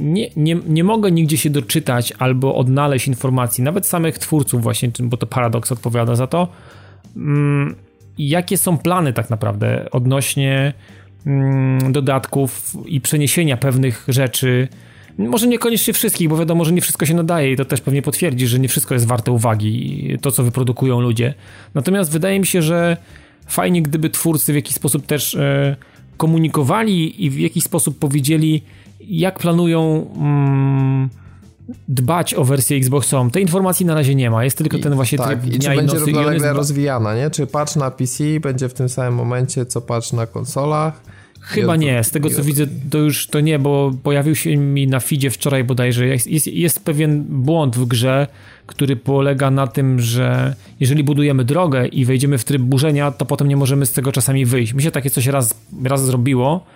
Nie, 0.01 0.31
nie, 0.37 0.57
nie 0.67 0.85
mogę 0.85 1.11
nigdzie 1.11 1.37
się 1.37 1.51
doczytać 1.51 2.13
albo 2.19 2.55
odnaleźć 2.55 3.09
informacji, 3.09 3.65
nawet 3.65 3.87
samych 3.87 4.19
twórców 4.19 4.63
właśnie, 4.63 4.91
bo 5.01 5.17
to 5.17 5.27
Paradox 5.27 5.73
odpowiada 5.73 6.15
za 6.15 6.27
to, 6.27 6.49
mm, 7.17 7.75
jakie 8.19 8.59
są 8.59 8.79
plany 8.79 9.13
tak 9.13 9.31
naprawdę 9.31 9.91
odnośnie 9.91 10.73
mm, 11.27 11.93
dodatków 11.93 12.77
i 12.87 13.01
przeniesienia 13.01 13.57
pewnych 13.57 14.05
rzeczy, 14.09 14.69
może 15.19 15.47
niekoniecznie 15.47 15.93
wszystkich, 15.93 16.29
bo 16.29 16.37
wiadomo, 16.37 16.65
że 16.65 16.73
nie 16.73 16.81
wszystko 16.81 17.07
się 17.07 17.15
nadaje 17.15 17.53
i 17.53 17.57
to 17.57 17.65
też 17.65 17.81
pewnie 17.81 18.03
potwierdzi, 18.03 18.47
że 18.47 18.59
nie 18.59 18.69
wszystko 18.69 18.95
jest 18.95 19.07
warte 19.07 19.33
uwagi, 19.33 20.17
to 20.23 20.31
co 20.31 20.43
wyprodukują 20.43 21.01
ludzie. 21.01 21.35
Natomiast 21.75 22.13
wydaje 22.13 22.41
mi 22.41 22.47
się, 22.47 22.63
że 22.63 22.97
fajnie, 23.47 23.83
gdyby 23.83 24.11
twórcy 24.11 24.53
w 24.53 24.57
jakiś 24.57 24.75
sposób 24.75 25.07
też 25.07 25.35
e, 25.35 25.77
komunikowali 26.19 27.25
i 27.25 27.31
w 27.31 27.39
jakiś 27.39 27.65
sposób 27.65 27.99
powiedzieli, 27.99 28.63
jak 29.01 29.39
planują 29.39 30.11
mm, 30.17 31.09
dbać 31.89 32.35
o 32.35 32.45
wersję 32.45 32.77
Xboxową. 32.77 33.31
Tej 33.31 33.43
informacji 33.43 33.87
na 33.87 33.95
razie 33.95 34.15
nie 34.15 34.31
ma, 34.31 34.45
jest 34.45 34.59
tylko 34.59 34.79
ten 34.79 34.95
właśnie 34.95 35.19
tak, 35.19 35.27
tryb 35.27 35.55
i 35.55 35.59
dnia 35.59 35.69
czy 35.69 35.75
i 35.75 35.77
będzie 35.77 35.99
równolegle 35.99 36.53
rozwijana, 36.53 37.15
nie? 37.15 37.31
Czy 37.31 37.47
patch 37.47 37.77
na 37.77 37.91
PC 37.91 38.25
będzie 38.41 38.69
w 38.69 38.75
tym 38.75 38.89
samym 38.89 39.15
momencie, 39.15 39.67
co 39.67 39.81
patch 39.81 40.13
na 40.13 40.27
konsolach? 40.27 41.01
Chyba 41.49 41.77
nie, 41.77 42.05
z 42.05 42.11
tego 42.11 42.31
co 42.31 42.43
widzę 42.43 42.67
to 42.91 42.99
już 42.99 43.27
to 43.27 43.41
nie, 43.41 43.59
bo 43.59 43.93
pojawił 44.03 44.35
się 44.35 44.57
mi 44.57 44.87
na 44.87 45.01
feedzie 45.01 45.31
wczoraj 45.31 45.65
bodajże, 45.65 46.07
jest, 46.07 46.27
jest, 46.27 46.47
jest 46.47 46.85
pewien 46.85 47.25
błąd 47.29 47.77
w 47.77 47.85
grze, 47.85 48.27
który 48.67 48.97
polega 48.97 49.51
na 49.51 49.67
tym, 49.67 50.01
że 50.01 50.55
jeżeli 50.81 51.05
budujemy 51.05 51.45
drogę 51.45 51.87
i 51.87 52.05
wejdziemy 52.05 52.39
w 52.39 52.45
tryb 52.45 52.63
burzenia, 52.63 53.11
to 53.11 53.27
potem 53.27 53.49
nie 53.49 53.57
możemy 53.57 53.87
z 53.87 53.93
tego 53.93 54.13
czasami 54.13 54.47
wyjść. 54.47 54.75
Mi 54.75 54.83
się 54.83 54.91
takie 54.91 55.11
coś 55.11 55.27
raz, 55.27 55.55
raz 55.85 56.05
zrobiło, 56.05 56.67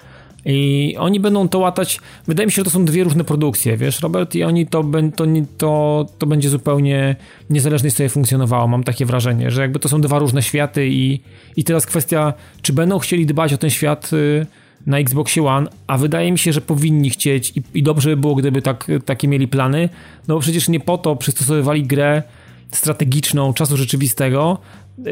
I 0.45 0.97
oni 0.99 1.21
będą 1.21 1.49
to 1.49 1.59
łatać. 1.59 2.01
Wydaje 2.27 2.47
mi 2.47 2.53
się, 2.53 2.57
że 2.57 2.65
to 2.65 2.71
są 2.71 2.85
dwie 2.85 3.05
różne 3.05 3.25
produkcje, 3.25 3.77
wiesz, 3.77 4.01
Robert, 4.01 4.35
i 4.35 4.45
oni 4.45 4.67
to, 4.67 4.85
to, 5.17 5.25
to, 5.59 6.07
to 6.19 6.27
będzie 6.27 6.49
zupełnie 6.49 7.17
niezależnie 7.51 7.91
sobie 7.91 8.09
funkcjonowało. 8.09 8.69
Mam 8.69 8.85
takie 8.85 9.07
wrażenie, 9.07 9.51
że 9.51 9.63
jakby 9.63 9.79
to 9.79 9.89
są 9.89 10.01
dwa 10.01 10.19
różne 10.19 10.43
światy, 10.43 10.89
i, 10.89 11.21
i 11.57 11.65
teraz 11.65 11.87
kwestia, 11.87 12.33
czy 12.63 12.73
będą 12.73 12.99
chcieli 12.99 13.27
dbać 13.27 13.53
o 13.53 13.59
ten 13.59 13.71
świat 13.71 14.11
y, 14.13 14.47
na 14.87 14.99
Xboxie 14.99 15.43
One, 15.43 15.71
a 15.87 15.99
wydaje 15.99 16.33
mi 16.33 16.39
się, 16.39 16.53
że 16.53 16.61
powinni 16.61 17.11
chcieć 17.11 17.53
i, 17.57 17.63
i 17.75 17.83
dobrze 17.83 18.11
by 18.11 18.17
było, 18.17 18.35
gdyby 18.35 18.63
tak, 18.63 18.87
takie 19.05 19.29
mieli 19.29 19.49
plany, 19.49 19.89
no 20.29 20.35
bo 20.35 20.41
przecież 20.41 20.69
nie 20.69 20.81
po 20.81 20.99
to 20.99 21.17
przystosowywali 21.17 21.83
grę 21.83 22.23
strategiczną 22.71 23.53
czasu 23.53 23.77
rzeczywistego. 23.77 24.59
Y, 24.99 25.03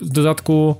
w 0.00 0.08
dodatku 0.08 0.76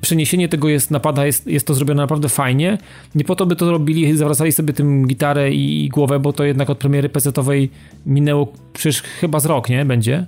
przeniesienie 0.00 0.48
tego 0.48 0.68
jest 0.68 0.90
napada, 0.90 1.26
jest, 1.26 1.46
jest 1.46 1.66
to 1.66 1.74
zrobione 1.74 2.02
naprawdę 2.02 2.28
fajnie. 2.28 2.78
Nie 3.14 3.24
po 3.24 3.36
to 3.36 3.46
by 3.46 3.56
to 3.56 3.70
robili, 3.70 4.16
zawracali 4.16 4.52
sobie 4.52 4.72
tym 4.72 5.06
gitarę 5.06 5.52
i, 5.52 5.84
i 5.84 5.88
głowę, 5.88 6.18
bo 6.18 6.32
to 6.32 6.44
jednak 6.44 6.70
od 6.70 6.78
premiery 6.78 7.08
PC-owej 7.08 7.68
minęło 8.06 8.52
przecież 8.72 9.02
chyba 9.02 9.40
z 9.40 9.46
rok, 9.46 9.68
nie? 9.68 9.84
Będzie? 9.84 10.26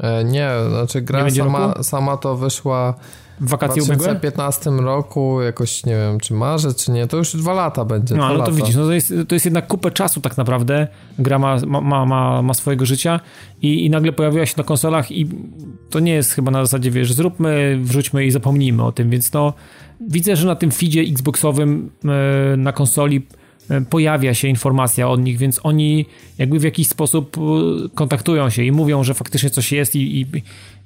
E, 0.00 0.24
nie, 0.24 0.48
znaczy 0.68 1.02
gra 1.02 1.30
sama, 1.30 1.82
sama 1.82 2.16
to 2.16 2.36
wyszła 2.36 2.94
wakacje 3.40 3.82
w 3.82 3.84
2015 3.84 4.70
roku, 4.70 5.42
jakoś 5.42 5.86
nie 5.86 5.96
wiem, 5.96 6.20
czy 6.20 6.34
marzec, 6.34 6.84
czy 6.84 6.90
nie, 6.90 7.06
to 7.06 7.16
już 7.16 7.36
dwa 7.36 7.52
lata 7.52 7.84
będzie. 7.84 8.14
No, 8.14 8.26
ale 8.26 8.44
to 8.44 8.52
widzisz, 8.52 8.76
no 8.76 8.84
to 8.84 8.92
jest, 8.92 9.14
to 9.28 9.34
jest 9.34 9.44
jednak 9.44 9.66
kupę 9.66 9.90
czasu 9.90 10.20
tak 10.20 10.36
naprawdę. 10.36 10.88
Gra 11.18 11.38
ma, 11.38 11.56
ma, 11.66 12.06
ma, 12.06 12.42
ma 12.42 12.54
swojego 12.54 12.86
życia 12.86 13.20
i, 13.62 13.86
i 13.86 13.90
nagle 13.90 14.12
pojawiła 14.12 14.46
się 14.46 14.54
na 14.56 14.64
konsolach 14.64 15.12
i 15.12 15.28
to 15.90 16.00
nie 16.00 16.12
jest 16.12 16.32
chyba 16.32 16.50
na 16.50 16.64
zasadzie, 16.64 16.90
wiesz, 16.90 17.12
zróbmy, 17.12 17.78
wrzućmy 17.82 18.24
i 18.24 18.30
zapomnijmy 18.30 18.84
o 18.84 18.92
tym, 18.92 19.10
więc 19.10 19.32
no 19.32 19.52
widzę, 20.00 20.36
że 20.36 20.46
na 20.46 20.56
tym 20.56 20.70
feedzie 20.70 21.00
Xboxowym 21.00 21.90
e, 22.04 22.56
na 22.56 22.72
konsoli 22.72 23.26
pojawia 23.90 24.34
się 24.34 24.48
informacja 24.48 25.08
od 25.08 25.24
nich, 25.24 25.38
więc 25.38 25.60
oni 25.62 26.06
jakby 26.38 26.58
w 26.58 26.62
jakiś 26.62 26.88
sposób 26.88 27.36
e, 27.38 27.40
kontaktują 27.94 28.50
się 28.50 28.62
i 28.64 28.72
mówią, 28.72 29.04
że 29.04 29.14
faktycznie 29.14 29.50
coś 29.50 29.72
jest 29.72 29.96
i, 29.96 30.20
i, 30.20 30.26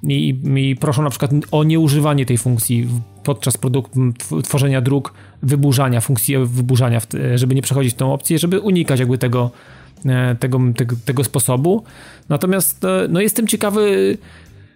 i, 0.03 0.35
i 0.71 0.77
proszą 0.77 1.03
na 1.03 1.11
przykład 1.11 1.31
o 1.51 1.65
nieużywanie 1.65 2.27
tej 2.27 2.39
funkcji 2.39 2.89
podczas 3.25 3.57
produkt, 3.57 3.93
tworzenia 4.45 4.81
dróg, 4.81 5.15
wyburzania, 5.43 6.01
funkcji 6.01 6.37
wyburzania, 6.39 7.01
żeby 7.35 7.55
nie 7.55 7.63
przechodzić 7.63 7.95
tą 7.95 8.13
opcję, 8.13 8.39
żeby 8.39 8.61
unikać 8.61 9.01
jakby 9.01 9.19
tego, 9.19 9.51
e, 10.07 10.37
tego, 10.41 10.61
tego, 10.77 10.97
tego 11.05 11.25
sposobu. 11.25 11.85
Natomiast 12.29 12.85
e, 12.85 13.07
no 13.09 13.21
jestem 13.21 13.47
ciekawy 13.47 14.19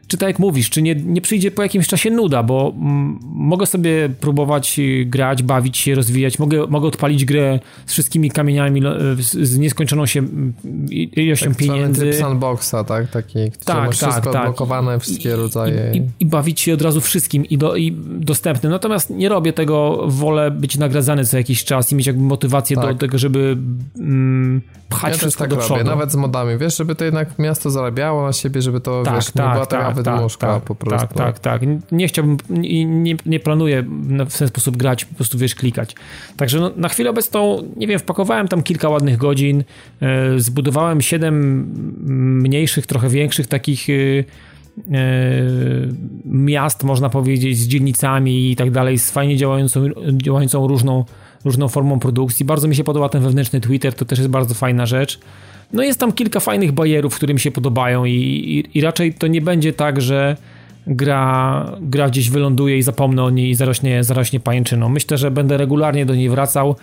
czy 0.07 0.19
tak 0.19 0.29
jak 0.29 0.39
mówisz, 0.39 0.71
czy 0.71 0.83
nie, 0.83 0.95
nie 0.95 1.21
przyjdzie 1.21 1.51
po 1.51 1.63
jakimś 1.63 1.87
czasie 1.87 2.11
nuda, 2.11 2.43
bo 2.43 2.75
m, 2.77 3.19
mogę 3.23 3.67
sobie 3.67 4.09
próbować 4.21 4.81
grać, 5.07 5.43
bawić 5.43 5.79
się, 5.79 5.95
rozwijać, 5.95 6.39
mogę, 6.39 6.67
mogę 6.67 6.89
odpalić 6.89 7.25
grę 7.25 7.61
z 7.87 7.93
wszystkimi 7.93 8.31
kamieniami, 8.31 8.83
z, 9.19 9.49
z 9.49 9.59
nieskończoną 9.59 10.07
się 10.07 10.23
ilością 11.13 11.49
tak 11.49 11.57
pieniędzy. 11.57 12.01
Tryb 12.01 12.15
sandboxa, 12.15 12.85
tak? 12.87 13.11
Taki, 13.11 13.39
tak, 13.65 13.87
masz 13.87 13.99
tak, 13.99 14.11
wszystko 14.11 14.33
tak. 14.33 14.43
odblokowane, 14.43 15.01
wszystkie 15.01 15.37
rodzaje. 15.37 15.93
I, 15.95 15.99
i, 15.99 16.03
I, 16.21 16.27
bawić 16.27 16.61
się 16.61 16.75
od 16.75 16.83
razu 16.83 17.01
wszystkim 17.01 17.45
i, 17.45 17.59
do, 17.59 17.77
i 17.77 17.93
dostępnym. 18.07 18.73
Natomiast 18.73 19.11
nie 19.11 19.29
robię 19.29 19.53
tego, 19.53 20.05
wolę 20.07 20.51
być 20.51 20.79
nagradzany 20.79 21.25
co 21.25 21.37
jakiś 21.37 21.65
czas 21.65 21.93
i 21.93 21.95
mieć 21.95 22.07
jakby 22.07 22.23
motywację 22.23 22.77
tak. 22.77 22.93
do 22.93 22.99
tego, 22.99 23.19
żeby 23.19 23.57
mm, 23.99 24.63
pchać 24.89 25.13
ja 25.13 25.19
wszystko 25.19 25.45
tak 25.45 25.51
do 25.51 25.57
przodu. 25.57 25.75
Robię, 25.75 25.91
nawet 25.91 26.13
z 26.13 26.17
modami, 26.17 26.59
wiesz, 26.59 26.77
żeby 26.77 26.95
to 26.95 27.05
jednak 27.05 27.39
miasto 27.39 27.71
zarabiało 27.71 28.27
na 28.27 28.33
siebie, 28.33 28.63
żeby 28.63 28.81
to, 28.81 29.03
tak, 29.03 29.15
wiesz, 29.15 29.35
nie 29.35 29.43
była 29.43 29.67
taka 29.67 29.92
wydmuszka 29.93 30.47
tak, 30.47 30.63
po 30.63 30.75
prostu. 30.75 31.15
Tak, 31.15 31.39
tak, 31.39 31.39
tak. 31.39 31.63
Nie 31.93 32.09
chciałbym, 32.09 32.37
nie, 32.49 33.17
nie 33.27 33.41
planuję 33.41 33.85
w 34.31 34.39
ten 34.39 34.49
sposób 34.49 34.77
grać, 34.77 35.05
po 35.05 35.15
prostu, 35.15 35.39
wiesz, 35.39 35.55
klikać. 35.55 35.95
Także 36.37 36.61
no, 36.61 36.71
na 36.77 36.89
chwilę 36.89 37.11
obecną, 37.11 37.63
nie 37.77 37.87
wiem, 37.87 37.99
wpakowałem 37.99 38.49
tam 38.49 38.63
kilka 38.63 38.89
ładnych 38.89 39.17
godzin, 39.17 39.65
e, 40.01 40.39
zbudowałem 40.41 41.01
siedem 41.01 41.67
mniejszych, 42.43 42.87
trochę 42.87 43.09
większych 43.09 43.47
takich 43.47 43.87
e, 43.91 44.25
miast, 46.25 46.85
można 46.85 47.11
powiedzieć, 47.11 47.59
z 47.59 47.69
dzielnicami 47.69 48.51
i 48.51 48.57
tak 48.57 48.71
dalej, 48.71 48.99
z 48.99 49.11
fajnie 49.11 49.37
działającą, 49.37 49.85
działającą 50.13 50.67
różną 50.67 51.05
różną 51.45 51.69
formą 51.69 51.99
produkcji. 51.99 52.47
Bardzo 52.47 52.69
mi 52.69 52.77
się 52.77 52.85
podoba 52.85 53.09
ten 53.09 53.23
wewnętrzny 53.23 53.61
Twitter, 53.61 53.95
to 53.95 54.05
też 54.05 54.19
jest 54.19 54.31
bardzo 54.31 54.55
fajna 54.55 54.87
rzecz. 54.87 55.21
No 55.73 55.83
jest 55.83 56.01
tam 56.01 56.13
kilka 56.13 56.41
fajnych 56.41 56.73
bajerów, 56.73 57.17
które 57.17 57.35
mi 57.35 57.41
się 57.41 57.51
podobają 57.51 58.05
i, 58.05 58.11
i, 58.13 58.79
i 58.79 58.81
raczej 58.81 59.15
to 59.15 59.27
nie 59.27 59.41
będzie 59.41 59.73
tak, 59.73 60.01
że 60.01 60.37
gra, 60.87 61.77
gra 61.81 62.09
gdzieś 62.09 62.31
wyląduje 62.31 62.79
i 62.79 62.83
zapomnę 62.83 63.25
o 63.25 63.31
niej 63.31 63.51
i 63.51 63.55
zarośnie, 63.55 64.05
zarośnie 64.05 64.41
pajęczyną. 64.41 64.89
Myślę, 64.89 65.19
że 65.19 65.31
będę 65.31 65.57
regularnie 65.57 66.07
do 66.07 66.15
niej 66.15 66.29
wracał 66.29 66.77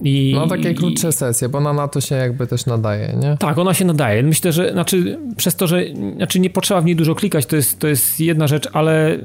i... 0.00 0.32
No 0.34 0.46
takie 0.46 0.74
krótsze 0.74 1.12
sesje, 1.12 1.48
bo 1.48 1.58
ona 1.58 1.72
na 1.72 1.88
to 1.88 2.00
się 2.00 2.14
jakby 2.14 2.46
też 2.46 2.66
nadaje, 2.66 3.16
nie? 3.22 3.36
Tak, 3.36 3.58
ona 3.58 3.74
się 3.74 3.84
nadaje. 3.84 4.22
Myślę, 4.22 4.52
że 4.52 4.72
znaczy 4.72 5.18
przez 5.36 5.56
to, 5.56 5.66
że 5.66 5.82
znaczy 6.16 6.40
nie 6.40 6.50
potrzeba 6.50 6.80
w 6.80 6.84
niej 6.84 6.96
dużo 6.96 7.14
klikać, 7.14 7.46
to 7.46 7.56
jest, 7.56 7.78
to 7.78 7.88
jest 7.88 8.20
jedna 8.20 8.46
rzecz, 8.46 8.68
ale 8.72 9.18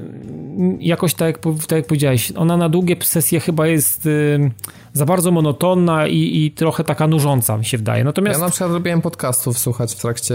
jakoś 0.80 1.14
tak 1.14 1.26
jak, 1.26 1.56
tak 1.68 1.76
jak 1.76 1.86
powiedziałeś, 1.86 2.32
ona 2.36 2.56
na 2.56 2.68
długie 2.68 2.96
sesje 3.02 3.40
chyba 3.40 3.66
jest 3.66 4.06
y, 4.06 4.50
za 4.92 5.06
bardzo 5.06 5.30
monotonna 5.30 6.06
i, 6.06 6.44
i 6.44 6.50
trochę 6.50 6.84
taka 6.84 7.06
nużąca 7.06 7.58
mi 7.58 7.64
się 7.64 7.78
wydaje. 7.78 8.04
Natomiast... 8.04 8.40
Ja 8.40 8.44
na 8.44 8.50
przykład 8.50 8.72
robiłem 8.72 9.02
podcastów 9.02 9.58
słuchać 9.58 9.94
w 9.94 10.00
trakcie, 10.00 10.34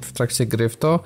w 0.00 0.12
trakcie 0.12 0.46
gry 0.46 0.68
w 0.68 0.76
to 0.76 1.00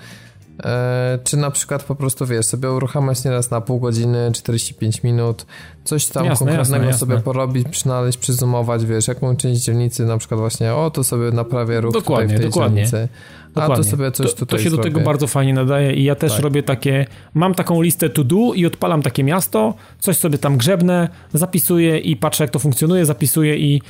czy 1.24 1.36
na 1.36 1.50
przykład 1.50 1.82
po 1.82 1.94
prostu, 1.94 2.26
wiesz, 2.26 2.46
sobie 2.46 2.70
uruchamiać 2.70 3.24
nieraz 3.24 3.50
na 3.50 3.60
pół 3.60 3.80
godziny, 3.80 4.30
45 4.34 5.02
minut, 5.02 5.46
coś 5.84 6.06
tam 6.06 6.24
jasne, 6.26 6.46
konkretnego 6.46 6.84
jasne, 6.84 6.98
sobie 6.98 7.12
jasne. 7.12 7.24
porobić, 7.24 7.68
przynaleźć, 7.68 8.18
przyzumować, 8.18 8.86
wiesz, 8.86 9.08
jaką 9.08 9.36
część 9.36 9.64
dzielnicy 9.64 10.04
na 10.04 10.18
przykład 10.18 10.40
właśnie, 10.40 10.74
o, 10.74 10.90
to 10.90 11.04
sobie 11.04 11.30
naprawię 11.30 11.80
ruch 11.80 11.92
dokładnie, 11.92 12.26
tutaj 12.26 12.38
w 12.38 12.40
tej 12.40 12.50
dokładnie. 12.50 12.76
dzielnicy. 12.76 13.08
Dokładnie. 13.54 13.74
A 13.74 13.76
to 13.76 13.84
sobie 13.84 14.12
coś 14.12 14.34
tutaj 14.34 14.46
To, 14.46 14.46
to 14.46 14.58
się 14.58 14.70
zrobię. 14.70 14.76
do 14.76 14.94
tego 14.94 15.00
bardzo 15.00 15.26
fajnie 15.26 15.54
nadaje 15.54 15.94
i 15.94 16.04
ja 16.04 16.14
też 16.14 16.32
tak. 16.32 16.40
robię 16.40 16.62
takie, 16.62 17.06
mam 17.34 17.54
taką 17.54 17.82
listę 17.82 18.10
to 18.10 18.24
do 18.24 18.54
i 18.54 18.66
odpalam 18.66 19.02
takie 19.02 19.24
miasto, 19.24 19.74
coś 19.98 20.16
sobie 20.16 20.38
tam 20.38 20.56
grzebnę, 20.56 21.08
zapisuję 21.32 21.98
i 21.98 22.16
patrzę 22.16 22.44
jak 22.44 22.50
to 22.50 22.58
funkcjonuje, 22.58 23.06
zapisuję 23.06 23.56
i, 23.56 23.82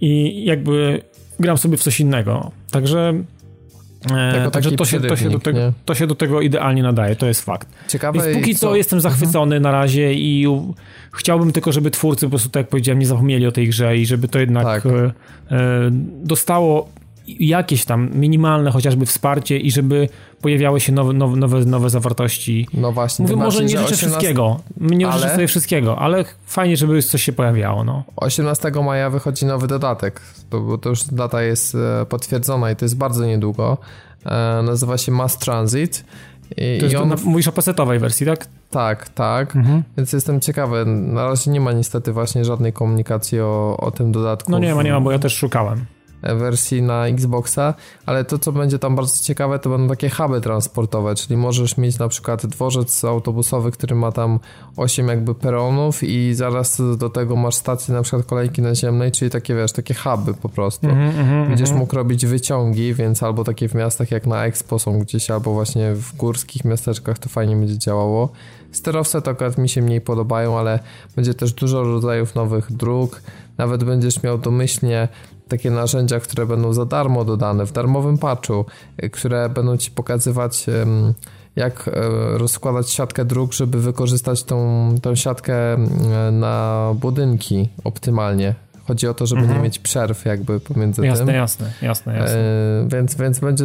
i 0.00 0.44
jakby 0.44 1.02
gram 1.40 1.58
sobie 1.58 1.76
w 1.76 1.82
coś 1.82 2.00
innego. 2.00 2.50
Także 2.70 3.14
E, 4.14 4.50
także 4.50 4.72
to 4.72 4.84
się, 4.84 5.00
to, 5.00 5.16
się 5.16 5.30
do 5.30 5.38
tego, 5.38 5.72
to 5.84 5.94
się 5.94 6.06
do 6.06 6.14
tego 6.14 6.40
idealnie 6.40 6.82
nadaje, 6.82 7.16
to 7.16 7.26
jest 7.26 7.44
fakt. 7.44 7.68
Ciekawe 7.88 8.20
Więc 8.20 8.38
póki 8.38 8.54
co 8.54 8.76
jestem 8.76 9.00
zachwycony 9.00 9.56
mhm. 9.56 9.62
na 9.62 9.70
razie 9.70 10.14
i 10.14 10.46
chciałbym 11.12 11.52
tylko, 11.52 11.72
żeby 11.72 11.90
twórcy 11.90 12.26
po 12.26 12.30
prostu, 12.30 12.48
tak 12.48 12.60
jak 12.60 12.68
powiedziałem, 12.68 12.98
nie 12.98 13.06
zapomnieli 13.06 13.46
o 13.46 13.52
tej 13.52 13.68
grze 13.68 13.96
i 13.96 14.06
żeby 14.06 14.28
to 14.28 14.38
jednak 14.38 14.64
tak. 14.64 14.86
E, 14.86 15.12
e, 15.50 15.90
dostało 16.24 16.88
jakieś 17.40 17.84
tam 17.84 18.10
minimalne 18.14 18.70
chociażby 18.70 19.06
wsparcie 19.06 19.58
i 19.58 19.70
żeby 19.70 20.08
pojawiały 20.40 20.80
się 20.80 20.92
nowe, 20.92 21.12
nowe, 21.12 21.36
nowe, 21.36 21.64
nowe 21.64 21.90
zawartości. 21.90 22.66
No 22.74 22.92
właśnie. 22.92 23.22
Mówię, 23.22 23.36
może 23.36 23.62
nie 23.62 23.68
życzę 23.68 23.84
18... 23.84 23.96
wszystkiego, 23.96 24.60
nie 24.80 25.08
ale... 25.08 25.20
życzę 25.20 25.32
sobie 25.32 25.46
wszystkiego, 25.46 25.98
ale 25.98 26.24
fajnie, 26.46 26.76
żeby 26.76 27.02
coś 27.02 27.22
się 27.22 27.32
pojawiało. 27.32 27.84
No. 27.84 28.04
18 28.16 28.70
maja 28.84 29.10
wychodzi 29.10 29.46
nowy 29.46 29.66
dodatek, 29.66 30.20
bo 30.50 30.78
to 30.78 30.88
już 30.88 31.04
data 31.04 31.42
jest 31.42 31.74
e, 31.74 32.06
potwierdzona 32.06 32.70
i 32.70 32.76
to 32.76 32.84
jest 32.84 32.96
bardzo 32.96 33.26
niedługo. 33.26 33.78
E, 34.26 34.62
nazywa 34.62 34.98
się 34.98 35.12
Mass 35.12 35.38
Transit. 35.38 36.04
I, 36.56 36.78
to 36.78 36.86
jest, 36.86 36.96
on... 36.96 37.14
Mówisz 37.24 37.48
o 37.48 37.52
pasetowej 37.52 37.98
wersji, 37.98 38.26
tak? 38.26 38.46
Tak, 38.70 39.08
tak. 39.08 39.56
Mhm. 39.56 39.82
Więc 39.96 40.12
jestem 40.12 40.40
ciekawy. 40.40 40.84
Na 40.86 41.24
razie 41.24 41.50
nie 41.50 41.60
ma 41.60 41.72
niestety 41.72 42.12
właśnie 42.12 42.44
żadnej 42.44 42.72
komunikacji 42.72 43.40
o, 43.40 43.76
o 43.80 43.90
tym 43.90 44.12
dodatku. 44.12 44.52
No 44.52 44.58
nie 44.58 44.74
ma, 44.74 44.82
nie 44.82 44.92
ma, 44.92 45.00
bo 45.00 45.12
ja 45.12 45.18
też 45.18 45.36
szukałem 45.36 45.86
wersji 46.22 46.82
na 46.82 47.06
Xboxa, 47.06 47.74
ale 48.06 48.24
to, 48.24 48.38
co 48.38 48.52
będzie 48.52 48.78
tam 48.78 48.96
bardzo 48.96 49.24
ciekawe, 49.24 49.58
to 49.58 49.70
będą 49.70 49.88
takie 49.88 50.10
huby 50.10 50.40
transportowe, 50.40 51.14
czyli 51.14 51.36
możesz 51.36 51.76
mieć 51.76 51.98
na 51.98 52.08
przykład 52.08 52.46
dworzec 52.46 53.04
autobusowy, 53.04 53.70
który 53.70 53.94
ma 53.94 54.12
tam 54.12 54.38
8 54.76 55.08
jakby 55.08 55.34
peronów 55.34 56.02
i 56.02 56.34
zaraz 56.34 56.82
do 56.96 57.10
tego 57.10 57.36
masz 57.36 57.54
stację 57.54 57.94
na 57.94 58.02
przykład 58.02 58.26
kolejki 58.26 58.62
naziemnej, 58.62 59.12
czyli 59.12 59.30
takie, 59.30 59.54
wiesz, 59.54 59.72
takie 59.72 59.94
huby 59.94 60.34
po 60.34 60.48
prostu. 60.48 60.88
Mm 60.88 61.12
-hmm, 61.12 61.48
Będziesz 61.48 61.72
mógł 61.72 61.96
robić 61.96 62.26
wyciągi, 62.26 62.94
więc 62.94 63.22
albo 63.22 63.44
takie 63.44 63.68
w 63.68 63.74
miastach 63.74 64.10
jak 64.10 64.26
na 64.26 64.44
Expo 64.44 64.78
są 64.78 64.98
gdzieś, 64.98 65.30
albo 65.30 65.52
właśnie 65.52 65.94
w 65.94 66.16
górskich 66.16 66.64
miasteczkach 66.64 67.18
to 67.18 67.28
fajnie 67.28 67.56
będzie 67.56 67.78
działało. 67.78 68.28
Sterowce 68.72 69.22
to 69.22 69.30
akurat 69.30 69.58
mi 69.58 69.68
się 69.68 69.82
mniej 69.82 70.00
podobają, 70.00 70.58
ale 70.58 70.78
będzie 71.16 71.34
też 71.34 71.52
dużo 71.52 71.82
rodzajów 71.82 72.34
nowych 72.34 72.72
dróg, 72.72 73.22
nawet 73.58 73.84
będziesz 73.84 74.22
miał 74.22 74.38
domyślnie 74.38 75.08
takie 75.48 75.70
narzędzia, 75.70 76.20
które 76.20 76.46
będą 76.46 76.72
za 76.72 76.84
darmo 76.84 77.24
dodane 77.24 77.66
w 77.66 77.72
darmowym 77.72 78.18
patchu, 78.18 78.64
y, 79.02 79.10
które 79.10 79.48
będą 79.48 79.76
ci 79.76 79.90
pokazywać 79.90 80.66
jak 81.56 81.88
e, 81.88 81.92
rozkładać 82.38 82.90
siatkę 82.90 83.24
dróg, 83.24 83.52
żeby 83.52 83.80
wykorzystać 83.80 84.44
tą, 84.44 84.88
tą 85.02 85.14
siatkę 85.14 85.54
na 86.32 86.90
budynki 86.94 87.68
optymalnie 87.84 88.54
Chodzi 88.88 89.08
o 89.08 89.14
to, 89.14 89.26
żeby 89.26 89.40
mhm. 89.40 89.58
nie 89.58 89.64
mieć 89.64 89.78
przerw 89.78 90.24
jakby 90.24 90.60
pomiędzy 90.60 91.06
jasne, 91.06 91.26
tym. 91.26 91.34
Jasne, 91.34 91.72
jasne, 91.82 92.16
jasne. 92.16 92.38
E, 92.38 92.88
więc, 92.88 93.14
więc 93.14 93.38
będzie, 93.38 93.64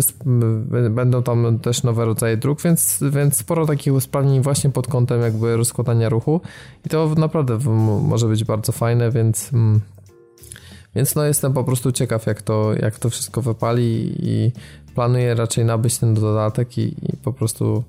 będą 0.90 1.24
tam 1.24 1.60
też 1.60 1.84
nowe 1.84 2.06
rodzaje 2.06 2.38
dróg, 2.38 2.62
więc, 2.62 3.04
więc 3.12 3.38
sporo 3.38 3.66
takich 3.66 3.94
usprawnień 3.94 4.42
właśnie 4.42 4.70
pod 4.70 4.88
kątem 4.88 5.22
jakby 5.22 5.58
rozkładania 5.58 6.10
ruchu 6.10 6.42
i 6.86 6.90
to 6.90 7.10
naprawdę 7.18 7.58
może 8.02 8.28
być 8.28 8.44
bardzo 8.44 8.72
fajne, 8.72 9.12
więc 9.12 9.54
mm, 9.54 9.82
więc 10.96 11.16
no 11.16 11.26
jestem 11.26 11.54
po 11.54 11.64
prostu 11.64 11.92
ciekaw 11.92 12.26
jak 12.26 12.42
to, 12.42 12.74
jak 12.74 13.00
to 13.00 13.10
wszystko 13.10 13.42
wypali 13.42 14.16
i 14.20 14.52
planuję 14.96 15.36
raczej 15.36 15.66
nabyć 15.66 15.98
ten 15.98 16.14
dodatek 16.14 16.78
i, 16.78 16.82
i 16.82 17.18
po 17.24 17.34
prostu 17.34 17.84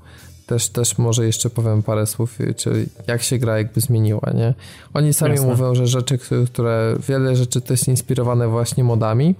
też, 0.46 0.68
też 0.68 0.98
może 0.98 1.26
jeszcze 1.26 1.50
powiem 1.50 1.82
parę 1.82 2.06
słów, 2.06 2.38
czy 2.56 2.86
jak 3.06 3.22
się 3.22 3.38
gra 3.38 3.58
jakby 3.58 3.80
zmieniła, 3.80 4.30
nie? 4.34 4.54
Oni 4.94 5.14
sami 5.14 5.34
Jasne. 5.34 5.48
mówią, 5.48 5.74
że 5.74 5.86
rzeczy, 5.86 6.18
które, 6.46 6.96
wiele 7.08 7.36
rzeczy 7.36 7.60
to 7.60 7.72
jest 7.72 7.88
inspirowane 7.88 8.48
właśnie 8.48 8.84
modami, 8.84 9.34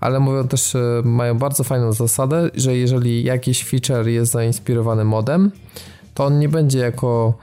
ale 0.00 0.20
mówią 0.20 0.48
też, 0.48 0.76
mają 1.04 1.38
bardzo 1.38 1.64
fajną 1.64 1.92
zasadę, 1.92 2.50
że 2.54 2.76
jeżeli 2.76 3.24
jakiś 3.24 3.64
feature 3.64 4.08
jest 4.08 4.32
zainspirowany 4.32 5.04
modem, 5.04 5.50
to 6.14 6.24
on 6.24 6.38
nie 6.38 6.48
będzie 6.48 6.78
jako 6.78 7.34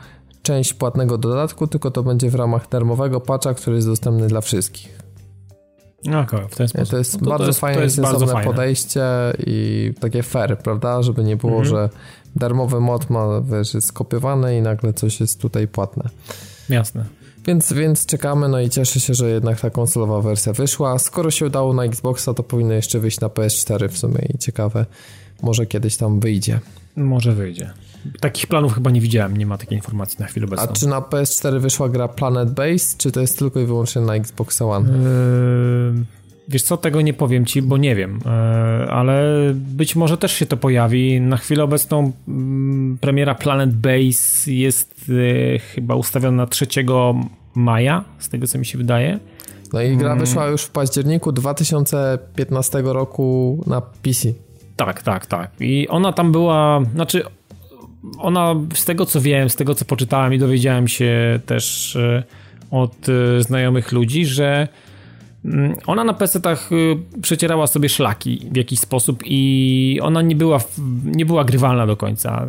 część 0.44 0.74
płatnego 0.74 1.18
dodatku, 1.18 1.68
tylko 1.68 1.92
to 1.92 2.04
będzie 2.04 2.30
w 2.30 2.36
ramach 2.36 2.70
darmowego 2.70 3.20
patcha, 3.20 3.54
który 3.54 3.76
jest 3.76 3.88
dostępny 3.88 4.28
dla 4.28 4.42
wszystkich. 4.42 4.93
Okay, 6.10 6.48
w 6.50 6.56
ten 6.56 6.68
sposób. 6.68 6.90
To 6.90 6.98
jest 6.98 7.14
no 7.14 7.20
to 7.20 7.30
bardzo 7.30 7.44
to 7.44 7.50
jest, 7.50 7.60
fajne, 7.60 7.78
to 7.78 7.84
jest 7.84 8.02
bardzo 8.02 8.28
fajne 8.28 8.52
podejście 8.52 9.02
i 9.48 9.92
takie 10.00 10.24
fair, 10.24 10.58
prawda? 10.58 11.04
Żeby 11.04 11.24
nie 11.24 11.38
było, 11.38 11.60
mhm. 11.60 11.70
że 11.70 11.90
darmowy 12.36 12.80
mod 12.80 13.10
ma, 13.10 13.42
wiesz, 13.42 13.74
jest 13.74 13.88
skopiowany 13.88 14.58
i 14.58 14.62
nagle 14.62 14.94
coś 14.94 15.20
jest 15.20 15.42
tutaj 15.42 15.68
płatne. 15.68 16.10
Jasne. 16.70 17.06
Więc, 17.48 17.74
więc 17.74 18.06
czekamy, 18.06 18.50
no 18.50 18.60
i 18.60 18.70
cieszę 18.70 19.00
się, 19.00 19.14
że 19.14 19.30
jednak 19.30 19.62
ta 19.62 19.70
konsolowa 19.70 20.22
wersja 20.22 20.54
wyszła. 20.54 21.00
Skoro 21.00 21.32
się 21.32 21.46
udało 21.46 21.74
na 21.74 21.84
Xboxa, 21.84 22.34
to 22.34 22.44
powinno 22.44 22.74
jeszcze 22.74 23.00
wyjść 23.00 23.20
na 23.20 23.28
PS4 23.28 23.90
w 23.90 23.98
sumie 23.98 24.26
i 24.36 24.38
ciekawe, 24.38 24.86
może 25.42 25.66
kiedyś 25.66 25.98
tam 25.98 26.20
wyjdzie. 26.20 26.60
Może 26.96 27.32
wyjdzie. 27.32 27.74
Takich 28.20 28.48
planów 28.48 28.74
chyba 28.74 28.92
nie 28.92 29.02
widziałem, 29.02 29.38
nie 29.38 29.46
ma 29.46 29.58
takiej 29.58 29.78
informacji 29.78 30.18
na 30.20 30.26
chwilę 30.26 30.46
obecną. 30.46 30.70
A 30.70 30.74
czy 30.74 30.88
na 30.88 31.02
PS4 31.02 31.60
wyszła 31.60 31.90
gra 31.90 32.08
Planet 32.08 32.52
Base, 32.52 32.98
czy 32.98 33.12
to 33.12 33.22
jest 33.22 33.40
tylko 33.40 33.60
i 33.60 33.66
wyłącznie 33.66 34.02
na 34.02 34.16
Xbox 34.16 34.62
One? 34.62 34.90
Yy, 34.90 36.06
wiesz 36.48 36.64
co, 36.64 36.78
tego 36.78 37.02
nie 37.02 37.14
powiem 37.14 37.46
ci, 37.46 37.62
bo 37.62 37.78
nie 37.78 37.96
wiem, 37.96 38.20
yy, 38.26 38.92
ale 38.92 39.24
być 39.54 39.96
może 39.96 40.18
też 40.18 40.34
się 40.34 40.46
to 40.46 40.58
pojawi. 40.58 41.22
Na 41.22 41.38
chwilę 41.38 41.64
obecną 41.64 42.12
yy, 42.28 42.98
premiera 43.02 43.36
Planet 43.36 43.74
Base 43.74 44.52
jest 44.52 45.10
yy, 45.10 45.60
chyba 45.60 45.96
ustawiona 45.96 46.38
na 46.38 46.48
3 46.48 46.68
maja, 47.56 48.04
z 48.20 48.30
tego 48.30 48.48
co 48.48 48.58
mi 48.58 48.66
się 48.66 48.78
wydaje. 48.78 49.20
No 49.74 49.82
i 49.82 49.98
gra 49.98 50.12
mm. 50.12 50.26
wyszła 50.26 50.48
już 50.48 50.62
w 50.62 50.70
październiku 50.70 51.32
2015 51.32 52.82
roku 52.82 53.60
na 53.68 53.82
PC. 53.82 54.30
Tak, 54.76 55.04
tak, 55.04 55.26
tak. 55.26 55.52
I 55.60 55.88
ona 55.88 56.14
tam 56.14 56.32
była, 56.32 56.82
znaczy 56.94 57.24
ona 58.18 58.56
z 58.74 58.86
tego 58.86 59.06
co 59.06 59.22
wiem, 59.22 59.50
z 59.50 59.56
tego 59.56 59.76
co 59.76 59.86
poczytałem 59.86 60.34
i 60.34 60.40
dowiedziałem 60.40 60.88
się 60.88 61.40
też 61.46 61.96
e, 61.96 62.24
od 62.72 63.10
e, 63.10 63.44
znajomych 63.44 63.92
ludzi, 63.92 64.26
że 64.26 64.68
mm, 65.46 65.76
ona 65.86 66.04
na 66.04 66.14
PC-tach 66.14 66.70
e, 66.72 66.76
przecierała 67.22 67.68
sobie 67.68 67.90
szlaki 67.90 68.48
w 68.52 68.58
jakiś 68.58 68.80
sposób 68.80 69.24
i 69.26 70.00
ona 70.02 70.22
nie 70.22 70.36
była, 70.36 70.60
nie 71.06 71.26
była 71.26 71.44
grywalna 71.44 71.88
do 71.88 71.98
końca. 71.98 72.48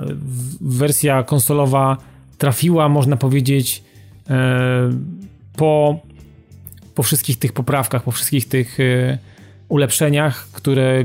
Wersja 0.61 1.23
konsolowa 1.23 1.97
trafiła, 2.39 2.89
można 2.89 3.17
powiedzieć, 3.17 3.83
po, 5.57 6.01
po 6.95 7.03
wszystkich 7.03 7.39
tych 7.39 7.53
poprawkach, 7.53 8.03
po 8.03 8.11
wszystkich 8.11 8.49
tych 8.49 8.79
ulepszeniach, 9.69 10.49
które, 10.53 11.05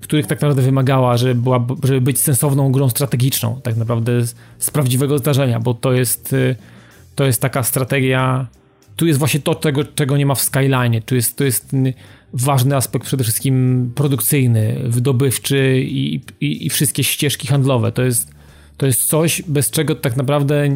których 0.00 0.26
tak 0.26 0.38
naprawdę 0.38 0.62
wymagała, 0.62 1.16
żeby, 1.16 1.34
była, 1.34 1.66
żeby 1.84 2.00
być 2.00 2.18
sensowną 2.18 2.72
grą 2.72 2.88
strategiczną, 2.88 3.60
tak 3.62 3.76
naprawdę 3.76 4.26
z, 4.26 4.34
z 4.58 4.70
prawdziwego 4.70 5.18
zdarzenia, 5.18 5.60
bo 5.60 5.74
to 5.74 5.92
jest, 5.92 6.32
y, 6.32 6.56
to 7.14 7.24
jest 7.24 7.42
taka 7.42 7.62
strategia. 7.62 8.46
Tu 8.96 9.06
jest 9.06 9.18
właśnie 9.18 9.40
to, 9.40 9.54
czego, 9.54 9.84
czego 9.84 10.16
nie 10.16 10.26
ma 10.26 10.34
w 10.34 10.40
Skyline. 10.40 11.02
Tu 11.06 11.14
jest, 11.14 11.38
tu 11.38 11.44
jest 11.44 11.76
ważny 12.32 12.76
aspekt 12.76 13.06
przede 13.06 13.24
wszystkim 13.24 13.90
produkcyjny, 13.94 14.80
wydobywczy 14.84 15.80
i, 15.80 16.20
i, 16.40 16.66
i 16.66 16.70
wszystkie 16.70 17.04
ścieżki 17.04 17.46
handlowe. 17.46 17.92
To 17.92 18.02
jest, 18.02 18.37
to 18.78 18.86
jest 18.86 19.08
coś, 19.08 19.42
bez 19.42 19.70
czego 19.70 19.94
tak 19.94 20.16
naprawdę 20.16 20.68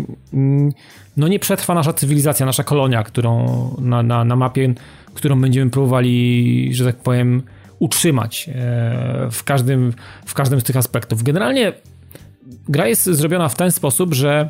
no 1.17 1.29
nie 1.29 1.39
przetrwa 1.39 1.75
nasza 1.75 1.93
cywilizacja, 1.93 2.47
nasza 2.47 2.65
kolonia, 2.65 3.03
którą 3.03 3.47
na, 3.81 4.03
na, 4.03 4.25
na 4.25 4.37
mapie 4.37 4.75
którą 5.15 5.41
będziemy 5.41 5.71
próbowali, 5.71 6.75
że 6.75 6.85
tak 6.85 6.97
powiem, 6.97 7.43
utrzymać 7.79 8.49
e, 8.49 9.29
w 9.31 9.45
każdym, 9.45 9.93
w 10.27 10.35
każdym 10.35 10.61
z 10.61 10.65
tych 10.65 10.77
aspektów. 10.77 11.23
Generalnie 11.23 11.73
gra 12.69 12.87
jest 12.87 13.05
zrobiona 13.05 13.49
w 13.49 13.55
ten 13.55 13.73
sposób, 13.73 14.15
że 14.15 14.49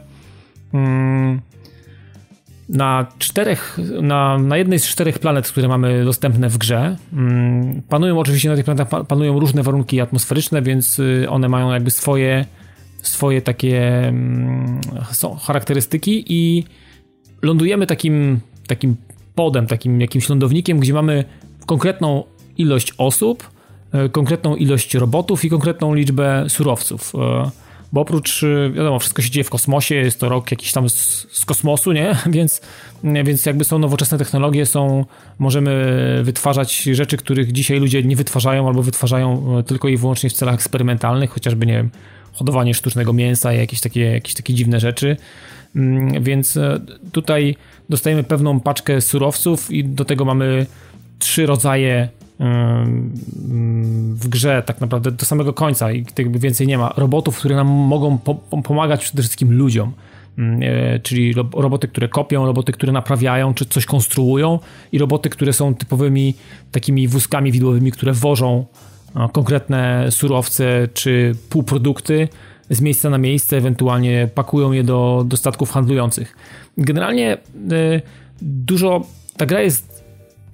mm, 0.73 1.41
na 2.69 3.07
czterech, 3.19 3.79
na, 4.03 4.39
na 4.39 4.57
jednej 4.57 4.79
z 4.79 4.87
czterech 4.87 5.19
planet, 5.19 5.49
które 5.49 5.69
mamy 5.69 6.05
dostępne 6.05 6.49
w 6.49 6.59
grze, 6.59 6.97
mm, 7.13 7.83
panują 7.89 8.19
oczywiście 8.19 8.49
na 8.49 8.57
tych 8.57 8.65
planetach 8.65 9.07
panują 9.07 9.41
różne 9.41 9.63
warunki 9.63 10.01
atmosferyczne, 10.01 10.63
więc 10.63 10.99
y, 10.99 11.27
one 11.31 11.49
mają 11.49 11.73
jakby 11.73 11.91
swoje, 11.91 12.45
swoje 13.03 13.43
takie 13.43 14.09
mm, 14.09 14.81
są 15.13 15.37
charakterystyki 15.37 16.25
i 16.29 16.65
lądujemy 17.43 17.87
takim, 17.87 18.41
takim 18.67 18.97
podem, 19.35 19.67
takim 19.67 20.01
jakimś 20.01 20.29
lądownikiem, 20.29 20.79
gdzie 20.81 20.93
mamy 20.93 21.25
konkretną 21.67 22.25
ilość 22.59 22.95
osób, 22.99 23.51
e, 23.93 24.09
konkretną 24.09 24.57
ilość 24.57 24.95
robotów 24.95 25.45
i 25.45 25.51
konkretną 25.51 25.95
liczbę 25.95 26.45
surowców. 26.49 27.13
E, 27.15 27.51
bo 27.93 28.01
oprócz, 28.01 28.43
e, 28.43 28.71
wiadomo, 28.71 28.99
wszystko 28.99 29.23
się 29.23 29.31
dzieje 29.31 29.45
w 29.45 29.51
kosmosie, 29.51 29.95
jest 29.95 30.21
to 30.21 30.29
rok 30.29 30.51
jakiś 30.51 30.73
tam 30.73 30.89
z, 30.89 31.27
z 31.33 31.45
kosmosu, 31.45 31.93
nie? 31.93 32.17
Więc, 32.27 32.61
więc 33.05 33.47
jakby 33.47 33.65
są 33.65 33.79
nowoczesne 33.79 34.19
technologie, 34.19 34.67
są, 34.67 35.05
możemy 35.39 36.21
wytwarzać 36.25 36.83
rzeczy, 36.83 37.17
których 37.17 37.53
dzisiaj 37.53 37.81
ludzie 37.81 38.03
nie 38.03 38.17
wytwarzają 38.17 38.69
albo 38.69 38.83
wytwarzają 38.83 39.45
tylko 39.67 39.89
i 39.89 39.97
wyłącznie 39.97 40.31
w 40.31 40.33
celach 40.33 40.55
eksperymentalnych, 40.55 41.31
chociażby, 41.31 41.67
nie 41.67 41.73
wiem, 41.73 41.91
hodowanie 42.33 42.75
sztucznego 42.75 43.13
mięsa 43.13 43.53
i 43.55 43.59
jakieś 43.59 43.81
takie, 43.81 44.01
jakieś 44.01 44.35
takie 44.35 44.55
dziwne 44.55 44.81
rzeczy. 44.81 45.17
Mm, 45.77 46.23
więc 46.23 46.59
tutaj 47.13 47.57
dostajemy 47.89 48.25
pewną 48.25 48.61
paczkę 48.61 49.01
surowców 49.01 49.71
i 49.71 49.85
do 49.85 50.05
tego 50.05 50.25
mamy 50.25 50.67
trzy 51.19 51.47
rodzaje 51.47 52.09
w 54.15 54.29
grze 54.29 54.63
tak 54.67 54.81
naprawdę 54.81 55.13
do 55.13 55.27
samego 55.27 55.53
końca 55.53 55.93
i 55.93 56.05
jakby 56.19 56.39
więcej 56.39 56.67
nie 56.67 56.79
ma. 56.79 56.95
Robotów, 56.97 57.39
które 57.39 57.57
nam 57.57 57.67
mogą 57.67 58.19
po 58.19 58.35
pomagać 58.63 59.05
przede 59.05 59.23
wszystkim 59.23 59.53
ludziom. 59.53 59.93
Mm, 60.39 60.61
e, 60.63 61.01
czyli 61.01 61.35
roboty, 61.55 61.89
które 61.89 62.09
kopią, 62.09 62.47
roboty, 62.47 62.73
które 62.73 62.93
naprawiają, 62.93 63.55
czy 63.55 63.67
coś 63.67 63.87
konstruują 63.87 64.59
i 64.93 64.99
roboty, 64.99 65.31
które 65.31 65.53
są 65.53 65.75
typowymi 65.75 66.35
takimi 66.71 67.09
wózkami 67.09 67.53
widłowymi, 67.53 67.93
które 67.93 68.13
wożą 68.13 68.67
konkretne 69.33 70.07
surowce 70.11 70.89
czy 70.95 71.35
półprodukty 71.49 72.29
z 72.71 72.81
miejsca 72.81 73.11
na 73.11 73.19
miejsce, 73.19 73.57
ewentualnie 73.57 74.29
pakują 74.35 74.73
je 74.73 74.85
do, 74.85 75.25
do 75.27 75.37
statków 75.37 75.71
handlujących. 75.71 76.37
Generalnie 76.79 77.39
y, 77.73 78.03
dużo, 78.43 79.07
ta 79.37 79.47
gra 79.47 79.61
jest 79.61 80.03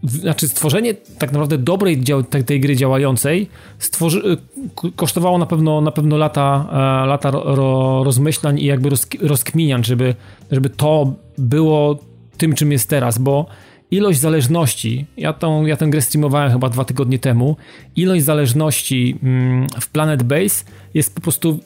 znaczy 0.02 0.48
stworzenie 0.48 0.94
tak 0.94 1.32
naprawdę 1.32 1.58
dobrej 1.58 2.00
dział, 2.00 2.22
tej 2.22 2.60
gry 2.60 2.76
działającej 2.76 3.48
stworzy, 3.78 4.38
y, 4.84 4.92
kosztowało 4.96 5.38
na 5.38 5.46
pewno, 5.46 5.80
na 5.80 5.90
pewno 5.90 6.16
lata, 6.16 6.68
e, 6.72 7.06
lata 7.06 7.30
ro, 7.30 8.04
rozmyślań 8.04 8.58
i 8.58 8.64
jakby 8.64 8.90
roz, 8.90 9.06
rozkminiań, 9.20 9.84
żeby, 9.84 10.14
żeby 10.50 10.70
to 10.70 11.12
było 11.38 11.98
tym, 12.36 12.54
czym 12.54 12.72
jest 12.72 12.90
teraz, 12.90 13.18
bo 13.18 13.46
ilość 13.90 14.18
zależności, 14.18 15.06
ja, 15.16 15.32
tą, 15.32 15.66
ja 15.66 15.76
tę 15.76 15.86
grę 15.86 16.02
streamowałem 16.02 16.52
chyba 16.52 16.68
dwa 16.68 16.84
tygodnie 16.84 17.18
temu, 17.18 17.56
ilość 17.96 18.24
zależności 18.24 19.18
mm, 19.22 19.66
w 19.80 19.88
Planet 19.88 20.22
Base 20.22 20.64
jest 20.94 21.14
po 21.14 21.20
prostu 21.20 21.60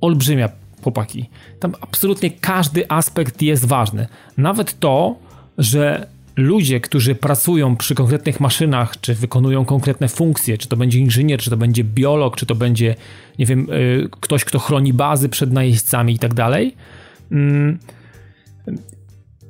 olbrzymia, 0.00 0.48
chłopaki. 0.82 1.30
Tam 1.60 1.74
absolutnie 1.80 2.30
każdy 2.30 2.90
aspekt 2.90 3.42
jest 3.42 3.64
ważny. 3.64 4.06
Nawet 4.36 4.78
to, 4.78 5.16
że 5.58 6.06
ludzie, 6.36 6.80
którzy 6.80 7.14
pracują 7.14 7.76
przy 7.76 7.94
konkretnych 7.94 8.40
maszynach, 8.40 9.00
czy 9.00 9.14
wykonują 9.14 9.64
konkretne 9.64 10.08
funkcje, 10.08 10.58
czy 10.58 10.68
to 10.68 10.76
będzie 10.76 10.98
inżynier, 10.98 11.40
czy 11.40 11.50
to 11.50 11.56
będzie 11.56 11.84
biolog, 11.84 12.36
czy 12.36 12.46
to 12.46 12.54
będzie, 12.54 12.94
nie 13.38 13.46
wiem, 13.46 13.70
y, 13.70 14.08
ktoś, 14.20 14.44
kto 14.44 14.58
chroni 14.58 14.92
bazy 14.92 15.28
przed 15.28 15.52
najeźdźcami 15.52 16.14
i 16.14 16.18
tak 16.18 16.34
dalej. 16.34 16.74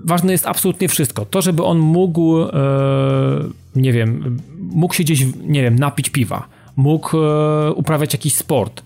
Ważne 0.04 0.32
jest 0.32 0.46
absolutnie 0.46 0.88
wszystko. 0.88 1.24
To, 1.24 1.42
żeby 1.42 1.64
on 1.64 1.78
mógł, 1.78 2.40
e, 2.40 2.48
nie 3.76 3.92
wiem, 3.92 4.38
mógł 4.58 4.94
się 4.94 5.02
gdzieś, 5.02 5.26
nie 5.42 5.62
wiem, 5.62 5.78
napić 5.78 6.10
piwa, 6.10 6.48
mógł 6.76 7.16
e, 7.16 7.72
uprawiać 7.72 8.12
jakiś 8.12 8.34
sport, 8.34 8.82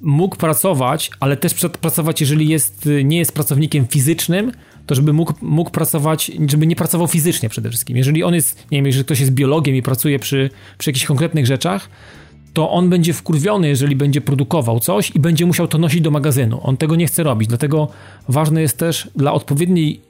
mógł 0.00 0.36
pracować, 0.36 1.10
ale 1.20 1.36
też 1.36 1.54
pracować, 1.80 2.20
jeżeli 2.20 2.48
jest, 2.48 2.88
nie 3.04 3.18
jest 3.18 3.32
pracownikiem 3.32 3.86
fizycznym, 3.86 4.52
to 4.86 4.94
żeby 4.94 5.12
mógł, 5.12 5.32
mógł 5.42 5.70
pracować, 5.70 6.30
żeby 6.48 6.66
nie 6.66 6.76
pracował 6.76 7.06
fizycznie 7.06 7.48
przede 7.48 7.68
wszystkim. 7.68 7.96
Jeżeli 7.96 8.22
on 8.22 8.34
jest, 8.34 8.66
nie 8.70 8.78
wiem, 8.78 8.86
jeżeli 8.86 9.04
ktoś 9.04 9.20
jest 9.20 9.32
biologiem 9.32 9.76
i 9.76 9.82
pracuje 9.82 10.18
przy, 10.18 10.50
przy 10.78 10.90
jakichś 10.90 11.06
konkretnych 11.06 11.46
rzeczach, 11.46 11.88
to 12.52 12.70
on 12.70 12.90
będzie 12.90 13.12
wkurwiony, 13.12 13.68
jeżeli 13.68 13.96
będzie 13.96 14.20
produkował 14.20 14.80
coś 14.80 15.10
i 15.10 15.20
będzie 15.20 15.46
musiał 15.46 15.68
to 15.68 15.78
nosić 15.78 16.00
do 16.00 16.10
magazynu. 16.10 16.60
On 16.62 16.76
tego 16.76 16.96
nie 16.96 17.06
chce 17.06 17.22
robić, 17.22 17.48
dlatego 17.48 17.88
ważne 18.28 18.62
jest 18.62 18.78
też 18.78 19.10
dla 19.16 19.32
odpowiedniej 19.32 20.00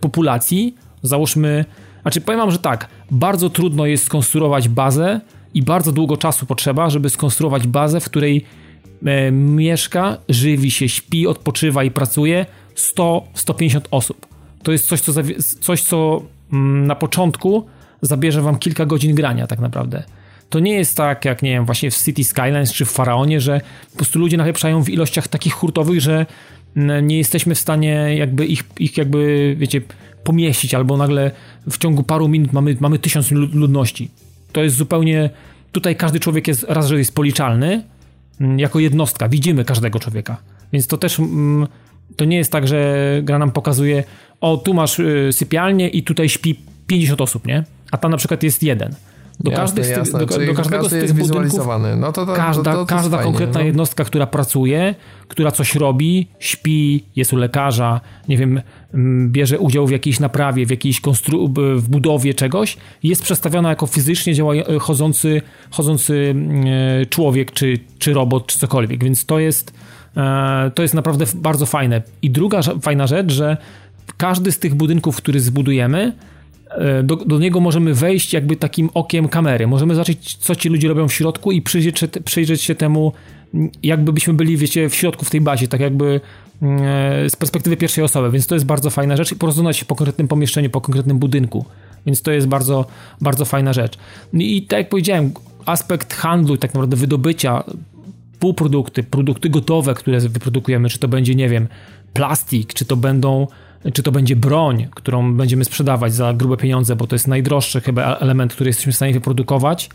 populacji, 0.00 0.74
załóżmy, 1.02 1.64
znaczy 2.02 2.20
powiem 2.20 2.40
wam, 2.40 2.50
że 2.50 2.58
tak, 2.58 2.88
bardzo 3.10 3.50
trudno 3.50 3.86
jest 3.86 4.04
skonstruować 4.04 4.68
bazę 4.68 5.20
i 5.54 5.62
bardzo 5.62 5.92
długo 5.92 6.16
czasu 6.16 6.46
potrzeba, 6.46 6.90
żeby 6.90 7.10
skonstruować 7.10 7.66
bazę, 7.66 8.00
w 8.00 8.04
której 8.04 8.44
e, 9.06 9.30
mieszka, 9.32 10.16
żywi 10.28 10.70
się, 10.70 10.88
śpi, 10.88 11.26
odpoczywa 11.26 11.84
i 11.84 11.90
pracuje 11.90 12.46
100-150 12.76 13.80
osób. 13.90 14.26
To 14.62 14.72
jest 14.72 14.86
coś, 14.86 15.00
co, 15.00 15.12
coś, 15.60 15.82
co 15.82 16.22
mm, 16.52 16.86
na 16.86 16.94
początku 16.94 17.66
zabierze 18.02 18.42
wam 18.42 18.58
kilka 18.58 18.86
godzin 18.86 19.14
grania 19.14 19.46
tak 19.46 19.58
naprawdę. 19.58 20.02
To 20.50 20.60
nie 20.60 20.72
jest 20.72 20.96
tak, 20.96 21.24
jak 21.24 21.42
nie 21.42 21.50
wiem, 21.50 21.64
właśnie 21.64 21.90
w 21.90 21.96
City 22.04 22.24
Skylines 22.24 22.72
czy 22.72 22.84
w 22.84 22.90
Faraonie, 22.90 23.40
że 23.40 23.60
po 23.90 23.96
prostu 23.96 24.18
ludzie 24.18 24.36
nalepszają 24.36 24.82
w 24.82 24.88
ilościach 24.88 25.28
takich 25.28 25.52
hurtowych, 25.52 26.00
że 26.00 26.26
nie 26.76 27.18
jesteśmy 27.18 27.54
w 27.54 27.58
stanie 27.58 28.16
jakby 28.16 28.46
ich, 28.46 28.64
ich 28.78 28.96
jakby, 28.96 29.54
wiecie, 29.58 29.80
pomieścić, 30.24 30.74
albo 30.74 30.96
nagle 30.96 31.30
w 31.70 31.78
ciągu 31.78 32.02
paru 32.02 32.28
minut 32.28 32.52
mamy, 32.52 32.76
mamy 32.80 32.98
tysiąc 32.98 33.30
ludności. 33.30 34.10
To 34.52 34.62
jest 34.62 34.76
zupełnie, 34.76 35.30
tutaj 35.72 35.96
każdy 35.96 36.20
człowiek 36.20 36.48
jest, 36.48 36.66
raz, 36.68 36.88
że 36.88 36.98
jest 36.98 37.14
policzalny, 37.14 37.82
mm, 38.40 38.58
jako 38.58 38.78
jednostka, 38.78 39.28
widzimy 39.28 39.64
każdego 39.64 39.98
człowieka. 39.98 40.36
Więc 40.72 40.86
to 40.86 40.98
też, 40.98 41.18
mm, 41.18 41.66
to 42.16 42.24
nie 42.24 42.36
jest 42.36 42.52
tak, 42.52 42.68
że 42.68 43.20
gra 43.22 43.38
nam 43.38 43.50
pokazuje, 43.50 44.04
o 44.40 44.56
tu 44.56 44.74
masz 44.74 44.98
y, 44.98 45.28
sypialnię 45.32 45.88
i 45.88 46.02
tutaj 46.02 46.28
śpi 46.28 46.60
50 46.86 47.20
osób, 47.20 47.46
nie? 47.46 47.64
A 47.90 47.98
tam 47.98 48.10
na 48.10 48.16
przykład 48.16 48.42
jest 48.42 48.62
jeden. 48.62 48.94
Do, 49.40 49.50
jasne, 49.50 49.82
do, 50.12 50.26
do, 50.26 50.54
każdego 50.54 50.88
z 50.88 50.90
tych 50.90 51.12
budynków 51.12 51.60
no 51.96 52.12
to, 52.12 52.26
to, 52.26 52.34
każda, 52.34 52.72
to, 52.72 52.86
każda 52.86 53.16
fajnie, 53.16 53.24
konkretna 53.24 53.60
no. 53.60 53.66
jednostka, 53.66 54.04
która 54.04 54.26
pracuje, 54.26 54.94
która 55.28 55.50
coś 55.50 55.74
robi, 55.74 56.28
śpi, 56.38 57.04
jest 57.16 57.32
u 57.32 57.36
lekarza, 57.36 58.00
nie 58.28 58.36
wiem, 58.36 58.60
mm, 58.94 59.32
bierze 59.32 59.58
udział 59.58 59.86
w 59.86 59.90
jakiejś 59.90 60.20
naprawie, 60.20 60.66
w 60.66 60.70
jakiejś 60.70 61.00
konstru 61.00 61.48
w 61.76 61.88
budowie 61.88 62.34
czegoś, 62.34 62.76
jest 63.02 63.22
przedstawiona 63.22 63.68
jako 63.68 63.86
fizycznie 63.86 64.34
działający, 64.34 64.72
e, 64.72 64.78
chodzący, 64.78 65.42
chodzący 65.70 66.26
mm, 66.30 66.66
e, 67.02 67.06
człowiek, 67.06 67.52
czy, 67.52 67.78
czy 67.98 68.14
robot, 68.14 68.46
czy 68.46 68.58
cokolwiek, 68.58 69.04
więc 69.04 69.26
to 69.26 69.38
jest 69.38 69.72
e, 70.16 70.70
to 70.74 70.82
jest 70.82 70.94
naprawdę 70.94 71.24
bardzo 71.34 71.66
fajne. 71.66 72.02
I 72.22 72.30
druga 72.30 72.60
fajna 72.82 73.06
rzecz, 73.06 73.32
że 73.32 73.56
każdy 74.16 74.52
z 74.52 74.58
tych 74.58 74.74
budynków, 74.74 75.16
który 75.16 75.40
zbudujemy, 75.40 76.12
do, 77.02 77.16
do, 77.16 77.38
niego 77.38 77.60
możemy 77.60 77.94
wejść 77.94 78.32
jakby 78.32 78.56
takim 78.56 78.90
okiem 78.94 79.28
kamery. 79.28 79.66
Możemy 79.66 79.94
zobaczyć, 79.94 80.36
co 80.36 80.54
ci 80.54 80.68
ludzie 80.68 80.88
robią 80.88 81.08
w 81.08 81.12
środku 81.12 81.52
i 81.52 81.62
przyjrzeć, 81.62 82.00
przyjrzeć 82.24 82.62
się 82.62 82.74
temu, 82.74 83.12
jakby 83.82 84.12
byśmy 84.12 84.34
byli, 84.34 84.56
wiecie, 84.56 84.88
w 84.88 84.94
środku 84.94 85.24
w 85.24 85.30
tej 85.30 85.40
bazie, 85.40 85.68
tak 85.68 85.80
jakby 85.80 86.20
e, 86.62 87.30
z 87.30 87.36
perspektywy 87.36 87.76
pierwszej 87.76 88.04
osoby, 88.04 88.30
więc 88.30 88.46
to 88.46 88.54
jest 88.54 88.66
bardzo 88.66 88.90
fajna 88.90 89.16
rzecz 89.16 89.32
i 89.32 89.36
porozmawiać 89.36 89.76
się 89.76 89.84
po 89.84 89.94
konkretnym 89.94 90.28
pomieszczeniu, 90.28 90.70
po 90.70 90.80
konkretnym 90.80 91.18
budynku, 91.18 91.64
więc 92.06 92.22
to 92.22 92.30
jest 92.30 92.46
bardzo, 92.46 92.86
bardzo 93.20 93.44
fajna 93.44 93.72
rzecz. 93.72 93.98
I 94.32 94.62
tak 94.62 94.78
jak 94.78 94.88
powiedziałem, 94.88 95.32
aspekt 95.66 96.14
handlu, 96.14 96.56
tak 96.56 96.74
naprawdę 96.74 96.96
wydobycia, 96.96 97.64
półprodukty, 98.38 99.02
produkty 99.02 99.50
gotowe, 99.50 99.94
które 99.94 100.20
wyprodukujemy, 100.20 100.88
czy 100.88 100.98
to 100.98 101.08
będzie, 101.08 101.34
nie 101.34 101.48
wiem, 101.48 101.68
plastik, 102.12 102.74
czy 102.74 102.84
to 102.84 102.96
będą 102.96 103.46
czy 103.92 104.02
to 104.02 104.12
będzie 104.12 104.36
broń, 104.36 104.86
którą 104.94 105.34
będziemy 105.34 105.64
sprzedawać 105.64 106.14
za 106.14 106.34
grube 106.34 106.56
pieniądze, 106.56 106.96
bo 106.96 107.06
to 107.06 107.14
jest 107.14 107.28
najdroższy 107.28 107.80
chyba 107.80 108.16
element, 108.16 108.54
który 108.54 108.68
jesteśmy 108.68 108.92
w 108.92 108.96
stanie 108.96 109.12
wyprodukować 109.12 109.90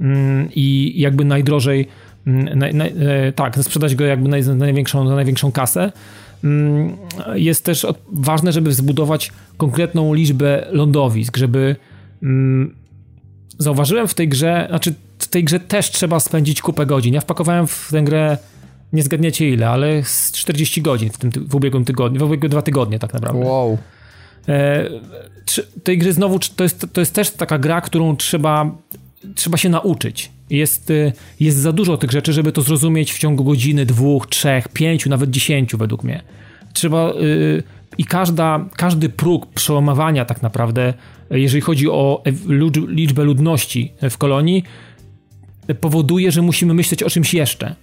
mm, 0.00 0.48
i 0.54 0.92
jakby 0.96 1.24
najdrożej, 1.24 1.88
mm, 2.26 2.58
na, 2.58 2.66
na, 2.72 2.84
e, 2.84 3.32
tak, 3.32 3.58
sprzedać 3.58 3.94
go 3.94 4.04
jakby 4.04 4.28
na, 4.28 4.36
na, 4.36 4.54
największą, 4.54 5.04
na 5.04 5.14
największą 5.14 5.52
kasę. 5.52 5.92
Mm, 6.44 6.96
jest 7.34 7.64
też 7.64 7.86
ważne, 8.12 8.52
żeby 8.52 8.72
zbudować 8.72 9.32
konkretną 9.56 10.14
liczbę 10.14 10.66
lądowisk, 10.70 11.36
żeby 11.36 11.76
zauważyłem 13.58 14.08
w 14.08 14.14
tej 14.14 14.28
grze, 14.28 14.66
znaczy 14.68 14.94
w 15.18 15.28
tej 15.28 15.44
grze 15.44 15.60
też 15.60 15.90
trzeba 15.90 16.20
spędzić 16.20 16.62
kupę 16.62 16.86
godzin. 16.86 17.14
Ja 17.14 17.20
wpakowałem 17.20 17.66
w 17.66 17.88
tę 17.90 18.02
grę 18.02 18.38
nie 18.92 19.02
zgadniecie 19.02 19.48
ile, 19.50 19.68
ale 19.68 20.04
z 20.04 20.32
40 20.32 20.82
godzin 20.82 21.10
w 21.10 21.18
tym 21.18 21.30
w 21.30 21.54
ubiegłym 21.54 21.84
tygodniu, 21.84 22.20
w 22.20 22.22
ubiegłe 22.22 22.48
dwa 22.48 22.62
tygodnie 22.62 22.98
tak 22.98 23.12
naprawdę. 23.12 23.46
Wow. 23.46 23.78
E, 24.48 24.88
tej 25.84 25.98
gry 25.98 26.12
znowu, 26.12 26.38
to 26.56 26.62
jest, 26.62 26.86
to 26.92 27.00
jest 27.00 27.14
też 27.14 27.30
taka 27.30 27.58
gra, 27.58 27.80
którą 27.80 28.16
trzeba, 28.16 28.70
trzeba 29.34 29.56
się 29.56 29.68
nauczyć. 29.68 30.30
Jest, 30.50 30.90
e, 30.90 31.12
jest 31.40 31.58
za 31.58 31.72
dużo 31.72 31.96
tych 31.96 32.10
rzeczy, 32.10 32.32
żeby 32.32 32.52
to 32.52 32.62
zrozumieć 32.62 33.12
w 33.12 33.18
ciągu 33.18 33.44
godziny, 33.44 33.86
dwóch, 33.86 34.26
trzech, 34.26 34.68
pięciu, 34.68 35.10
nawet 35.10 35.30
dziesięciu 35.30 35.78
według 35.78 36.04
mnie. 36.04 36.22
Trzeba 36.72 37.10
y, 37.10 37.62
i 37.98 38.04
każda, 38.04 38.64
każdy 38.76 39.08
próg 39.08 39.46
przełamywania 39.46 40.24
tak 40.24 40.42
naprawdę, 40.42 40.94
jeżeli 41.30 41.60
chodzi 41.60 41.90
o 41.90 42.22
liczbę 42.88 43.24
ludności 43.24 43.92
w 44.10 44.18
kolonii, 44.18 44.64
powoduje, 45.80 46.32
że 46.32 46.42
musimy 46.42 46.74
myśleć 46.74 47.02
o 47.02 47.10
czymś 47.10 47.34
jeszcze. 47.34 47.74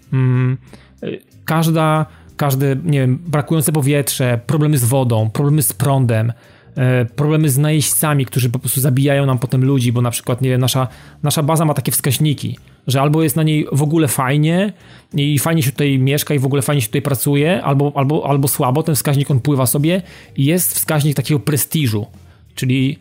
Każda, 1.45 2.05
każde, 2.37 2.75
nie 2.83 2.99
wiem, 2.99 3.19
brakujące 3.27 3.71
powietrze, 3.71 4.39
problemy 4.47 4.77
z 4.77 4.85
wodą, 4.85 5.29
problemy 5.29 5.63
z 5.63 5.73
prądem, 5.73 6.33
e, 6.75 7.05
problemy 7.05 7.49
z 7.49 7.57
najeźdźcami, 7.57 8.25
którzy 8.25 8.49
po 8.49 8.59
prostu 8.59 8.81
zabijają 8.81 9.25
nam 9.25 9.39
potem 9.39 9.65
ludzi, 9.65 9.91
bo 9.91 10.01
na 10.01 10.11
przykład, 10.11 10.41
nie 10.41 10.49
wiem, 10.49 10.61
nasza, 10.61 10.87
nasza 11.23 11.43
baza 11.43 11.65
ma 11.65 11.73
takie 11.73 11.91
wskaźniki, 11.91 12.57
że 12.87 13.01
albo 13.01 13.23
jest 13.23 13.35
na 13.35 13.43
niej 13.43 13.67
w 13.71 13.81
ogóle 13.81 14.07
fajnie 14.07 14.73
i 15.13 15.39
fajnie 15.39 15.63
się 15.63 15.71
tutaj 15.71 15.99
mieszka 15.99 16.33
i 16.33 16.39
w 16.39 16.45
ogóle 16.45 16.61
fajnie 16.61 16.81
się 16.81 16.87
tutaj 16.87 17.01
pracuje, 17.01 17.63
albo, 17.63 17.91
albo, 17.95 18.29
albo 18.29 18.47
słabo, 18.47 18.83
ten 18.83 18.95
wskaźnik 18.95 19.31
on 19.31 19.39
pływa 19.39 19.65
sobie 19.65 20.01
i 20.37 20.45
jest 20.45 20.75
wskaźnik 20.75 21.15
takiego 21.15 21.39
prestiżu, 21.39 22.07
czyli 22.55 22.99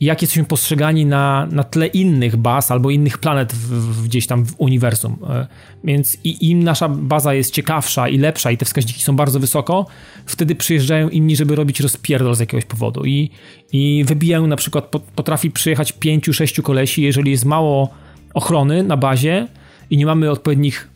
jak 0.00 0.22
jesteśmy 0.22 0.44
postrzegani 0.44 1.06
na, 1.06 1.48
na 1.50 1.64
tle 1.64 1.86
innych 1.86 2.36
baz 2.36 2.70
albo 2.70 2.90
innych 2.90 3.18
planet 3.18 3.52
w, 3.52 3.68
w, 3.68 4.04
gdzieś 4.04 4.26
tam 4.26 4.46
w 4.46 4.54
uniwersum. 4.58 5.18
E, 5.28 5.46
więc 5.84 6.18
i, 6.24 6.50
im 6.50 6.62
nasza 6.64 6.88
baza 6.88 7.34
jest 7.34 7.54
ciekawsza 7.54 8.08
i 8.08 8.18
lepsza 8.18 8.50
i 8.50 8.56
te 8.56 8.64
wskaźniki 8.64 9.02
są 9.02 9.16
bardzo 9.16 9.40
wysoko, 9.40 9.86
wtedy 10.26 10.54
przyjeżdżają 10.54 11.08
inni, 11.08 11.36
żeby 11.36 11.54
robić 11.54 11.80
rozpierdol 11.80 12.34
z 12.34 12.40
jakiegoś 12.40 12.64
powodu. 12.64 13.04
I, 13.04 13.30
i 13.72 14.04
wybijają 14.06 14.46
na 14.46 14.56
przykład, 14.56 14.84
potrafi 15.14 15.50
przyjechać 15.50 15.92
pięciu, 15.92 16.32
sześciu 16.32 16.62
kolesi, 16.62 17.02
jeżeli 17.02 17.30
jest 17.30 17.44
mało 17.44 17.90
ochrony 18.34 18.82
na 18.82 18.96
bazie 18.96 19.48
i 19.90 19.96
nie 19.96 20.06
mamy 20.06 20.30
odpowiednich 20.30 20.90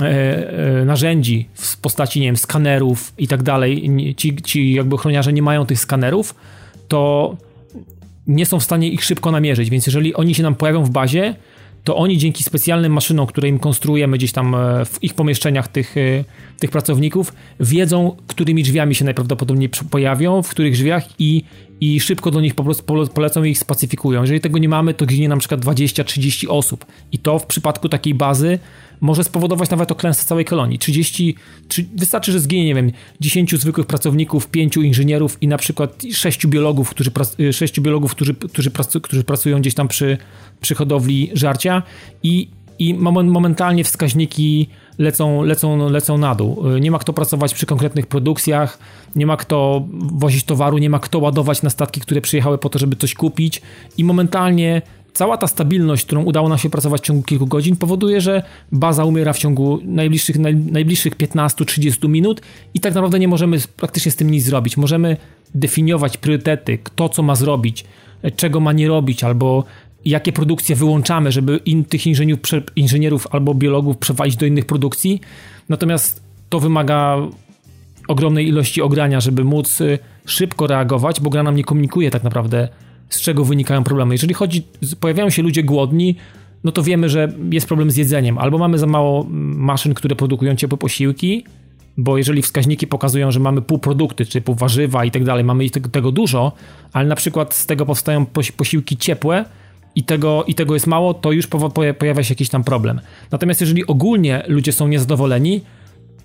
e, 0.00 0.04
e, 0.80 0.84
narzędzi 0.84 1.48
w 1.54 1.76
postaci, 1.76 2.20
nie 2.20 2.26
wiem, 2.26 2.36
skanerów 2.36 3.12
i 3.18 3.28
tak 3.28 3.42
dalej, 3.42 3.90
ci, 4.16 4.36
ci 4.36 4.72
jakby 4.72 4.94
ochroniarze 4.94 5.32
nie 5.32 5.42
mają 5.42 5.66
tych 5.66 5.80
skanerów, 5.80 6.34
to 6.88 7.36
nie 8.26 8.46
są 8.46 8.60
w 8.60 8.64
stanie 8.64 8.88
ich 8.88 9.04
szybko 9.04 9.30
namierzyć, 9.30 9.70
więc 9.70 9.86
jeżeli 9.86 10.14
oni 10.14 10.34
się 10.34 10.42
nam 10.42 10.54
pojawią 10.54 10.84
w 10.84 10.90
bazie, 10.90 11.34
to 11.86 11.96
oni 11.96 12.18
dzięki 12.18 12.44
specjalnym 12.44 12.92
maszynom, 12.92 13.26
które 13.26 13.48
im 13.48 13.58
konstruujemy 13.58 14.16
gdzieś 14.16 14.32
tam 14.32 14.54
e, 14.54 14.84
w 14.84 15.04
ich 15.04 15.14
pomieszczeniach 15.14 15.68
tych, 15.68 15.96
e, 15.96 16.24
tych 16.58 16.70
pracowników, 16.70 17.32
wiedzą, 17.60 18.16
którymi 18.26 18.62
drzwiami 18.62 18.94
się 18.94 19.04
najprawdopodobniej 19.04 19.70
pojawią, 19.90 20.42
w 20.42 20.48
których 20.48 20.72
drzwiach 20.72 21.04
i, 21.18 21.44
i 21.80 22.00
szybko 22.00 22.30
do 22.30 22.40
nich 22.40 22.54
po 22.54 22.64
prostu 22.64 22.84
polecą 23.14 23.44
i 23.44 23.50
ich 23.50 23.58
spacyfikują. 23.58 24.20
Jeżeli 24.20 24.40
tego 24.40 24.58
nie 24.58 24.68
mamy, 24.68 24.94
to 24.94 25.06
ginie 25.06 25.28
na 25.28 25.36
przykład 25.36 25.60
20-30 25.60 26.46
osób. 26.48 26.86
I 27.12 27.18
to 27.18 27.38
w 27.38 27.46
przypadku 27.46 27.88
takiej 27.88 28.14
bazy 28.14 28.58
może 29.00 29.24
spowodować 29.24 29.70
nawet 29.70 29.92
oklęskę 29.92 30.24
całej 30.24 30.44
kolonii. 30.44 30.78
30, 30.78 31.34
wystarczy, 31.94 32.32
że 32.32 32.40
zginie, 32.40 32.64
nie 32.64 32.74
wiem, 32.74 32.92
10 33.20 33.60
zwykłych 33.60 33.86
pracowników, 33.86 34.48
5 34.48 34.76
inżynierów 34.76 35.38
i 35.40 35.48
na 35.48 35.58
przykład 35.58 36.02
6 36.12 36.46
biologów, 36.46 36.90
którzy, 36.90 37.10
6 37.52 37.80
biologów, 37.80 38.10
którzy, 38.10 38.34
którzy, 38.34 38.70
którzy 39.02 39.24
pracują 39.24 39.60
gdzieś 39.60 39.74
tam 39.74 39.88
przy, 39.88 40.18
przy 40.60 40.74
hodowli 40.74 41.30
żarcia 41.34 41.82
i, 42.22 42.48
i 42.78 42.94
momentalnie 42.94 43.84
wskaźniki 43.84 44.68
lecą, 44.98 45.42
lecą, 45.42 45.90
lecą 45.90 46.18
na 46.18 46.34
dół. 46.34 46.62
Nie 46.80 46.90
ma 46.90 46.98
kto 46.98 47.12
pracować 47.12 47.54
przy 47.54 47.66
konkretnych 47.66 48.06
produkcjach, 48.06 48.78
nie 49.16 49.26
ma 49.26 49.36
kto 49.36 49.86
wozić 49.92 50.44
towaru, 50.44 50.78
nie 50.78 50.90
ma 50.90 50.98
kto 50.98 51.18
ładować 51.18 51.62
na 51.62 51.70
statki, 51.70 52.00
które 52.00 52.20
przyjechały 52.20 52.58
po 52.58 52.68
to, 52.68 52.78
żeby 52.78 52.96
coś 52.96 53.14
kupić 53.14 53.62
i 53.98 54.04
momentalnie 54.04 54.82
cała 55.16 55.36
ta 55.36 55.46
stabilność, 55.46 56.06
którą 56.06 56.24
udało 56.24 56.48
nam 56.48 56.58
się 56.58 56.70
pracować 56.70 57.00
w 57.00 57.04
ciągu 57.04 57.22
kilku 57.22 57.46
godzin, 57.46 57.76
powoduje, 57.76 58.20
że 58.20 58.42
baza 58.72 59.04
umiera 59.04 59.32
w 59.32 59.38
ciągu 59.38 59.78
najbliższych, 59.82 60.38
naj, 60.38 60.56
najbliższych 60.56 61.16
15-30 61.16 62.08
minut 62.08 62.40
i 62.74 62.80
tak 62.80 62.94
naprawdę 62.94 63.18
nie 63.18 63.28
możemy 63.28 63.58
praktycznie 63.76 64.12
z 64.12 64.16
tym 64.16 64.30
nic 64.30 64.44
zrobić. 64.44 64.76
Możemy 64.76 65.16
definiować 65.54 66.16
priorytety, 66.16 66.78
kto 66.78 67.08
co 67.08 67.22
ma 67.22 67.34
zrobić, 67.34 67.84
czego 68.36 68.60
ma 68.60 68.72
nie 68.72 68.88
robić, 68.88 69.24
albo 69.24 69.64
jakie 70.04 70.32
produkcje 70.32 70.76
wyłączamy, 70.76 71.32
żeby 71.32 71.60
in, 71.64 71.84
tych 71.84 72.06
inżynierów, 72.06 72.42
inżynierów 72.76 73.26
albo 73.30 73.54
biologów 73.54 73.98
przewalić 73.98 74.36
do 74.36 74.46
innych 74.46 74.66
produkcji. 74.66 75.20
Natomiast 75.68 76.22
to 76.48 76.60
wymaga 76.60 77.16
ogromnej 78.08 78.48
ilości 78.48 78.82
ogrania, 78.82 79.20
żeby 79.20 79.44
móc 79.44 79.80
y, 79.80 79.98
szybko 80.26 80.66
reagować, 80.66 81.20
bo 81.20 81.30
gra 81.30 81.42
nam 81.42 81.56
nie 81.56 81.64
komunikuje 81.64 82.10
tak 82.10 82.22
naprawdę 82.22 82.68
z 83.08 83.20
czego 83.20 83.44
wynikają 83.44 83.84
problemy. 83.84 84.14
Jeżeli 84.14 84.34
chodzi, 84.34 84.62
pojawiają 85.00 85.30
się 85.30 85.42
ludzie 85.42 85.62
głodni, 85.62 86.16
no 86.64 86.72
to 86.72 86.82
wiemy, 86.82 87.08
że 87.08 87.32
jest 87.50 87.66
problem 87.66 87.90
z 87.90 87.96
jedzeniem, 87.96 88.38
albo 88.38 88.58
mamy 88.58 88.78
za 88.78 88.86
mało 88.86 89.20
mm, 89.20 89.58
maszyn, 89.58 89.94
które 89.94 90.16
produkują 90.16 90.56
ciepłe 90.56 90.78
posiłki, 90.78 91.44
bo 91.96 92.18
jeżeli 92.18 92.42
wskaźniki 92.42 92.86
pokazują, 92.86 93.30
że 93.30 93.40
mamy 93.40 93.62
półprodukty, 93.62 94.26
typu 94.26 94.54
warzywa 94.54 95.04
i 95.04 95.10
tak 95.10 95.24
dalej, 95.24 95.44
mamy 95.44 95.70
tego 95.70 96.12
dużo, 96.12 96.52
ale 96.92 97.08
na 97.08 97.16
przykład 97.16 97.54
z 97.54 97.66
tego 97.66 97.86
powstają 97.86 98.26
posiłki 98.56 98.96
ciepłe, 98.96 99.44
i 99.96 100.04
tego, 100.04 100.44
i 100.44 100.54
tego 100.54 100.74
jest 100.74 100.86
mało, 100.86 101.14
to 101.14 101.32
już 101.32 101.46
pojawia 101.98 102.24
się 102.24 102.32
jakiś 102.32 102.48
tam 102.48 102.64
problem. 102.64 103.00
Natomiast 103.30 103.60
jeżeli 103.60 103.86
ogólnie 103.86 104.42
ludzie 104.48 104.72
są 104.72 104.88
niezadowoleni, 104.88 105.60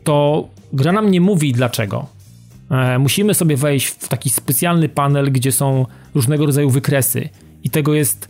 to 0.03 0.47
gra 0.73 0.91
nam 0.91 1.11
nie 1.11 1.21
mówi 1.21 1.53
dlaczego. 1.53 2.05
E, 2.71 2.99
musimy 2.99 3.33
sobie 3.33 3.57
wejść 3.57 3.87
w 3.87 4.07
taki 4.07 4.29
specjalny 4.29 4.89
panel, 4.89 5.31
gdzie 5.31 5.51
są 5.51 5.85
różnego 6.15 6.45
rodzaju 6.45 6.69
wykresy 6.69 7.29
i 7.63 7.69
tego 7.69 7.93
jest 7.93 8.27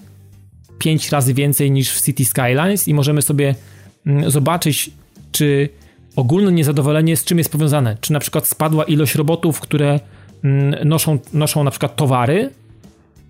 5 0.80 1.10
razy 1.10 1.34
więcej 1.34 1.72
niż 1.72 1.92
w 1.92 2.06
City 2.06 2.26
Skylines 2.26 2.88
i 2.88 2.94
możemy 2.94 3.22
sobie 3.22 3.56
mm, 4.06 4.32
zobaczyć, 4.32 4.92
czy 5.32 5.70
ogólne 6.16 6.52
niezadowolenie 6.52 7.18
z 7.18 7.24
czym 7.24 7.38
jest 7.38 7.52
powiązane. 7.52 7.98
Czy 8.02 8.14
na 8.14 8.20
przykład 8.20 8.48
spadła 8.48 8.84
ilość 8.84 9.16
robotów, 9.16 9.60
które 9.60 10.00
mm, 10.44 10.88
noszą, 10.88 11.20
noszą 11.34 11.64
na 11.64 11.72
przykład 11.72 11.96
towary 11.96 12.50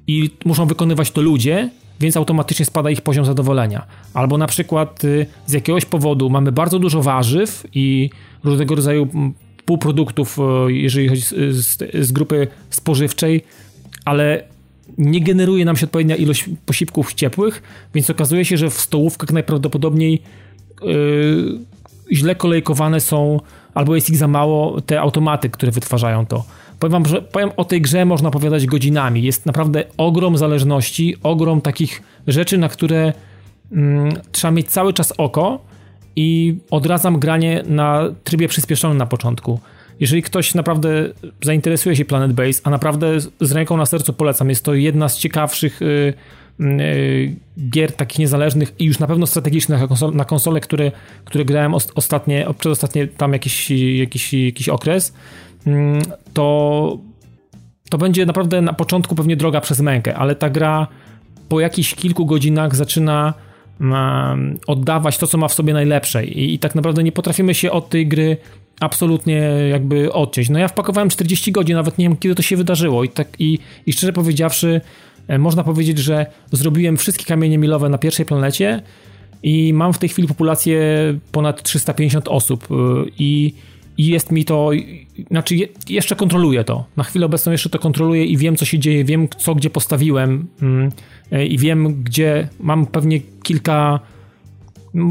i 0.08 0.30
muszą 0.46 0.66
wykonywać 0.66 1.12
to 1.12 1.22
ludzie, 1.22 1.70
więc 2.00 2.18
automatycznie 2.18 2.66
spada 2.66 2.90
ich 2.90 3.02
poziom 3.02 3.26
zadowolenia. 3.26 3.86
Albo 4.14 4.38
na 4.38 4.48
przykład 4.48 5.04
y, 5.04 5.26
z 5.46 5.54
jakiegoś 5.54 5.86
powodu 5.86 6.30
mamy 6.30 6.52
bardzo 6.52 6.80
dużo 6.80 7.02
warzyw 7.02 7.64
i 7.74 8.10
różnego 8.44 8.76
rodzaju 8.76 9.08
mm, 9.14 9.34
półproduktów, 9.72 10.38
y, 10.68 10.74
jeżeli 10.74 11.08
chodzi 11.08 11.22
z, 11.22 11.78
z 11.94 12.12
grupy 12.12 12.48
spożywczej, 12.70 13.44
ale 14.06 14.44
nie 14.98 15.22
generuje 15.22 15.66
nam 15.66 15.78
się 15.78 15.86
odpowiednia 15.86 16.16
ilość 16.16 16.50
posiłków 16.66 17.14
ciepłych, 17.14 17.64
więc 17.94 18.10
okazuje 18.10 18.46
się, 18.46 18.58
że 18.58 18.70
w 18.70 18.74
stołówkach 18.74 19.32
najprawdopodobniej 19.32 20.22
yy, 20.82 21.60
źle 22.12 22.36
kolejkowane 22.36 23.00
są, 23.00 23.40
albo 23.74 23.96
jest 23.96 24.10
ich 24.10 24.18
za 24.18 24.28
mało, 24.28 24.82
te 24.82 25.02
automaty, 25.02 25.50
które 25.50 25.72
wytwarzają 25.72 26.26
to. 26.26 26.44
Powiem 26.80 26.92
wam, 26.92 27.06
że 27.06 27.22
powiem 27.22 27.52
o 27.58 27.66
tej 27.66 27.82
grze 27.82 28.06
można 28.06 28.30
opowiadać 28.30 28.66
godzinami. 28.66 29.24
Jest 29.24 29.46
naprawdę 29.46 29.84
ogrom 29.98 30.38
zależności, 30.38 31.16
ogrom 31.24 31.62
takich 31.62 32.02
rzeczy, 32.28 32.58
na 32.58 32.70
które 32.70 33.14
mm, 33.72 34.14
trzeba 34.32 34.52
mieć 34.52 34.70
cały 34.70 34.94
czas 34.94 35.14
oko 35.18 35.71
i 36.16 36.58
odradzam 36.72 37.20
granie 37.20 37.64
na 37.68 38.04
trybie 38.24 38.48
przyspieszonym 38.48 38.98
na 38.98 39.06
początku. 39.06 39.60
Jeżeli 40.00 40.22
ktoś 40.22 40.56
naprawdę 40.56 41.10
zainteresuje 41.42 41.96
się 41.96 42.06
Planet 42.06 42.34
Base, 42.34 42.62
a 42.64 42.70
naprawdę 42.70 43.20
z 43.42 43.52
ręką 43.52 43.78
na 43.78 43.86
sercu 43.86 44.14
polecam, 44.14 44.50
jest 44.50 44.66
to 44.66 44.74
jedna 44.74 45.10
z 45.10 45.18
ciekawszych 45.18 45.82
y, 45.82 46.14
y, 46.60 47.36
gier 47.70 47.92
takich 47.92 48.20
niezależnych 48.20 48.74
i 48.80 48.86
już 48.86 49.00
na 49.00 49.08
pewno 49.08 49.28
strategicznych 49.28 49.82
na, 49.82 49.88
konsole, 49.88 50.18
na 50.18 50.26
konsole 50.26 50.60
które, 50.60 50.92
które 51.26 51.46
grałem 51.46 51.74
ostatnie, 51.96 52.46
przez 52.58 52.72
ostatnie 52.72 53.08
tam 53.08 53.34
jakiś, 53.34 53.72
jakiś, 53.96 54.34
jakiś 54.34 54.70
okres. 54.70 55.14
Mm, 55.68 56.02
to, 56.34 56.98
to 57.90 57.98
będzie 57.98 58.26
naprawdę 58.26 58.62
na 58.62 58.74
początku 58.74 59.16
pewnie 59.16 59.36
droga 59.36 59.62
przez 59.62 59.82
mękę, 59.82 60.16
ale 60.16 60.36
ta 60.36 60.50
gra 60.50 60.88
po 61.50 61.60
jakichś 61.60 61.96
kilku 61.96 62.26
godzinach 62.26 62.76
zaczyna 62.76 63.34
oddawać 64.68 65.18
to, 65.18 65.28
co 65.28 65.38
ma 65.38 65.48
w 65.48 65.54
sobie 65.54 65.74
najlepsze 65.74 66.26
i, 66.26 66.54
i 66.54 66.60
tak 66.60 66.76
naprawdę 66.76 67.04
nie 67.04 67.12
potrafimy 67.12 67.54
się 67.54 67.72
od 67.72 67.90
tej 67.90 68.08
gry 68.08 68.38
absolutnie 68.80 69.42
jakby 69.70 70.14
odciąć. 70.14 70.50
No 70.50 70.60
ja 70.60 70.68
wpakowałem 70.68 71.10
40 71.10 71.52
godzin, 71.52 71.76
nawet 71.76 71.98
nie 71.98 72.06
wiem 72.06 72.18
kiedy 72.18 72.36
to 72.36 72.42
się 72.42 72.58
wydarzyło 72.58 73.04
i 73.04 73.10
tak 73.10 73.28
i, 73.40 73.60
i 73.86 73.94
szczerze 73.94 74.14
powiedziawszy 74.14 74.82
e, 75.28 75.38
można 75.38 75.64
powiedzieć, 75.64 75.98
że 75.98 76.26
zrobiłem 76.52 76.98
wszystkie 76.98 77.26
kamienie 77.26 77.58
milowe 77.58 77.90
na 77.90 77.98
pierwszej 77.98 78.26
planecie 78.26 78.82
i 79.44 79.74
mam 79.74 79.94
w 79.94 79.98
tej 79.98 80.10
chwili 80.10 80.28
populację 80.28 80.80
ponad 81.32 81.64
350 81.64 82.28
osób 82.28 82.68
e, 82.72 82.76
i 83.20 83.54
i 83.98 84.08
jest 84.08 84.32
mi 84.32 84.46
to, 84.46 84.72
znaczy 85.32 85.56
jeszcze 85.90 86.16
kontroluję 86.16 86.64
to. 86.64 86.86
Na 86.98 87.04
chwilę 87.04 87.26
obecną 87.26 87.52
jeszcze 87.52 87.70
to 87.70 87.80
kontroluję 87.80 88.26
i 88.26 88.38
wiem, 88.38 88.56
co 88.56 88.66
się 88.66 88.80
dzieje, 88.80 89.04
wiem, 89.04 89.28
co 89.38 89.56
gdzie 89.56 89.70
postawiłem 89.70 90.48
mm, 90.62 90.92
i 91.50 91.58
wiem, 91.58 92.04
gdzie 92.04 92.48
mam 92.60 92.86
pewnie 92.86 93.20
kilka, 93.44 94.00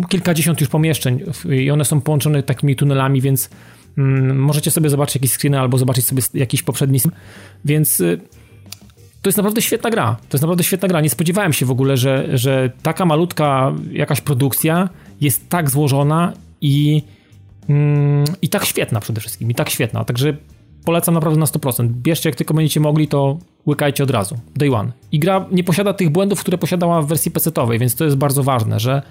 kilkadziesiąt 0.08 0.60
już 0.60 0.70
pomieszczeń 0.70 1.20
i 1.50 1.70
one 1.70 1.84
są 1.84 2.00
połączone 2.00 2.42
takimi 2.42 2.76
tunelami, 2.76 3.20
więc 3.20 3.50
mm, 3.98 4.38
możecie 4.38 4.70
sobie 4.70 4.90
zobaczyć 4.90 5.14
jakieś 5.14 5.30
screeny 5.30 5.60
albo 5.60 5.78
zobaczyć 5.78 6.04
sobie 6.04 6.22
jakiś 6.34 6.62
poprzedni, 6.62 7.00
więc 7.64 8.00
y, 8.00 8.20
to 9.22 9.28
jest 9.28 9.36
naprawdę 9.36 9.62
świetna 9.62 9.90
gra. 9.90 10.16
To 10.28 10.36
jest 10.36 10.42
naprawdę 10.42 10.64
świetna 10.64 10.88
gra. 10.88 11.00
Nie 11.00 11.10
spodziewałem 11.10 11.52
się 11.52 11.66
w 11.66 11.70
ogóle, 11.70 11.96
że, 11.96 12.38
że 12.38 12.70
taka 12.82 13.06
malutka 13.06 13.72
jakaś 13.92 14.20
produkcja 14.20 14.88
jest 15.20 15.48
tak 15.48 15.70
złożona 15.70 16.32
i 16.60 17.02
Mm, 17.70 18.24
I 18.42 18.48
tak 18.48 18.64
świetna 18.64 19.00
przede 19.00 19.20
wszystkim, 19.20 19.50
i 19.50 19.54
tak 19.54 19.70
świetna. 19.70 20.04
Także 20.04 20.36
polecam 20.84 21.14
naprawdę 21.14 21.40
na 21.40 21.46
100%. 21.46 21.88
Bierzcie 21.88 22.28
jak 22.28 22.36
tylko 22.36 22.54
będziecie 22.54 22.80
mogli, 22.80 23.08
to 23.08 23.38
łykajcie 23.66 24.04
od 24.04 24.10
razu. 24.10 24.38
Day 24.56 24.74
one. 24.74 24.92
I 25.12 25.18
gra 25.18 25.46
nie 25.52 25.64
posiada 25.64 25.92
tych 25.92 26.10
błędów, 26.10 26.40
które 26.40 26.58
posiadała 26.58 27.02
w 27.02 27.06
wersji 27.06 27.30
PC-owej, 27.30 27.78
więc 27.78 27.94
to 27.94 28.04
jest 28.04 28.16
bardzo 28.16 28.42
ważne, 28.42 28.80
że 28.80 29.02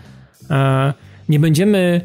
e, 0.49 0.93
nie 1.29 1.39
będziemy 1.39 2.01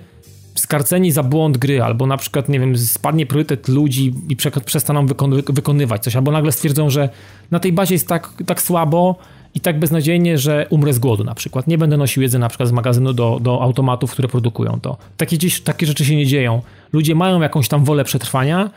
skarceni 0.54 1.12
za 1.12 1.22
błąd 1.22 1.58
gry, 1.58 1.82
albo 1.82 2.06
na 2.06 2.16
przykład, 2.16 2.48
nie 2.48 2.60
wiem, 2.60 2.78
spadnie 2.78 3.26
priorytet 3.26 3.68
ludzi 3.68 4.14
i 4.28 4.36
przestaną 4.64 5.06
wykonywać 5.48 6.02
coś, 6.04 6.16
albo 6.16 6.30
nagle 6.30 6.52
stwierdzą, 6.52 6.90
że 6.90 7.08
na 7.50 7.60
tej 7.60 7.72
bazie 7.72 7.94
jest 7.94 8.08
tak, 8.08 8.32
tak 8.46 8.62
słabo, 8.62 9.16
i 9.54 9.60
tak 9.60 9.78
beznadziejnie, 9.78 10.38
że 10.38 10.66
umrę 10.70 10.92
z 10.92 10.98
głodu 10.98 11.24
na 11.24 11.34
przykład. 11.34 11.66
Nie 11.66 11.78
będę 11.78 11.96
nosił 11.96 12.22
jedzenia 12.22 12.40
na 12.40 12.48
przykład 12.48 12.68
z 12.68 12.72
magazynu 12.72 13.12
do, 13.12 13.38
do 13.42 13.62
automatów, 13.62 14.12
które 14.12 14.28
produkują 14.28 14.80
to. 14.82 14.96
Takie, 15.16 15.36
takie 15.64 15.86
rzeczy 15.86 16.04
się 16.04 16.16
nie 16.16 16.26
dzieją. 16.26 16.62
Ludzie 16.92 17.14
mają 17.14 17.40
jakąś 17.40 17.68
tam 17.68 17.84
wolę 17.84 18.04
przetrwania 18.04 18.70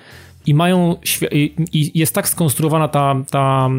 i 0.48 0.54
mają 0.54 0.96
i 1.74 2.00
jest 2.00 2.16
tak 2.16 2.30
skonstruowana 2.30 2.88
ta, 2.88 3.16
ta, 3.32 3.70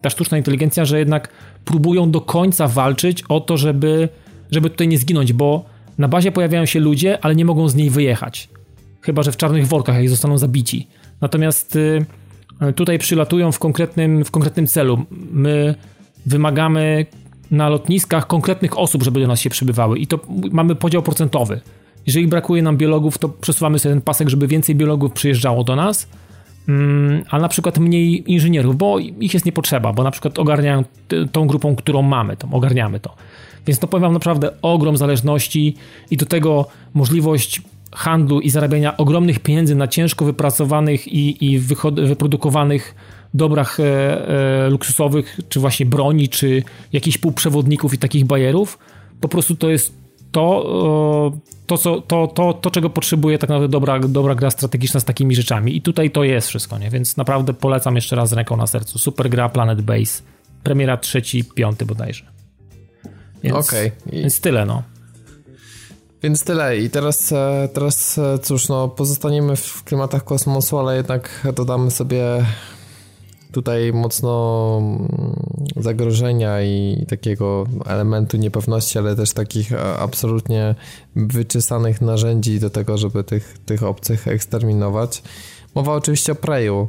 ta 0.00 0.10
sztuczna 0.10 0.38
inteligencja, 0.38 0.84
że 0.84 0.98
jednak 0.98 1.28
próbują 1.64 2.10
do 2.10 2.20
końca 2.20 2.68
walczyć 2.68 3.22
o 3.28 3.40
to, 3.40 3.56
żeby, 3.56 4.08
żeby 4.50 4.70
tutaj 4.70 4.88
nie 4.88 4.98
zginąć, 4.98 5.32
bo 5.32 5.64
na 5.98 6.08
bazie 6.08 6.32
pojawiają 6.32 6.66
się 6.66 6.80
ludzie, 6.80 7.18
ale 7.24 7.34
nie 7.34 7.44
mogą 7.44 7.68
z 7.68 7.74
niej 7.74 7.90
wyjechać. 7.90 8.48
Chyba, 9.00 9.22
że 9.22 9.32
w 9.32 9.36
czarnych 9.36 9.66
workach, 9.66 9.96
jak 9.96 10.08
zostaną 10.08 10.38
zabici. 10.38 10.86
Natomiast 11.20 11.76
y, 11.76 12.06
tutaj 12.76 12.98
przylatują 12.98 13.52
w 13.52 13.58
konkretnym, 13.58 14.24
w 14.24 14.30
konkretnym 14.30 14.66
celu. 14.66 15.04
My 15.32 15.74
wymagamy 16.26 17.06
na 17.50 17.68
lotniskach 17.68 18.26
konkretnych 18.26 18.78
osób, 18.78 19.02
żeby 19.02 19.20
do 19.20 19.26
nas 19.26 19.40
się 19.40 19.50
przybywały 19.50 19.98
i 19.98 20.06
to 20.06 20.20
mamy 20.52 20.74
podział 20.74 21.02
procentowy. 21.02 21.60
Jeżeli 22.06 22.26
brakuje 22.26 22.62
nam 22.62 22.76
biologów, 22.76 23.18
to 23.18 23.28
przesuwamy 23.28 23.78
sobie 23.78 23.94
ten 23.94 24.02
pasek, 24.02 24.28
żeby 24.28 24.46
więcej 24.46 24.74
biologów 24.74 25.12
przyjeżdżało 25.12 25.64
do 25.64 25.76
nas, 25.76 26.08
mm, 26.68 27.22
a 27.30 27.38
na 27.38 27.48
przykład 27.48 27.78
mniej 27.78 28.32
inżynierów, 28.32 28.76
bo 28.76 28.98
ich 28.98 29.34
jest 29.34 29.46
nie 29.46 29.52
potrzeba, 29.52 29.92
bo 29.92 30.02
na 30.02 30.10
przykład 30.10 30.38
ogarniają 30.38 30.84
tą 31.32 31.46
grupą, 31.46 31.76
którą 31.76 32.02
mamy, 32.02 32.36
to 32.36 32.48
ogarniamy 32.52 33.00
to. 33.00 33.14
Więc 33.66 33.78
to 33.78 33.86
powiem 33.86 34.02
wam 34.02 34.12
naprawdę 34.12 34.50
ogrom 34.62 34.96
zależności 34.96 35.74
i 36.10 36.16
do 36.16 36.26
tego 36.26 36.66
możliwość 36.94 37.62
handlu 37.92 38.40
i 38.40 38.50
zarabiania 38.50 38.96
ogromnych 38.96 39.40
pieniędzy 39.40 39.74
na 39.74 39.88
ciężko 39.88 40.24
wypracowanych 40.24 41.08
i, 41.08 41.44
i 41.44 41.58
wyprodukowanych 42.06 42.94
dobrach 43.34 43.80
e, 43.80 43.84
e, 44.64 44.70
luksusowych, 44.70 45.40
czy 45.48 45.60
właśnie 45.60 45.86
broni, 45.86 46.28
czy 46.28 46.62
jakichś 46.92 47.18
półprzewodników 47.18 47.94
i 47.94 47.98
takich 47.98 48.24
bajerów. 48.24 48.78
Po 49.20 49.28
prostu 49.28 49.56
to 49.56 49.70
jest 49.70 49.99
to, 50.32 51.32
to, 51.66 51.78
co, 51.78 52.00
to, 52.00 52.26
to, 52.26 52.54
to, 52.54 52.70
czego 52.70 52.90
potrzebuje 52.90 53.38
tak 53.38 53.50
naprawdę 53.50 53.68
dobra, 53.68 54.00
dobra 54.00 54.34
gra 54.34 54.50
strategiczna 54.50 55.00
z 55.00 55.04
takimi 55.04 55.34
rzeczami. 55.34 55.76
I 55.76 55.82
tutaj 55.82 56.10
to 56.10 56.24
jest 56.24 56.48
wszystko, 56.48 56.78
nie? 56.78 56.90
Więc 56.90 57.16
naprawdę 57.16 57.54
polecam 57.54 57.96
jeszcze 57.96 58.16
raz 58.16 58.32
ręką 58.32 58.56
na 58.56 58.66
sercu. 58.66 58.98
Super 58.98 59.30
gra 59.30 59.48
Planet 59.48 59.82
Base. 59.82 60.22
Premiera 60.62 60.96
trzeci, 60.96 61.44
piąty 61.44 61.86
bodajże. 61.86 62.24
Więc, 63.42 63.56
okay. 63.56 63.92
I... 64.12 64.20
więc 64.20 64.40
tyle, 64.40 64.66
no. 64.66 64.82
Więc 66.22 66.44
tyle. 66.44 66.78
I 66.78 66.90
teraz, 66.90 67.32
e, 67.32 67.68
teraz 67.74 68.18
e, 68.18 68.38
cóż, 68.38 68.68
no, 68.68 68.88
pozostaniemy 68.88 69.56
w 69.56 69.84
klimatach 69.84 70.24
kosmosu, 70.24 70.78
ale 70.78 70.96
jednak 70.96 71.48
dodamy 71.54 71.90
sobie 71.90 72.24
tutaj 73.52 73.92
mocno 73.92 74.78
mm, 74.82 75.34
zagrożenia 75.76 76.62
i 76.62 77.06
takiego 77.08 77.66
elementu 77.86 78.36
niepewności, 78.36 78.98
ale 78.98 79.16
też 79.16 79.32
takich 79.32 79.72
e, 79.72 79.98
absolutnie 79.98 80.74
wyczesanych 81.16 82.00
narzędzi 82.00 82.60
do 82.60 82.70
tego, 82.70 82.98
żeby 82.98 83.24
tych, 83.24 83.58
tych 83.66 83.82
obcych 83.82 84.28
eksterminować. 84.28 85.22
Mowa 85.74 85.94
oczywiście 85.94 86.32
o 86.32 86.34
Preju. 86.34 86.88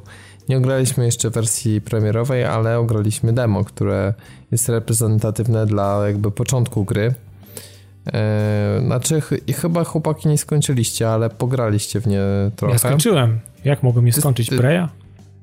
Nie 0.49 0.57
ograliśmy 0.57 1.05
jeszcze 1.05 1.29
wersji 1.29 1.81
premierowej, 1.81 2.43
ale 2.43 2.79
ograliśmy 2.79 3.33
demo, 3.33 3.63
które 3.63 4.13
jest 4.51 4.69
reprezentatywne 4.69 5.65
dla 5.65 6.07
jakby 6.07 6.31
początku 6.31 6.85
gry. 6.85 7.13
Eee, 8.05 8.85
znaczy, 8.85 9.21
ch 9.21 9.29
chyba 9.55 9.83
chłopaki 9.83 10.29
nie 10.29 10.37
skończyliście, 10.37 11.09
ale 11.09 11.29
pograliście 11.29 12.01
w 12.01 12.07
nie 12.07 12.21
trochę. 12.55 12.73
Ja 12.73 12.79
skończyłem. 12.79 13.39
Jak 13.65 13.83
mogłem 13.83 14.07
je 14.07 14.13
skończyć? 14.13 14.49
Preya? 14.49 15.00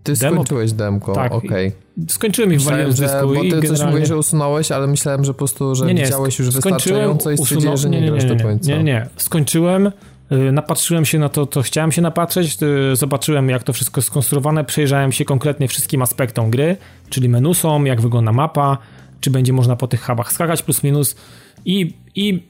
Ty 0.09 0.21
Demo? 0.21 0.35
skończyłeś 0.35 0.73
demko, 0.73 1.13
tak. 1.13 1.33
okej. 1.33 1.49
Okay. 1.49 1.73
Skończyłem 2.09 2.53
i 2.53 2.59
wywaliłem 2.59 2.93
z 2.93 3.01
dysku 3.01 3.27
bo 3.27 3.35
ty 3.35 3.49
generalnie... 3.49 3.69
coś 3.69 3.93
mówisz, 3.93 4.09
że 4.09 4.17
usunąłeś, 4.17 4.73
ale 4.73 4.87
myślałem, 4.87 5.25
że 5.25 5.33
po 5.33 5.39
prostu, 5.39 5.75
że 5.75 5.87
nie, 5.87 5.95
nie, 5.95 6.05
widziałeś 6.05 6.39
już 6.39 6.51
wystarczająco 6.51 7.31
i 7.31 7.39
stwierdziłeś, 7.39 7.81
że 7.81 7.91
nie, 7.91 8.01
nie, 8.01 8.11
nie, 8.11 8.19
nie, 8.19 8.35
do 8.35 8.45
końca. 8.45 8.71
Nie, 8.71 8.85
nie, 8.85 9.07
skończyłem, 9.17 9.87
y, 10.33 10.53
napatrzyłem 10.53 11.05
się 11.05 11.19
na 11.19 11.29
to, 11.29 11.47
co 11.47 11.63
chciałem 11.63 11.93
się 11.93 12.03
napatrzeć, 12.03 12.59
y, 12.93 12.97
zobaczyłem, 12.97 13.49
jak 13.49 13.63
to 13.63 13.73
wszystko 13.73 13.99
jest 13.99 14.09
skonstruowane, 14.09 14.65
przejrzałem 14.65 15.13
się 15.13 15.25
konkretnie 15.25 15.69
wszystkim 15.69 16.03
aspektom 16.03 16.51
gry, 16.51 16.77
czyli 17.11 17.29
menusom, 17.29 17.87
jak 17.87 18.01
wygląda 18.01 18.33
mapa, 18.33 18.79
czy 19.21 19.31
będzie 19.31 19.53
można 19.53 19.77
po 19.77 19.89
tych 19.89 20.03
hubach 20.03 20.33
skakać 20.33 20.63
plus 20.63 20.83
minus 20.83 21.17
i, 21.65 21.95
i 22.15 22.43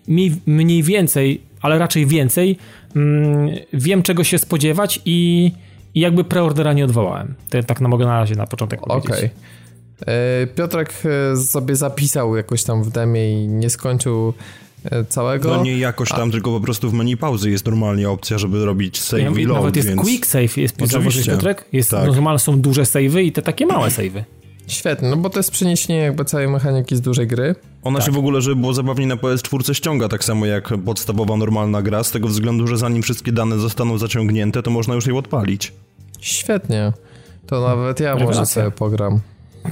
mniej 0.46 0.82
więcej, 0.82 1.40
ale 1.60 1.78
raczej 1.78 2.06
więcej, 2.06 2.58
mm, 2.96 3.48
wiem 3.72 4.02
czego 4.02 4.24
się 4.24 4.38
spodziewać 4.38 5.00
i 5.04 5.52
i 5.94 6.00
jakby 6.00 6.24
preordera 6.24 6.72
nie 6.72 6.84
odwołałem. 6.84 7.34
To 7.50 7.62
tak 7.62 7.80
na 7.80 7.88
mogę 7.88 8.04
na 8.04 8.20
razie 8.20 8.34
na 8.34 8.46
początek 8.46 8.80
powiedzieć. 8.80 9.10
Okej. 9.10 9.30
Okay. 10.02 10.46
Piotrek 10.54 10.92
e, 11.32 11.36
sobie 11.36 11.76
zapisał 11.76 12.36
jakoś 12.36 12.64
tam 12.64 12.82
w 12.82 12.90
demie 12.90 13.44
i 13.44 13.48
nie 13.48 13.70
skończył 13.70 14.34
e, 14.84 15.04
całego. 15.04 15.56
No 15.56 15.62
nie 15.62 15.78
jakoś 15.78 16.08
tam, 16.08 16.28
A... 16.28 16.32
tylko 16.32 16.50
po 16.50 16.60
prostu 16.60 16.90
w 16.90 16.94
menu 16.94 17.16
pauzy 17.16 17.50
jest 17.50 17.64
normalnie 17.64 18.10
opcja, 18.10 18.38
żeby 18.38 18.64
robić 18.64 19.00
save 19.00 19.22
ja, 19.22 19.30
i 19.30 19.44
load, 19.44 19.58
Nawet 19.58 19.76
jest 19.76 19.88
więc... 19.88 20.02
quick 20.02 20.26
save, 20.26 20.56
jest 20.56 20.82
Oczywiście. 20.82 21.32
Piotrek? 21.32 21.64
Jest, 21.72 21.90
tak. 21.90 22.06
Normalnie 22.06 22.38
są 22.38 22.60
duże 22.60 22.86
savey 22.86 23.26
i 23.26 23.32
te 23.32 23.42
takie 23.42 23.66
małe 23.66 23.90
savey. 23.90 24.24
Świetnie, 24.68 25.08
no 25.08 25.16
bo 25.16 25.30
to 25.30 25.38
jest 25.38 25.50
przeniesienie 25.50 25.98
jakby 25.98 26.24
całej 26.24 26.48
mechaniki 26.48 26.96
z 26.96 27.00
dużej 27.00 27.26
gry. 27.26 27.54
Ona 27.82 27.98
tak. 27.98 28.06
się 28.06 28.12
w 28.12 28.18
ogóle, 28.18 28.40
żeby 28.40 28.56
było 28.56 28.74
zabawniej 28.74 29.06
na 29.06 29.16
PS4 29.16 29.74
ściąga 29.74 30.08
tak 30.08 30.24
samo 30.24 30.46
jak 30.46 30.68
podstawowa 30.84 31.36
normalna 31.36 31.82
gra, 31.82 32.04
z 32.04 32.10
tego 32.10 32.28
względu, 32.28 32.66
że 32.66 32.76
zanim 32.76 33.02
wszystkie 33.02 33.32
dane 33.32 33.58
zostaną 33.58 33.98
zaciągnięte, 33.98 34.62
to 34.62 34.70
można 34.70 34.94
już 34.94 35.06
je 35.06 35.14
odpalić. 35.14 35.72
Świetnie. 36.20 36.92
To 37.46 37.68
nawet 37.68 38.00
ja 38.00 38.16
może 38.16 38.46
sobie 38.46 38.70
pogram. 38.70 39.20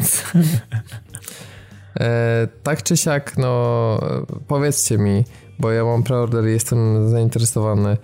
e, 2.01 2.49
tak 2.63 2.83
czy 2.83 2.97
siak, 2.97 3.39
no 3.39 4.01
powiedzcie 4.49 4.99
mi, 4.99 5.25
bo 5.59 5.71
ja 5.71 5.85
mam 5.85 6.03
preorder 6.03 6.49
i 6.49 6.53
jestem 6.53 7.11
zainteresowany, 7.11 7.97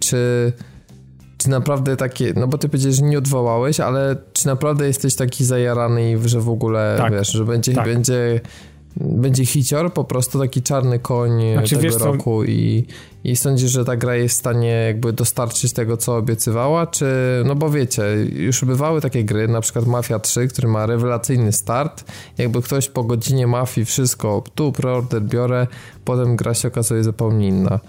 czy 0.00 0.52
czy 1.44 1.50
naprawdę 1.50 1.96
takie, 1.96 2.32
no 2.36 2.48
bo 2.48 2.58
ty 2.58 2.68
powiedziałeś, 2.68 2.96
że 2.96 3.02
nie 3.02 3.18
odwołałeś, 3.18 3.80
ale 3.80 4.16
czy 4.32 4.46
naprawdę 4.46 4.86
jesteś 4.86 5.14
taki 5.14 5.44
zajarany, 5.44 6.28
że 6.28 6.40
w 6.40 6.48
ogóle, 6.48 6.94
tak. 6.98 7.12
wiesz, 7.12 7.32
że 7.32 7.44
będzie, 7.44 7.72
tak. 7.72 7.84
będzie 7.84 8.40
będzie 8.96 9.46
hicior, 9.46 9.92
po 9.92 10.04
prostu 10.04 10.38
taki 10.38 10.62
czarny 10.62 10.98
koń 10.98 11.30
znaczy, 11.52 11.76
tego 11.76 11.98
roku 11.98 12.44
i, 12.44 12.86
i 13.24 13.36
sądzisz, 13.36 13.70
że 13.70 13.84
ta 13.84 13.96
gra 13.96 14.16
jest 14.16 14.34
w 14.34 14.38
stanie 14.38 14.68
jakby 14.68 15.12
dostarczyć 15.12 15.72
tego, 15.72 15.96
co 15.96 16.16
obiecywała, 16.16 16.86
czy, 16.86 17.06
no 17.46 17.54
bo 17.54 17.70
wiecie, 17.70 18.02
już 18.32 18.64
bywały 18.64 19.00
takie 19.00 19.24
gry, 19.24 19.48
na 19.48 19.60
przykład 19.60 19.86
Mafia 19.86 20.18
3, 20.18 20.48
który 20.48 20.68
ma 20.68 20.86
rewelacyjny 20.86 21.52
start, 21.52 22.04
jakby 22.38 22.62
ktoś 22.62 22.88
po 22.88 23.04
godzinie 23.04 23.46
Mafii 23.46 23.84
wszystko, 23.84 24.44
tu 24.54 24.72
preorder 24.72 25.22
biorę, 25.22 25.66
potem 26.04 26.36
gra 26.36 26.54
się 26.54 26.68
okazuje 26.68 27.04
zupełnie 27.04 27.48
inna. 27.48 27.80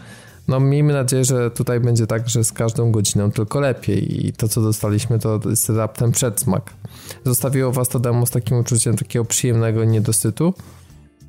No 0.48 0.60
miejmy 0.60 0.94
nadzieję, 0.94 1.26
że 1.26 1.52
tutaj 1.52 1.80
będzie 1.80 2.08
tak, 2.08 2.30
że 2.30 2.44
z 2.44 2.52
każdą 2.52 2.92
godziną 2.92 3.32
tylko 3.32 3.60
lepiej 3.60 4.28
i 4.28 4.34
to, 4.34 4.48
co 4.48 4.62
dostaliśmy, 4.62 5.20
to 5.20 5.40
jest 5.50 5.70
raptem 5.70 6.12
przedsmak. 6.12 6.74
Zostawiło 7.26 7.72
was 7.72 7.90
to 7.90 8.00
demo 8.00 8.26
z 8.26 8.30
takim 8.30 8.58
uczuciem 8.58 8.98
takiego 8.98 9.26
przyjemnego 9.26 9.84
niedosytu? 9.84 10.54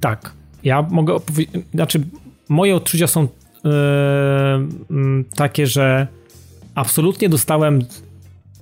Tak. 0.01 0.33
Ja 0.65 0.83
mogę 0.83 1.15
opowiedzieć, 1.15 1.65
znaczy 1.75 2.07
moje 2.49 2.77
odczucia 2.77 3.07
są 3.07 3.23
yy, 3.23 3.71
takie, 5.37 5.67
że 5.67 6.07
absolutnie 6.75 7.29
dostałem 7.29 7.85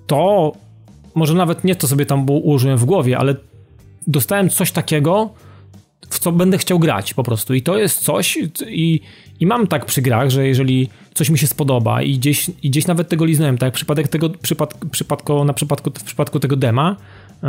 to, 0.07 0.53
może 1.15 1.35
nawet 1.35 1.65
nie 1.65 1.75
to 1.75 1.89
sobie 1.89 2.07
tam 2.07 2.31
ułożyłem 2.31 2.79
w 2.79 2.85
głowie, 2.85 3.19
ale 3.19 3.37
dostałem 4.07 4.51
coś 4.51 4.73
takiego, 4.73 5.31
w 6.11 6.19
co 6.19 6.33
będę 6.33 6.59
chciał 6.59 6.79
grać 6.79 7.15
po 7.15 7.23
prostu. 7.23 7.55
I 7.55 7.63
to 7.63 7.79
jest 7.79 8.01
coś, 8.01 8.39
i, 8.69 9.01
i 9.41 9.47
mam 9.47 9.67
tak 9.67 9.87
przy 9.87 10.03
grach, 10.03 10.31
że 10.31 10.47
jeżeli 10.47 10.89
coś 11.15 11.31
mi 11.31 11.39
się 11.39 11.47
spodoba 11.47 12.03
i 12.03 12.19
gdzieś, 12.19 12.51
i 12.63 12.71
gdzieś 12.71 12.87
nawet 12.87 13.09
tego 13.09 13.25
liznąłem, 13.25 13.59
tak 13.59 13.67
jak 13.67 13.75
przypadek 13.75 14.09
tego, 14.09 14.31
przypad, 14.31 14.75
przypadku, 14.91 15.45
na 15.45 15.53
przypadku, 15.53 15.91
w 15.91 16.05
przypadku 16.05 16.41
tego 16.41 16.57
dema, 16.57 16.97
yy, 17.43 17.49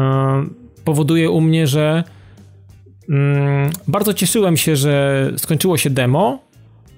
powoduje 0.83 1.29
u 1.29 1.41
mnie, 1.41 1.67
że 1.67 2.03
Mm, 3.09 3.69
bardzo 3.87 4.13
cieszyłem 4.13 4.57
się, 4.57 4.75
że 4.75 5.31
skończyło 5.37 5.77
się 5.77 5.89
demo 5.89 6.39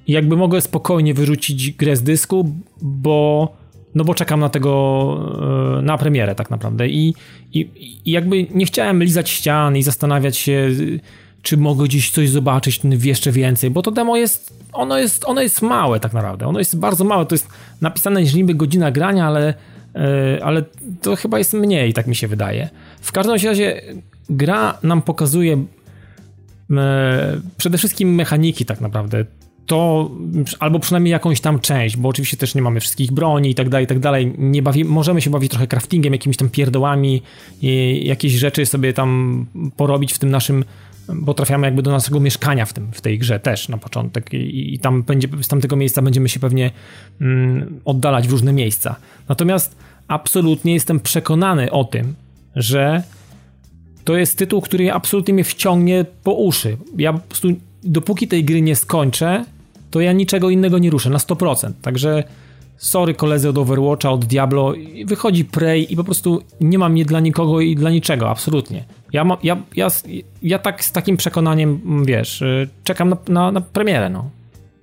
i 0.08 0.12
jakby 0.12 0.38
mogę 0.38 0.62
spokojnie 0.62 1.14
wyrzucić 1.14 1.72
grę 1.72 1.96
z 1.96 2.04
dysku, 2.04 2.56
bo 2.82 3.52
no 3.96 4.04
bo 4.04 4.14
czekam 4.14 4.40
na 4.40 4.50
tego, 4.50 5.78
e, 5.80 5.82
na 5.82 5.98
premierę 5.98 6.36
tak 6.36 6.50
naprawdę 6.50 6.88
i, 6.88 7.14
i, 7.54 7.70
i 8.06 8.12
jakby 8.12 8.48
nie 8.54 8.66
chciałem 8.66 9.04
lizać 9.04 9.30
ścian 9.30 9.78
i 9.78 9.84
zastanawiać 9.84 10.38
się, 10.38 10.70
czy 11.48 11.58
mogę 11.58 11.86
gdzieś 11.86 12.12
coś 12.12 12.30
zobaczyć 12.30 12.82
jeszcze 13.04 13.32
więcej, 13.32 13.72
bo 13.72 13.82
to 13.82 13.92
demo 13.92 14.18
jest, 14.18 14.54
ono 14.74 14.98
jest, 14.98 15.26
ono 15.26 15.42
jest 15.42 15.62
małe 15.62 16.00
tak 16.00 16.14
naprawdę, 16.14 16.48
ono 16.48 16.60
jest 16.60 16.80
bardzo 16.80 17.04
małe, 17.04 17.26
to 17.26 17.36
jest 17.36 17.48
napisane 17.82 18.24
niby 18.24 18.56
godzina 18.56 18.92
grania, 18.92 19.28
ale, 19.28 19.54
e, 19.96 20.46
ale 20.46 20.64
to 21.02 21.16
chyba 21.16 21.38
jest 21.38 21.54
mniej, 21.54 21.94
tak 21.94 22.08
mi 22.08 22.16
się 22.16 22.28
wydaje. 22.28 22.70
W 23.02 23.12
każdym 23.12 23.36
razie 23.36 23.82
gra 24.30 24.78
nam 24.84 25.02
pokazuje 25.02 25.66
E, 26.72 27.42
przede 27.58 27.78
wszystkim 27.78 28.16
mechaniki 28.16 28.66
tak 28.66 28.82
naprawdę. 28.82 29.26
To, 29.66 30.12
albo 30.60 30.80
przynajmniej 30.80 31.12
jakąś 31.12 31.42
tam 31.42 31.60
część, 31.60 31.98
bo 31.98 32.10
oczywiście 32.10 32.38
też 32.38 32.56
nie 32.56 32.62
mamy 32.62 32.80
wszystkich 32.80 33.12
broni 33.12 33.50
i 33.50 33.56
tak 33.56 33.70
dalej, 33.70 33.84
i 33.84 33.88
tak 33.88 34.00
dalej. 34.00 34.34
Nie 34.38 34.62
bawi, 34.62 34.86
możemy 34.86 35.22
się 35.22 35.30
bawić 35.30 35.52
trochę 35.52 35.68
craftingiem, 35.68 36.14
jakimiś 36.14 36.38
tam 36.38 36.50
pierdołami, 36.50 37.22
jakieś 38.02 38.34
rzeczy 38.34 38.66
sobie 38.66 38.94
tam 38.94 39.46
porobić 39.78 40.14
w 40.14 40.20
tym 40.20 40.30
naszym 40.30 40.64
bo 41.14 41.34
trafiamy 41.34 41.68
jakby 41.68 41.82
do 41.82 41.92
naszego 41.92 42.20
mieszkania 42.20 42.66
w, 42.66 42.74
tym, 42.74 42.92
w 42.92 43.02
tej 43.02 43.20
grze 43.20 43.40
też 43.40 43.70
na 43.70 43.78
początek 43.78 44.34
i, 44.34 44.74
i 44.74 44.80
tam 44.80 45.04
będzie, 45.04 45.28
z 45.42 45.48
tamtego 45.48 45.76
miejsca 45.76 46.02
będziemy 46.02 46.30
się 46.30 46.40
pewnie 46.40 46.72
mm, 47.22 47.80
oddalać 47.86 48.28
w 48.28 48.32
różne 48.32 48.54
miejsca. 48.54 48.96
Natomiast 49.30 49.76
absolutnie 50.08 50.74
jestem 50.74 51.00
przekonany 51.00 51.72
o 51.72 51.84
tym, 51.84 52.14
że 52.56 53.04
to 54.04 54.18
jest 54.18 54.38
tytuł, 54.38 54.62
który 54.62 54.92
absolutnie 54.92 55.34
mnie 55.34 55.44
wciągnie 55.44 56.06
po 56.24 56.34
uszy. 56.34 56.78
Ja 56.98 57.14
po 57.14 57.20
prostu, 57.20 57.48
dopóki 57.84 58.28
tej 58.28 58.44
gry 58.44 58.62
nie 58.62 58.76
skończę, 58.76 59.46
to 59.92 60.02
ja 60.02 60.12
niczego 60.12 60.50
innego 60.50 60.78
nie 60.78 60.90
ruszę 60.90 61.10
na 61.10 61.18
100%. 61.18 61.72
Także 61.82 62.24
sorry 62.78 63.14
koledzy 63.14 63.50
od 63.50 63.58
Overwatcha, 63.58 64.12
od 64.12 64.26
Diablo, 64.26 64.74
wychodzi 65.06 65.46
Prey 65.46 65.94
i 65.94 65.96
po 65.96 66.04
prostu 66.04 66.42
nie 66.62 66.80
mam 66.80 66.96
nie 66.96 67.06
dla 67.06 67.20
nikogo 67.20 67.62
i 67.62 67.76
dla 67.76 67.90
niczego, 67.90 68.30
absolutnie. 68.30 68.84
Ja, 69.14 69.24
ma, 69.24 69.38
ja, 69.44 69.58
ja, 69.76 69.88
ja 70.44 70.60
tak 70.60 70.84
z 70.84 70.92
takim 70.92 71.18
przekonaniem, 71.18 72.06
wiesz, 72.06 72.42
y, 72.42 72.70
czekam 72.84 73.10
na, 73.10 73.18
na, 73.28 73.52
na 73.52 73.62
premierę, 73.62 74.10
no. 74.10 74.30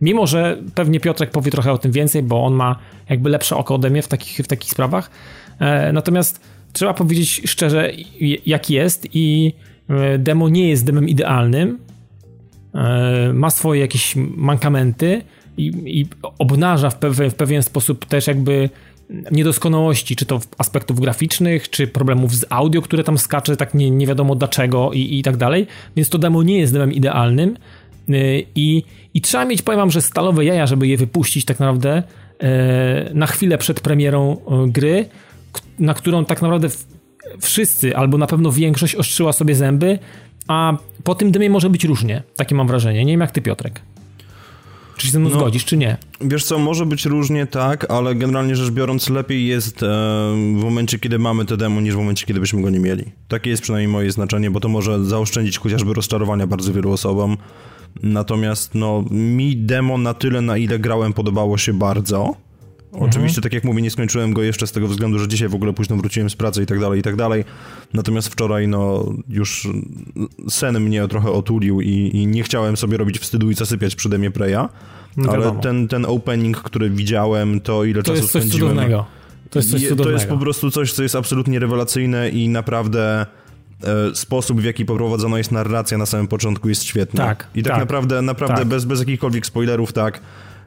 Mimo, 0.01 0.27
że 0.27 0.59
pewnie 0.75 1.01
Piotrek 1.01 1.31
powie 1.31 1.51
trochę 1.51 1.73
o 1.73 1.79
tym 1.79 1.93
więcej, 1.93 2.23
bo 2.23 2.45
on 2.45 2.55
ma 2.55 2.77
jakby 3.09 3.31
lepsze 3.31 3.57
oko 3.57 3.75
ode 3.75 3.91
mnie 3.91 4.03
w 4.03 4.09
takich, 4.09 4.39
w 4.45 4.49
takich 4.49 4.71
sprawach. 4.71 5.11
E, 5.59 5.93
natomiast 5.93 6.41
trzeba 6.73 6.95
powiedzieć 6.95 7.43
szczerze, 7.47 7.93
jak 8.47 8.71
jest 8.71 9.09
i 9.13 9.53
e, 9.89 10.19
demo 10.19 10.49
nie 10.49 10.69
jest 10.69 10.85
demem 10.85 11.09
idealnym. 11.09 11.79
E, 12.75 13.33
ma 13.33 13.51
swoje 13.51 13.81
jakieś 13.81 14.17
mankamenty 14.17 15.23
i, 15.57 15.73
i 16.01 16.07
obnaża 16.39 16.91
w 16.91 16.99
pewien, 16.99 17.31
w 17.31 17.35
pewien 17.35 17.63
sposób 17.63 18.05
też 18.05 18.27
jakby 18.27 18.71
niedoskonałości, 19.31 20.17
czy 20.17 20.27
to 20.27 20.41
aspektów 20.59 21.01
graficznych, 21.01 21.71
czy 21.71 21.87
problemów 21.87 22.35
z 22.35 22.47
audio, 22.51 22.83
które 22.83 23.05
tam 23.05 23.19
skacze, 23.19 23.57
tak 23.57 23.75
nie, 23.75 23.91
nie 23.91 24.07
wiadomo 24.07 24.35
dlaczego 24.35 24.91
i, 24.93 25.19
i 25.19 25.23
tak 25.23 25.37
dalej. 25.37 25.67
Więc 25.97 26.09
to 26.09 26.19
demo 26.19 26.43
nie 26.43 26.59
jest 26.59 26.73
demem 26.73 26.93
idealnym 26.93 27.57
e, 28.09 28.13
i, 28.55 28.83
i 29.15 29.21
trzeba 29.21 29.45
mieć, 29.45 29.63
powiem 29.63 29.81
wam, 29.81 29.91
że 29.91 30.03
stalowe 30.03 30.45
jaja, 30.45 30.67
żeby 30.67 30.87
je 30.87 30.97
wypuścić 30.97 31.45
tak 31.45 31.61
naprawdę 31.61 32.03
na 33.15 33.27
chwilę 33.27 33.59
przed 33.59 33.81
premierą 33.81 34.37
gry, 34.67 35.09
na 35.79 35.95
którą 35.95 36.25
tak 36.25 36.43
naprawdę 36.43 36.69
wszyscy, 37.41 37.97
albo 37.97 38.19
na 38.19 38.27
pewno 38.27 38.53
większość 38.53 38.95
ostrzyła 38.95 39.33
sobie 39.33 39.55
zęby, 39.55 39.99
a 40.49 40.77
po 41.05 41.15
tym 41.15 41.31
dymie 41.31 41.51
może 41.51 41.71
być 41.71 41.85
różnie. 41.85 42.23
Takie 42.37 42.55
mam 42.55 42.67
wrażenie. 42.67 43.05
Nie 43.05 43.13
wiem 43.13 43.21
jak 43.21 43.31
ty, 43.31 43.43
Piotrek. 43.43 43.81
Czy 44.97 45.07
się 45.07 45.13
ze 45.13 45.19
mną 45.19 45.31
no, 45.31 45.37
zgodzisz, 45.37 45.65
czy 45.65 45.77
nie? 45.77 45.97
Wiesz 46.21 46.45
co, 46.45 46.59
może 46.59 46.87
być 46.87 47.05
różnie, 47.05 47.47
tak, 47.47 47.91
ale 47.91 48.15
generalnie 48.15 48.57
rzecz 48.57 48.71
biorąc 48.71 49.11
lepiej 49.11 49.47
jest 49.47 49.83
e, 49.83 49.87
w 50.57 50.63
momencie, 50.63 50.99
kiedy 50.99 51.19
mamy 51.19 51.45
to 51.45 51.57
demo, 51.57 51.81
niż 51.81 51.95
w 51.95 51.99
momencie, 51.99 52.27
kiedy 52.27 52.41
byśmy 52.41 52.63
go 52.63 52.71
nie 52.71 52.81
mieli. 52.81 53.05
Takie 53.29 53.51
jest 53.51 53.63
przynajmniej 53.63 53.93
moje 53.93 54.13
znaczenie, 54.13 54.51
bo 54.51 54.61
to 54.61 54.69
może 54.69 55.05
zaoszczędzić 55.05 55.59
chociażby 55.59 55.95
rozczarowania 55.95 56.47
bardzo 56.47 56.73
wielu 56.73 56.93
osobom. 56.93 57.37
Natomiast 58.03 58.75
no, 58.75 59.05
mi 59.11 59.57
demo 59.57 59.99
na 59.99 60.15
tyle, 60.15 60.41
na 60.41 60.57
ile 60.57 60.79
grałem, 60.79 61.13
podobało 61.13 61.59
się 61.59 61.73
bardzo. 61.73 62.35
Oczywiście, 62.95 63.41
tak 63.41 63.53
jak 63.53 63.65
mówię, 63.65 63.83
nie 63.83 63.91
skończyłem 63.91 64.33
go 64.33 64.43
jeszcze 64.43 64.67
z 64.67 64.73
tego 64.73 64.89
względu, 64.89 65.19
że 65.19 65.29
dzisiaj 65.29 65.49
w 65.49 65.55
ogóle 65.55 65.73
późno 65.73 65.97
wróciłem 65.97 66.31
z 66.31 66.37
pracy 66.37 66.63
i 66.63 66.67
tak 66.67 66.81
dalej, 66.81 67.01
i 67.01 67.03
tak 67.03 67.17
dalej. 67.17 67.45
Natomiast 67.95 68.29
wczoraj, 68.29 68.69
no, 68.69 69.13
już 69.29 69.69
sen 70.49 70.81
mnie 70.81 71.09
trochę 71.09 71.31
otulił 71.31 71.81
i, 71.81 72.11
i 72.15 72.27
nie 72.27 72.43
chciałem 72.43 72.77
sobie 72.77 72.97
robić 72.97 73.19
wstydu 73.19 73.51
i 73.51 73.55
zasypiać 73.55 73.95
przy 73.95 74.09
demie 74.09 74.31
Preya. 74.31 74.69
No, 75.17 75.33
ale 75.33 75.61
ten, 75.63 75.89
ten 75.89 76.07
opening, 76.07 76.57
który 76.57 76.91
widziałem, 76.91 77.61
to 77.61 77.85
ile 77.85 78.03
to 78.03 78.13
czasu 78.13 78.23
jest 78.23 78.33
coś 78.33 78.43
spędziłem... 78.43 78.71
Cudownego. 78.71 79.07
To 79.51 79.59
jest 79.59 79.71
coś 79.71 79.83
cudownego. 79.83 80.05
To 80.05 80.11
jest 80.11 80.27
po 80.27 80.39
prostu 80.39 80.71
coś, 80.71 80.93
co 80.93 81.03
jest 81.03 81.15
absolutnie 81.15 81.59
rewelacyjne 81.59 82.31
i 82.31 82.49
naprawdę 82.49 83.27
e, 83.85 84.15
sposób, 84.15 84.61
w 84.61 84.65
jaki 84.65 84.85
poprowadzona 84.85 85.39
jest 85.39 85.53
narracja 85.53 85.99
na 85.99 86.07
samym 86.07 86.29
początku 86.29 86.69
jest 86.69 86.85
świetny. 86.85 87.19
Tak, 87.19 87.47
I 87.55 87.63
tak, 87.63 87.73
tak, 87.73 87.81
naprawdę, 87.81 88.23
naprawdę 88.23 88.57
tak. 88.57 88.69
Bez, 88.69 88.85
bez 88.85 89.01
jakichkolwiek 89.01 89.47
spoilerów, 89.47 89.93
tak, 89.93 90.21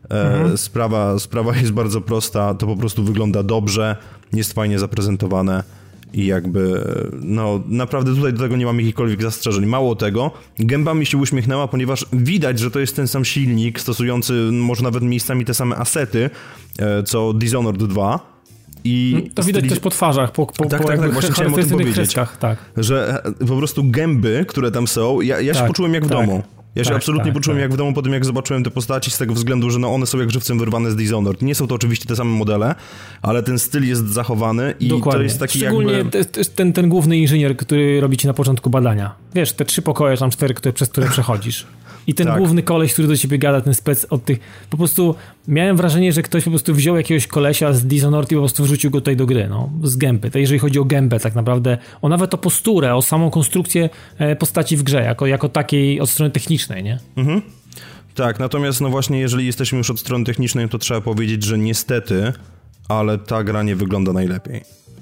Mhm. 0.10 0.58
sprawa, 0.58 1.20
sprawa 1.20 1.56
jest 1.58 1.72
bardzo 1.72 2.02
prosta, 2.02 2.54
to 2.54 2.68
po 2.68 2.76
prostu 2.76 3.04
wygląda 3.04 3.44
dobrze, 3.44 3.96
jest 4.34 4.54
fajnie 4.54 4.80
zaprezentowane 4.80 5.64
i 6.14 6.26
jakby, 6.26 6.84
e, 7.14 7.18
no 7.22 7.60
naprawdę 7.68 8.16
tutaj 8.16 8.34
do 8.34 8.40
tego 8.40 8.58
nie 8.58 8.66
mam 8.66 8.80
jakichkolwiek 8.80 9.22
zastrzeżeń. 9.22 9.66
Mało 9.66 9.96
tego, 9.96 10.32
gęba 10.60 10.94
mi 10.94 11.06
się 11.06 11.18
uśmiechnęła, 11.18 11.68
ponieważ 11.68 12.06
widać, 12.14 12.60
że 12.60 12.72
to 12.72 12.80
jest 12.80 12.96
ten 12.96 13.08
sam 13.08 13.26
silnik, 13.26 13.80
stosujący 13.80 14.34
może 14.52 14.84
nawet 14.84 15.04
miejscami 15.04 15.46
te 15.46 15.54
same 15.54 15.76
asety, 15.76 16.30
e, 16.80 17.04
co 17.04 17.34
Dishonored 17.34 17.84
2. 17.84 18.38
I 18.84 19.30
To 19.36 19.44
widać 19.44 19.64
styliz- 19.64 19.70
też 19.70 19.80
po 19.80 19.90
twarzach, 19.90 20.32
po, 20.32 20.46
po, 20.46 20.66
Tak, 20.66 20.82
po 20.82 20.88
tak, 20.88 21.00
tak, 21.00 21.14
właśnie 21.14 21.32
chciałem 21.32 21.54
o 21.54 21.58
tym 21.58 21.70
powiedzieć. 21.70 22.14
tak. 22.40 22.58
że 22.78 23.22
e, 23.42 23.46
po 23.46 23.58
prostu 23.58 23.84
gęby, 23.84 24.46
które 24.48 24.72
tam 24.72 24.88
są, 24.88 25.22
ja, 25.22 25.42
ja 25.42 25.54
się 25.54 25.60
Tak, 25.60 25.68
poczułem 25.68 25.94
jak 25.94 26.06
w 26.06 26.10
tak. 26.10 26.18
domu. 26.18 26.44
Ja 26.78 26.84
się 26.84 26.88
Tak, 26.90 26.98
absolutnie 26.98 27.26
tak, 27.26 27.34
poczułem 27.34 27.58
tak. 27.58 27.62
jak 27.62 27.74
w 27.74 27.78
domu 27.78 27.94
po 27.94 28.02
tym, 28.02 28.14
jak 28.14 28.26
zobaczyłem 28.26 28.64
te 28.64 28.72
postaci, 28.72 29.12
z 29.12 29.18
tego 29.18 29.34
względu, 29.34 29.70
że 29.70 29.80
no 29.80 29.94
one 29.94 30.06
są 30.06 30.20
jak 30.20 30.32
żywcem 30.32 30.60
wyrwane 30.60 30.92
z 30.92 30.96
Dishonored. 30.96 31.42
Nie 31.42 31.56
są 31.56 31.68
to 31.68 31.76
oczywiście 31.76 32.06
te 32.06 32.16
same 32.16 32.30
modele, 32.32 32.76
ale 33.22 33.44
ten 33.44 33.60
styl 33.60 33.88
jest 33.88 34.08
zachowany 34.10 34.74
i 34.80 34.88
Dokładnie. 34.88 35.20
to 35.20 35.24
jest 35.24 35.40
taki 35.40 35.58
Szczególnie 35.60 35.94
jakby... 35.94 36.12
te- 36.12 36.26
te- 36.26 36.46
ten, 36.46 36.74
ten 36.74 36.90
główny 36.90 37.18
inżynier, 37.18 37.58
który 37.58 38.02
robi 38.02 38.18
ci 38.18 38.28
na 38.28 38.34
początku 38.34 38.70
badania. 38.70 39.16
Wiesz, 39.36 39.54
te 39.54 39.66
trzy 39.66 39.82
pokoje, 39.82 40.18
tam 40.18 40.30
cztery, 40.30 40.54
które, 40.54 40.74
przez 40.74 40.90
które 40.90 41.10
przechodzisz. 41.10 41.66
I 42.08 42.14
ten 42.14 42.28
Tak. 42.28 42.38
główny 42.38 42.64
koleś, 42.64 42.94
który 42.94 43.08
do 43.08 43.18
ciebie 43.18 43.38
gada, 43.38 43.62
ten 43.62 43.74
spec 43.74 44.08
od 44.10 44.26
tych... 44.26 44.40
Po 44.70 44.78
prostu 44.78 45.16
miałem 45.48 45.78
wrażenie, 45.78 46.14
że 46.14 46.22
ktoś 46.22 46.44
po 46.44 46.50
prostu 46.50 46.74
wziął 46.74 46.98
jakiegoś 46.98 47.28
kolesia 47.28 47.74
z 47.74 47.86
Dishonored 47.86 48.32
i 48.32 48.36
po 48.36 48.42
prostu 48.42 48.64
wrzucił 48.64 48.92
go 48.92 49.02
tutaj 49.02 49.16
do 49.16 49.26
gry, 49.26 49.48
no. 49.50 49.70
Z 49.84 49.96
gęby. 49.96 50.32
To 50.32 50.40
jeżeli 50.40 50.60
chodzi 50.60 50.80
o 50.80 50.86
gębę 50.86 51.20
tak 51.20 51.36
naprawdę, 51.36 51.78
o 52.02 52.10
nawet 52.10 52.34
o 52.34 52.38
posturę, 52.38 52.96
o 52.96 53.02
samą 53.02 53.30
konstrukcję 53.30 53.90
e, 54.18 54.36
postaci 54.36 54.78
w 54.78 54.84
grze, 54.84 55.02
jako, 55.02 55.28
jako 55.28 55.50
takiej 55.50 56.02
od 56.02 56.10
strony 56.10 56.32
technicznej, 56.32 56.84
nie? 56.84 57.00
Tak, 58.16 58.40
natomiast 58.40 58.82
no 58.82 58.90
właśnie, 58.90 59.20
jeżeli 59.20 59.46
jesteśmy 59.46 59.78
już 59.78 59.90
od 59.90 60.00
strony 60.00 60.26
technicznej, 60.26 60.70
to 60.70 60.78
trzeba 60.78 61.02
powiedzieć, 61.02 61.44
że 61.44 61.58
niestety, 61.58 62.34
ale 62.90 63.18
ta 63.18 63.44
gra 63.44 63.64
nie 63.64 63.76
wygląda 63.76 64.14
najlepiej. 64.14 64.62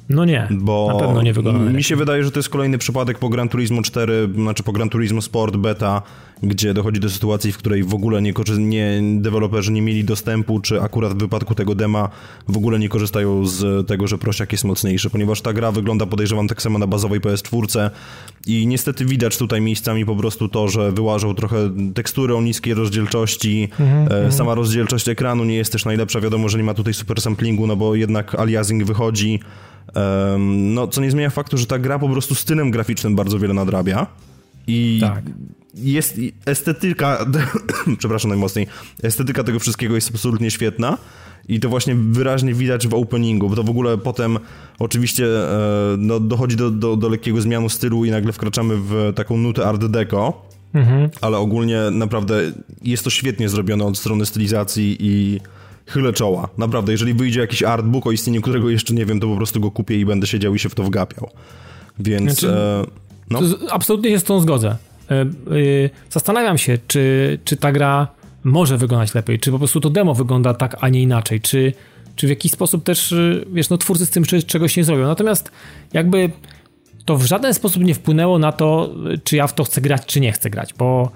No 0.10 0.26
nie, 0.26 0.48
Bo 0.52 0.90
na 0.94 1.00
pewno 1.00 1.22
nie 1.22 1.34
wygląda 1.34 1.72
mi 1.72 1.84
się 1.84 1.96
wydaje, 1.96 2.24
że 2.24 2.32
to 2.32 2.40
jest 2.40 2.50
kolejny 2.50 2.78
przypadek 2.78 3.20
po 3.20 3.30
Gran 3.30 3.50
Turismo 3.50 3.82
4, 3.82 4.30
znaczy 4.36 4.64
po 4.64 4.72
Gran 4.72 4.90
Turismo 4.90 5.22
Sport 5.22 5.56
Beta, 5.56 6.02
gdzie 6.44 6.74
dochodzi 6.74 7.00
do 7.00 7.10
sytuacji, 7.10 7.52
w 7.52 7.58
której 7.58 7.84
w 7.84 7.94
ogóle 7.94 8.22
nie, 8.22 8.34
nie 8.58 9.02
deweloperzy 9.22 9.72
nie 9.72 9.82
mieli 9.82 10.04
dostępu, 10.04 10.60
czy 10.60 10.82
akurat 10.82 11.14
w 11.14 11.18
wypadku 11.18 11.56
tego 11.56 11.76
dema 11.76 12.10
w 12.48 12.58
ogóle 12.58 12.80
nie 12.80 12.90
korzystają 12.90 13.46
z 13.46 13.88
tego, 13.88 14.08
że 14.08 14.18
prosiak 14.18 14.52
jest 14.52 14.64
mocniejszy, 14.64 15.10
ponieważ 15.10 15.42
ta 15.42 15.54
gra 15.54 15.72
wygląda 15.72 16.06
podejrzewam 16.06 16.48
tak 16.48 16.62
samo 16.62 16.80
na 16.80 16.88
bazowej 16.88 17.22
PS4 17.22 17.90
i 18.48 18.68
niestety 18.68 19.06
widać 19.06 19.38
tutaj 19.38 19.62
miejscami 19.62 20.06
po 20.06 20.16
prostu 20.16 20.50
to, 20.50 20.68
że 20.68 20.92
wyłażą 20.92 21.36
trochę 21.36 21.58
tekstury 21.94 22.36
o 22.36 22.42
niskiej 22.42 22.74
rozdzielczości, 22.74 23.70
e, 24.10 24.32
sama 24.32 24.56
rozdzielczość 24.56 25.10
ekranu 25.10 25.44
nie 25.44 25.56
jest 25.56 25.72
też 25.72 25.86
najlepsza, 25.86 26.22
wiadomo, 26.22 26.50
że 26.50 26.58
nie 26.58 26.64
ma 26.64 26.74
tutaj 26.74 26.94
super 26.94 27.22
samplingu, 27.22 27.68
no 27.68 27.76
bo 27.76 27.96
jednak 27.96 28.36
aliasing 28.36 28.84
wychodzi, 28.84 29.40
no, 30.50 30.88
co 30.88 31.02
nie 31.02 31.12
zmienia 31.12 31.30
faktu, 31.30 31.58
że 31.58 31.66
ta 31.66 31.80
gra 31.80 32.00
po 32.00 32.10
prostu 32.10 32.36
stylem 32.36 32.72
graficznym 32.72 33.16
bardzo 33.16 33.40
wiele 33.40 33.54
nadrabia. 33.54 34.08
I 34.68 34.98
Tak. 35.02 35.24
Jest 35.76 36.20
estetyka, 36.46 37.26
przepraszam 38.00 38.30
najmocniej, 38.30 38.68
estetyka 39.04 39.44
tego 39.44 39.60
wszystkiego 39.60 39.96
jest 39.96 40.12
absolutnie 40.12 40.52
świetna. 40.52 40.98
I 41.48 41.60
to 41.60 41.70
właśnie 41.70 41.96
wyraźnie 41.96 42.54
widać 42.54 42.88
w 42.88 42.94
openingu, 42.94 43.50
bo 43.50 43.56
to 43.56 43.64
w 43.64 43.70
ogóle 43.70 43.98
potem 43.98 44.38
oczywiście 44.80 45.26
e, 45.26 45.58
no, 45.98 46.20
dochodzi 46.20 46.56
do, 46.56 46.72
do, 46.72 46.96
do 46.96 47.10
lekkiego 47.10 47.42
zmianu 47.42 47.70
stylu 47.70 48.06
i 48.06 48.12
nagle 48.12 48.34
wkraczamy 48.34 48.78
w 48.78 49.14
taką 49.16 49.38
nutę 49.38 49.66
art 49.68 49.86
deco, 49.86 50.46
Mhm. 50.76 51.10
ale 51.22 51.38
ogólnie 51.38 51.82
naprawdę 51.92 52.52
jest 52.82 53.04
to 53.04 53.10
świetnie 53.10 53.50
zrobione 53.50 53.86
od 53.86 53.98
strony 53.98 54.26
stylizacji 54.26 54.98
i 55.00 55.40
chylę 55.86 56.14
czoła. 56.14 56.50
Naprawdę, 56.58 56.92
jeżeli 56.92 57.14
wyjdzie 57.14 57.40
jakiś 57.40 57.64
artbook, 57.64 58.08
o 58.08 58.12
istnieniu 58.12 58.42
którego 58.42 58.70
jeszcze 58.70 58.94
nie 58.94 59.06
wiem, 59.06 59.20
to 59.20 59.28
po 59.28 59.36
prostu 59.36 59.60
go 59.60 59.72
kupię 59.72 60.00
i 60.00 60.06
będę 60.06 60.28
siedział 60.28 60.56
i 60.56 60.60
się 60.60 60.70
w 60.70 60.76
to 60.76 60.84
wgapiał. 60.84 61.30
Więc... 62.00 62.40
Znaczy, 62.40 62.56
e, 62.56 62.86
no. 63.30 63.40
Absolutnie 63.72 64.10
się 64.12 64.20
z 64.20 64.24
tą 64.24 64.40
zgodzę. 64.40 64.78
E, 65.12 65.22
e, 65.22 65.26
Zastanawiam 66.10 66.58
się, 66.58 66.78
czy, 66.88 67.38
czy 67.44 67.58
ta 67.58 67.72
gra 67.72 68.08
może 68.44 68.78
wyglądać 68.78 69.14
lepiej, 69.14 69.40
czy 69.40 69.52
po 69.52 69.58
prostu 69.58 69.80
to 69.80 69.90
demo 69.90 70.14
wygląda 70.14 70.54
tak, 70.54 70.78
a 70.82 70.90
nie 70.90 71.02
inaczej, 71.02 71.42
czy, 71.42 71.74
czy 72.16 72.28
w 72.28 72.30
jakiś 72.30 72.52
sposób 72.52 72.84
też, 72.84 73.12
e, 73.12 73.46
wiesz, 73.52 73.70
no 73.70 73.78
twórcy 73.78 74.06
z 74.06 74.10
tym 74.10 74.24
czegoś 74.48 74.78
nie 74.78 74.84
zrobią. 74.84 75.08
Natomiast 75.08 75.52
jakby 75.94 76.32
to 77.06 77.18
w 77.18 77.26
żaden 77.26 77.54
sposób 77.54 77.84
nie 77.84 77.96
wpłynęło 77.96 78.40
na 78.40 78.52
to, 78.52 78.90
e, 79.14 79.18
czy 79.18 79.36
ja 79.36 79.48
w 79.48 79.54
to 79.54 79.64
chcę 79.64 79.82
grać, 79.82 80.06
czy 80.06 80.20
nie 80.20 80.32
chcę 80.32 80.50
grać, 80.50 80.74
bo 80.74 81.12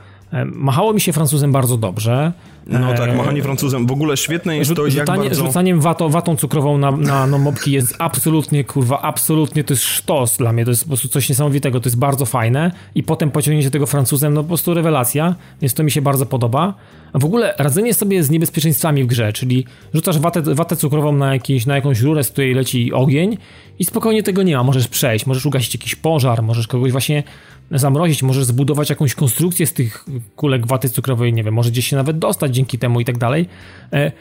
machało 0.46 0.94
mi 0.94 1.02
się 1.02 1.14
Francuzem 1.14 1.52
bardzo 1.52 1.78
dobrze. 1.78 2.32
No 2.70 2.94
tak, 2.94 3.10
E, 3.10 3.16
machanie 3.16 3.44
Francuzem. 3.44 3.88
W 3.88 3.92
ogóle 3.92 4.18
świetne 4.18 4.58
jest 4.58 4.68
Rzut, 4.68 4.78
to, 4.78 4.86
jak 4.86 4.92
rzucanie, 4.92 5.30
bardzo... 5.30 5.46
Rzucaniem 5.46 5.82
watą, 5.82 6.10
watą 6.10 6.36
cukrową 6.36 6.78
na, 6.78 6.92
na 6.92 7.28
no, 7.28 7.38
mopki 7.38 7.72
jest 7.72 7.96
absolutnie, 8.00 8.64
kurwa, 8.64 9.02
absolutnie 9.02 9.64
to 9.64 9.74
jest 9.74 9.84
sztos 9.84 10.38
dla 10.38 10.54
mnie, 10.54 10.66
to 10.66 10.72
jest 10.72 10.84
po 10.84 10.88
prostu 10.88 11.08
coś 11.08 11.30
niesamowitego, 11.30 11.80
to 11.80 11.88
jest 11.88 11.98
bardzo 11.98 12.26
fajne 12.26 12.72
i 12.96 13.04
potem 13.04 13.32
pociągnięcie 13.32 13.72
tego 13.72 13.86
Francuzem, 13.86 14.34
no 14.34 14.42
po 14.42 14.48
prostu 14.48 14.74
rewelacja, 14.74 15.36
więc 15.62 15.74
to 15.74 15.84
mi 15.84 15.92
się 15.92 16.02
bardzo 16.02 16.26
podoba. 16.26 16.74
A 17.14 17.20
w 17.20 17.26
ogóle 17.26 17.54
radzenie 17.58 17.94
sobie 17.94 18.24
z 18.24 18.30
niebezpieczeństwami 18.30 19.04
w 19.04 19.08
grze, 19.08 19.34
czyli 19.34 19.66
rzucasz 19.94 20.20
watę, 20.20 20.42
watę 20.42 20.76
cukrową 20.76 21.12
na, 21.12 21.34
jakiś, 21.34 21.66
na 21.66 21.76
jakąś 21.76 22.02
rurę, 22.02 22.24
z 22.24 22.32
której 22.32 22.54
leci 22.54 22.94
ogień 22.94 23.38
i 23.80 23.86
spokojnie 23.86 24.24
tego 24.24 24.44
nie 24.44 24.58
ma, 24.58 24.64
możesz 24.64 24.88
przejść, 24.88 25.26
możesz 25.26 25.46
ugasić 25.46 25.74
jakiś 25.74 25.96
pożar, 25.96 26.44
możesz 26.44 26.68
kogoś 26.68 26.92
właśnie 26.92 27.24
zamrozić, 27.72 28.24
możesz 28.24 28.46
zbudować 28.46 28.90
jakąś 28.90 29.16
konstrukcję 29.16 29.68
z 29.68 29.74
tych 29.74 30.06
kulek 30.36 30.68
waty 30.68 30.90
cukrowej, 30.90 31.34
nie 31.34 31.44
wiem, 31.44 31.54
może 31.54 31.72
gdzieś 31.72 31.88
się 31.88 31.96
nawet 31.96 32.20
dostać 32.20 32.56
dzięki 32.56 32.80
temu 32.80 33.00
i 33.00 33.06
tak 33.06 33.18
dalej. 33.18 33.50
E, 33.94 34.12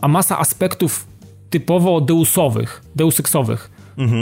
A 0.00 0.08
masa 0.08 0.38
aspektów 0.38 1.06
typowo 1.50 2.00
deusowych, 2.00 2.82
deusexowych, 2.96 3.70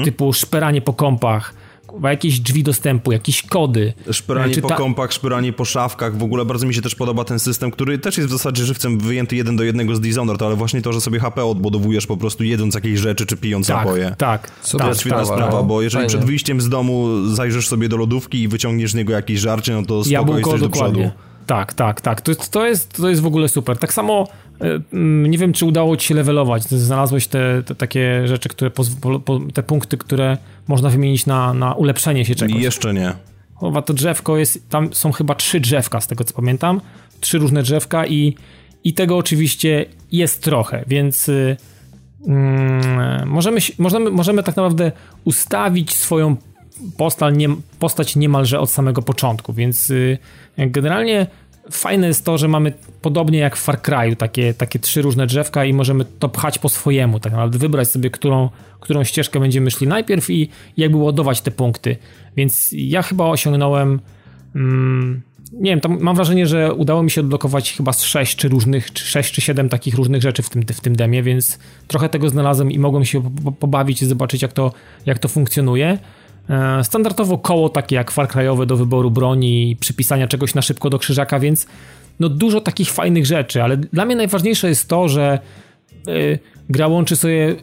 typu 0.04 0.32
szperanie 0.32 0.80
po 0.80 0.92
kąpach, 0.92 1.54
jakieś 2.02 2.40
drzwi 2.40 2.62
dostępu, 2.62 3.12
jakieś 3.12 3.42
kody. 3.42 3.92
Szpyranie 4.12 4.52
E, 4.52 4.54
czy 4.54 4.62
po 4.62 4.68
ta- 4.68 4.76
kąpach, 4.76 5.12
szpyranie 5.12 5.52
po 5.52 5.64
szafkach. 5.64 6.18
W 6.18 6.22
ogóle 6.22 6.44
bardzo 6.44 6.66
mi 6.66 6.74
się 6.74 6.82
też 6.82 6.94
podoba 6.94 7.24
ten 7.24 7.38
system, 7.38 7.70
który 7.70 7.98
też 7.98 8.16
jest 8.16 8.28
w 8.28 8.32
zasadzie 8.32 8.64
żywcem 8.64 8.98
wyjęty 8.98 9.36
jeden 9.36 9.56
do 9.56 9.64
jednego 9.64 9.96
z 9.96 10.00
Dishonored, 10.00 10.42
ale 10.42 10.56
właśnie 10.56 10.82
to, 10.82 10.92
że 10.92 11.00
sobie 11.00 11.20
HP 11.20 11.44
odbudowujesz 11.44 12.06
po 12.06 12.16
prostu 12.16 12.44
jedząc 12.44 12.74
jakieś 12.74 12.98
rzeczy 13.00 13.26
czy 13.26 13.36
pijąc 13.36 13.66
Tak, 13.66 13.76
napoje. 13.76 14.14
tak, 14.18 14.50
Super 14.62 14.70
To 14.72 14.78
tak, 14.78 14.88
jest 14.88 15.00
świetna 15.00 15.24
sprawa, 15.24 15.42
sprawa, 15.42 15.58
no. 15.62 15.64
bo 15.68 15.82
jeżeli 15.82 16.00
Fajnie. 16.04 16.08
przed 16.18 16.24
wyjściem 16.24 16.60
z 16.60 16.68
domu 16.68 17.26
zajrzysz 17.28 17.68
sobie 17.68 17.88
do 17.88 17.96
lodówki 17.96 18.42
i 18.42 18.48
wyciągniesz 18.48 18.90
z 18.92 18.94
niego 18.94 19.12
jakieś 19.12 19.40
żarcie, 19.40 19.72
no 19.72 19.82
to 19.82 20.04
spoko 20.04 20.10
Jabłko 20.12 20.38
jesteś 20.38 20.60
do 20.60 20.68
dokładnie. 20.68 21.02
przodu. 21.02 21.33
Tak, 21.46 21.74
tak, 21.74 22.00
tak. 22.00 22.20
To, 22.20 22.34
to, 22.34 22.66
jest, 22.66 22.92
to 22.92 23.08
jest 23.08 23.22
w 23.22 23.26
ogóle 23.26 23.48
super. 23.48 23.78
Tak 23.78 23.92
samo 23.92 24.28
e, 24.60 24.80
mm, 24.92 25.30
nie 25.30 25.38
wiem, 25.38 25.52
czy 25.52 25.66
udało 25.66 25.96
ci 25.96 26.08
się 26.08 26.14
levelować. 26.14 26.62
Znalazłeś 26.62 27.26
te, 27.26 27.62
te 27.62 27.74
takie 27.74 28.28
rzeczy, 28.28 28.48
które 28.48 28.70
te 29.54 29.62
punkty, 29.62 29.96
które 29.96 30.38
można 30.68 30.90
wymienić 30.90 31.26
na, 31.26 31.54
na 31.54 31.74
ulepszenie 31.74 32.24
się 32.24 32.34
czegoś. 32.34 32.62
Jeszcze 32.62 32.94
nie. 32.94 33.12
Chowa 33.54 33.82
to 33.82 33.94
drzewko 33.94 34.36
jest, 34.36 34.70
tam 34.70 34.94
są 34.94 35.12
chyba 35.12 35.34
trzy 35.34 35.60
drzewka 35.60 36.00
z 36.00 36.06
tego 36.06 36.24
co 36.24 36.34
pamiętam, 36.34 36.80
trzy 37.20 37.38
różne 37.38 37.62
drzewka 37.62 38.06
i, 38.06 38.36
i 38.84 38.94
tego 38.94 39.16
oczywiście 39.16 39.86
jest 40.12 40.42
trochę, 40.42 40.84
więc 40.86 41.28
y, 41.28 41.56
mm, 42.26 43.28
możemy, 43.28 43.60
możemy, 43.78 44.10
możemy 44.10 44.42
tak 44.42 44.56
naprawdę 44.56 44.92
ustawić 45.24 45.94
swoją 45.94 46.36
postać, 46.96 47.34
nie, 47.36 47.48
postać 47.78 48.16
niemalże 48.16 48.60
od 48.60 48.70
samego 48.70 49.02
początku, 49.02 49.52
więc 49.52 49.90
y, 49.90 50.18
generalnie 50.58 51.26
fajne 51.70 52.06
jest 52.06 52.24
to, 52.24 52.38
że 52.38 52.48
mamy 52.48 52.72
podobnie 53.02 53.38
jak 53.38 53.56
w 53.56 53.62
Far 53.62 53.78
Cry'u 53.78 54.16
takie, 54.16 54.54
takie 54.54 54.78
trzy 54.78 55.02
różne 55.02 55.26
drzewka 55.26 55.64
i 55.64 55.72
możemy 55.72 56.04
to 56.18 56.28
pchać 56.28 56.58
po 56.58 56.68
swojemu, 56.68 57.20
tak 57.20 57.32
naprawdę 57.32 57.58
wybrać 57.58 57.90
sobie, 57.90 58.10
którą, 58.10 58.48
którą 58.80 59.04
ścieżkę 59.04 59.40
będziemy 59.40 59.70
szli 59.70 59.86
najpierw 59.86 60.30
i 60.30 60.48
jakby 60.76 60.96
ładować 60.96 61.40
te 61.40 61.50
punkty. 61.50 61.96
Więc 62.36 62.70
ja 62.72 63.02
chyba 63.02 63.24
osiągnąłem 63.24 64.00
mm, 64.54 65.22
nie 65.52 65.70
wiem, 65.70 65.80
tam 65.80 65.98
mam 66.00 66.16
wrażenie, 66.16 66.46
że 66.46 66.74
udało 66.74 67.02
mi 67.02 67.10
się 67.10 67.20
odblokować 67.20 67.72
chyba 67.72 67.92
z 67.92 68.02
6 68.02 68.36
czy 68.36 68.48
różnych, 68.48 68.92
czy 68.92 69.04
6 69.04 69.34
czy 69.34 69.40
7 69.40 69.68
takich 69.68 69.94
różnych 69.94 70.22
rzeczy 70.22 70.42
w 70.42 70.50
tym, 70.50 70.62
w 70.62 70.80
tym 70.80 70.96
demie, 70.96 71.22
więc 71.22 71.58
trochę 71.88 72.08
tego 72.08 72.28
znalazłem 72.28 72.70
i 72.70 72.78
mogłem 72.78 73.04
się 73.04 73.22
po- 73.22 73.42
po- 73.42 73.52
pobawić 73.52 74.02
i 74.02 74.06
zobaczyć 74.06 74.42
jak 74.42 74.52
to, 74.52 74.72
jak 75.06 75.18
to 75.18 75.28
funkcjonuje. 75.28 75.98
E, 76.50 76.84
Standardowo 76.84 77.38
koło 77.38 77.68
takie 77.68 77.96
jak 77.96 78.10
Far 78.10 78.28
Cry'owe 78.28 78.66
do 78.66 78.76
wyboru 78.76 79.10
broni 79.10 79.70
i 79.70 79.76
przypisania 79.76 80.28
czegoś 80.28 80.54
na 80.54 80.62
szybko 80.62 80.90
do 80.90 80.98
krzyżaka, 80.98 81.40
więc 81.40 81.66
no 82.20 82.28
dużo 82.28 82.60
takich 82.60 82.90
fajnych 82.90 83.26
rzeczy, 83.26 83.62
ale 83.62 83.76
dla 83.76 84.04
mnie 84.04 84.16
najważniejsze 84.16 84.68
jest 84.68 84.88
to, 84.88 85.08
że 85.08 85.38
y, 86.08 86.38
gra 86.68 86.86
łączy 86.86 87.16
sobie 87.16 87.50
y, 87.50 87.56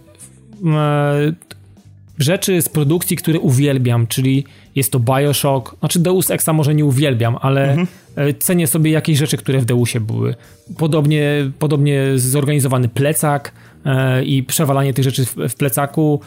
rzeczy 2.18 2.62
z 2.62 2.70
produkcji, 2.70 3.18
które 3.18 3.40
uwielbiam, 3.40 4.08
czyli 4.08 4.46
jest 4.76 4.92
to 4.92 5.00
Bioshock, 5.00 5.80
znaczy 5.80 6.00
Deus 6.00 6.32
Exa 6.32 6.54
może 6.54 6.76
nie 6.76 6.86
uwielbiam, 6.86 7.38
ale 7.42 7.70
mhm. 7.70 7.88
E, 8.16 8.34
cenię 8.34 8.68
sobie 8.68 8.92
jakieś 8.92 9.18
rzeczy, 9.18 9.38
które 9.38 9.60
w 9.60 9.66
Deusie 9.66 10.00
były. 10.00 10.36
Podobnie, 10.78 11.52
podobnie 11.60 12.06
zorganizowany 12.16 12.90
plecak 12.90 13.52
e, 13.86 14.24
i 14.24 14.44
przewalanie 14.44 14.94
tych 14.94 15.04
rzeczy 15.04 15.26
w, 15.26 15.56
plecaku, 15.56 16.22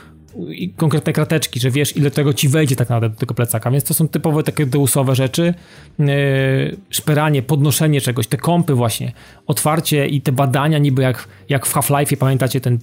konkretne 0.76 1.12
krateczki, 1.12 1.60
że 1.60 1.70
wiesz, 1.70 1.96
ile 1.96 2.10
tego 2.10 2.34
ci 2.34 2.48
wejdzie 2.48 2.76
tak 2.76 2.88
naprawdę 2.88 3.14
do 3.14 3.20
tego 3.20 3.34
plecaka. 3.34 3.70
Więc 3.70 3.84
to 3.84 3.94
są 3.94 4.08
typowe 4.08 4.42
takie 4.42 4.66
deusowe 4.66 5.14
rzeczy. 5.14 5.54
Yy, 5.98 6.06
szperanie, 6.90 7.42
podnoszenie 7.42 8.00
czegoś, 8.00 8.26
te 8.26 8.36
kąpy 8.36 8.74
właśnie, 8.74 9.12
otwarcie 9.46 10.06
i 10.06 10.20
te 10.20 10.32
badania 10.32 10.78
niby 10.78 11.02
jak, 11.02 11.28
jak 11.48 11.66
w 11.66 11.74
Half-Life'ie, 11.74 12.16
pamiętacie 12.16 12.60
ten, 12.60 12.78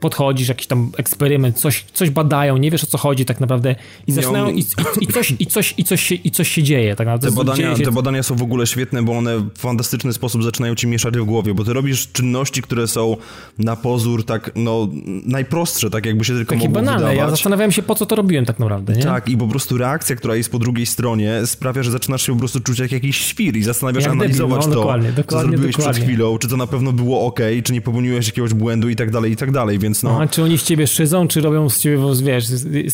podchodzisz, 0.00 0.48
jakiś 0.48 0.66
tam 0.66 0.90
eksperyment, 0.96 1.58
coś, 1.58 1.84
coś 1.92 2.10
badają, 2.10 2.56
nie 2.56 2.70
wiesz 2.70 2.84
o 2.84 2.86
co 2.86 2.98
chodzi 2.98 3.24
tak 3.24 3.40
naprawdę 3.40 3.74
i 4.06 4.12
zaczynają 4.12 4.50
i, 4.50 4.58
i, 4.58 4.64
i, 5.00 5.06
coś, 5.06 5.34
i, 5.38 5.46
coś, 5.46 5.74
i, 5.78 5.84
coś 5.84 6.02
się, 6.02 6.14
i 6.14 6.30
coś 6.30 6.48
się 6.48 6.62
dzieje. 6.62 6.96
Tak 6.96 7.06
naprawdę. 7.06 7.28
Te 7.28 7.34
badania, 7.34 7.76
się... 7.76 7.84
te 7.84 7.92
badania 7.92 8.22
są 8.22 8.36
w 8.36 8.42
ogóle 8.42 8.66
świetne, 8.66 9.02
bo 9.02 9.12
one 9.12 9.38
w 9.38 9.58
fantastyczny 9.58 10.12
sposób 10.12 10.42
zaczynają 10.42 10.74
ci 10.74 10.86
mieszać 10.86 11.18
w 11.18 11.24
głowie, 11.24 11.54
bo 11.54 11.64
ty 11.64 11.72
robisz 11.72 12.12
czynności, 12.12 12.62
które 12.62 12.88
są 12.88 13.16
na 13.58 13.76
pozór 13.76 14.24
tak, 14.24 14.50
no, 14.54 14.88
najprostsze, 15.24 15.90
tak 15.90 16.06
jakby 16.06 16.24
się 16.24 16.34
tylko 16.34 16.54
Takie 16.54 16.68
mogło 16.68 16.82
banalne. 16.82 17.00
Wydawać. 17.00 17.18
Ja 17.18 17.30
zastanawiałem 17.30 17.72
się, 17.72 17.82
po 17.82 17.94
co 17.94 18.06
to 18.06 18.16
robiłem 18.16 18.44
tak 18.44 18.58
naprawdę, 18.58 18.92
nie? 18.92 19.02
Tak, 19.02 19.28
i 19.28 19.36
po 19.36 19.48
prostu 19.48 19.78
reakcja, 19.78 20.16
która 20.16 20.36
jest 20.36 20.50
po 20.50 20.58
drugiej 20.58 20.86
stronie 20.86 21.46
sprawia, 21.46 21.82
że 21.82 21.90
zaczynasz 21.90 22.22
się 22.26 22.32
po 22.32 22.38
prostu 22.38 22.60
czuć 22.60 22.78
jak 22.78 22.92
jakiś 22.92 23.16
świr 23.16 23.56
i 23.56 23.62
zastanawiasz 23.62 24.04
się, 24.04 24.10
analizować 24.10 24.64
debil, 24.64 24.68
no, 24.68 24.74
to, 24.74 24.80
dokładnie, 24.80 25.12
dokładnie, 25.12 25.44
co 25.44 25.50
zrobiłeś 25.50 25.76
dokładnie. 25.76 25.92
przed 25.92 26.04
chwilą, 26.04 26.38
czy 26.38 26.48
to 26.48 26.56
na 26.56 26.66
pewno 26.66 26.92
było 26.92 27.26
ok, 27.26 27.40
czy 27.64 27.72
nie 27.72 27.80
popełniłeś 27.80 28.26
jakiegoś 28.26 28.54
błędu 28.54 28.88
i 28.88 28.96
tak 28.96 29.10
dalej, 29.10 29.32
i 29.32 29.36
tak 29.36 29.50
dalej, 29.50 29.78
więc 29.86 30.02
no... 30.02 30.28
Czy 30.28 30.42
oni 30.42 30.58
ciebie 30.58 30.86
szydzą, 30.86 31.28
czy 31.28 31.40
robią 31.40 31.70
z 31.70 31.80
ciebie, 31.80 31.98
wiesz, 32.22 32.44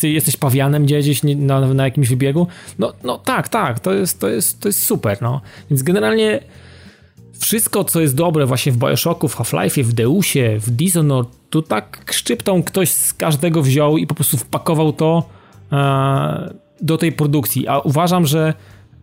jesteś 0.02 0.36
pawianem 0.36 0.85
gdzieś 0.85 1.23
na, 1.23 1.74
na 1.74 1.85
jakimś 1.85 2.09
wybiegu. 2.09 2.47
No, 2.78 2.93
no 3.05 3.19
tak, 3.19 3.48
tak, 3.48 3.81
to 3.81 3.93
jest, 3.93 4.20
to, 4.20 4.28
jest, 4.28 4.60
to 4.60 4.69
jest 4.69 4.82
super, 4.82 5.19
no. 5.20 5.40
Więc 5.70 5.82
generalnie 5.82 6.40
wszystko, 7.39 7.85
co 7.85 8.01
jest 8.01 8.14
dobre 8.14 8.47
właśnie 8.47 8.73
w 8.73 8.77
Bioshocku, 8.77 9.28
w 9.28 9.36
Half-Life'ie, 9.36 9.82
w 9.82 9.93
Deusie, 9.93 10.59
w 10.60 10.70
Dishonored, 10.70 11.28
tu 11.51 11.62
tak 11.62 12.12
szczyptą 12.12 12.62
ktoś 12.62 12.90
z 12.90 13.14
każdego 13.14 13.62
wziął 13.62 13.98
i 13.98 14.06
po 14.06 14.14
prostu 14.14 14.36
wpakował 14.36 14.93
to 14.93 15.28
e, 15.73 16.55
do 16.81 16.98
tej 16.98 17.12
produkcji. 17.12 17.69
A 17.69 17.78
uważam, 17.78 18.27
że 18.27 18.55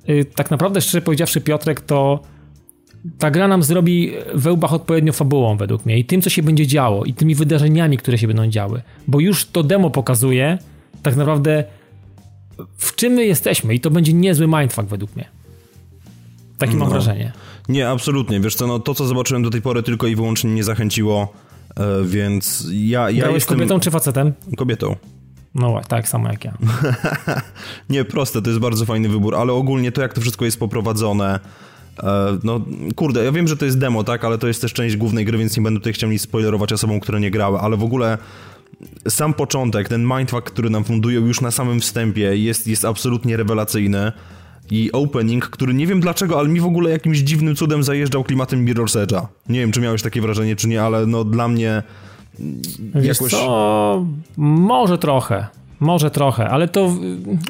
y, 0.10 0.26
tak 0.36 0.52
naprawdę, 0.52 0.82
szczerze 0.82 1.02
powiedziawszy, 1.02 1.41
Piotrek, 1.41 1.82
to 1.82 2.20
ta 3.19 3.31
gra 3.31 3.47
nam 3.47 3.63
zrobi 3.63 4.11
we 4.34 4.51
łbach 4.51 4.73
odpowiednio 4.73 5.13
fabułą 5.13 5.57
według 5.57 5.85
mnie 5.85 5.99
i 5.99 6.05
tym, 6.05 6.21
co 6.21 6.30
się 6.30 6.43
będzie 6.43 6.67
działo 6.67 7.05
i 7.05 7.13
tymi 7.13 7.35
wydarzeniami, 7.35 7.97
które 7.97 8.17
się 8.17 8.27
będą 8.27 8.47
działy. 8.47 8.81
Bo 9.07 9.19
już 9.19 9.45
to 9.45 9.63
demo 9.63 9.89
pokazuje 9.89 10.57
tak 11.03 11.15
naprawdę 11.15 11.63
w 12.77 12.95
czym 12.95 13.13
my 13.13 13.26
jesteśmy 13.26 13.76
i 13.76 13.80
to 13.80 13.91
będzie 13.91 14.13
niezły 14.13 14.47
mindfuck 14.47 14.89
według 14.89 15.15
mnie. 15.15 15.30
Takie 16.57 16.73
no. 16.73 16.80
mam 16.80 16.89
wrażenie. 16.89 17.31
Nie, 17.69 17.89
absolutnie. 17.89 18.39
Wiesz 18.39 18.55
co, 18.55 18.67
no, 18.67 18.80
to 18.80 18.93
co 18.93 19.05
zobaczyłem 19.05 19.43
do 19.43 19.49
tej 19.49 19.61
pory 19.61 19.84
tylko 19.84 20.07
i 20.07 20.15
wyłącznie 20.15 20.51
nie 20.51 20.63
zachęciło, 20.63 21.34
e, 21.76 22.03
więc 22.03 22.67
ja, 22.71 23.09
ja 23.09 23.21
Grałeś 23.21 23.35
jestem... 23.35 23.57
kobietą 23.57 23.80
czy 23.80 23.91
facetem? 23.91 24.34
Kobietą. 24.57 24.95
No 25.55 25.81
tak, 25.88 26.07
samo 26.07 26.30
jak 26.30 26.45
ja. 26.45 26.57
nie, 27.89 28.05
proste, 28.05 28.41
to 28.41 28.49
jest 28.49 28.61
bardzo 28.61 28.85
fajny 28.85 29.09
wybór, 29.09 29.35
ale 29.35 29.53
ogólnie 29.53 29.91
to 29.91 30.01
jak 30.01 30.13
to 30.13 30.21
wszystko 30.21 30.45
jest 30.45 30.59
poprowadzone, 30.59 31.39
no, 32.43 32.61
kurde, 32.95 33.23
ja 33.23 33.31
wiem, 33.31 33.47
że 33.47 33.57
to 33.57 33.65
jest 33.65 33.80
demo, 33.80 34.03
tak, 34.03 34.26
ale 34.26 34.38
to 34.38 34.47
jest 34.47 34.61
też 34.61 34.73
część 34.73 34.97
głównej 34.97 35.26
gry, 35.26 35.38
więc 35.38 35.57
nie 35.57 35.63
będę 35.63 35.80
tutaj 35.80 35.93
chciał 35.93 36.09
nic 36.09 36.21
spoilerować 36.21 36.73
osobom, 36.73 36.99
które 36.99 37.19
nie 37.19 37.31
grały, 37.31 37.59
ale 37.59 37.77
w 37.77 37.84
ogóle 37.84 38.17
sam 39.07 39.34
początek, 39.34 39.89
ten 39.89 40.07
mindfuck, 40.07 40.43
który 40.43 40.69
nam 40.69 40.84
fundują 40.84 41.26
już 41.26 41.41
na 41.41 41.51
samym 41.51 41.80
wstępie 41.80 42.38
jest, 42.38 42.67
jest 42.67 42.85
absolutnie 42.85 43.38
rewelacyjny 43.38 44.11
i 44.71 44.91
opening, 44.91 45.49
który 45.49 45.73
nie 45.73 45.88
wiem 45.88 45.99
dlaczego, 45.99 46.39
ale 46.39 46.49
mi 46.49 46.59
w 46.59 46.65
ogóle 46.65 46.89
jakimś 46.89 47.17
dziwnym 47.17 47.55
cudem 47.55 47.84
zajeżdżał 47.84 48.23
klimatem 48.23 48.65
Mirror's 48.65 49.05
Edge'a. 49.05 49.26
Nie 49.49 49.59
wiem, 49.59 49.71
czy 49.71 49.81
miałeś 49.81 50.01
takie 50.01 50.21
wrażenie, 50.21 50.55
czy 50.55 50.67
nie, 50.67 50.84
ale 50.84 51.05
no 51.05 51.23
dla 51.23 51.47
mnie 51.47 51.84
Wiesz 52.95 53.05
jakoś... 53.05 53.31
co? 53.31 54.05
Może 54.38 54.97
trochę. 54.97 55.47
Może 55.80 56.11
trochę, 56.11 56.49
ale 56.49 56.68
to 56.68 56.95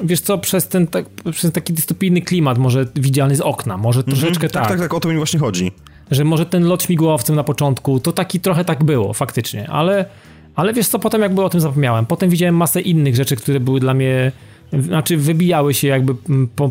wiesz 0.04 0.20
co, 0.20 0.38
przez 0.38 0.68
ten, 0.68 0.86
tak, 0.86 1.04
przez 1.32 1.52
taki 1.52 1.72
dystopijny 1.72 2.22
klimat, 2.22 2.58
może 2.58 2.86
widzialny 2.96 3.36
z 3.36 3.40
okna, 3.40 3.76
może 3.76 4.00
mhm. 4.00 4.16
troszeczkę 4.16 4.48
tak, 4.48 4.62
tak. 4.62 4.68
Tak, 4.68 4.80
tak, 4.80 4.94
o 4.94 5.00
to 5.00 5.08
mi 5.08 5.16
właśnie 5.16 5.40
chodzi. 5.40 5.72
Że 6.10 6.24
może 6.24 6.46
ten 6.46 6.64
lot 6.64 6.82
śmigłowcem 6.82 7.36
na 7.36 7.44
początku, 7.44 8.00
to 8.00 8.12
taki 8.12 8.40
trochę 8.40 8.64
tak 8.64 8.84
było, 8.84 9.12
faktycznie, 9.12 9.70
ale, 9.70 10.04
ale 10.54 10.72
wiesz 10.72 10.88
co, 10.88 10.98
potem 10.98 11.22
jakby 11.22 11.42
o 11.42 11.48
tym 11.48 11.60
zapomniałem. 11.60 12.06
Potem 12.06 12.30
widziałem 12.30 12.56
masę 12.56 12.80
innych 12.80 13.16
rzeczy, 13.16 13.36
które 13.36 13.60
były 13.60 13.80
dla 13.80 13.94
mnie 13.94 14.32
znaczy 14.78 15.16
wybijały 15.16 15.74
się 15.74 15.88
jakby 15.88 16.14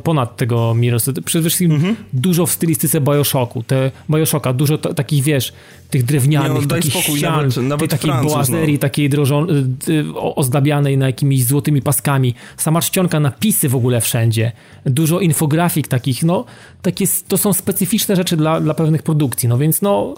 ponad 0.03 0.37
tego 0.37 0.73
Mirror's. 0.75 1.21
Przede 1.21 1.49
wszystkim 1.49 1.71
mm 1.71 1.81
-hmm. 1.81 1.95
dużo 2.13 2.45
w 2.45 2.51
stylistyce 2.51 3.01
Bioshocku, 3.01 3.63
te 3.63 3.91
Bioshocka, 4.09 4.53
dużo 4.53 4.77
takich, 4.77 5.23
wiesz, 5.23 5.53
tych 5.89 6.03
drewnianych, 6.03 6.61
no, 6.61 6.67
takich 6.67 6.93
spokój, 6.93 7.17
ścian, 7.17 7.31
nawet, 7.31 7.57
nawet 7.57 7.79
tej 7.79 7.89
takiej 7.89 8.11
Francuz, 8.11 8.33
boazerii, 8.33 8.73
no. 8.73 8.79
takiej 8.79 9.05
y, 9.05 9.91
y, 9.93 10.13
ozdabianej 10.15 10.97
na 10.97 11.07
jakimiś 11.07 11.45
złotymi 11.45 11.81
paskami. 11.81 12.35
Sama 12.57 12.81
czcionka, 12.81 13.19
napisy 13.19 13.69
w 13.69 13.75
ogóle 13.75 14.01
wszędzie. 14.01 14.51
Dużo 14.85 15.19
infografik 15.19 15.87
takich, 15.87 16.23
no, 16.23 16.45
takie, 16.81 17.05
to 17.27 17.37
są 17.37 17.53
specyficzne 17.53 18.15
rzeczy 18.15 18.37
dla, 18.37 18.61
dla 18.61 18.73
pewnych 18.73 19.03
produkcji, 19.03 19.49
no 19.49 19.57
więc 19.57 19.81
no 19.81 20.15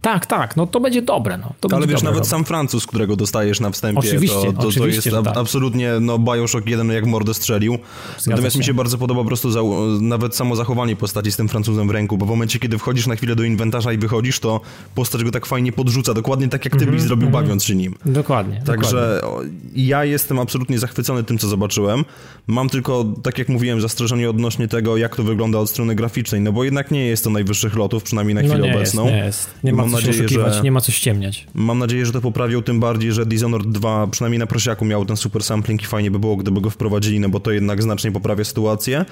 tak, 0.00 0.26
tak, 0.26 0.56
no 0.56 0.66
to 0.66 0.80
będzie 0.80 1.02
dobre. 1.02 1.38
No. 1.38 1.52
To 1.60 1.68
Ale 1.76 1.86
wiesz, 1.86 1.94
dobre, 1.94 2.04
nawet 2.04 2.18
dobre. 2.18 2.30
sam 2.30 2.44
Francuz, 2.44 2.86
którego 2.86 3.16
dostajesz 3.16 3.60
na 3.60 3.70
wstępie, 3.70 3.98
oczywiście, 3.98 4.34
to, 4.34 4.52
to, 4.52 4.68
oczywiście, 4.68 5.10
to 5.10 5.16
jest 5.16 5.28
tak. 5.28 5.36
absolutnie 5.36 5.92
no, 6.00 6.18
Bioshock 6.18 6.66
1 6.66 6.90
jak 6.90 7.06
mordę 7.06 7.34
strzelił. 7.34 7.72
Zgadza 7.72 8.30
Natomiast 8.30 8.54
się. 8.54 8.58
mi 8.58 8.64
się 8.64 8.74
bardzo 8.74 8.98
podoba 8.98 9.20
po 9.20 9.26
prostu 9.26 9.50
za, 9.50 9.60
nawet 10.00 10.36
samo 10.36 10.56
zachowanie 10.56 10.96
postaci 10.96 11.32
z 11.32 11.36
tym 11.36 11.48
Francuzem 11.48 11.88
w 11.88 11.90
ręku, 11.90 12.18
bo 12.18 12.26
w 12.26 12.28
momencie, 12.28 12.58
kiedy 12.58 12.78
wchodzisz 12.78 13.06
na 13.06 13.16
chwilę 13.16 13.36
do 13.36 13.44
inwentarza 13.44 13.92
i 13.92 13.98
wychodzisz, 13.98 14.40
to 14.40 14.60
postać 14.94 15.24
go 15.24 15.30
tak 15.30 15.46
fajnie 15.46 15.72
podrzuca, 15.72 16.14
dokładnie 16.14 16.48
tak 16.48 16.64
jak 16.64 16.76
ty 16.76 16.82
mm 16.82 16.88
-hmm, 16.88 16.92
byś 16.92 17.02
zrobił 17.02 17.28
mm 17.28 17.40
-hmm. 17.40 17.42
bawiąc 17.42 17.64
się 17.64 17.74
nim. 17.74 17.94
Dokładnie. 18.04 18.62
Także 18.66 19.20
dokładnie. 19.22 19.52
ja 19.74 20.04
jestem 20.04 20.38
absolutnie 20.38 20.78
zachwycony 20.78 21.24
tym, 21.24 21.38
co 21.38 21.48
zobaczyłem. 21.48 22.04
Mam 22.46 22.68
tylko, 22.68 23.04
tak 23.22 23.38
jak 23.38 23.48
mówiłem, 23.48 23.80
zastrzeżenie 23.80 24.30
odnośnie 24.30 24.68
tego, 24.68 24.96
jak 24.96 25.16
to 25.16 25.22
wygląda 25.22 25.58
od 25.58 25.70
strony 25.70 25.94
graficznej, 25.94 26.40
no 26.40 26.52
bo 26.52 26.64
jednak 26.64 26.90
nie 26.90 27.06
jest 27.06 27.24
to 27.24 27.30
najwyższych 27.30 27.76
lotów, 27.76 28.02
przynajmniej 28.02 28.34
na 28.34 28.42
no 28.42 28.48
chwilę 28.48 28.68
nie 28.68 28.74
obecną. 28.74 29.04
Jest, 29.04 29.14
nie 29.14 29.24
jest. 29.24 29.50
Nie 29.64 29.72
Mam 29.90 30.02
nadzieję, 30.02 30.28
że 30.28 30.60
nie 30.62 30.72
ma 30.72 30.80
co 30.80 30.92
ściemniać. 30.92 31.46
Mam 31.54 31.78
nadzieję, 31.78 32.06
że 32.06 32.12
to 32.12 32.20
poprawią, 32.20 32.62
tym 32.62 32.80
bardziej, 32.80 33.12
że 33.12 33.26
Dishonored 33.26 33.68
2 33.68 34.06
przynajmniej 34.06 34.38
na 34.38 34.46
prosiaku 34.46 34.84
miał 34.84 35.04
ten 35.04 35.16
super 35.16 35.42
sampling 35.42 35.82
i 35.82 35.86
fajnie 35.86 36.10
by 36.10 36.18
było, 36.18 36.36
gdyby 36.36 36.60
go 36.60 36.70
wprowadzili, 36.70 37.20
no 37.20 37.28
bo 37.28 37.40
to 37.40 37.50
jednak 37.50 37.82
znacznie 37.82 38.12
poprawia 38.12 38.44
sytuację. 38.44 39.04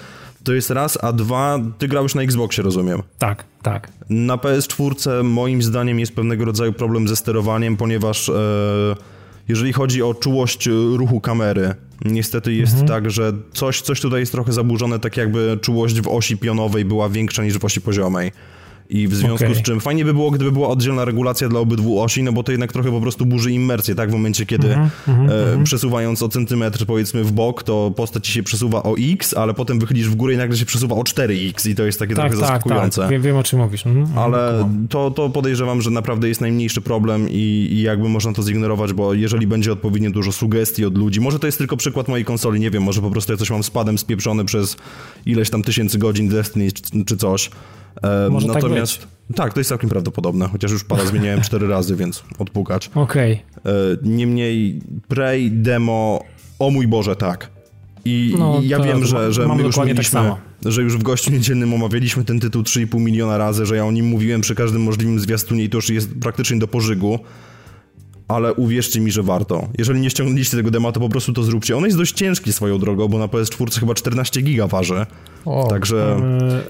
To 0.44 0.52
jest 0.52 0.70
raz, 0.70 0.98
a 1.04 1.12
dwa, 1.12 1.58
ty 1.78 1.88
grałeś 1.88 2.14
na 2.14 2.22
Xboxie, 2.22 2.64
rozumiem. 2.64 3.02
Tak, 3.18 3.44
tak. 3.62 3.90
Na 4.10 4.36
PS4 4.36 5.24
moim 5.24 5.62
zdaniem 5.62 6.00
jest 6.00 6.14
pewnego 6.14 6.44
rodzaju 6.44 6.72
problem 6.72 7.08
ze 7.08 7.16
sterowaniem, 7.16 7.76
ponieważ 7.76 8.28
e, 8.28 8.32
jeżeli 9.48 9.72
chodzi 9.72 10.02
o 10.02 10.14
czułość 10.14 10.68
ruchu 10.96 11.20
kamery, 11.20 11.74
niestety 12.04 12.54
jest 12.54 12.72
mhm. 12.72 12.88
tak, 12.88 13.10
że 13.10 13.32
coś, 13.52 13.80
coś 13.80 14.00
tutaj 14.00 14.20
jest 14.20 14.32
trochę 14.32 14.52
zaburzone, 14.52 14.98
tak 14.98 15.16
jakby 15.16 15.58
czułość 15.62 16.00
w 16.00 16.08
osi 16.08 16.36
pionowej 16.36 16.84
była 16.84 17.08
większa 17.08 17.44
niż 17.44 17.58
w 17.58 17.64
osi 17.64 17.80
poziomej. 17.80 18.32
I 18.90 19.08
w 19.08 19.14
związku 19.14 19.44
okay. 19.44 19.54
z 19.54 19.62
czym 19.62 19.80
fajnie 19.80 20.04
by 20.04 20.14
było, 20.14 20.30
gdyby 20.30 20.52
była 20.52 20.68
oddzielna 20.68 21.04
regulacja 21.04 21.48
dla 21.48 21.60
obydwu 21.60 22.00
osi, 22.00 22.22
no 22.22 22.32
bo 22.32 22.42
to 22.42 22.52
jednak 22.52 22.72
trochę 22.72 22.90
po 22.90 23.00
prostu 23.00 23.26
burzy 23.26 23.52
immersję, 23.52 23.94
tak? 23.94 24.10
W 24.10 24.12
momencie, 24.12 24.46
kiedy 24.46 24.74
mm 24.74 24.88
-hmm, 24.88 25.10
e, 25.10 25.12
mm 25.12 25.28
-hmm. 25.28 25.64
przesuwając 25.64 26.22
o 26.22 26.28
centymetr, 26.28 26.86
powiedzmy, 26.86 27.24
w 27.24 27.32
bok, 27.32 27.62
to 27.62 27.92
postać 27.96 28.26
ci 28.26 28.32
się 28.32 28.42
przesuwa 28.42 28.82
o 28.82 28.94
x, 28.98 29.34
ale 29.34 29.54
potem 29.54 29.78
wychylisz 29.78 30.08
w 30.08 30.14
górę 30.14 30.34
i 30.34 30.36
nagle 30.36 30.56
się 30.56 30.64
przesuwa 30.64 30.96
o 30.96 31.02
4x 31.02 31.70
i 31.70 31.74
to 31.74 31.84
jest 31.84 31.98
takie 31.98 32.14
tak, 32.14 32.30
trochę 32.30 32.46
tak, 32.46 32.50
zaskakujące. 32.50 33.00
Tak, 33.00 33.10
wiem, 33.10 33.22
wiem 33.22 33.36
o 33.36 33.42
czym 33.42 33.58
mówisz. 33.58 33.86
Mm 33.86 34.06
-hmm. 34.06 34.18
Ale 34.18 34.68
to, 34.88 35.10
to 35.10 35.30
podejrzewam, 35.30 35.82
że 35.82 35.90
naprawdę 35.90 36.28
jest 36.28 36.40
najmniejszy 36.40 36.80
problem 36.80 37.30
i, 37.30 37.68
i 37.72 37.82
jakby 37.82 38.08
można 38.08 38.32
to 38.32 38.42
zignorować, 38.42 38.92
bo 38.92 39.14
jeżeli 39.14 39.46
będzie 39.46 39.72
odpowiednio 39.72 40.10
dużo 40.10 40.32
sugestii 40.32 40.84
od 40.84 40.98
ludzi, 40.98 41.20
może 41.20 41.38
to 41.38 41.46
jest 41.46 41.58
tylko 41.58 41.76
przykład 41.76 42.08
mojej 42.08 42.24
konsoli, 42.24 42.60
nie 42.60 42.70
wiem, 42.70 42.82
może 42.82 43.00
po 43.00 43.10
prostu 43.10 43.32
ja 43.32 43.38
coś 43.38 43.50
mam 43.50 43.62
spadem 43.62 43.98
spieprzony 43.98 44.44
przez 44.44 44.76
ileś 45.26 45.50
tam 45.50 45.62
tysięcy 45.62 45.98
godzin 45.98 46.28
Destiny 46.28 46.72
czy, 46.72 47.04
czy 47.04 47.16
coś, 47.16 47.50
może 48.30 48.46
tak 48.46 48.54
Natomiast 48.54 48.98
tak, 48.98 49.36
tak, 49.36 49.52
to 49.54 49.60
jest 49.60 49.68
całkiem 49.68 49.90
prawdopodobne, 49.90 50.48
chociaż 50.48 50.70
już 50.70 50.84
pada 50.84 51.04
zmieniałem 51.04 51.40
cztery 51.40 51.68
razy, 51.68 51.96
więc 51.96 52.24
odpukacz. 52.38 52.90
Okej. 52.94 53.42
Okay. 53.60 53.98
Niemniej 54.02 54.80
Prey 55.08 55.50
demo, 55.50 56.24
o 56.58 56.70
mój 56.70 56.86
Boże, 56.86 57.16
tak. 57.16 57.50
I, 58.04 58.34
no, 58.38 58.60
ja 58.62 58.80
wiem, 58.80 59.04
że, 59.04 59.32
że 59.32 59.48
my 59.48 59.62
już 59.62 59.76
mieliśmy, 59.76 60.20
tak 60.62 60.72
że 60.72 60.82
już 60.82 60.96
w 60.96 61.02
gościu 61.02 61.30
niedzielnym 61.30 61.74
omawialiśmy 61.74 62.24
ten 62.24 62.40
tytuł 62.40 62.62
3,5 62.62 63.00
miliona 63.00 63.38
razy, 63.38 63.66
że 63.66 63.76
ja 63.76 63.84
o 63.84 63.92
nim 63.92 64.06
mówiłem 64.06 64.40
przy 64.40 64.54
każdym 64.54 64.82
możliwym 64.82 65.20
zwiastunie 65.20 65.64
i 65.64 65.70
to 65.70 65.78
już 65.78 65.90
jest 65.90 66.10
praktycznie 66.20 66.58
do 66.58 66.68
pożygu. 66.68 67.18
Ale 68.28 68.54
uwierzcie 68.54 69.00
mi, 69.00 69.10
że 69.10 69.22
warto. 69.22 69.68
Jeżeli 69.78 70.00
nie 70.00 70.10
ściągnęliście 70.10 70.56
tego 70.56 70.70
dema, 70.70 70.92
to 70.92 71.00
po 71.00 71.08
prostu 71.08 71.32
to 71.32 71.42
zróbcie. 71.42 71.76
On 71.76 71.84
jest 71.84 71.96
dość 71.96 72.12
ciężki 72.12 72.52
swoją 72.52 72.78
drogą, 72.78 73.08
bo 73.08 73.18
na 73.18 73.26
PS4 73.26 73.80
chyba 73.80 73.94
14 73.94 74.42
giga 74.42 74.66
waży. 74.66 75.06
O, 75.44 75.66
Także... 75.70 76.20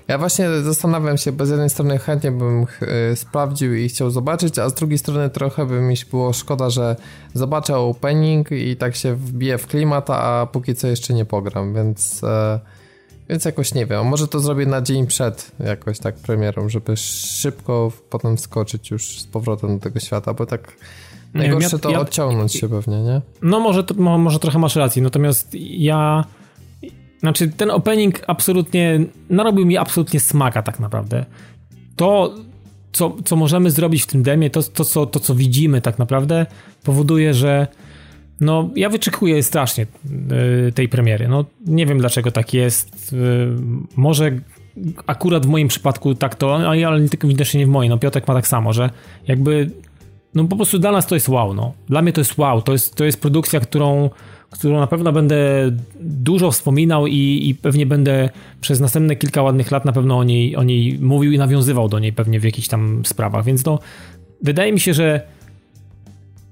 Ja 0.09 0.19
właśnie 0.19 0.49
zastanawiam 0.63 1.19
się, 1.19 1.33
bo 1.33 1.47
z 1.47 1.51
jednej 1.51 1.71
strony 1.71 1.99
chętnie 1.99 2.33
bym 2.33 2.67
y, 3.13 3.17
sprawdził 3.17 3.75
i 3.75 3.89
chciał 3.89 4.11
zobaczyć, 4.11 4.59
a 4.59 4.69
z 4.69 4.75
drugiej 4.75 4.99
strony 4.99 5.31
trochę 5.31 5.67
by 5.67 5.81
mi 5.81 5.95
było 6.11 6.33
szkoda, 6.33 6.71
że 6.71 6.97
zobaczę 7.35 7.77
opening 7.77 8.53
i 8.53 8.77
tak 8.77 8.97
się 8.97 9.15
wbiję 9.15 9.59
w 9.59 9.67
klimat, 9.67 10.11
a 10.11 10.49
póki 10.53 10.75
co 10.75 10.89
jeszcze 10.89 11.15
nie 11.15 11.25
pogram, 11.25 11.75
więc... 11.75 12.25
E, 12.25 12.61
więc 13.29 13.45
jakoś 13.45 13.75
nie 13.75 13.87
wiem, 13.87 14.07
może 14.07 14.29
to 14.29 14.41
zrobię 14.41 14.67
na 14.67 14.83
dzień 14.83 15.07
przed 15.07 15.51
jakoś 15.61 15.99
tak 15.99 16.15
premierą, 16.15 16.69
żeby 16.69 16.97
szybko 16.97 17.93
potem 18.11 18.39
skoczyć 18.39 18.91
już 18.91 19.21
z 19.21 19.27
powrotem 19.27 19.79
do 19.79 19.85
tego 19.85 20.01
świata, 20.01 20.35
bo 20.35 20.47
tak 20.47 20.73
najgorsze 21.35 21.77
ja, 21.77 21.79
to 21.79 21.91
ja, 21.91 22.01
odciągnąć 22.01 22.53
się 22.53 22.69
pewnie, 22.69 23.03
nie? 23.03 23.21
No 23.43 23.61
może, 23.61 23.85
to, 23.85 23.95
może 23.95 24.39
trochę 24.39 24.59
masz 24.59 24.77
rację, 24.77 25.03
natomiast 25.03 25.49
ja... 25.61 26.25
Znaczy 27.21 27.49
ten 27.49 27.71
opening 27.71 28.21
absolutnie, 28.27 29.01
narobił 29.31 29.67
mi 29.67 29.77
absolutnie 29.77 30.21
smaka 30.21 30.63
tak 30.63 30.81
naprawdę. 30.81 31.25
To, 31.97 32.35
co, 32.93 33.17
co 33.25 33.37
możemy 33.37 33.71
zrobić 33.71 34.03
w 34.03 34.07
tym 34.07 34.23
demie, 34.23 34.51
to, 34.51 34.63
to, 34.63 34.85
co, 34.85 35.07
to 35.07 35.21
co 35.21 35.35
widzimy 35.35 35.81
tak 35.81 35.99
naprawdę, 35.99 36.47
powoduje, 36.85 37.35
że 37.35 37.67
no, 38.41 38.71
ja 38.77 38.89
wyczekuję 38.91 39.43
strasznie 39.43 39.87
y, 40.69 40.73
tej 40.73 40.89
premiery. 40.89 41.29
No, 41.29 41.45
nie 41.67 41.87
wiem 41.87 41.99
dlaczego 41.99 42.31
tak 42.31 42.55
jest. 42.55 43.13
Y, 43.13 43.17
może 43.97 44.33
akurat 45.07 45.47
w 45.47 45.49
moim 45.49 45.69
przypadku 45.69 46.15
tak 46.15 46.35
to, 46.35 46.57
ale 46.57 47.01
nie 47.01 47.09
tylko 47.09 47.29
widocznie 47.29 47.61
nie 47.61 47.67
w 47.67 47.69
moim. 47.69 47.91
No, 47.91 47.99
Piotrek 47.99 48.29
ma 48.29 48.35
tak 48.35 48.49
samo, 48.49 48.73
że 48.73 48.91
jakby 49.27 49.71
no 50.35 50.45
po 50.45 50.57
prostu 50.57 50.79
dla 50.79 50.93
nas 50.93 51.07
to 51.07 51.15
jest 51.15 51.29
wow, 51.29 51.55
no. 51.55 51.73
Dla 51.89 52.03
mnie 52.03 52.13
to 52.13 52.21
jest 52.21 52.39
wow. 52.39 52.63
To 52.63 52.73
jest, 52.73 52.95
to 52.95 53.05
jest 53.05 53.21
produkcja, 53.21 53.61
którą, 53.61 54.11
którą 54.51 54.81
na 54.81 54.87
pewno 54.87 55.13
będę 55.13 55.71
dużo 56.01 56.51
wspominał 56.51 57.07
i, 57.07 57.49
i 57.49 57.55
pewnie 57.55 57.87
będę 57.87 58.31
przez 58.61 58.81
następne 58.81 59.17
kilka 59.17 59.43
ładnych 59.43 59.71
lat 59.71 59.85
na 59.85 59.93
pewno 59.93 60.19
o 60.19 60.25
niej, 60.25 60.57
o 60.57 60.63
niej 60.63 60.99
mówił 60.99 61.33
i 61.33 61.39
nawiązywał 61.39 61.89
do 61.89 61.99
niej 61.99 62.13
pewnie 62.13 62.41
w 62.41 62.45
jakichś 62.45 62.69
tam 62.69 63.03
sprawach. 63.07 63.45
Więc 63.45 63.65
no, 63.65 63.79
wydaje 64.43 64.73
mi 64.73 64.81
się, 64.81 64.95
że 64.95 65.21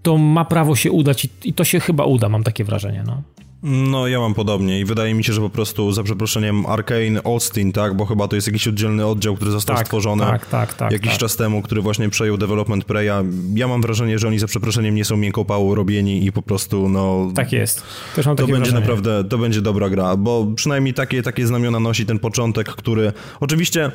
to 0.03 0.19
ma 0.19 0.45
prawo 0.45 0.77
się 0.77 0.93
udać 0.93 1.25
i, 1.25 1.29
i 1.45 1.53
to 1.53 1.65
się 1.65 1.81
chyba 1.81 2.05
uda, 2.05 2.29
mam 2.29 2.45
takie 2.45 2.65
wrażenie. 2.65 3.05
No. 3.07 3.23
No, 3.69 4.09
ja 4.09 4.21
mam 4.21 4.35
podobnie 4.35 4.81
i 4.81 4.85
wydaje 4.85 5.15
mi 5.15 5.25
się, 5.25 5.33
że 5.33 5.41
po 5.41 5.51
prostu 5.51 5.93
za 5.93 6.03
przeproszeniem 6.03 6.67
Arkane 6.67 7.23
Austin, 7.25 7.73
tak, 7.73 7.95
bo 7.95 8.07
chyba 8.07 8.29
to 8.29 8.37
jest 8.37 8.47
jakiś 8.47 8.69
oddzielny 8.69 9.07
oddział, 9.07 9.37
który 9.37 9.51
został 9.51 9.77
tak, 9.77 9.87
stworzony 9.87 10.23
tak, 10.23 10.47
tak, 10.47 10.75
tak, 10.75 10.93
jakiś 10.93 11.11
tak. 11.11 11.21
czas 11.21 11.37
temu, 11.37 11.63
który 11.63 11.83
właśnie 11.83 12.09
przejął 12.09 12.37
development 12.37 12.85
Preya. 12.85 13.11
Ja 13.55 13.69
mam 13.69 13.83
wrażenie, 13.83 14.19
że 14.19 14.29
oni 14.29 14.39
za 14.39 14.47
przeproszeniem 14.47 14.95
nie 14.95 15.05
są 15.05 15.17
miękką 15.17 15.45
pałą 15.45 15.75
robieni 15.75 16.27
i 16.27 16.33
po 16.33 16.43
prostu, 16.43 16.89
no... 16.89 17.33
Tak 17.35 17.53
jest. 17.53 17.83
Też 18.17 18.27
mam 18.27 18.37
to 18.37 18.43
będzie 18.43 18.59
wrażenie. 18.59 18.81
naprawdę, 18.81 19.25
to 19.25 19.39
będzie 19.39 19.63
dobra 19.63 19.91
gra, 19.91 20.17
bo 20.17 20.47
przynajmniej 20.57 20.95
takie, 20.95 21.23
takie 21.23 21.47
znamiona 21.47 21.81
nosi 21.81 22.07
ten 22.07 22.19
początek, 22.19 22.69
który... 22.69 23.13
Oczywiście 23.41 23.91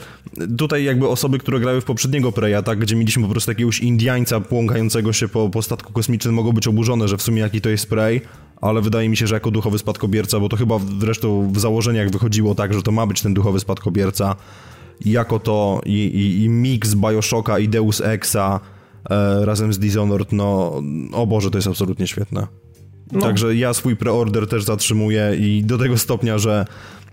tutaj 0.58 0.84
jakby 0.84 1.08
osoby, 1.08 1.40
które 1.40 1.60
grały 1.60 1.82
w 1.82 1.86
poprzedniego 1.86 2.32
Preya, 2.32 2.64
tak, 2.66 2.80
gdzie 2.80 2.96
mieliśmy 2.96 3.24
po 3.24 3.30
prostu 3.30 3.52
jakiegoś 3.52 3.80
Indiańca 3.80 4.40
płąkającego 4.40 5.14
się 5.14 5.28
po, 5.28 5.50
po 5.50 5.62
statku 5.62 5.94
kosmicznym, 5.94 6.34
mogą 6.34 6.52
być 6.52 6.68
oburzone, 6.68 7.08
że 7.08 7.18
w 7.18 7.22
sumie 7.22 7.42
jaki 7.42 7.62
to 7.62 7.70
jest 7.70 7.90
Prey, 7.90 8.22
ale 8.62 8.82
wydaje 8.82 9.10
mi 9.10 9.18
się, 9.18 9.28
że 9.28 9.36
jako 9.36 9.52
duchowy 9.62 9.80
spadkobierca, 9.80 10.40
bo 10.40 10.50
to 10.50 10.58
chyba 10.58 10.80
zresztą 11.00 11.52
w 11.52 11.60
założeniach 11.60 12.10
wychodziło 12.10 12.56
tak, 12.56 12.74
że 12.74 12.82
to 12.82 12.92
ma 12.92 13.08
być 13.08 13.22
ten 13.22 13.34
duchowy 13.34 13.60
spadkobierca, 13.60 14.36
jako 15.06 15.40
to 15.40 15.82
i, 15.86 15.94
i, 15.94 16.44
i 16.44 16.50
mix 16.50 16.96
Bioshocka 16.96 17.60
i 17.60 17.70
Deus 17.70 18.02
Exa 18.02 18.60
e, 19.10 19.46
razem 19.46 19.74
z 19.74 19.80
Dishonored, 19.80 20.32
no 20.32 20.82
o 21.14 21.28
Boże, 21.28 21.52
to 21.52 21.58
jest 21.58 21.68
absolutnie 21.68 22.08
świetne. 22.08 22.48
No. 23.12 23.22
Także 23.22 23.56
ja 23.56 23.74
swój 23.74 23.96
preorder 23.96 24.48
też 24.48 24.64
zatrzymuję 24.64 25.36
i 25.40 25.64
do 25.64 25.78
tego 25.78 25.98
stopnia, 25.98 26.38
że 26.38 26.66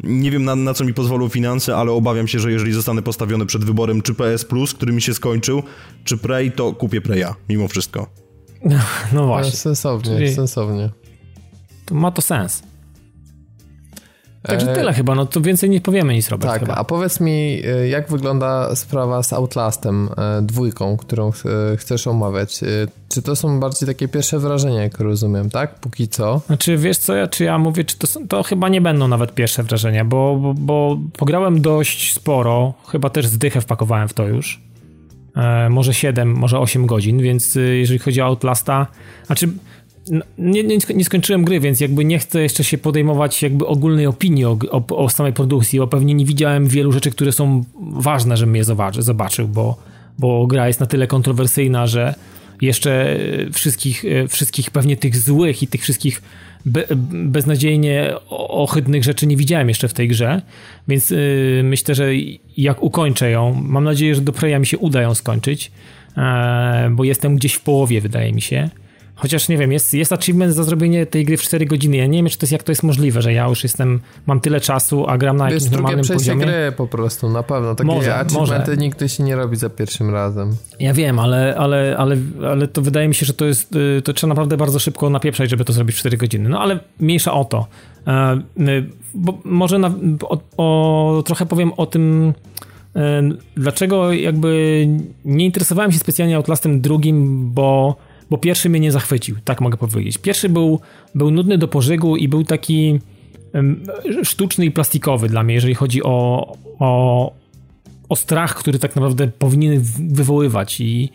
nie 0.03 0.31
wiem 0.31 0.45
na, 0.45 0.57
na, 0.57 0.75
co 0.75 0.85
mi 0.85 0.95
pozwolą 0.95 1.29
finanse, 1.29 1.77
ale 1.77 1.93
obawiam 1.93 2.29
się, 2.29 2.39
że 2.39 2.53
jeżeli 2.53 2.73
zostanę 2.73 3.03
postawiony 3.03 3.47
przed 3.47 3.65
wyborem 3.65 4.03
czy 4.03 4.15
PS 4.15 4.45
Plus, 4.45 4.75
który 4.75 4.93
mi 4.93 5.03
się 5.03 5.15
skończył, 5.15 5.63
czy 6.05 6.17
Prey, 6.17 6.53
to 6.53 6.73
kupię 6.73 7.01
Preya, 7.01 7.35
mimo 7.49 7.69
wszystko. 7.69 8.07
No, 8.65 8.79
no 9.13 9.27
właśnie. 9.27 9.53
Sensownie, 9.53 10.17
Czyli... 10.17 10.35
sensownie 10.35 10.91
to 11.89 11.95
ma 11.95 12.11
to 12.11 12.23
sens. 12.23 12.63
Także 14.43 14.73
e, 14.73 14.75
tyle 14.75 14.93
chyba, 14.93 15.15
no 15.15 15.27
to 15.27 15.41
więcej 15.41 15.71
nie 15.71 15.81
powiemy 15.81 16.15
nic, 16.15 16.29
Robert. 16.29 16.53
Tak, 16.53 16.61
chyba. 16.61 16.75
a 16.75 16.85
powiedz 16.85 17.21
mi, 17.21 17.63
e, 17.65 17.89
jak 17.89 18.09
wygląda 18.11 18.77
sprawa 18.77 19.23
z 19.23 19.33
Outlastem 19.33 20.09
e, 20.19 20.43
dwójką, 20.43 20.97
którą 20.97 21.33
chcesz 21.77 22.07
omawiać? 22.07 22.61
Czy 23.09 23.23
to 23.23 23.37
są 23.37 23.61
bardziej 23.61 23.89
takie 23.89 24.09
pierwsze 24.09 24.39
wrażenia, 24.39 24.83
jak 24.83 25.01
rozumiem, 25.01 25.51
tak? 25.51 25.75
Póki 25.75 26.09
co. 26.09 26.41
Znaczy, 26.47 26.77
wiesz 26.77 26.99
co, 26.99 27.15
ja, 27.15 27.29
czy 27.29 27.45
ja 27.45 27.59
mówię, 27.59 27.85
czy 27.85 27.99
to, 27.99 28.07
są, 28.07 28.29
to 28.29 28.43
chyba 28.43 28.69
nie 28.69 28.81
będą 28.81 29.09
nawet 29.09 29.35
pierwsze 29.35 29.63
wrażenia, 29.63 30.05
bo, 30.05 30.37
bo, 30.37 30.55
bo 30.55 30.99
pograłem 31.17 31.61
dość 31.61 32.15
sporo, 32.15 32.75
chyba 32.89 33.11
też 33.11 33.27
zdychę 33.27 33.61
wpakowałem 33.61 34.09
w 34.09 34.13
to 34.13 34.27
już. 34.27 34.61
E, 35.37 35.69
może 35.71 35.95
7, 35.95 36.35
może 36.35 36.59
8 36.59 36.87
godzin, 36.87 37.23
więc 37.23 37.55
jeżeli 37.55 37.99
chodzi 37.99 38.21
o 38.21 38.25
Outlasta, 38.25 38.87
znaczy 39.27 39.49
nie, 40.39 40.65
nie, 40.65 40.79
nie, 40.95 41.05
skończyłem 41.05 41.45
gry, 41.45 41.61
więc 41.61 41.81
jakby 41.81 42.05
nie 42.05 42.19
chcę 42.19 42.43
jeszcze 42.43 42.65
się 42.65 42.79
podejmować 42.79 43.43
jakby 43.43 43.67
ogólnej 43.67 44.07
opinii 44.07 44.45
o, 44.45 44.59
o, 44.71 44.97
o, 44.97 45.09
samej 45.09 45.33
produkcji, 45.33 45.79
bo 45.79 45.87
pewnie 45.87 46.15
nie 46.15 46.25
widziałem 46.25 46.69
wielu 46.69 46.93
rzeczy, 46.93 47.11
które 47.11 47.33
są 47.33 47.65
ważne, 47.81 48.37
żebym 48.37 48.57
je 48.57 48.65
zobaczy, 48.65 49.03
zobaczył, 49.03 49.49
bo, 49.49 49.77
bo 50.19 50.47
gra 50.47 50.67
jest 50.67 50.81
na 50.81 50.87
tyle 50.87 51.07
kontrowersyjna, 51.07 51.87
że 51.87 52.15
jeszcze 52.61 53.19
wszystkich, 53.53 54.05
wszystkich 54.29 54.71
pewnie 54.71 54.97
tych 54.97 55.17
złych 55.17 55.63
i 55.63 55.67
tych 55.67 55.83
wszystkich 55.83 56.23
be, 56.67 56.85
beznadziejnie 57.13 58.15
ohydnych 58.31 59.05
rzeczy 59.05 59.27
nie 59.27 59.37
widziałem 59.37 59.69
jeszcze 59.69 59.89
w 59.89 59.95
tej 59.95 60.09
grze, 60.09 60.43
więc 60.89 61.11
yy, 61.11 61.61
myślę, 61.65 61.95
że 61.95 62.09
jak 62.57 62.83
ukończę 62.83 63.31
ją, 63.31 63.63
mam 63.63 63.85
nadzieję, 63.85 64.15
że 64.15 64.21
do 64.21 64.33
Preya 64.33 64.61
mi 64.61 64.67
się 64.67 64.79
uda 64.79 65.03
ją 65.03 65.15
skończyć, 65.15 65.71
yy, 66.17 66.23
bo 66.91 67.05
jestem 67.05 67.37
gdzieś 67.37 67.55
w 67.55 67.61
połowie, 67.61 68.01
wydaje 68.01 68.33
mi 68.33 68.41
się. 68.41 68.71
Chociaż 69.19 69.49
nie 69.49 69.59
wiem, 69.59 69.73
jest, 69.73 69.95
jest 69.95 70.13
achievement 70.13 70.55
za 70.55 70.65
zrobienie 70.65 71.07
tej 71.07 71.25
gry 71.25 71.37
w 71.37 71.43
4 71.43 71.67
godziny. 71.67 71.97
Ja 71.97 72.07
nie 72.07 72.19
wiem, 72.19 72.29
czy 72.29 72.39
to 72.39 72.45
jest, 72.45 72.53
jak 72.53 72.63
to 72.63 72.73
jest 72.73 72.83
możliwe, 72.83 73.23
że 73.23 73.33
ja 73.33 73.49
już 73.49 73.63
jestem, 73.63 74.01
mam 74.27 74.41
tyle 74.41 74.61
czasu, 74.61 75.07
a 75.09 75.19
gram 75.19 75.37
na 75.37 75.45
jakimś 75.45 75.63
jest 75.63 75.73
normalnym 75.73 76.07
poziomie. 76.07 76.47
gry 76.47 76.73
po 76.77 76.87
prostu, 76.87 77.31
na 77.31 77.43
pewno. 77.43 77.75
Takie 77.75 77.87
może, 77.87 78.15
achievementy 78.15 78.71
może. 78.71 78.77
nigdy 78.77 79.09
się 79.09 79.23
nie 79.23 79.37
robi 79.37 79.57
za 79.57 79.71
pierwszym 79.71 80.11
razem. 80.11 80.57
Ja 80.81 80.95
wiem, 80.95 81.19
ale, 81.19 81.57
ale, 81.57 81.97
ale, 81.99 82.17
ale 82.51 82.69
to 82.69 82.83
wydaje 82.83 83.09
mi 83.09 83.15
się, 83.15 83.27
że 83.27 83.35
to 83.35 83.45
jest, 83.45 83.77
y, 83.77 84.03
to 84.03 84.13
trzeba 84.13 84.29
naprawdę 84.29 84.57
bardzo 84.57 84.79
szybko 84.79 85.11
napieprzać, 85.11 85.51
żeby 85.51 85.65
to 85.65 85.73
zrobić 85.73 85.97
w 85.97 85.99
4 85.99 86.17
godziny. 86.17 86.49
No 86.49 86.61
ale 86.61 86.79
mniejsza 87.01 87.33
o 87.33 87.45
to. 87.45 87.67
E, 88.07 88.41
y, 88.59 88.87
bo 89.15 89.39
może 89.45 89.79
na, 89.79 89.95
o, 90.23 90.39
o, 90.57 91.23
trochę 91.23 91.47
powiem 91.47 91.73
o 91.77 91.87
tym, 91.87 92.33
e, 92.97 93.23
dlaczego 93.57 94.13
jakby 94.13 94.87
nie 95.25 95.45
interesowałem 95.45 95.93
się 95.93 95.99
specjalnie 95.99 96.37
Outlastem 96.37 96.81
drugim, 96.81 97.51
bo 97.51 97.97
bo 98.31 98.39
pierwszy 98.39 98.69
mnie 98.69 98.81
nie 98.81 98.93
zachwycił, 98.93 99.37
tak 99.45 99.61
mogę 99.61 99.77
powiedzieć. 99.77 100.19
Pierwszy 100.19 100.49
był, 100.49 100.81
był 101.15 101.31
nudny 101.31 101.59
do 101.59 101.69
pożygu 101.69 102.17
i 102.17 102.29
był 102.29 102.45
taki 102.45 103.01
sztuczny 104.23 104.65
i 104.65 104.71
plastikowy 104.71 105.29
dla 105.29 105.43
mnie, 105.43 105.55
jeżeli 105.55 105.75
chodzi 105.75 106.03
o, 106.03 106.47
o, 106.79 107.33
o 108.09 108.17
strach, 108.17 108.55
który 108.55 108.79
tak 108.79 108.97
naprawdę 108.97 109.29
powinien 109.29 109.81
wywoływać 110.09 110.81
i, 110.81 111.11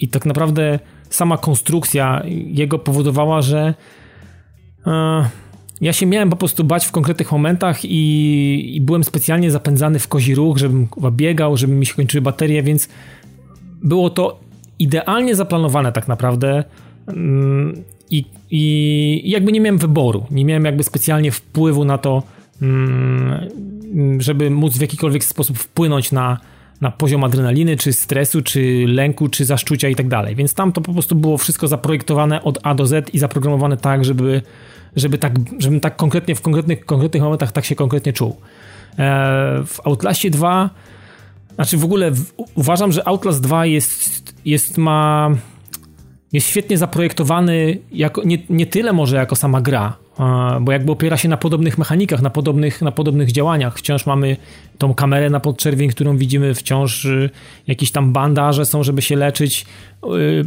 i 0.00 0.08
tak 0.08 0.26
naprawdę 0.26 0.78
sama 1.10 1.38
konstrukcja 1.38 2.22
jego 2.46 2.78
powodowała, 2.78 3.42
że 3.42 3.74
e, 4.86 5.28
ja 5.80 5.92
się 5.92 6.06
miałem 6.06 6.30
po 6.30 6.36
prostu 6.36 6.64
bać 6.64 6.86
w 6.86 6.92
konkretnych 6.92 7.32
momentach 7.32 7.84
i, 7.84 8.76
i 8.76 8.80
byłem 8.80 9.04
specjalnie 9.04 9.50
zapędzany 9.50 9.98
w 9.98 10.08
kozi 10.08 10.34
ruch, 10.34 10.58
żebym 10.58 10.88
biegał, 11.10 11.56
żeby 11.56 11.72
mi 11.72 11.86
się 11.86 11.94
kończyły 11.94 12.22
baterie, 12.22 12.62
więc 12.62 12.88
było 13.82 14.10
to 14.10 14.40
idealnie 14.82 15.34
zaplanowane 15.34 15.92
tak 15.92 16.08
naprawdę 16.08 16.64
mm, 17.06 17.82
i, 18.10 18.24
i 18.50 19.30
jakby 19.30 19.52
nie 19.52 19.60
miałem 19.60 19.78
wyboru, 19.78 20.26
nie 20.30 20.44
miałem 20.44 20.64
jakby 20.64 20.82
specjalnie 20.84 21.32
wpływu 21.32 21.84
na 21.84 21.98
to, 21.98 22.22
mm, 22.62 24.20
żeby 24.20 24.50
móc 24.50 24.78
w 24.78 24.80
jakikolwiek 24.80 25.24
sposób 25.24 25.58
wpłynąć 25.58 26.12
na, 26.12 26.38
na 26.80 26.90
poziom 26.90 27.24
adrenaliny, 27.24 27.76
czy 27.76 27.92
stresu, 27.92 28.42
czy 28.42 28.84
lęku, 28.88 29.28
czy 29.28 29.44
zaszczucia 29.44 29.88
i 29.88 29.94
tak 29.94 30.08
dalej. 30.08 30.34
Więc 30.34 30.54
tam 30.54 30.72
to 30.72 30.80
po 30.80 30.92
prostu 30.92 31.14
było 31.14 31.38
wszystko 31.38 31.68
zaprojektowane 31.68 32.42
od 32.42 32.58
A 32.62 32.74
do 32.74 32.86
Z 32.86 33.14
i 33.14 33.18
zaprogramowane 33.18 33.76
tak, 33.76 34.04
żeby, 34.04 34.42
żeby 34.96 35.18
tak, 35.18 35.32
żebym 35.58 35.80
tak 35.80 35.96
konkretnie 35.96 36.34
w 36.34 36.40
konkretnych, 36.40 36.86
konkretnych 36.86 37.22
momentach 37.22 37.52
tak 37.52 37.64
się 37.64 37.74
konkretnie 37.74 38.12
czuł. 38.12 38.36
E, 38.98 39.64
w 39.66 39.80
Outlastie 39.84 40.30
2 40.30 40.70
znaczy 41.54 41.76
w 41.76 41.84
ogóle 41.84 42.10
w, 42.10 42.32
uważam, 42.54 42.92
że 42.92 43.08
Outlast 43.08 43.42
2 43.42 43.66
jest, 43.66 44.21
jest 44.44 44.78
ma 44.78 45.30
jest 46.32 46.46
świetnie 46.48 46.78
zaprojektowany 46.78 47.78
jako, 47.92 48.24
nie, 48.24 48.38
nie 48.50 48.66
tyle 48.66 48.92
może 48.92 49.16
jako 49.16 49.36
sama 49.36 49.60
gra, 49.60 49.96
bo 50.60 50.72
jakby 50.72 50.92
opiera 50.92 51.16
się 51.16 51.28
na 51.28 51.36
podobnych 51.36 51.78
mechanikach, 51.78 52.22
na 52.22 52.30
podobnych, 52.30 52.82
na 52.82 52.92
podobnych 52.92 53.32
działaniach. 53.32 53.78
Wciąż 53.78 54.06
mamy 54.06 54.36
tą 54.78 54.94
kamerę 54.94 55.30
na 55.30 55.40
podczerwień, 55.40 55.90
którą 55.90 56.16
widzimy, 56.16 56.54
wciąż 56.54 57.04
y, 57.04 57.30
jakieś 57.66 57.90
tam 57.90 58.12
bandaże 58.12 58.66
są, 58.66 58.82
żeby 58.82 59.02
się 59.02 59.16
leczyć. 59.16 59.66
Y, 60.04 60.44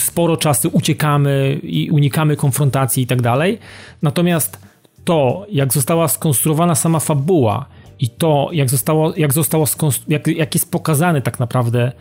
sporo 0.00 0.36
czasu 0.36 0.70
uciekamy 0.72 1.60
i 1.62 1.90
unikamy 1.90 2.36
konfrontacji 2.36 3.02
i 3.02 3.06
tak 3.06 3.22
dalej. 3.22 3.58
Natomiast 4.02 4.58
to, 5.04 5.46
jak 5.52 5.72
została 5.72 6.08
skonstruowana 6.08 6.74
sama 6.74 7.00
fabuła 7.00 7.66
i 8.00 8.08
to, 8.08 8.50
jak 8.52 8.70
zostało, 8.70 9.12
jak 9.16 9.32
zostało 9.32 9.66
jak, 10.08 10.26
jak 10.26 10.54
jest 10.54 10.70
pokazane 10.70 11.22
tak 11.22 11.40
naprawdę 11.40 11.92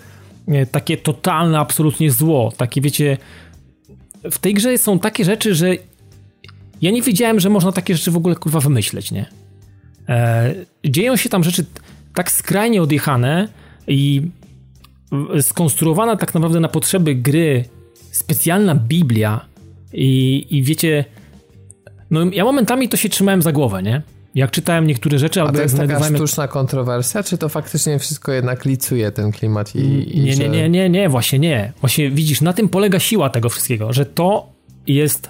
takie 0.72 0.98
totalne, 0.98 1.60
absolutnie 1.60 2.12
zło, 2.12 2.54
takie 2.58 2.82
wiecie, 2.82 3.18
w 4.32 4.38
tej 4.38 4.54
grze 4.54 4.78
są 4.78 5.00
takie 5.00 5.26
rzeczy, 5.26 5.56
że 5.56 5.76
ja 6.82 6.92
nie 6.92 7.02
wiedziałem, 7.02 7.40
że 7.40 7.50
można 7.50 7.72
takie 7.72 7.96
rzeczy 7.96 8.12
w 8.12 8.18
ogóle 8.18 8.36
kurwa 8.36 8.60
wymyśleć, 8.60 9.12
nie? 9.12 9.26
E, 10.10 10.56
dzieją 10.86 11.16
się 11.16 11.30
tam 11.30 11.44
rzeczy 11.44 11.66
tak 12.14 12.32
skrajnie 12.32 12.82
odjechane 12.82 13.48
i 13.88 14.22
skonstruowana 15.42 16.16
tak 16.16 16.34
naprawdę 16.34 16.60
na 16.60 16.68
potrzeby 16.68 17.16
gry 17.16 17.66
specjalna 18.12 18.76
Biblia 18.76 19.46
i, 19.94 20.46
i 20.50 20.64
wiecie, 20.64 21.06
no 22.12 22.26
ja 22.32 22.44
momentami 22.44 22.90
to 22.90 22.98
się 22.98 23.10
trzymałem 23.10 23.42
za 23.42 23.52
głowę, 23.52 23.84
nie? 23.84 24.02
Jak 24.38 24.52
czytałem 24.52 24.88
niektóre 24.88 25.20
rzeczy, 25.20 25.42
A 25.42 25.44
albo 25.44 25.54
to 25.54 25.60
jak 25.60 25.66
jest 25.66 25.76
taka 25.76 25.88
znajdowałem... 25.88 26.16
sztuczna 26.16 26.48
kontrowersja, 26.48 27.24
czy 27.24 27.38
to 27.38 27.50
faktycznie 27.50 28.00
wszystko 28.00 28.32
jednak 28.32 28.66
licuje 28.66 29.12
ten 29.12 29.32
klimat 29.32 29.76
i... 29.76 30.18
i 30.18 30.22
nie, 30.22 30.36
nie, 30.36 30.50
nie, 30.50 30.70
nie, 30.70 30.90
nie, 30.90 31.10
właśnie 31.10 31.40
nie. 31.40 31.74
Właśnie 31.82 32.12
widzisz, 32.12 32.42
na 32.42 32.54
tym 32.54 32.70
polega 32.70 33.00
siła 33.00 33.30
tego 33.30 33.50
wszystkiego, 33.50 33.94
że 33.94 34.06
to 34.06 34.50
jest 34.88 35.30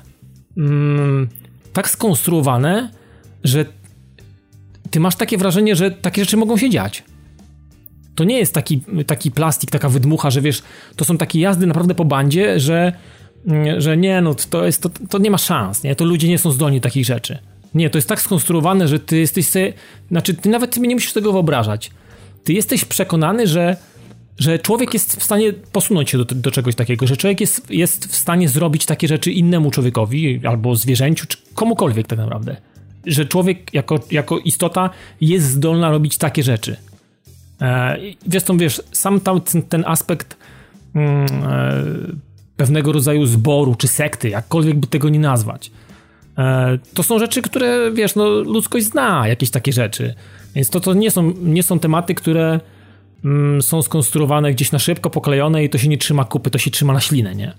mm, 0.58 1.30
tak 1.74 1.90
skonstruowane, 1.90 2.92
że 3.44 3.66
ty 4.92 5.00
masz 5.00 5.16
takie 5.16 5.38
wrażenie, 5.38 5.76
że 5.76 5.92
takie 5.92 6.22
rzeczy 6.22 6.38
mogą 6.38 6.58
się 6.58 6.70
dziać. 6.70 7.04
To 8.16 8.24
nie 8.24 8.38
jest 8.38 8.54
taki, 8.54 8.82
taki 9.06 9.32
plastik, 9.32 9.72
taka 9.72 9.90
wydmucha, 9.90 10.32
że 10.32 10.42
wiesz, 10.42 10.64
to 10.96 11.06
są 11.06 11.18
takie 11.18 11.40
jazdy 11.40 11.68
naprawdę 11.68 11.96
po 11.96 12.06
bandzie, 12.06 12.60
że, 12.60 12.94
mm, 13.48 13.82
że 13.82 13.98
nie, 13.98 14.22
no 14.22 14.36
to, 14.50 14.66
jest, 14.66 14.82
to, 14.82 14.90
to 15.10 15.18
nie 15.18 15.32
ma 15.32 15.38
szans, 15.38 15.84
nie? 15.84 15.96
To 15.96 16.06
ludzie 16.06 16.30
nie 16.30 16.38
są 16.38 16.52
zdolni 16.52 16.82
takich 16.82 17.06
rzeczy. 17.06 17.38
Nie, 17.78 17.90
to 17.90 17.98
jest 17.98 18.10
tak 18.10 18.22
skonstruowane, 18.22 18.88
że 18.88 19.00
ty 19.00 19.18
jesteś 19.18 19.48
sobie, 19.48 19.74
znaczy 20.12 20.34
ty 20.34 20.50
nawet 20.50 20.78
nie 20.78 20.96
musisz 20.96 21.14
tego 21.14 21.32
wyobrażać. 21.32 21.92
Ty 22.44 22.54
jesteś 22.54 22.86
przekonany, 22.86 23.48
że, 23.48 23.78
że 24.38 24.60
człowiek 24.60 24.94
jest 24.94 25.16
w 25.16 25.24
stanie 25.24 25.54
posunąć 25.54 26.10
się 26.10 26.18
do, 26.18 26.26
do 26.26 26.52
czegoś 26.52 26.76
takiego, 26.76 27.08
że 27.08 27.18
człowiek 27.18 27.42
jest, 27.42 27.72
jest 27.72 28.06
w 28.06 28.16
stanie 28.16 28.50
zrobić 28.50 28.86
takie 28.86 29.08
rzeczy 29.08 29.32
innemu 29.32 29.72
człowiekowi, 29.72 30.42
albo 30.48 30.76
zwierzęciu, 30.76 31.26
czy 31.28 31.38
komukolwiek 31.54 32.08
tak 32.08 32.20
naprawdę. 32.20 32.56
Że 33.06 33.26
człowiek 33.26 33.74
jako, 33.74 34.00
jako 34.12 34.40
istota 34.40 34.90
jest 35.22 35.46
zdolna 35.46 35.92
robić 35.92 36.18
takie 36.18 36.44
rzeczy. 36.44 36.78
E, 37.62 37.98
zresztą 38.28 38.58
wiesz, 38.58 38.82
sam 38.92 39.20
tam 39.20 39.42
ten, 39.42 39.62
ten 39.62 39.84
aspekt 39.88 40.38
mm, 40.96 41.26
e, 41.44 41.84
pewnego 42.58 42.92
rodzaju 42.92 43.26
zboru 43.26 43.76
czy 43.76 43.88
sekty, 43.88 44.30
jakkolwiek 44.30 44.78
by 44.80 44.88
tego 44.88 45.10
nie 45.10 45.20
nazwać. 45.20 45.72
E, 46.38 46.78
to 46.94 47.04
są 47.04 47.20
rzeczy, 47.20 47.42
które 47.42 47.92
wiesz, 47.92 48.16
no, 48.16 48.30
ludzkość 48.30 48.86
zna, 48.86 49.28
jakieś 49.28 49.50
takie 49.50 49.74
rzeczy. 49.74 50.14
Więc 50.56 50.70
to, 50.70 50.80
to 50.80 50.94
nie, 50.94 51.12
są, 51.12 51.34
nie 51.42 51.64
są 51.64 51.80
tematy, 51.80 52.16
które 52.16 52.60
mm, 53.26 53.62
są 53.62 53.82
skonstruowane 53.82 54.54
gdzieś 54.54 54.72
na 54.72 54.80
szybko, 54.80 55.10
poklejone 55.10 55.64
i 55.64 55.70
to 55.70 55.78
się 55.78 55.88
nie 55.88 55.98
trzyma 55.98 56.26
kupy, 56.26 56.50
to 56.50 56.58
się 56.58 56.72
trzyma 56.72 56.94
na 56.94 57.00
ślinę, 57.00 57.36
nie? 57.36 57.54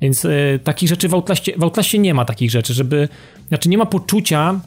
Więc 0.00 0.24
y, 0.24 0.60
takich 0.64 0.88
rzeczy 0.88 1.08
w 1.08 1.14
Outlaście, 1.14 1.52
w 1.56 1.98
nie 1.98 2.14
ma 2.14 2.24
takich 2.24 2.50
rzeczy, 2.50 2.74
żeby. 2.74 3.08
Znaczy, 3.48 3.68
nie 3.68 3.78
ma 3.78 3.86
poczucia, 3.86 4.60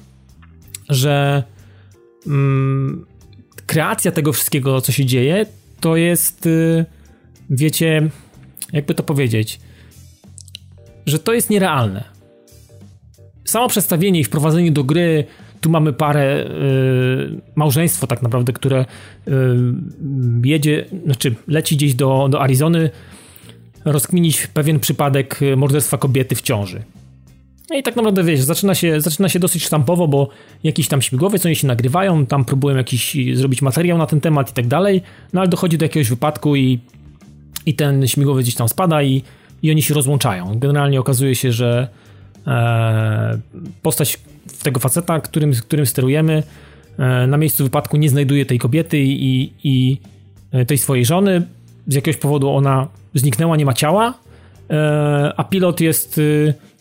że. 0.90 1.44
Mm, 2.28 3.06
kreacja 3.66 4.12
tego 4.12 4.34
wszystkiego, 4.34 4.82
co 4.82 4.92
się 4.92 5.06
dzieje, 5.06 5.46
to 5.80 5.96
jest, 5.96 6.46
y, 6.46 6.86
wiecie, 7.50 8.10
jakby 8.74 8.94
to 8.94 9.04
powiedzieć, 9.04 9.60
że 11.06 11.20
to 11.20 11.34
jest 11.34 11.50
nierealne. 11.50 12.17
Samo 13.48 13.68
przedstawienie 13.68 14.20
i 14.20 14.24
wprowadzenie 14.24 14.72
do 14.72 14.84
gry, 14.84 15.26
tu 15.62 15.70
mamy 15.70 15.94
parę, 15.94 16.46
y, 16.46 17.42
małżeństwo 17.56 18.08
tak 18.08 18.22
naprawdę, 18.22 18.54
które 18.54 18.86
y, 19.28 19.32
jedzie, 20.44 20.86
znaczy 21.06 21.36
leci 21.48 21.76
gdzieś 21.76 21.96
do, 21.96 22.28
do 22.32 22.42
Arizony 22.42 22.90
rozkminić 23.86 24.48
pewien 24.48 24.80
przypadek 24.80 25.40
morderstwa 25.58 25.98
kobiety 25.98 26.36
w 26.36 26.42
ciąży. 26.42 26.84
No 27.70 27.78
i 27.78 27.84
tak 27.84 27.96
naprawdę 27.96 28.24
wiesz, 28.24 28.42
zaczyna 28.42 28.76
się, 28.76 29.02
zaczyna 29.02 29.30
się 29.30 29.40
dosyć 29.40 29.64
sztampowo, 29.64 30.08
bo 30.08 30.30
jakiś 30.64 30.88
tam 30.88 31.02
śmigłowiec, 31.02 31.46
oni 31.46 31.56
się 31.56 31.68
nagrywają, 31.68 32.26
tam 32.26 32.46
próbują 32.46 32.78
jakiś 32.78 33.18
zrobić 33.34 33.62
materiał 33.62 33.98
na 33.98 34.06
ten 34.06 34.22
temat 34.22 34.52
i 34.52 34.54
tak 34.54 34.68
dalej, 34.68 35.02
no 35.34 35.42
ale 35.42 35.50
dochodzi 35.50 35.78
do 35.78 35.86
jakiegoś 35.86 36.10
wypadku 36.10 36.56
i, 36.56 36.80
i 37.66 37.74
ten 37.74 38.08
śmigłowiec 38.08 38.46
gdzieś 38.46 38.56
tam 38.56 38.70
spada 38.70 39.04
i, 39.04 39.24
i 39.64 39.72
oni 39.72 39.82
się 39.82 39.94
rozłączają. 39.94 40.60
Generalnie 40.60 41.00
okazuje 41.00 41.36
się, 41.36 41.52
że 41.52 41.88
postać 43.82 44.20
tego 44.64 44.80
faceta, 44.80 45.20
którym, 45.20 45.54
którym 45.54 45.86
sterujemy, 45.86 46.44
e, 46.98 47.28
na 47.28 47.38
miejscu 47.38 47.64
wypadku 47.64 47.98
nie 47.98 48.10
znajduje 48.10 48.46
tej 48.46 48.60
kobiety 48.60 49.00
i, 49.00 49.52
i 49.64 49.98
e, 50.52 50.66
tej 50.66 50.78
swojej 50.78 51.06
żony. 51.06 51.48
Z 51.88 51.96
jakiegoś 51.96 52.22
powodu 52.22 52.50
ona 52.50 52.88
zniknęła, 53.14 53.58
nie 53.58 53.66
ma 53.66 53.74
ciała, 53.74 54.14
e, 54.70 55.34
a 55.38 55.44
pilot 55.44 55.82
jest 55.82 56.22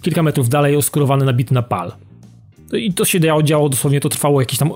kilka 0.02 0.22
metrów 0.22 0.48
dalej 0.48 0.76
oskurowany, 0.76 1.24
nabity 1.24 1.54
na 1.54 1.62
pal. 1.62 1.92
I 2.72 2.92
to 2.92 3.04
się 3.04 3.20
działo, 3.44 3.68
dosłownie, 3.68 4.00
to 4.00 4.08
trwało 4.08 4.40
jakieś 4.40 4.58
tam 4.58 4.70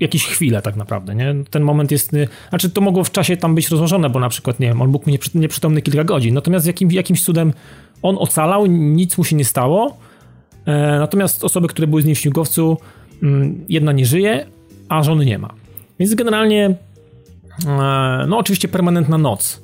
jakieś 0.00 0.26
chwile 0.26 0.62
tak 0.62 0.76
naprawdę, 0.76 1.14
nie? 1.14 1.34
Ten 1.50 1.62
moment 1.62 1.90
jest, 1.90 2.12
znaczy 2.48 2.70
to 2.70 2.80
mogło 2.80 3.04
w 3.04 3.10
czasie 3.10 3.36
tam 3.36 3.54
być 3.54 3.68
rozłożone, 3.68 4.10
bo 4.10 4.20
na 4.20 4.28
przykład, 4.28 4.60
nie 4.60 4.66
wiem, 4.66 4.82
on 4.82 4.90
mógł 4.90 5.10
nieprzytomny 5.34 5.82
kilka 5.82 6.04
godzin, 6.04 6.34
natomiast 6.34 6.66
jakim, 6.66 6.92
jakimś 6.92 7.24
cudem 7.24 7.52
on 8.02 8.16
ocalał, 8.18 8.66
nic 8.66 9.18
mu 9.18 9.24
się 9.24 9.36
nie 9.36 9.44
stało, 9.44 9.86
e, 9.86 9.96
natomiast 10.98 11.44
osoby, 11.44 11.68
które 11.68 11.86
były 11.86 12.02
z 12.02 12.04
nim 12.04 12.14
w 12.14 12.18
śmigłowcu, 12.18 12.76
mm, 13.22 13.64
jedna 13.68 13.92
nie 13.92 14.06
żyje, 14.06 14.46
a 14.88 15.02
żony 15.02 15.24
nie 15.24 15.38
ma. 15.38 15.54
Więc 15.98 16.14
generalnie, 16.14 16.74
e, 17.66 18.26
no 18.28 18.38
oczywiście 18.38 18.68
permanentna 18.68 19.18
noc. 19.18 19.62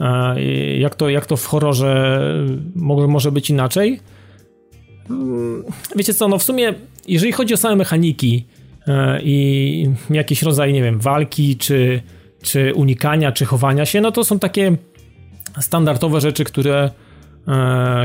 E, 0.00 0.42
jak 0.78 0.94
to, 0.94 1.08
jak 1.08 1.26
to 1.26 1.36
w 1.36 1.46
horrorze 1.46 2.20
może, 2.74 3.06
może 3.06 3.32
być 3.32 3.50
inaczej? 3.50 4.00
Mm, 5.10 5.64
wiecie 5.96 6.14
co, 6.14 6.28
no 6.28 6.38
w 6.38 6.42
sumie, 6.42 6.74
jeżeli 7.08 7.32
chodzi 7.32 7.54
o 7.54 7.56
same 7.56 7.76
mechaniki 7.76 8.46
e, 8.86 9.22
i 9.22 9.90
jakiś 10.10 10.42
rodzaj, 10.42 10.72
nie 10.72 10.82
wiem, 10.82 11.00
walki, 11.00 11.56
czy, 11.56 12.02
czy 12.42 12.74
unikania, 12.74 13.32
czy 13.32 13.44
chowania 13.44 13.86
się, 13.86 14.00
no 14.00 14.12
to 14.12 14.24
są 14.24 14.38
takie 14.38 14.76
standardowe 15.60 16.20
rzeczy, 16.20 16.44
które 16.44 16.74
e, 16.84 16.90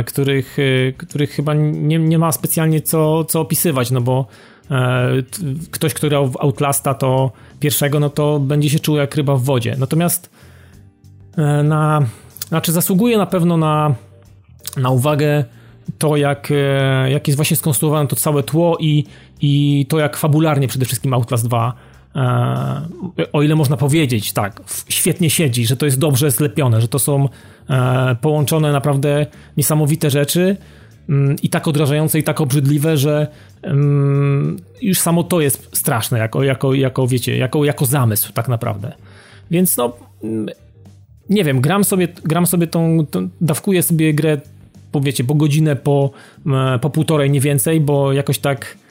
których, 0.05 0.57
e, 0.59 0.93
których 0.93 1.31
chyba 1.31 1.53
nie, 1.53 1.99
nie 1.99 2.17
ma 2.17 2.31
specjalnie 2.31 2.81
co, 2.81 3.23
co 3.23 3.41
opisywać, 3.41 3.91
no 3.91 4.01
bo 4.01 4.27
ktoś, 5.71 5.93
kto 5.93 6.09
grał 6.09 6.27
w 6.27 6.37
Outlasta 6.37 6.93
to 6.93 7.31
pierwszego, 7.59 7.99
no 7.99 8.09
to 8.09 8.39
będzie 8.39 8.69
się 8.69 8.79
czuł 8.79 8.97
jak 8.97 9.15
ryba 9.15 9.35
w 9.35 9.41
wodzie. 9.41 9.75
Natomiast 9.79 10.29
na, 11.63 12.01
znaczy 12.47 12.71
zasługuje 12.71 13.17
na 13.17 13.25
pewno 13.25 13.57
na, 13.57 13.95
na 14.77 14.89
uwagę 14.89 15.45
to, 15.97 16.15
jak, 16.15 16.51
e, 16.51 17.11
jak 17.11 17.27
jest 17.27 17.35
właśnie 17.35 17.57
skonstruowane 17.57 18.07
to 18.07 18.15
całe 18.15 18.43
tło 18.43 18.77
i, 18.79 19.05
i 19.41 19.85
to, 19.89 19.99
jak 19.99 20.17
fabularnie 20.17 20.67
przede 20.67 20.85
wszystkim 20.85 21.13
Outlast 21.13 21.47
2 21.47 21.73
e, 21.73 21.73
o 23.33 23.43
ile 23.43 23.55
można 23.55 23.77
powiedzieć, 23.77 24.33
tak, 24.33 24.61
świetnie 24.89 25.29
siedzi, 25.29 25.65
że 25.65 25.77
to 25.77 25.85
jest 25.85 25.99
dobrze 25.99 26.31
zlepione, 26.31 26.81
że 26.81 26.87
to 26.87 26.99
są 26.99 27.29
e, 27.69 28.15
połączone 28.21 28.71
naprawdę 28.71 29.25
niesamowite 29.57 30.09
rzeczy 30.09 30.57
mm, 31.09 31.35
i 31.43 31.49
tak 31.49 31.67
odrażające 31.67 32.19
i 32.19 32.23
tak 32.23 32.41
obrzydliwe, 32.41 32.97
że 32.97 33.27
mm, 33.61 34.57
już 34.81 34.99
samo 34.99 35.23
to 35.23 35.41
jest 35.41 35.69
straszne, 35.77 36.19
jako, 36.19 36.43
jako, 36.43 36.73
jako 36.73 37.07
wiecie, 37.07 37.37
jako, 37.37 37.65
jako 37.65 37.85
zamysł 37.85 38.33
tak 38.33 38.47
naprawdę. 38.47 38.91
Więc 39.51 39.77
no, 39.77 39.93
mm, 40.23 40.49
nie 41.29 41.43
wiem, 41.43 41.61
gram 41.61 41.83
sobie, 41.83 42.07
gram 42.23 42.47
sobie 42.47 42.67
tą, 42.67 43.05
tą 43.11 43.29
dawkuję 43.41 43.83
sobie 43.83 44.13
grę 44.13 44.41
po, 44.91 45.01
wiecie, 45.01 45.23
po 45.23 45.35
godzinę, 45.35 45.75
po, 45.75 46.11
e, 46.47 46.79
po 46.79 46.89
półtorej, 46.89 47.31
nie 47.31 47.39
więcej, 47.39 47.81
bo 47.81 48.13
jakoś 48.13 48.39
tak 48.39 48.65
e, 48.65 48.84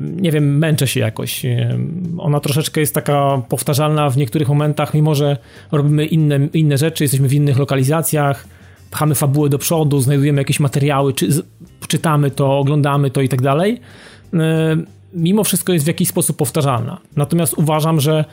nie 0.00 0.32
wiem, 0.32 0.58
męczę 0.58 0.86
się 0.86 1.00
jakoś. 1.00 1.44
E, 1.44 1.78
ona 2.18 2.40
troszeczkę 2.40 2.80
jest 2.80 2.94
taka 2.94 3.42
powtarzalna 3.48 4.10
w 4.10 4.16
niektórych 4.16 4.48
momentach, 4.48 4.94
mimo 4.94 5.14
że 5.14 5.36
robimy 5.72 6.06
inne, 6.06 6.48
inne 6.54 6.78
rzeczy, 6.78 7.04
jesteśmy 7.04 7.28
w 7.28 7.34
innych 7.34 7.58
lokalizacjach, 7.58 8.48
pchamy 8.90 9.14
fabułę 9.14 9.48
do 9.48 9.58
przodu, 9.58 10.00
znajdujemy 10.00 10.40
jakieś 10.40 10.60
materiały, 10.60 11.12
czy, 11.12 11.28
czytamy 11.88 12.30
to, 12.30 12.58
oglądamy 12.58 13.10
to 13.10 13.20
i 13.20 13.28
tak 13.28 13.42
dalej. 13.42 13.80
Mimo 15.14 15.44
wszystko 15.44 15.72
jest 15.72 15.84
w 15.84 15.88
jakiś 15.88 16.08
sposób 16.08 16.36
powtarzalna. 16.36 17.00
Natomiast 17.16 17.54
uważam, 17.54 18.00
że 18.00 18.24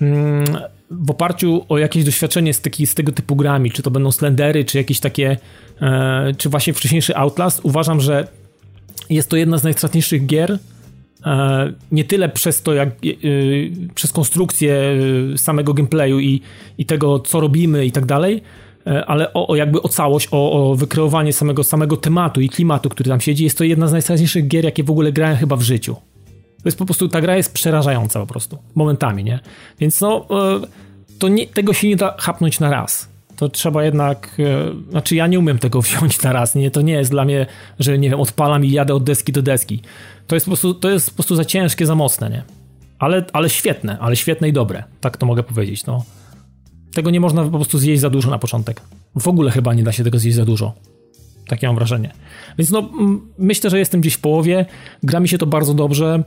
mm, 0.00 0.44
w 0.90 1.10
oparciu 1.10 1.64
o 1.68 1.78
jakieś 1.78 2.04
doświadczenie 2.04 2.54
z, 2.54 2.60
taki, 2.60 2.86
z 2.86 2.94
tego 2.94 3.12
typu 3.12 3.36
grami, 3.36 3.70
czy 3.70 3.82
to 3.82 3.90
będą 3.90 4.12
Slendery, 4.12 4.64
czy 4.64 4.78
jakieś 4.78 5.00
takie, 5.00 5.36
e, 5.80 6.32
czy 6.38 6.48
właśnie 6.48 6.72
wcześniejszy 6.72 7.16
Outlast, 7.16 7.60
uważam, 7.62 8.00
że 8.00 8.28
jest 9.10 9.30
to 9.30 9.36
jedna 9.36 9.58
z 9.58 9.64
najstratniejszych 9.64 10.26
gier, 10.26 10.58
e, 11.26 11.72
nie 11.92 12.04
tyle 12.04 12.28
przez 12.28 12.62
to, 12.62 12.74
jak 12.74 12.88
e, 12.88 12.92
przez 13.94 14.12
konstrukcję 14.12 14.96
samego 15.36 15.74
gameplayu 15.74 16.20
i, 16.20 16.40
i 16.78 16.86
tego, 16.86 17.18
co 17.18 17.40
robimy 17.40 17.86
i 17.86 17.92
tak 17.92 18.06
dalej, 18.06 18.42
e, 18.86 19.06
ale 19.06 19.32
o, 19.32 19.46
o 19.48 19.56
jakby 19.56 19.82
o 19.82 19.88
całość, 19.88 20.28
o, 20.30 20.52
o 20.52 20.74
wykreowanie 20.74 21.32
samego, 21.32 21.64
samego 21.64 21.96
tematu 21.96 22.40
i 22.40 22.48
klimatu, 22.48 22.88
który 22.88 23.10
tam 23.10 23.20
siedzi, 23.20 23.44
jest 23.44 23.58
to 23.58 23.64
jedna 23.64 23.88
z 23.88 23.92
najstraszniejszych 23.92 24.48
gier, 24.48 24.64
jakie 24.64 24.84
w 24.84 24.90
ogóle 24.90 25.12
grałem 25.12 25.36
chyba 25.36 25.56
w 25.56 25.62
życiu. 25.62 25.94
To 26.62 26.68
jest 26.68 26.78
po 26.78 26.84
prostu, 26.84 27.08
ta 27.08 27.20
gra 27.20 27.36
jest 27.36 27.52
przerażająca 27.52 28.20
po 28.20 28.26
prostu, 28.26 28.58
momentami, 28.74 29.24
nie? 29.24 29.40
Więc 29.78 30.00
no, 30.00 30.26
to 31.18 31.28
nie, 31.28 31.46
tego 31.46 31.72
się 31.72 31.88
nie 31.88 31.96
da 31.96 32.16
chapnąć 32.18 32.60
na 32.60 32.70
raz 32.70 33.15
to 33.36 33.48
trzeba 33.48 33.84
jednak, 33.84 34.36
e, 34.38 34.90
znaczy 34.90 35.16
ja 35.16 35.26
nie 35.26 35.38
umiem 35.38 35.58
tego 35.58 35.82
wziąć 35.86 36.22
na 36.22 36.32
raz, 36.32 36.54
nie, 36.54 36.70
to 36.70 36.82
nie 36.82 36.92
jest 36.92 37.10
dla 37.10 37.24
mnie, 37.24 37.46
że 37.78 37.98
nie 37.98 38.10
wiem, 38.10 38.20
odpalam 38.20 38.64
i 38.64 38.70
jadę 38.70 38.94
od 38.94 39.04
deski 39.04 39.32
do 39.32 39.42
deski. 39.42 39.82
To 40.26 40.36
jest 40.36 40.46
po 40.46 40.50
prostu, 40.50 40.74
to 40.74 40.90
jest 40.90 41.10
po 41.10 41.14
prostu 41.14 41.36
za 41.36 41.44
ciężkie, 41.44 41.86
za 41.86 41.94
mocne, 41.94 42.30
nie? 42.30 42.42
Ale, 42.98 43.24
ale 43.32 43.50
świetne, 43.50 43.98
ale 43.98 44.16
świetne 44.16 44.48
i 44.48 44.52
dobre, 44.52 44.84
tak 45.00 45.16
to 45.16 45.26
mogę 45.26 45.42
powiedzieć, 45.42 45.86
no. 45.86 46.04
Tego 46.94 47.10
nie 47.10 47.20
można 47.20 47.44
po 47.44 47.50
prostu 47.50 47.78
zjeść 47.78 48.00
za 48.00 48.10
dużo 48.10 48.30
na 48.30 48.38
początek. 48.38 48.80
W 49.16 49.28
ogóle 49.28 49.50
chyba 49.50 49.74
nie 49.74 49.82
da 49.82 49.92
się 49.92 50.04
tego 50.04 50.18
zjeść 50.18 50.36
za 50.36 50.44
dużo. 50.44 50.74
Takie 51.48 51.66
mam 51.66 51.76
wrażenie. 51.76 52.12
Więc 52.58 52.70
no, 52.70 52.90
myślę, 53.38 53.70
że 53.70 53.78
jestem 53.78 54.00
gdzieś 54.00 54.14
w 54.14 54.20
połowie. 54.20 54.66
Gra 55.02 55.20
mi 55.20 55.28
się 55.28 55.38
to 55.38 55.46
bardzo 55.46 55.74
dobrze. 55.74 56.22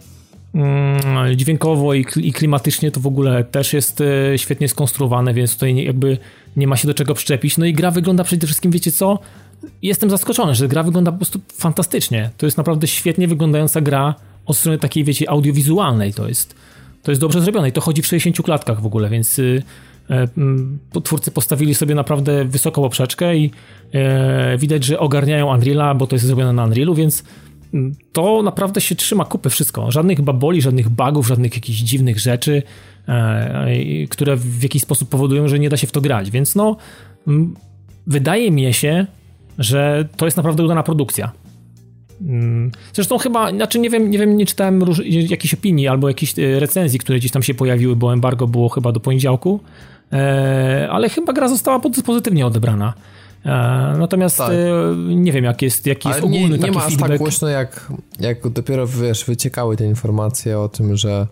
Mm, 0.53 1.35
dźwiękowo 1.35 1.93
i, 1.93 2.05
klimatycznie 2.34 2.91
to 2.91 2.99
w 2.99 3.07
ogóle 3.07 3.43
też 3.43 3.73
jest 3.73 4.01
e, 4.01 4.38
świetnie 4.38 4.67
skonstruowane, 4.67 5.34
więc 5.34 5.53
tutaj 5.53 5.84
jakby 5.84 6.17
nie 6.55 6.67
ma 6.67 6.77
się 6.77 6.88
do 6.88 6.93
czego 6.93 7.13
przyczepić. 7.13 7.57
No 7.57 7.65
i 7.65 7.73
gra 7.73 7.91
wygląda 7.91 8.23
przede 8.23 8.47
wszystkim, 8.47 8.71
wiecie 8.71 8.91
co? 8.91 9.19
Jestem 9.81 10.09
zaskoczony, 10.09 10.55
że 10.55 10.67
gra 10.67 10.84
wygląda 10.84 11.11
po 11.11 11.17
prostu 11.17 11.39
fantastycznie. 11.53 12.30
To 12.38 12.45
jest 12.45 12.57
naprawdę 12.57 12.88
świetnie 12.88 13.27
wyglądająca 13.27 13.81
gra 13.81 14.15
od 14.45 14.57
strony 14.57 14.77
takiej, 14.77 15.03
wiecie, 15.03 15.30
audiowizualnej. 15.30 16.13
To 16.13 16.27
jest, 16.27 16.55
to 17.03 17.11
jest 17.11 17.21
dobrze 17.21 17.41
zrobione 17.41 17.69
i 17.69 17.71
to 17.71 17.81
chodzi 17.81 18.01
w 18.01 18.07
60 18.07 18.45
klatkach 18.45 18.81
w 18.81 18.85
ogóle, 18.85 19.09
więc 19.09 19.39
y, 19.39 19.63
e, 20.09 20.27
twórcy 21.03 21.31
postawili 21.31 21.76
sobie 21.76 21.95
naprawdę 21.95 22.45
wysoką 22.45 22.81
poprzeczkę 22.81 23.38
i 23.38 23.51
e, 23.93 24.57
widać, 24.57 24.84
że 24.84 24.99
ogarniają 24.99 25.53
Unreala, 25.53 25.95
bo 25.95 26.07
to 26.07 26.15
jest 26.15 26.26
zrobione 26.26 26.53
na 26.53 26.63
Unrealu, 26.63 26.95
więc 26.95 27.23
to 28.13 28.43
naprawdę 28.43 28.81
się 28.81 28.95
trzyma 28.95 29.25
kupy 29.25 29.49
wszystko. 29.49 29.91
Żadnych 29.91 30.21
baboli, 30.21 30.61
żadnych 30.61 30.89
bugów, 30.89 31.27
żadnych 31.27 31.55
jakichś 31.55 31.79
dziwnych 31.79 32.19
rzeczy, 32.19 32.63
e, 33.07 34.07
które 34.09 34.35
w 34.35 34.63
jakiś 34.63 34.81
sposób 34.81 35.09
powodują, 35.09 35.47
że 35.47 35.59
nie 35.59 35.69
da 35.69 35.77
się 35.77 35.87
w 35.87 35.91
to 35.91 36.01
grać. 36.01 36.31
Więc 36.31 36.55
no, 36.55 36.77
wydaje 38.07 38.51
mi 38.51 38.73
się, 38.73 39.05
że 39.57 40.07
to 40.17 40.25
jest 40.25 40.37
naprawdę 40.37 40.63
udana 40.63 40.83
produkcja. 40.83 41.31
Zresztą 42.93 43.17
chyba, 43.17 43.51
znaczy 43.51 43.79
nie 43.79 43.89
wiem, 43.89 44.11
nie 44.11 44.17
wiem, 44.17 44.37
nie 44.37 44.45
czytałem 44.45 44.83
róż, 44.83 45.01
jakichś 45.05 45.53
opinii 45.53 45.87
albo 45.87 46.07
jakichś 46.07 46.39
e, 46.39 46.59
recenzji, 46.59 46.99
które 46.99 47.19
gdzieś 47.19 47.31
tam 47.31 47.43
się 47.43 47.53
pojawiły, 47.53 47.95
bo 47.95 48.13
embargo 48.13 48.47
było 48.47 48.69
chyba 48.69 48.91
do 48.91 48.99
poniedziałku, 48.99 49.59
e, 50.13 50.87
ale 50.91 51.09
chyba 51.09 51.33
gra 51.33 51.47
została 51.47 51.79
pozytywnie 52.05 52.45
odebrana. 52.45 52.93
E, 53.45 53.49
natomiast 53.99 54.37
tak. 54.37 54.51
E, 54.51 54.95
nie 54.97 55.31
wiem, 55.31 55.43
jak 55.43 55.61
jest, 55.61 55.85
jaki 55.85 56.09
jest 56.09 56.19
ogólny 56.19 56.39
nie, 56.39 56.49
nie 56.49 56.59
taki 56.59 56.71
ma 56.71 56.79
aż 56.79 56.87
feedback. 56.87 57.09
tak 57.09 57.17
głośno, 57.17 57.47
jak, 57.47 57.91
jak 58.19 58.49
dopiero 58.49 58.87
wiesz, 58.87 59.25
wyciekały 59.25 59.77
te 59.77 59.85
informacje 59.85 60.59
o 60.59 60.69
tym, 60.69 60.97
że 60.97 61.27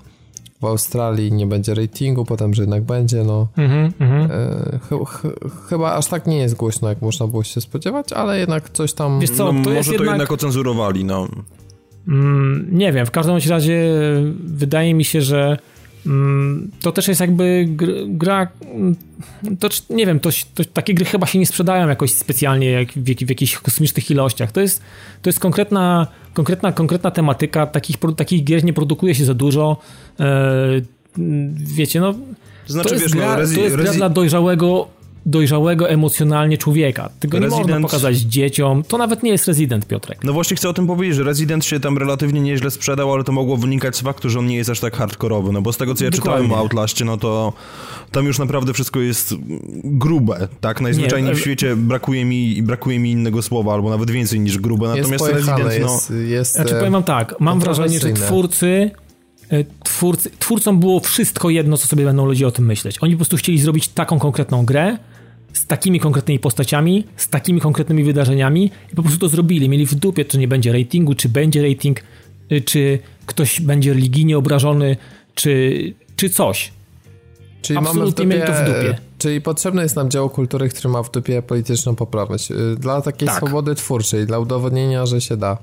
w 0.61 0.65
Australii 0.65 1.31
nie 1.31 1.47
będzie 1.47 1.73
ratingu, 1.73 2.25
potem, 2.25 2.53
że 2.53 2.63
jednak 2.63 2.83
będzie, 2.83 3.23
no. 3.23 3.47
Mm 3.57 3.91
-hmm. 3.91 4.31
e, 4.31 4.79
ch 4.79 5.09
ch 5.09 5.21
chyba 5.69 5.93
aż 5.93 6.07
tak 6.07 6.27
nie 6.27 6.37
jest 6.37 6.55
głośno, 6.55 6.89
jak 6.89 7.01
można 7.01 7.27
było 7.27 7.43
się 7.43 7.61
spodziewać, 7.61 8.13
ale 8.13 8.39
jednak 8.39 8.69
coś 8.69 8.93
tam... 8.93 9.19
Wiesz 9.19 9.29
co, 9.29 9.45
no, 9.45 9.51
może 9.51 9.83
to 9.83 9.91
jednak... 9.91 10.07
jednak 10.07 10.31
ocenzurowali, 10.31 11.05
no. 11.05 11.27
Mm, 12.07 12.67
nie 12.71 12.93
wiem, 12.93 13.05
w 13.05 13.11
każdym 13.11 13.37
razie 13.49 13.93
wydaje 14.39 14.93
mi 14.93 15.05
się, 15.05 15.21
że 15.21 15.57
to 16.81 16.91
też 16.91 17.07
jest 17.07 17.21
jakby 17.21 17.67
gra, 18.07 18.47
mm, 18.61 18.95
to 19.59 19.69
nie 19.89 20.05
wiem, 20.05 20.19
to, 20.19 20.29
to, 20.55 20.63
takie 20.65 20.93
gry 20.93 21.05
chyba 21.05 21.27
się 21.27 21.39
nie 21.39 21.45
sprzedają 21.45 21.87
jakoś 21.87 22.11
specjalnie 22.11 22.71
jak 22.71 22.91
w, 22.91 23.03
w 23.03 23.29
jakichś 23.29 23.57
kosmicznych 23.57 24.11
ilościach. 24.11 24.51
To 24.51 24.61
jest, 24.61 24.81
to 25.21 25.29
jest 25.29 25.39
konkretna, 25.39 26.07
konkretna, 26.33 26.71
konkretna 26.71 27.11
tematyka, 27.11 27.67
takich, 27.67 27.95
takich 28.17 28.43
gier 28.43 28.63
nie 28.63 28.73
produkuje 28.73 29.15
się 29.15 29.25
za 29.25 29.33
dużo. 29.33 29.77
E, 30.19 30.81
wiecie, 31.55 31.99
no 31.99 32.13
to, 32.13 32.73
znaczy, 32.73 32.89
to 32.89 32.95
jest, 32.95 33.05
wiesz, 33.05 33.13
no, 33.13 33.19
gra, 33.19 33.29
no, 33.29 33.39
rezi, 33.39 33.55
to 33.55 33.61
jest 33.61 33.75
gra 33.75 33.93
dla 33.93 34.09
dojrzałego 34.09 34.87
dojrzałego 35.27 35.89
emocjonalnie 35.89 36.57
człowieka. 36.57 37.09
Tego 37.19 37.39
Resident... 37.39 37.67
nie 37.67 37.73
można 37.73 37.87
pokazać 37.87 38.17
dzieciom. 38.17 38.83
To 38.83 38.97
nawet 38.97 39.23
nie 39.23 39.31
jest 39.31 39.47
Resident, 39.47 39.87
Piotrek. 39.87 40.23
No 40.23 40.33
właśnie 40.33 40.57
chcę 40.57 40.69
o 40.69 40.73
tym 40.73 40.87
powiedzieć, 40.87 41.15
że 41.15 41.23
Resident 41.23 41.65
się 41.65 41.79
tam 41.79 41.97
relatywnie 41.97 42.41
nieźle 42.41 42.71
sprzedał, 42.71 43.13
ale 43.13 43.23
to 43.23 43.31
mogło 43.31 43.57
wynikać 43.57 43.95
z 43.95 44.01
faktu, 44.01 44.29
że 44.29 44.39
on 44.39 44.47
nie 44.47 44.55
jest 44.55 44.69
aż 44.69 44.79
tak 44.79 44.95
hardkorowy. 44.95 45.51
No 45.51 45.61
bo 45.61 45.73
z 45.73 45.77
tego, 45.77 45.95
co 45.95 46.03
ja 46.05 46.11
Dokładnie. 46.11 46.31
czytałem 46.31 46.51
o 46.51 46.57
Outlaście, 46.57 47.05
no 47.05 47.17
to 47.17 47.53
tam 48.11 48.25
już 48.25 48.39
naprawdę 48.39 48.73
wszystko 48.73 48.99
jest 48.99 49.35
grube, 49.83 50.47
tak? 50.61 50.81
Najzwyczajniej 50.81 51.31
nie, 51.31 51.37
w 51.37 51.41
świecie 51.41 51.75
brakuje 51.75 52.25
mi, 52.25 52.63
brakuje 52.63 52.99
mi 52.99 53.11
innego 53.11 53.41
słowa, 53.41 53.73
albo 53.73 53.89
nawet 53.89 54.11
więcej 54.11 54.39
niż 54.39 54.57
grube. 54.57 54.87
Natomiast 54.87 55.27
Resident, 55.27 55.59
no... 55.81 55.93
Jest, 55.93 56.13
jest, 56.27 56.53
znaczy 56.53 56.75
powiem 56.75 56.93
wam 56.93 57.03
tak, 57.03 57.35
mam 57.39 57.59
wrażenie, 57.59 57.99
że 57.99 58.13
twórcy 58.13 58.91
e, 59.51 59.63
twórcy, 59.83 60.31
twórcom 60.39 60.79
było 60.79 60.99
wszystko 60.99 61.49
jedno, 61.49 61.77
co 61.77 61.87
sobie 61.87 62.05
będą 62.05 62.25
ludzie 62.25 62.47
o 62.47 62.51
tym 62.51 62.65
myśleć. 62.65 62.97
Oni 63.01 63.13
po 63.13 63.17
prostu 63.17 63.37
chcieli 63.37 63.59
zrobić 63.59 63.87
taką 63.87 64.19
konkretną 64.19 64.65
grę, 64.65 64.97
z 65.57 65.65
takimi 65.65 65.99
konkretnymi 65.99 66.39
postaciami, 66.39 67.05
z 67.15 67.29
takimi 67.29 67.61
konkretnymi 67.61 68.03
wydarzeniami 68.03 68.71
i 68.93 68.95
po 68.95 69.01
prostu 69.01 69.19
to 69.19 69.29
zrobili. 69.29 69.69
Mieli 69.69 69.85
w 69.85 69.95
dupie, 69.95 70.25
czy 70.25 70.37
nie 70.37 70.47
będzie 70.47 70.73
ratingu, 70.73 71.15
czy 71.15 71.29
będzie 71.29 71.69
rating, 71.69 72.03
y, 72.51 72.61
czy 72.61 72.99
ktoś 73.25 73.61
będzie 73.61 73.93
religijnie 73.93 74.37
obrażony, 74.37 74.97
czy, 75.35 75.93
czy 76.15 76.29
coś. 76.29 76.71
Czyli 77.61 77.79
Absolutnie 77.79 77.99
mamy 77.99 78.11
dupie, 78.11 78.25
mieli 78.25 78.41
to 78.41 78.53
w 78.53 78.65
dupie. 78.65 78.97
Czyli 79.17 79.41
potrzebne 79.41 79.83
jest 79.83 79.95
nam 79.95 80.09
dzieło 80.09 80.29
kultury, 80.29 80.69
które 80.69 80.89
ma 80.89 81.03
w 81.03 81.11
dupie 81.11 81.41
polityczną 81.41 81.95
poprawność. 81.95 82.51
Y, 82.51 82.55
dla 82.79 83.01
takiej 83.01 83.27
tak. 83.27 83.37
swobody 83.37 83.75
twórczej, 83.75 84.25
dla 84.25 84.39
udowodnienia, 84.39 85.05
że 85.05 85.21
się 85.21 85.37
da. 85.37 85.57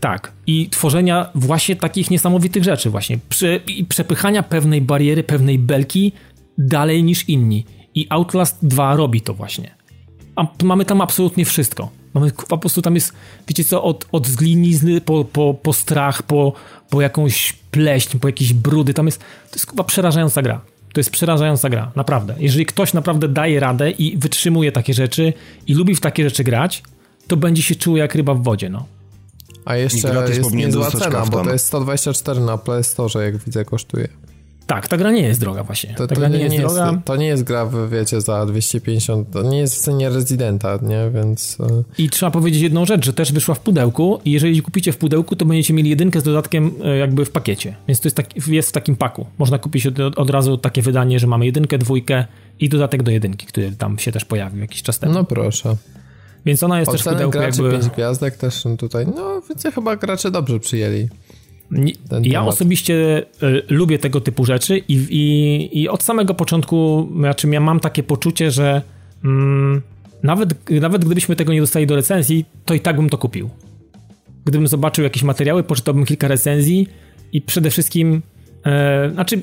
Tak. 0.00 0.32
I 0.46 0.68
tworzenia 0.70 1.30
właśnie 1.34 1.76
takich 1.76 2.10
niesamowitych 2.10 2.64
rzeczy 2.64 2.90
właśnie. 2.90 3.18
Prze 3.28 3.56
I 3.56 3.84
przepychania 3.84 4.42
pewnej 4.42 4.80
bariery, 4.80 5.24
pewnej 5.24 5.58
belki 5.58 6.12
dalej 6.58 7.04
niż 7.04 7.28
inni. 7.28 7.64
I 7.98 8.06
Outlast 8.10 8.58
2 8.62 8.96
robi 8.96 9.20
to 9.20 9.34
właśnie. 9.34 9.74
A 10.36 10.46
mamy 10.62 10.84
tam 10.84 11.00
absolutnie 11.00 11.44
wszystko. 11.44 11.90
Mamy 12.14 12.32
po 12.48 12.58
prostu 12.58 12.82
tam 12.82 12.94
jest, 12.94 13.12
wiecie 13.48 13.64
co, 13.64 13.82
od, 13.82 14.06
od 14.12 14.26
zglinizny 14.26 15.00
po, 15.00 15.24
po, 15.24 15.54
po 15.54 15.72
strach, 15.72 16.22
po, 16.22 16.52
po 16.90 17.00
jakąś 17.00 17.52
pleśń, 17.70 18.18
po 18.18 18.28
jakieś 18.28 18.52
brudy. 18.52 18.94
Tam 18.94 19.06
jest, 19.06 19.18
to 19.18 19.54
jest 19.54 19.70
chyba 19.70 19.84
przerażająca 19.84 20.42
gra. 20.42 20.60
To 20.92 21.00
jest 21.00 21.10
przerażająca 21.10 21.68
gra, 21.68 21.92
naprawdę. 21.96 22.34
Jeżeli 22.38 22.66
ktoś 22.66 22.92
naprawdę 22.92 23.28
daje 23.28 23.60
radę 23.60 23.90
i 23.90 24.16
wytrzymuje 24.16 24.72
takie 24.72 24.94
rzeczy 24.94 25.32
i 25.66 25.74
lubi 25.74 25.94
w 25.94 26.00
takie 26.00 26.24
rzeczy 26.24 26.44
grać, 26.44 26.82
to 27.26 27.36
będzie 27.36 27.62
się 27.62 27.74
czuł 27.74 27.96
jak 27.96 28.14
ryba 28.14 28.34
w 28.34 28.42
wodzie, 28.42 28.70
no. 28.70 28.86
A 29.64 29.76
jeszcze 29.76 30.28
jest 30.28 30.52
niezła 30.52 30.90
cena, 30.90 31.26
bo 31.26 31.44
to 31.44 31.52
jest 31.52 31.66
124 31.66 32.40
na 32.40 32.58
Play 32.58 32.84
Store, 32.84 33.24
jak 33.24 33.36
widzę, 33.36 33.64
kosztuje. 33.64 34.08
Tak, 34.68 34.88
ta 34.88 34.96
gra 34.96 35.10
nie 35.10 35.22
jest 35.22 35.40
droga 35.40 35.62
właśnie. 35.62 35.94
To, 35.94 36.06
to 36.06 36.28
nie, 36.28 36.38
nie, 36.38 36.44
jest, 36.44 36.54
jest 36.54 36.74
droga. 36.74 37.02
To 37.04 37.16
nie 37.16 37.26
jest 37.26 37.44
gra, 37.44 37.70
wiecie, 37.90 38.20
za 38.20 38.46
250, 38.46 39.30
to 39.30 39.42
nie 39.42 39.58
jest 39.58 39.74
w 39.74 39.78
cenie 39.78 40.08
Residenta, 40.08 40.78
nie, 40.82 41.10
więc... 41.14 41.58
E, 41.60 42.02
I 42.02 42.10
trzeba 42.10 42.30
powiedzieć 42.30 42.62
jedną 42.62 42.84
rzecz, 42.84 43.04
że 43.04 43.12
też 43.12 43.32
wyszła 43.32 43.54
w 43.54 43.60
pudełku 43.60 44.20
i 44.24 44.32
jeżeli 44.32 44.62
kupicie 44.62 44.92
w 44.92 44.96
pudełku, 44.96 45.36
to 45.36 45.44
będziecie 45.44 45.74
mieli 45.74 45.90
jedynkę 45.90 46.20
z 46.20 46.22
dodatkiem 46.22 46.74
e, 46.84 46.96
jakby 46.96 47.24
w 47.24 47.30
pakiecie, 47.30 47.74
więc 47.88 48.00
to 48.00 48.06
jest, 48.08 48.16
tak, 48.16 48.48
jest 48.48 48.68
w 48.68 48.72
takim 48.72 48.96
paku. 48.96 49.26
Można 49.38 49.58
kupić 49.58 49.86
od, 49.86 50.18
od 50.18 50.30
razu 50.30 50.58
takie 50.58 50.82
wydanie, 50.82 51.18
że 51.18 51.26
mamy 51.26 51.46
jedynkę, 51.46 51.78
dwójkę 51.78 52.24
i 52.60 52.68
dodatek 52.68 53.02
do 53.02 53.10
jedynki, 53.10 53.46
który 53.46 53.72
tam 53.72 53.98
się 53.98 54.12
też 54.12 54.24
pojawił 54.24 54.60
jakiś 54.60 54.82
czas 54.82 54.98
temu. 54.98 55.12
No 55.12 55.24
proszę. 55.24 55.76
Więc 56.46 56.62
ona 56.62 56.80
jest 56.80 56.90
Oceny 56.90 57.04
też 57.04 57.12
w 57.12 57.14
pudełku 57.14 57.38
graczy, 57.38 57.62
jakby... 57.62 57.78
5 57.78 57.92
gwiazdek 57.92 58.36
też 58.36 58.64
tutaj, 58.78 59.06
no 59.16 59.42
więc 59.48 59.74
chyba 59.74 59.96
gracze 59.96 60.30
dobrze 60.30 60.60
przyjęli 60.60 61.08
ja 62.22 62.44
osobiście 62.44 63.22
y, 63.42 63.62
lubię 63.68 63.98
tego 63.98 64.20
typu 64.20 64.44
rzeczy 64.44 64.78
i, 64.78 64.94
i, 64.94 65.80
i, 65.82 65.88
od 65.88 66.02
samego 66.02 66.34
początku, 66.34 67.08
znaczy 67.16 67.48
ja 67.48 67.60
mam 67.60 67.80
takie 67.80 68.02
poczucie, 68.02 68.50
że 68.50 68.82
mm, 69.24 69.82
nawet, 70.22 70.70
nawet 70.70 71.04
gdybyśmy 71.04 71.36
tego 71.36 71.52
nie 71.52 71.60
dostali 71.60 71.86
do 71.86 71.96
recenzji, 71.96 72.44
to 72.64 72.74
i 72.74 72.80
tak 72.80 72.96
bym 72.96 73.10
to 73.10 73.18
kupił. 73.18 73.50
Gdybym 74.44 74.66
zobaczył 74.66 75.04
jakieś 75.04 75.22
materiały, 75.22 75.62
poczytałbym 75.62 76.04
kilka 76.04 76.28
recenzji 76.28 76.88
i 77.32 77.42
przede 77.42 77.70
wszystkim, 77.70 78.22
e, 78.66 79.10
znaczy 79.10 79.42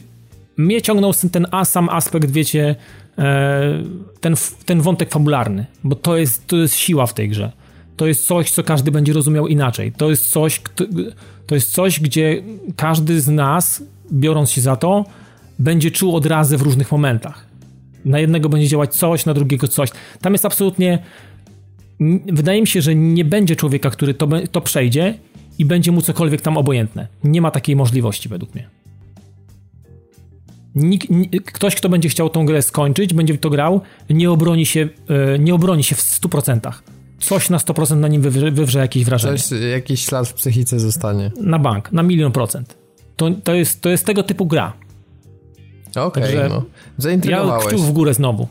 mnie 0.58 0.82
ciągnął 0.82 1.14
ten 1.32 1.48
a, 1.52 1.66
sam 1.66 1.90
aspekt, 1.90 2.32
wiecie, 2.32 2.76
e, 3.18 3.84
ten, 4.22 4.36
ten 4.66 4.82
wątek 4.82 5.12
fabularny, 5.12 5.66
bo 5.84 5.96
to 5.96 6.18
jest, 6.18 6.48
to 6.48 6.58
jest 6.58 6.76
siła 6.76 7.06
w 7.06 7.14
tej 7.14 7.30
grze. 7.30 7.52
To 7.98 8.08
jest 8.08 8.28
coś, 8.28 8.52
co 8.52 8.64
każdy 8.64 8.92
będzie 8.92 9.14
rozumiał 9.14 9.48
inaczej. 9.48 9.92
To 9.92 10.10
jest 10.10 10.32
coś, 10.32 10.60
kto, 10.60 10.84
to 11.46 11.56
jest 11.56 11.72
coś, 11.72 12.00
gdzie 12.00 12.44
każdy 12.76 13.22
z 13.22 13.28
nas, 13.28 13.84
biorąc 14.14 14.52
się 14.52 14.62
za 14.62 14.76
to, 14.76 15.06
będzie 15.60 15.92
czuł 15.92 16.16
odrazę 16.16 16.58
w 16.58 16.62
różnych 16.62 16.92
momentach. 16.92 17.46
Na 18.06 18.20
jednego 18.20 18.50
będzie 18.50 18.68
działać 18.68 18.96
coś, 18.96 19.26
na 19.26 19.34
drugiego 19.34 19.68
coś. 19.68 19.90
Tam 20.22 20.34
jest 20.34 20.46
absolutnie. 20.46 21.00
Wydaje 22.26 22.62
mi 22.62 22.68
się, 22.68 22.82
że 22.82 22.96
nie 22.96 23.26
będzie 23.26 23.56
człowieka, 23.56 23.90
który 23.90 24.14
to, 24.14 24.28
to 24.52 24.62
przejdzie 24.62 25.18
i 25.60 25.66
będzie 25.66 25.92
mu 25.92 26.02
cokolwiek 26.02 26.42
tam 26.42 26.58
obojętne. 26.58 27.08
Nie 27.24 27.42
ma 27.42 27.52
takiej 27.52 27.76
możliwości 27.76 28.30
według 28.30 28.56
mnie. 28.56 28.70
Nikt, 30.76 31.08
ktoś, 31.46 31.76
kto 31.76 31.90
będzie 31.90 32.10
chciał 32.10 32.30
tą 32.30 32.46
grę 32.46 32.62
skończyć, 32.62 33.14
będzie 33.14 33.38
to 33.38 33.50
grał, 33.50 33.82
nie 34.10 34.32
obroni 34.32 34.66
się, 34.66 34.90
e, 35.36 35.40
nie 35.40 35.54
obroni 35.56 35.84
się 35.84 35.96
w 35.96 36.02
100%. 36.02 36.72
Coś 37.20 37.50
na 37.50 37.58
100% 37.58 37.98
na 37.98 38.08
nim 38.08 38.22
wywrze, 38.22 38.52
wywrze 38.52 38.80
jakieś 38.80 39.06
wrażenie. 39.06 39.38
Coś, 39.38 39.60
jakiś 39.72 40.06
ślad 40.06 40.28
w 40.28 40.34
psychice 40.34 40.80
zostanie. 40.80 41.32
Na 41.42 41.60
bank, 41.60 41.92
na 41.92 42.04
milion 42.04 42.32
procent. 42.32 42.78
To, 43.16 43.30
to, 43.44 43.54
jest, 43.54 43.82
to 43.82 43.90
jest 43.90 44.06
tego 44.06 44.24
typu 44.24 44.46
gra. 44.46 44.74
Okej, 45.96 46.38
okay, 46.38 46.50
no. 46.50 46.64
Zaintrygowałeś. 46.98 47.64
Ja 47.64 47.70
kciuk 47.70 47.82
w 47.82 47.92
górę 47.92 48.14
znowu. 48.14 48.48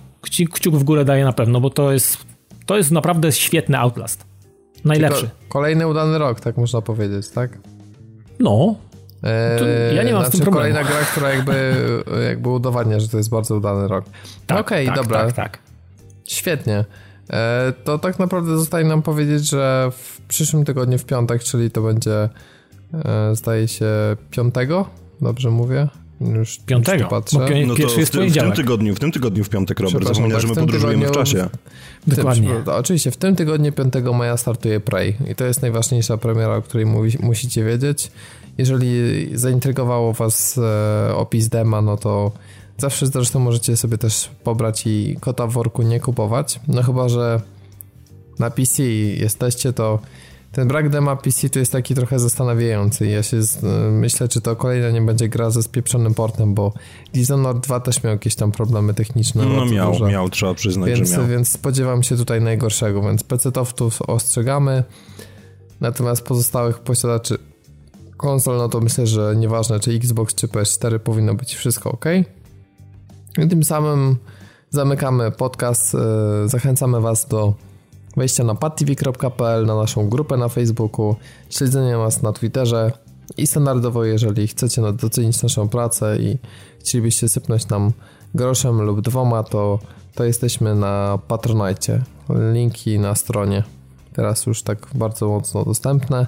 Kciuk 0.52 0.76
w 0.76 0.84
górę 0.84 1.04
daję 1.04 1.24
na 1.24 1.32
pewno, 1.32 1.60
bo 1.60 1.70
to 1.70 1.92
jest, 1.92 2.18
to 2.66 2.76
jest 2.76 2.90
naprawdę 2.90 3.32
świetny 3.32 3.78
Outlast. 3.78 4.24
Najlepszy. 4.84 5.30
kolejny 5.48 5.88
udany 5.88 6.18
rok, 6.18 6.40
tak 6.40 6.56
można 6.56 6.80
powiedzieć, 6.80 7.28
tak? 7.28 7.58
No. 8.40 8.74
ja 9.96 10.02
nie 10.02 10.12
mam 10.12 10.22
znaczy, 10.22 10.28
z 10.28 10.30
tym 10.30 10.40
problemu. 10.40 10.52
kolejna 10.52 10.84
gra, 10.84 11.04
która 11.04 11.30
jakby, 11.30 11.74
jakby 12.28 12.48
udowadnia, 12.48 13.00
że 13.00 13.08
to 13.08 13.16
jest 13.16 13.30
bardzo 13.30 13.56
udany 13.56 13.88
rok. 13.88 14.04
Tak, 14.46 14.60
Okej, 14.60 14.84
okay, 14.84 14.96
tak, 14.96 15.04
dobra. 15.04 15.24
Tak, 15.24 15.32
tak. 15.32 15.58
Świetnie. 16.24 16.84
E, 17.30 17.72
to 17.84 17.98
tak 17.98 18.18
naprawdę 18.18 18.58
zostaje 18.58 18.84
nam 18.84 19.02
powiedzieć, 19.02 19.50
że 19.50 19.90
w 19.92 20.20
przyszłym 20.28 20.64
tygodniu 20.64 20.98
w 20.98 21.04
piątek, 21.04 21.42
czyli 21.42 21.70
to 21.70 21.82
będzie 21.82 22.28
e, 22.94 23.36
zdaje 23.36 23.68
się 23.68 23.86
piątego, 24.30 24.86
dobrze 25.20 25.50
mówię? 25.50 25.88
Już 26.20 26.58
piątego. 26.58 27.08
patrzę. 27.08 27.38
Bo 27.38 27.44
no 27.66 27.74
to 27.74 27.88
w, 27.88 28.10
tym, 28.10 28.30
w 28.30 28.34
tym 28.34 28.52
tygodniu, 28.52 28.94
w 28.94 28.98
tym 28.98 29.12
tygodniu 29.12 29.44
w 29.44 29.48
piątek, 29.48 29.80
Robert, 29.80 30.06
zapomniałem, 30.06 30.32
tak, 30.32 30.40
że 30.40 30.48
my 30.48 30.54
podróżujemy 30.54 31.06
tygodniu, 31.06 31.22
w 31.22 31.26
czasie. 31.26 31.48
Dokładnie. 32.06 32.48
Tym, 32.48 32.74
oczywiście, 32.74 33.10
w 33.10 33.16
tym 33.16 33.36
tygodniu 33.36 33.72
5 33.72 33.94
maja 34.14 34.36
startuje 34.36 34.80
Prey 34.80 35.16
i 35.30 35.34
to 35.34 35.44
jest 35.44 35.62
najważniejsza 35.62 36.16
premiera, 36.16 36.56
o 36.56 36.62
której 36.62 36.86
mówi, 36.86 37.18
musicie 37.20 37.64
wiedzieć. 37.64 38.12
Jeżeli 38.58 39.28
zaintrygowało 39.38 40.12
was 40.12 40.58
e, 40.58 41.14
opis 41.14 41.48
dema, 41.48 41.82
no 41.82 41.96
to 41.96 42.32
zawsze 42.78 43.06
zresztą 43.06 43.38
możecie 43.38 43.76
sobie 43.76 43.98
też 43.98 44.30
pobrać 44.44 44.86
i 44.86 45.16
kota 45.20 45.46
w 45.46 45.52
worku 45.52 45.82
nie 45.82 46.00
kupować. 46.00 46.60
No 46.68 46.82
chyba, 46.82 47.08
że 47.08 47.40
na 48.38 48.50
PC 48.50 48.82
jesteście, 48.82 49.72
to 49.72 49.98
ten 50.52 50.68
brak 50.68 50.88
dema 50.88 51.16
PC 51.16 51.50
to 51.50 51.58
jest 51.58 51.72
taki 51.72 51.94
trochę 51.94 52.18
zastanawiający. 52.18 53.06
Ja 53.06 53.22
się 53.22 53.42
z, 53.42 53.62
myślę, 53.92 54.28
czy 54.28 54.40
to 54.40 54.56
kolejna 54.56 54.90
nie 54.90 55.02
będzie 55.02 55.28
gra 55.28 55.50
ze 55.50 55.62
spieprzonym 55.62 56.14
portem, 56.14 56.54
bo 56.54 56.72
Dishonored 57.14 57.62
2 57.62 57.80
też 57.80 58.02
miał 58.02 58.12
jakieś 58.12 58.34
tam 58.34 58.52
problemy 58.52 58.94
techniczne. 58.94 59.44
No 59.44 59.66
miał, 59.66 59.92
duże. 59.92 60.04
miał, 60.04 60.28
trzeba 60.28 60.54
przyznać, 60.54 60.90
więc, 60.90 61.10
że 61.10 61.16
miał. 61.16 61.26
Więc 61.26 61.48
spodziewam 61.48 62.02
się 62.02 62.16
tutaj 62.16 62.40
najgorszego, 62.40 63.02
więc 63.02 63.24
PC-tów 63.24 64.02
ostrzegamy. 64.02 64.84
Natomiast 65.80 66.22
pozostałych 66.22 66.78
posiadaczy 66.78 67.38
konsol, 68.16 68.56
no 68.56 68.68
to 68.68 68.80
myślę, 68.80 69.06
że 69.06 69.34
nieważne 69.36 69.80
czy 69.80 69.90
Xbox 69.90 70.34
czy 70.34 70.48
PS4 70.48 70.98
powinno 70.98 71.34
być 71.34 71.54
wszystko 71.54 71.92
ok. 71.92 72.04
I 73.38 73.48
tym 73.48 73.64
samym 73.64 74.16
zamykamy 74.70 75.30
podcast. 75.30 75.94
E, 75.94 75.98
zachęcamy 76.48 77.00
Was 77.00 77.26
do 77.26 77.54
wejścia 78.16 78.44
na 78.44 78.54
padtv.pl, 78.54 79.66
na 79.66 79.76
naszą 79.76 80.08
grupę 80.08 80.36
na 80.36 80.48
Facebooku, 80.48 81.16
śledzenia 81.50 81.98
nas 81.98 82.22
na 82.22 82.32
Twitterze 82.32 82.92
i 83.36 83.46
standardowo, 83.46 84.04
jeżeli 84.04 84.46
chcecie 84.46 84.82
docenić 84.92 85.42
naszą 85.42 85.68
pracę 85.68 86.16
i 86.16 86.38
chcielibyście 86.80 87.28
sypnąć 87.28 87.68
nam 87.68 87.92
groszem 88.34 88.82
lub 88.82 89.00
dwoma, 89.00 89.42
to, 89.42 89.78
to 90.14 90.24
jesteśmy 90.24 90.74
na 90.74 91.18
Patronite. 91.28 92.02
Linki 92.52 92.98
na 92.98 93.14
stronie 93.14 93.62
teraz 94.14 94.46
już 94.46 94.62
tak 94.62 94.86
bardzo 94.94 95.28
mocno 95.28 95.64
dostępne. 95.64 96.26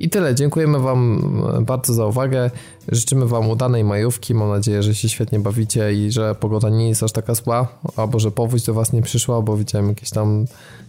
I 0.00 0.10
tyle. 0.10 0.34
Dziękujemy 0.34 0.78
Wam 0.78 1.22
e, 1.58 1.60
bardzo 1.60 1.94
za 1.94 2.06
uwagę. 2.06 2.50
Życzymy 2.88 3.26
Wam 3.26 3.50
udanej 3.50 3.84
majówki. 3.84 4.34
Mam 4.34 4.48
nadzieję, 4.48 4.82
że 4.82 4.94
się 4.94 5.08
świetnie 5.08 5.40
bawicie 5.40 5.92
i 5.92 6.10
że 6.10 6.34
pogoda 6.34 6.68
nie 6.68 6.88
jest 6.88 7.02
aż 7.02 7.12
taka 7.12 7.34
zła, 7.34 7.68
albo 7.96 8.18
że 8.18 8.30
powódź 8.30 8.66
do 8.66 8.74
Was 8.74 8.92
nie 8.92 9.02
przyszła, 9.02 9.42
bo 9.42 9.56
widziałem 9.56 9.88
jakieś 9.88 10.10
tam 10.10 10.44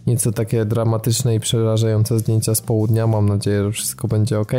nieco 0.08 0.32
takie 0.32 0.66
dramatyczne 0.66 1.36
i 1.36 1.40
przerażające 1.40 2.20
zdjęcia 2.20 2.56
z 2.56 2.62
południa. 2.62 3.08
Mam 3.08 3.30
nadzieję, 3.30 3.64
że 3.64 3.72
wszystko 3.72 4.08
będzie 4.08 4.40
ok. 4.40 4.52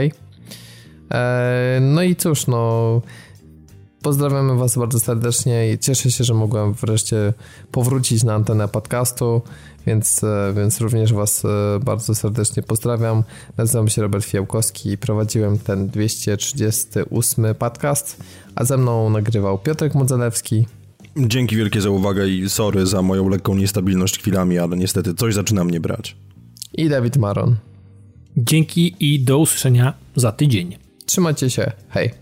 E, 1.11 1.79
no 1.81 2.03
i 2.03 2.17
cóż, 2.17 2.47
no. 2.47 3.01
Pozdrawiamy 4.03 4.55
Was 4.55 4.79
bardzo 4.79 5.01
serdecznie 5.01 5.73
i 5.73 5.79
cieszę 5.79 6.11
się, 6.11 6.25
że 6.25 6.35
mogłem 6.35 6.73
wreszcie 6.75 7.33
powrócić 7.71 8.25
na 8.25 8.35
antenę 8.35 8.69
podcastu 8.69 9.43
więc, 9.87 10.25
e, 10.25 10.53
więc 10.57 10.81
również 10.81 11.13
Was 11.13 11.45
e, 11.45 11.49
bardzo 11.85 12.15
serdecznie 12.15 12.63
pozdrawiam. 12.63 13.23
Nazywam 13.57 13.89
się 13.89 14.03
Robert 14.03 14.25
Fiałkowski 14.25 14.91
i 14.91 14.99
prowadziłem 14.99 15.59
ten 15.59 15.89
238 15.89 17.55
podcast, 17.55 18.23
a 18.55 18.65
ze 18.65 18.77
mną 18.77 19.11
nagrywał 19.11 19.59
Piotrek 19.59 19.95
Modzelewski. 19.95 20.67
Dzięki 21.17 21.57
wielkie 21.57 21.81
za 21.81 21.91
uwagę 21.91 22.29
i 22.29 22.51
sorry 22.51 22.87
za 22.87 23.03
moją 23.03 23.29
lekką 23.29 23.55
niestabilność 23.55 24.19
chwilami, 24.19 24.59
ale 24.59 24.77
niestety 24.77 25.15
coś 25.15 25.35
zaczyna 25.35 25.65
mnie 25.65 25.81
brać. 25.81 26.17
I 26.75 26.89
Dawid 26.89 27.17
Maron. 27.17 27.57
Dzięki 28.37 28.95
i 29.01 29.21
do 29.21 29.39
usłyszenia 29.39 29.95
za 30.17 30.33
tydzień. 30.33 30.77
Trzymajcie 31.07 31.51
się. 31.51 31.73
Hej. 31.89 32.22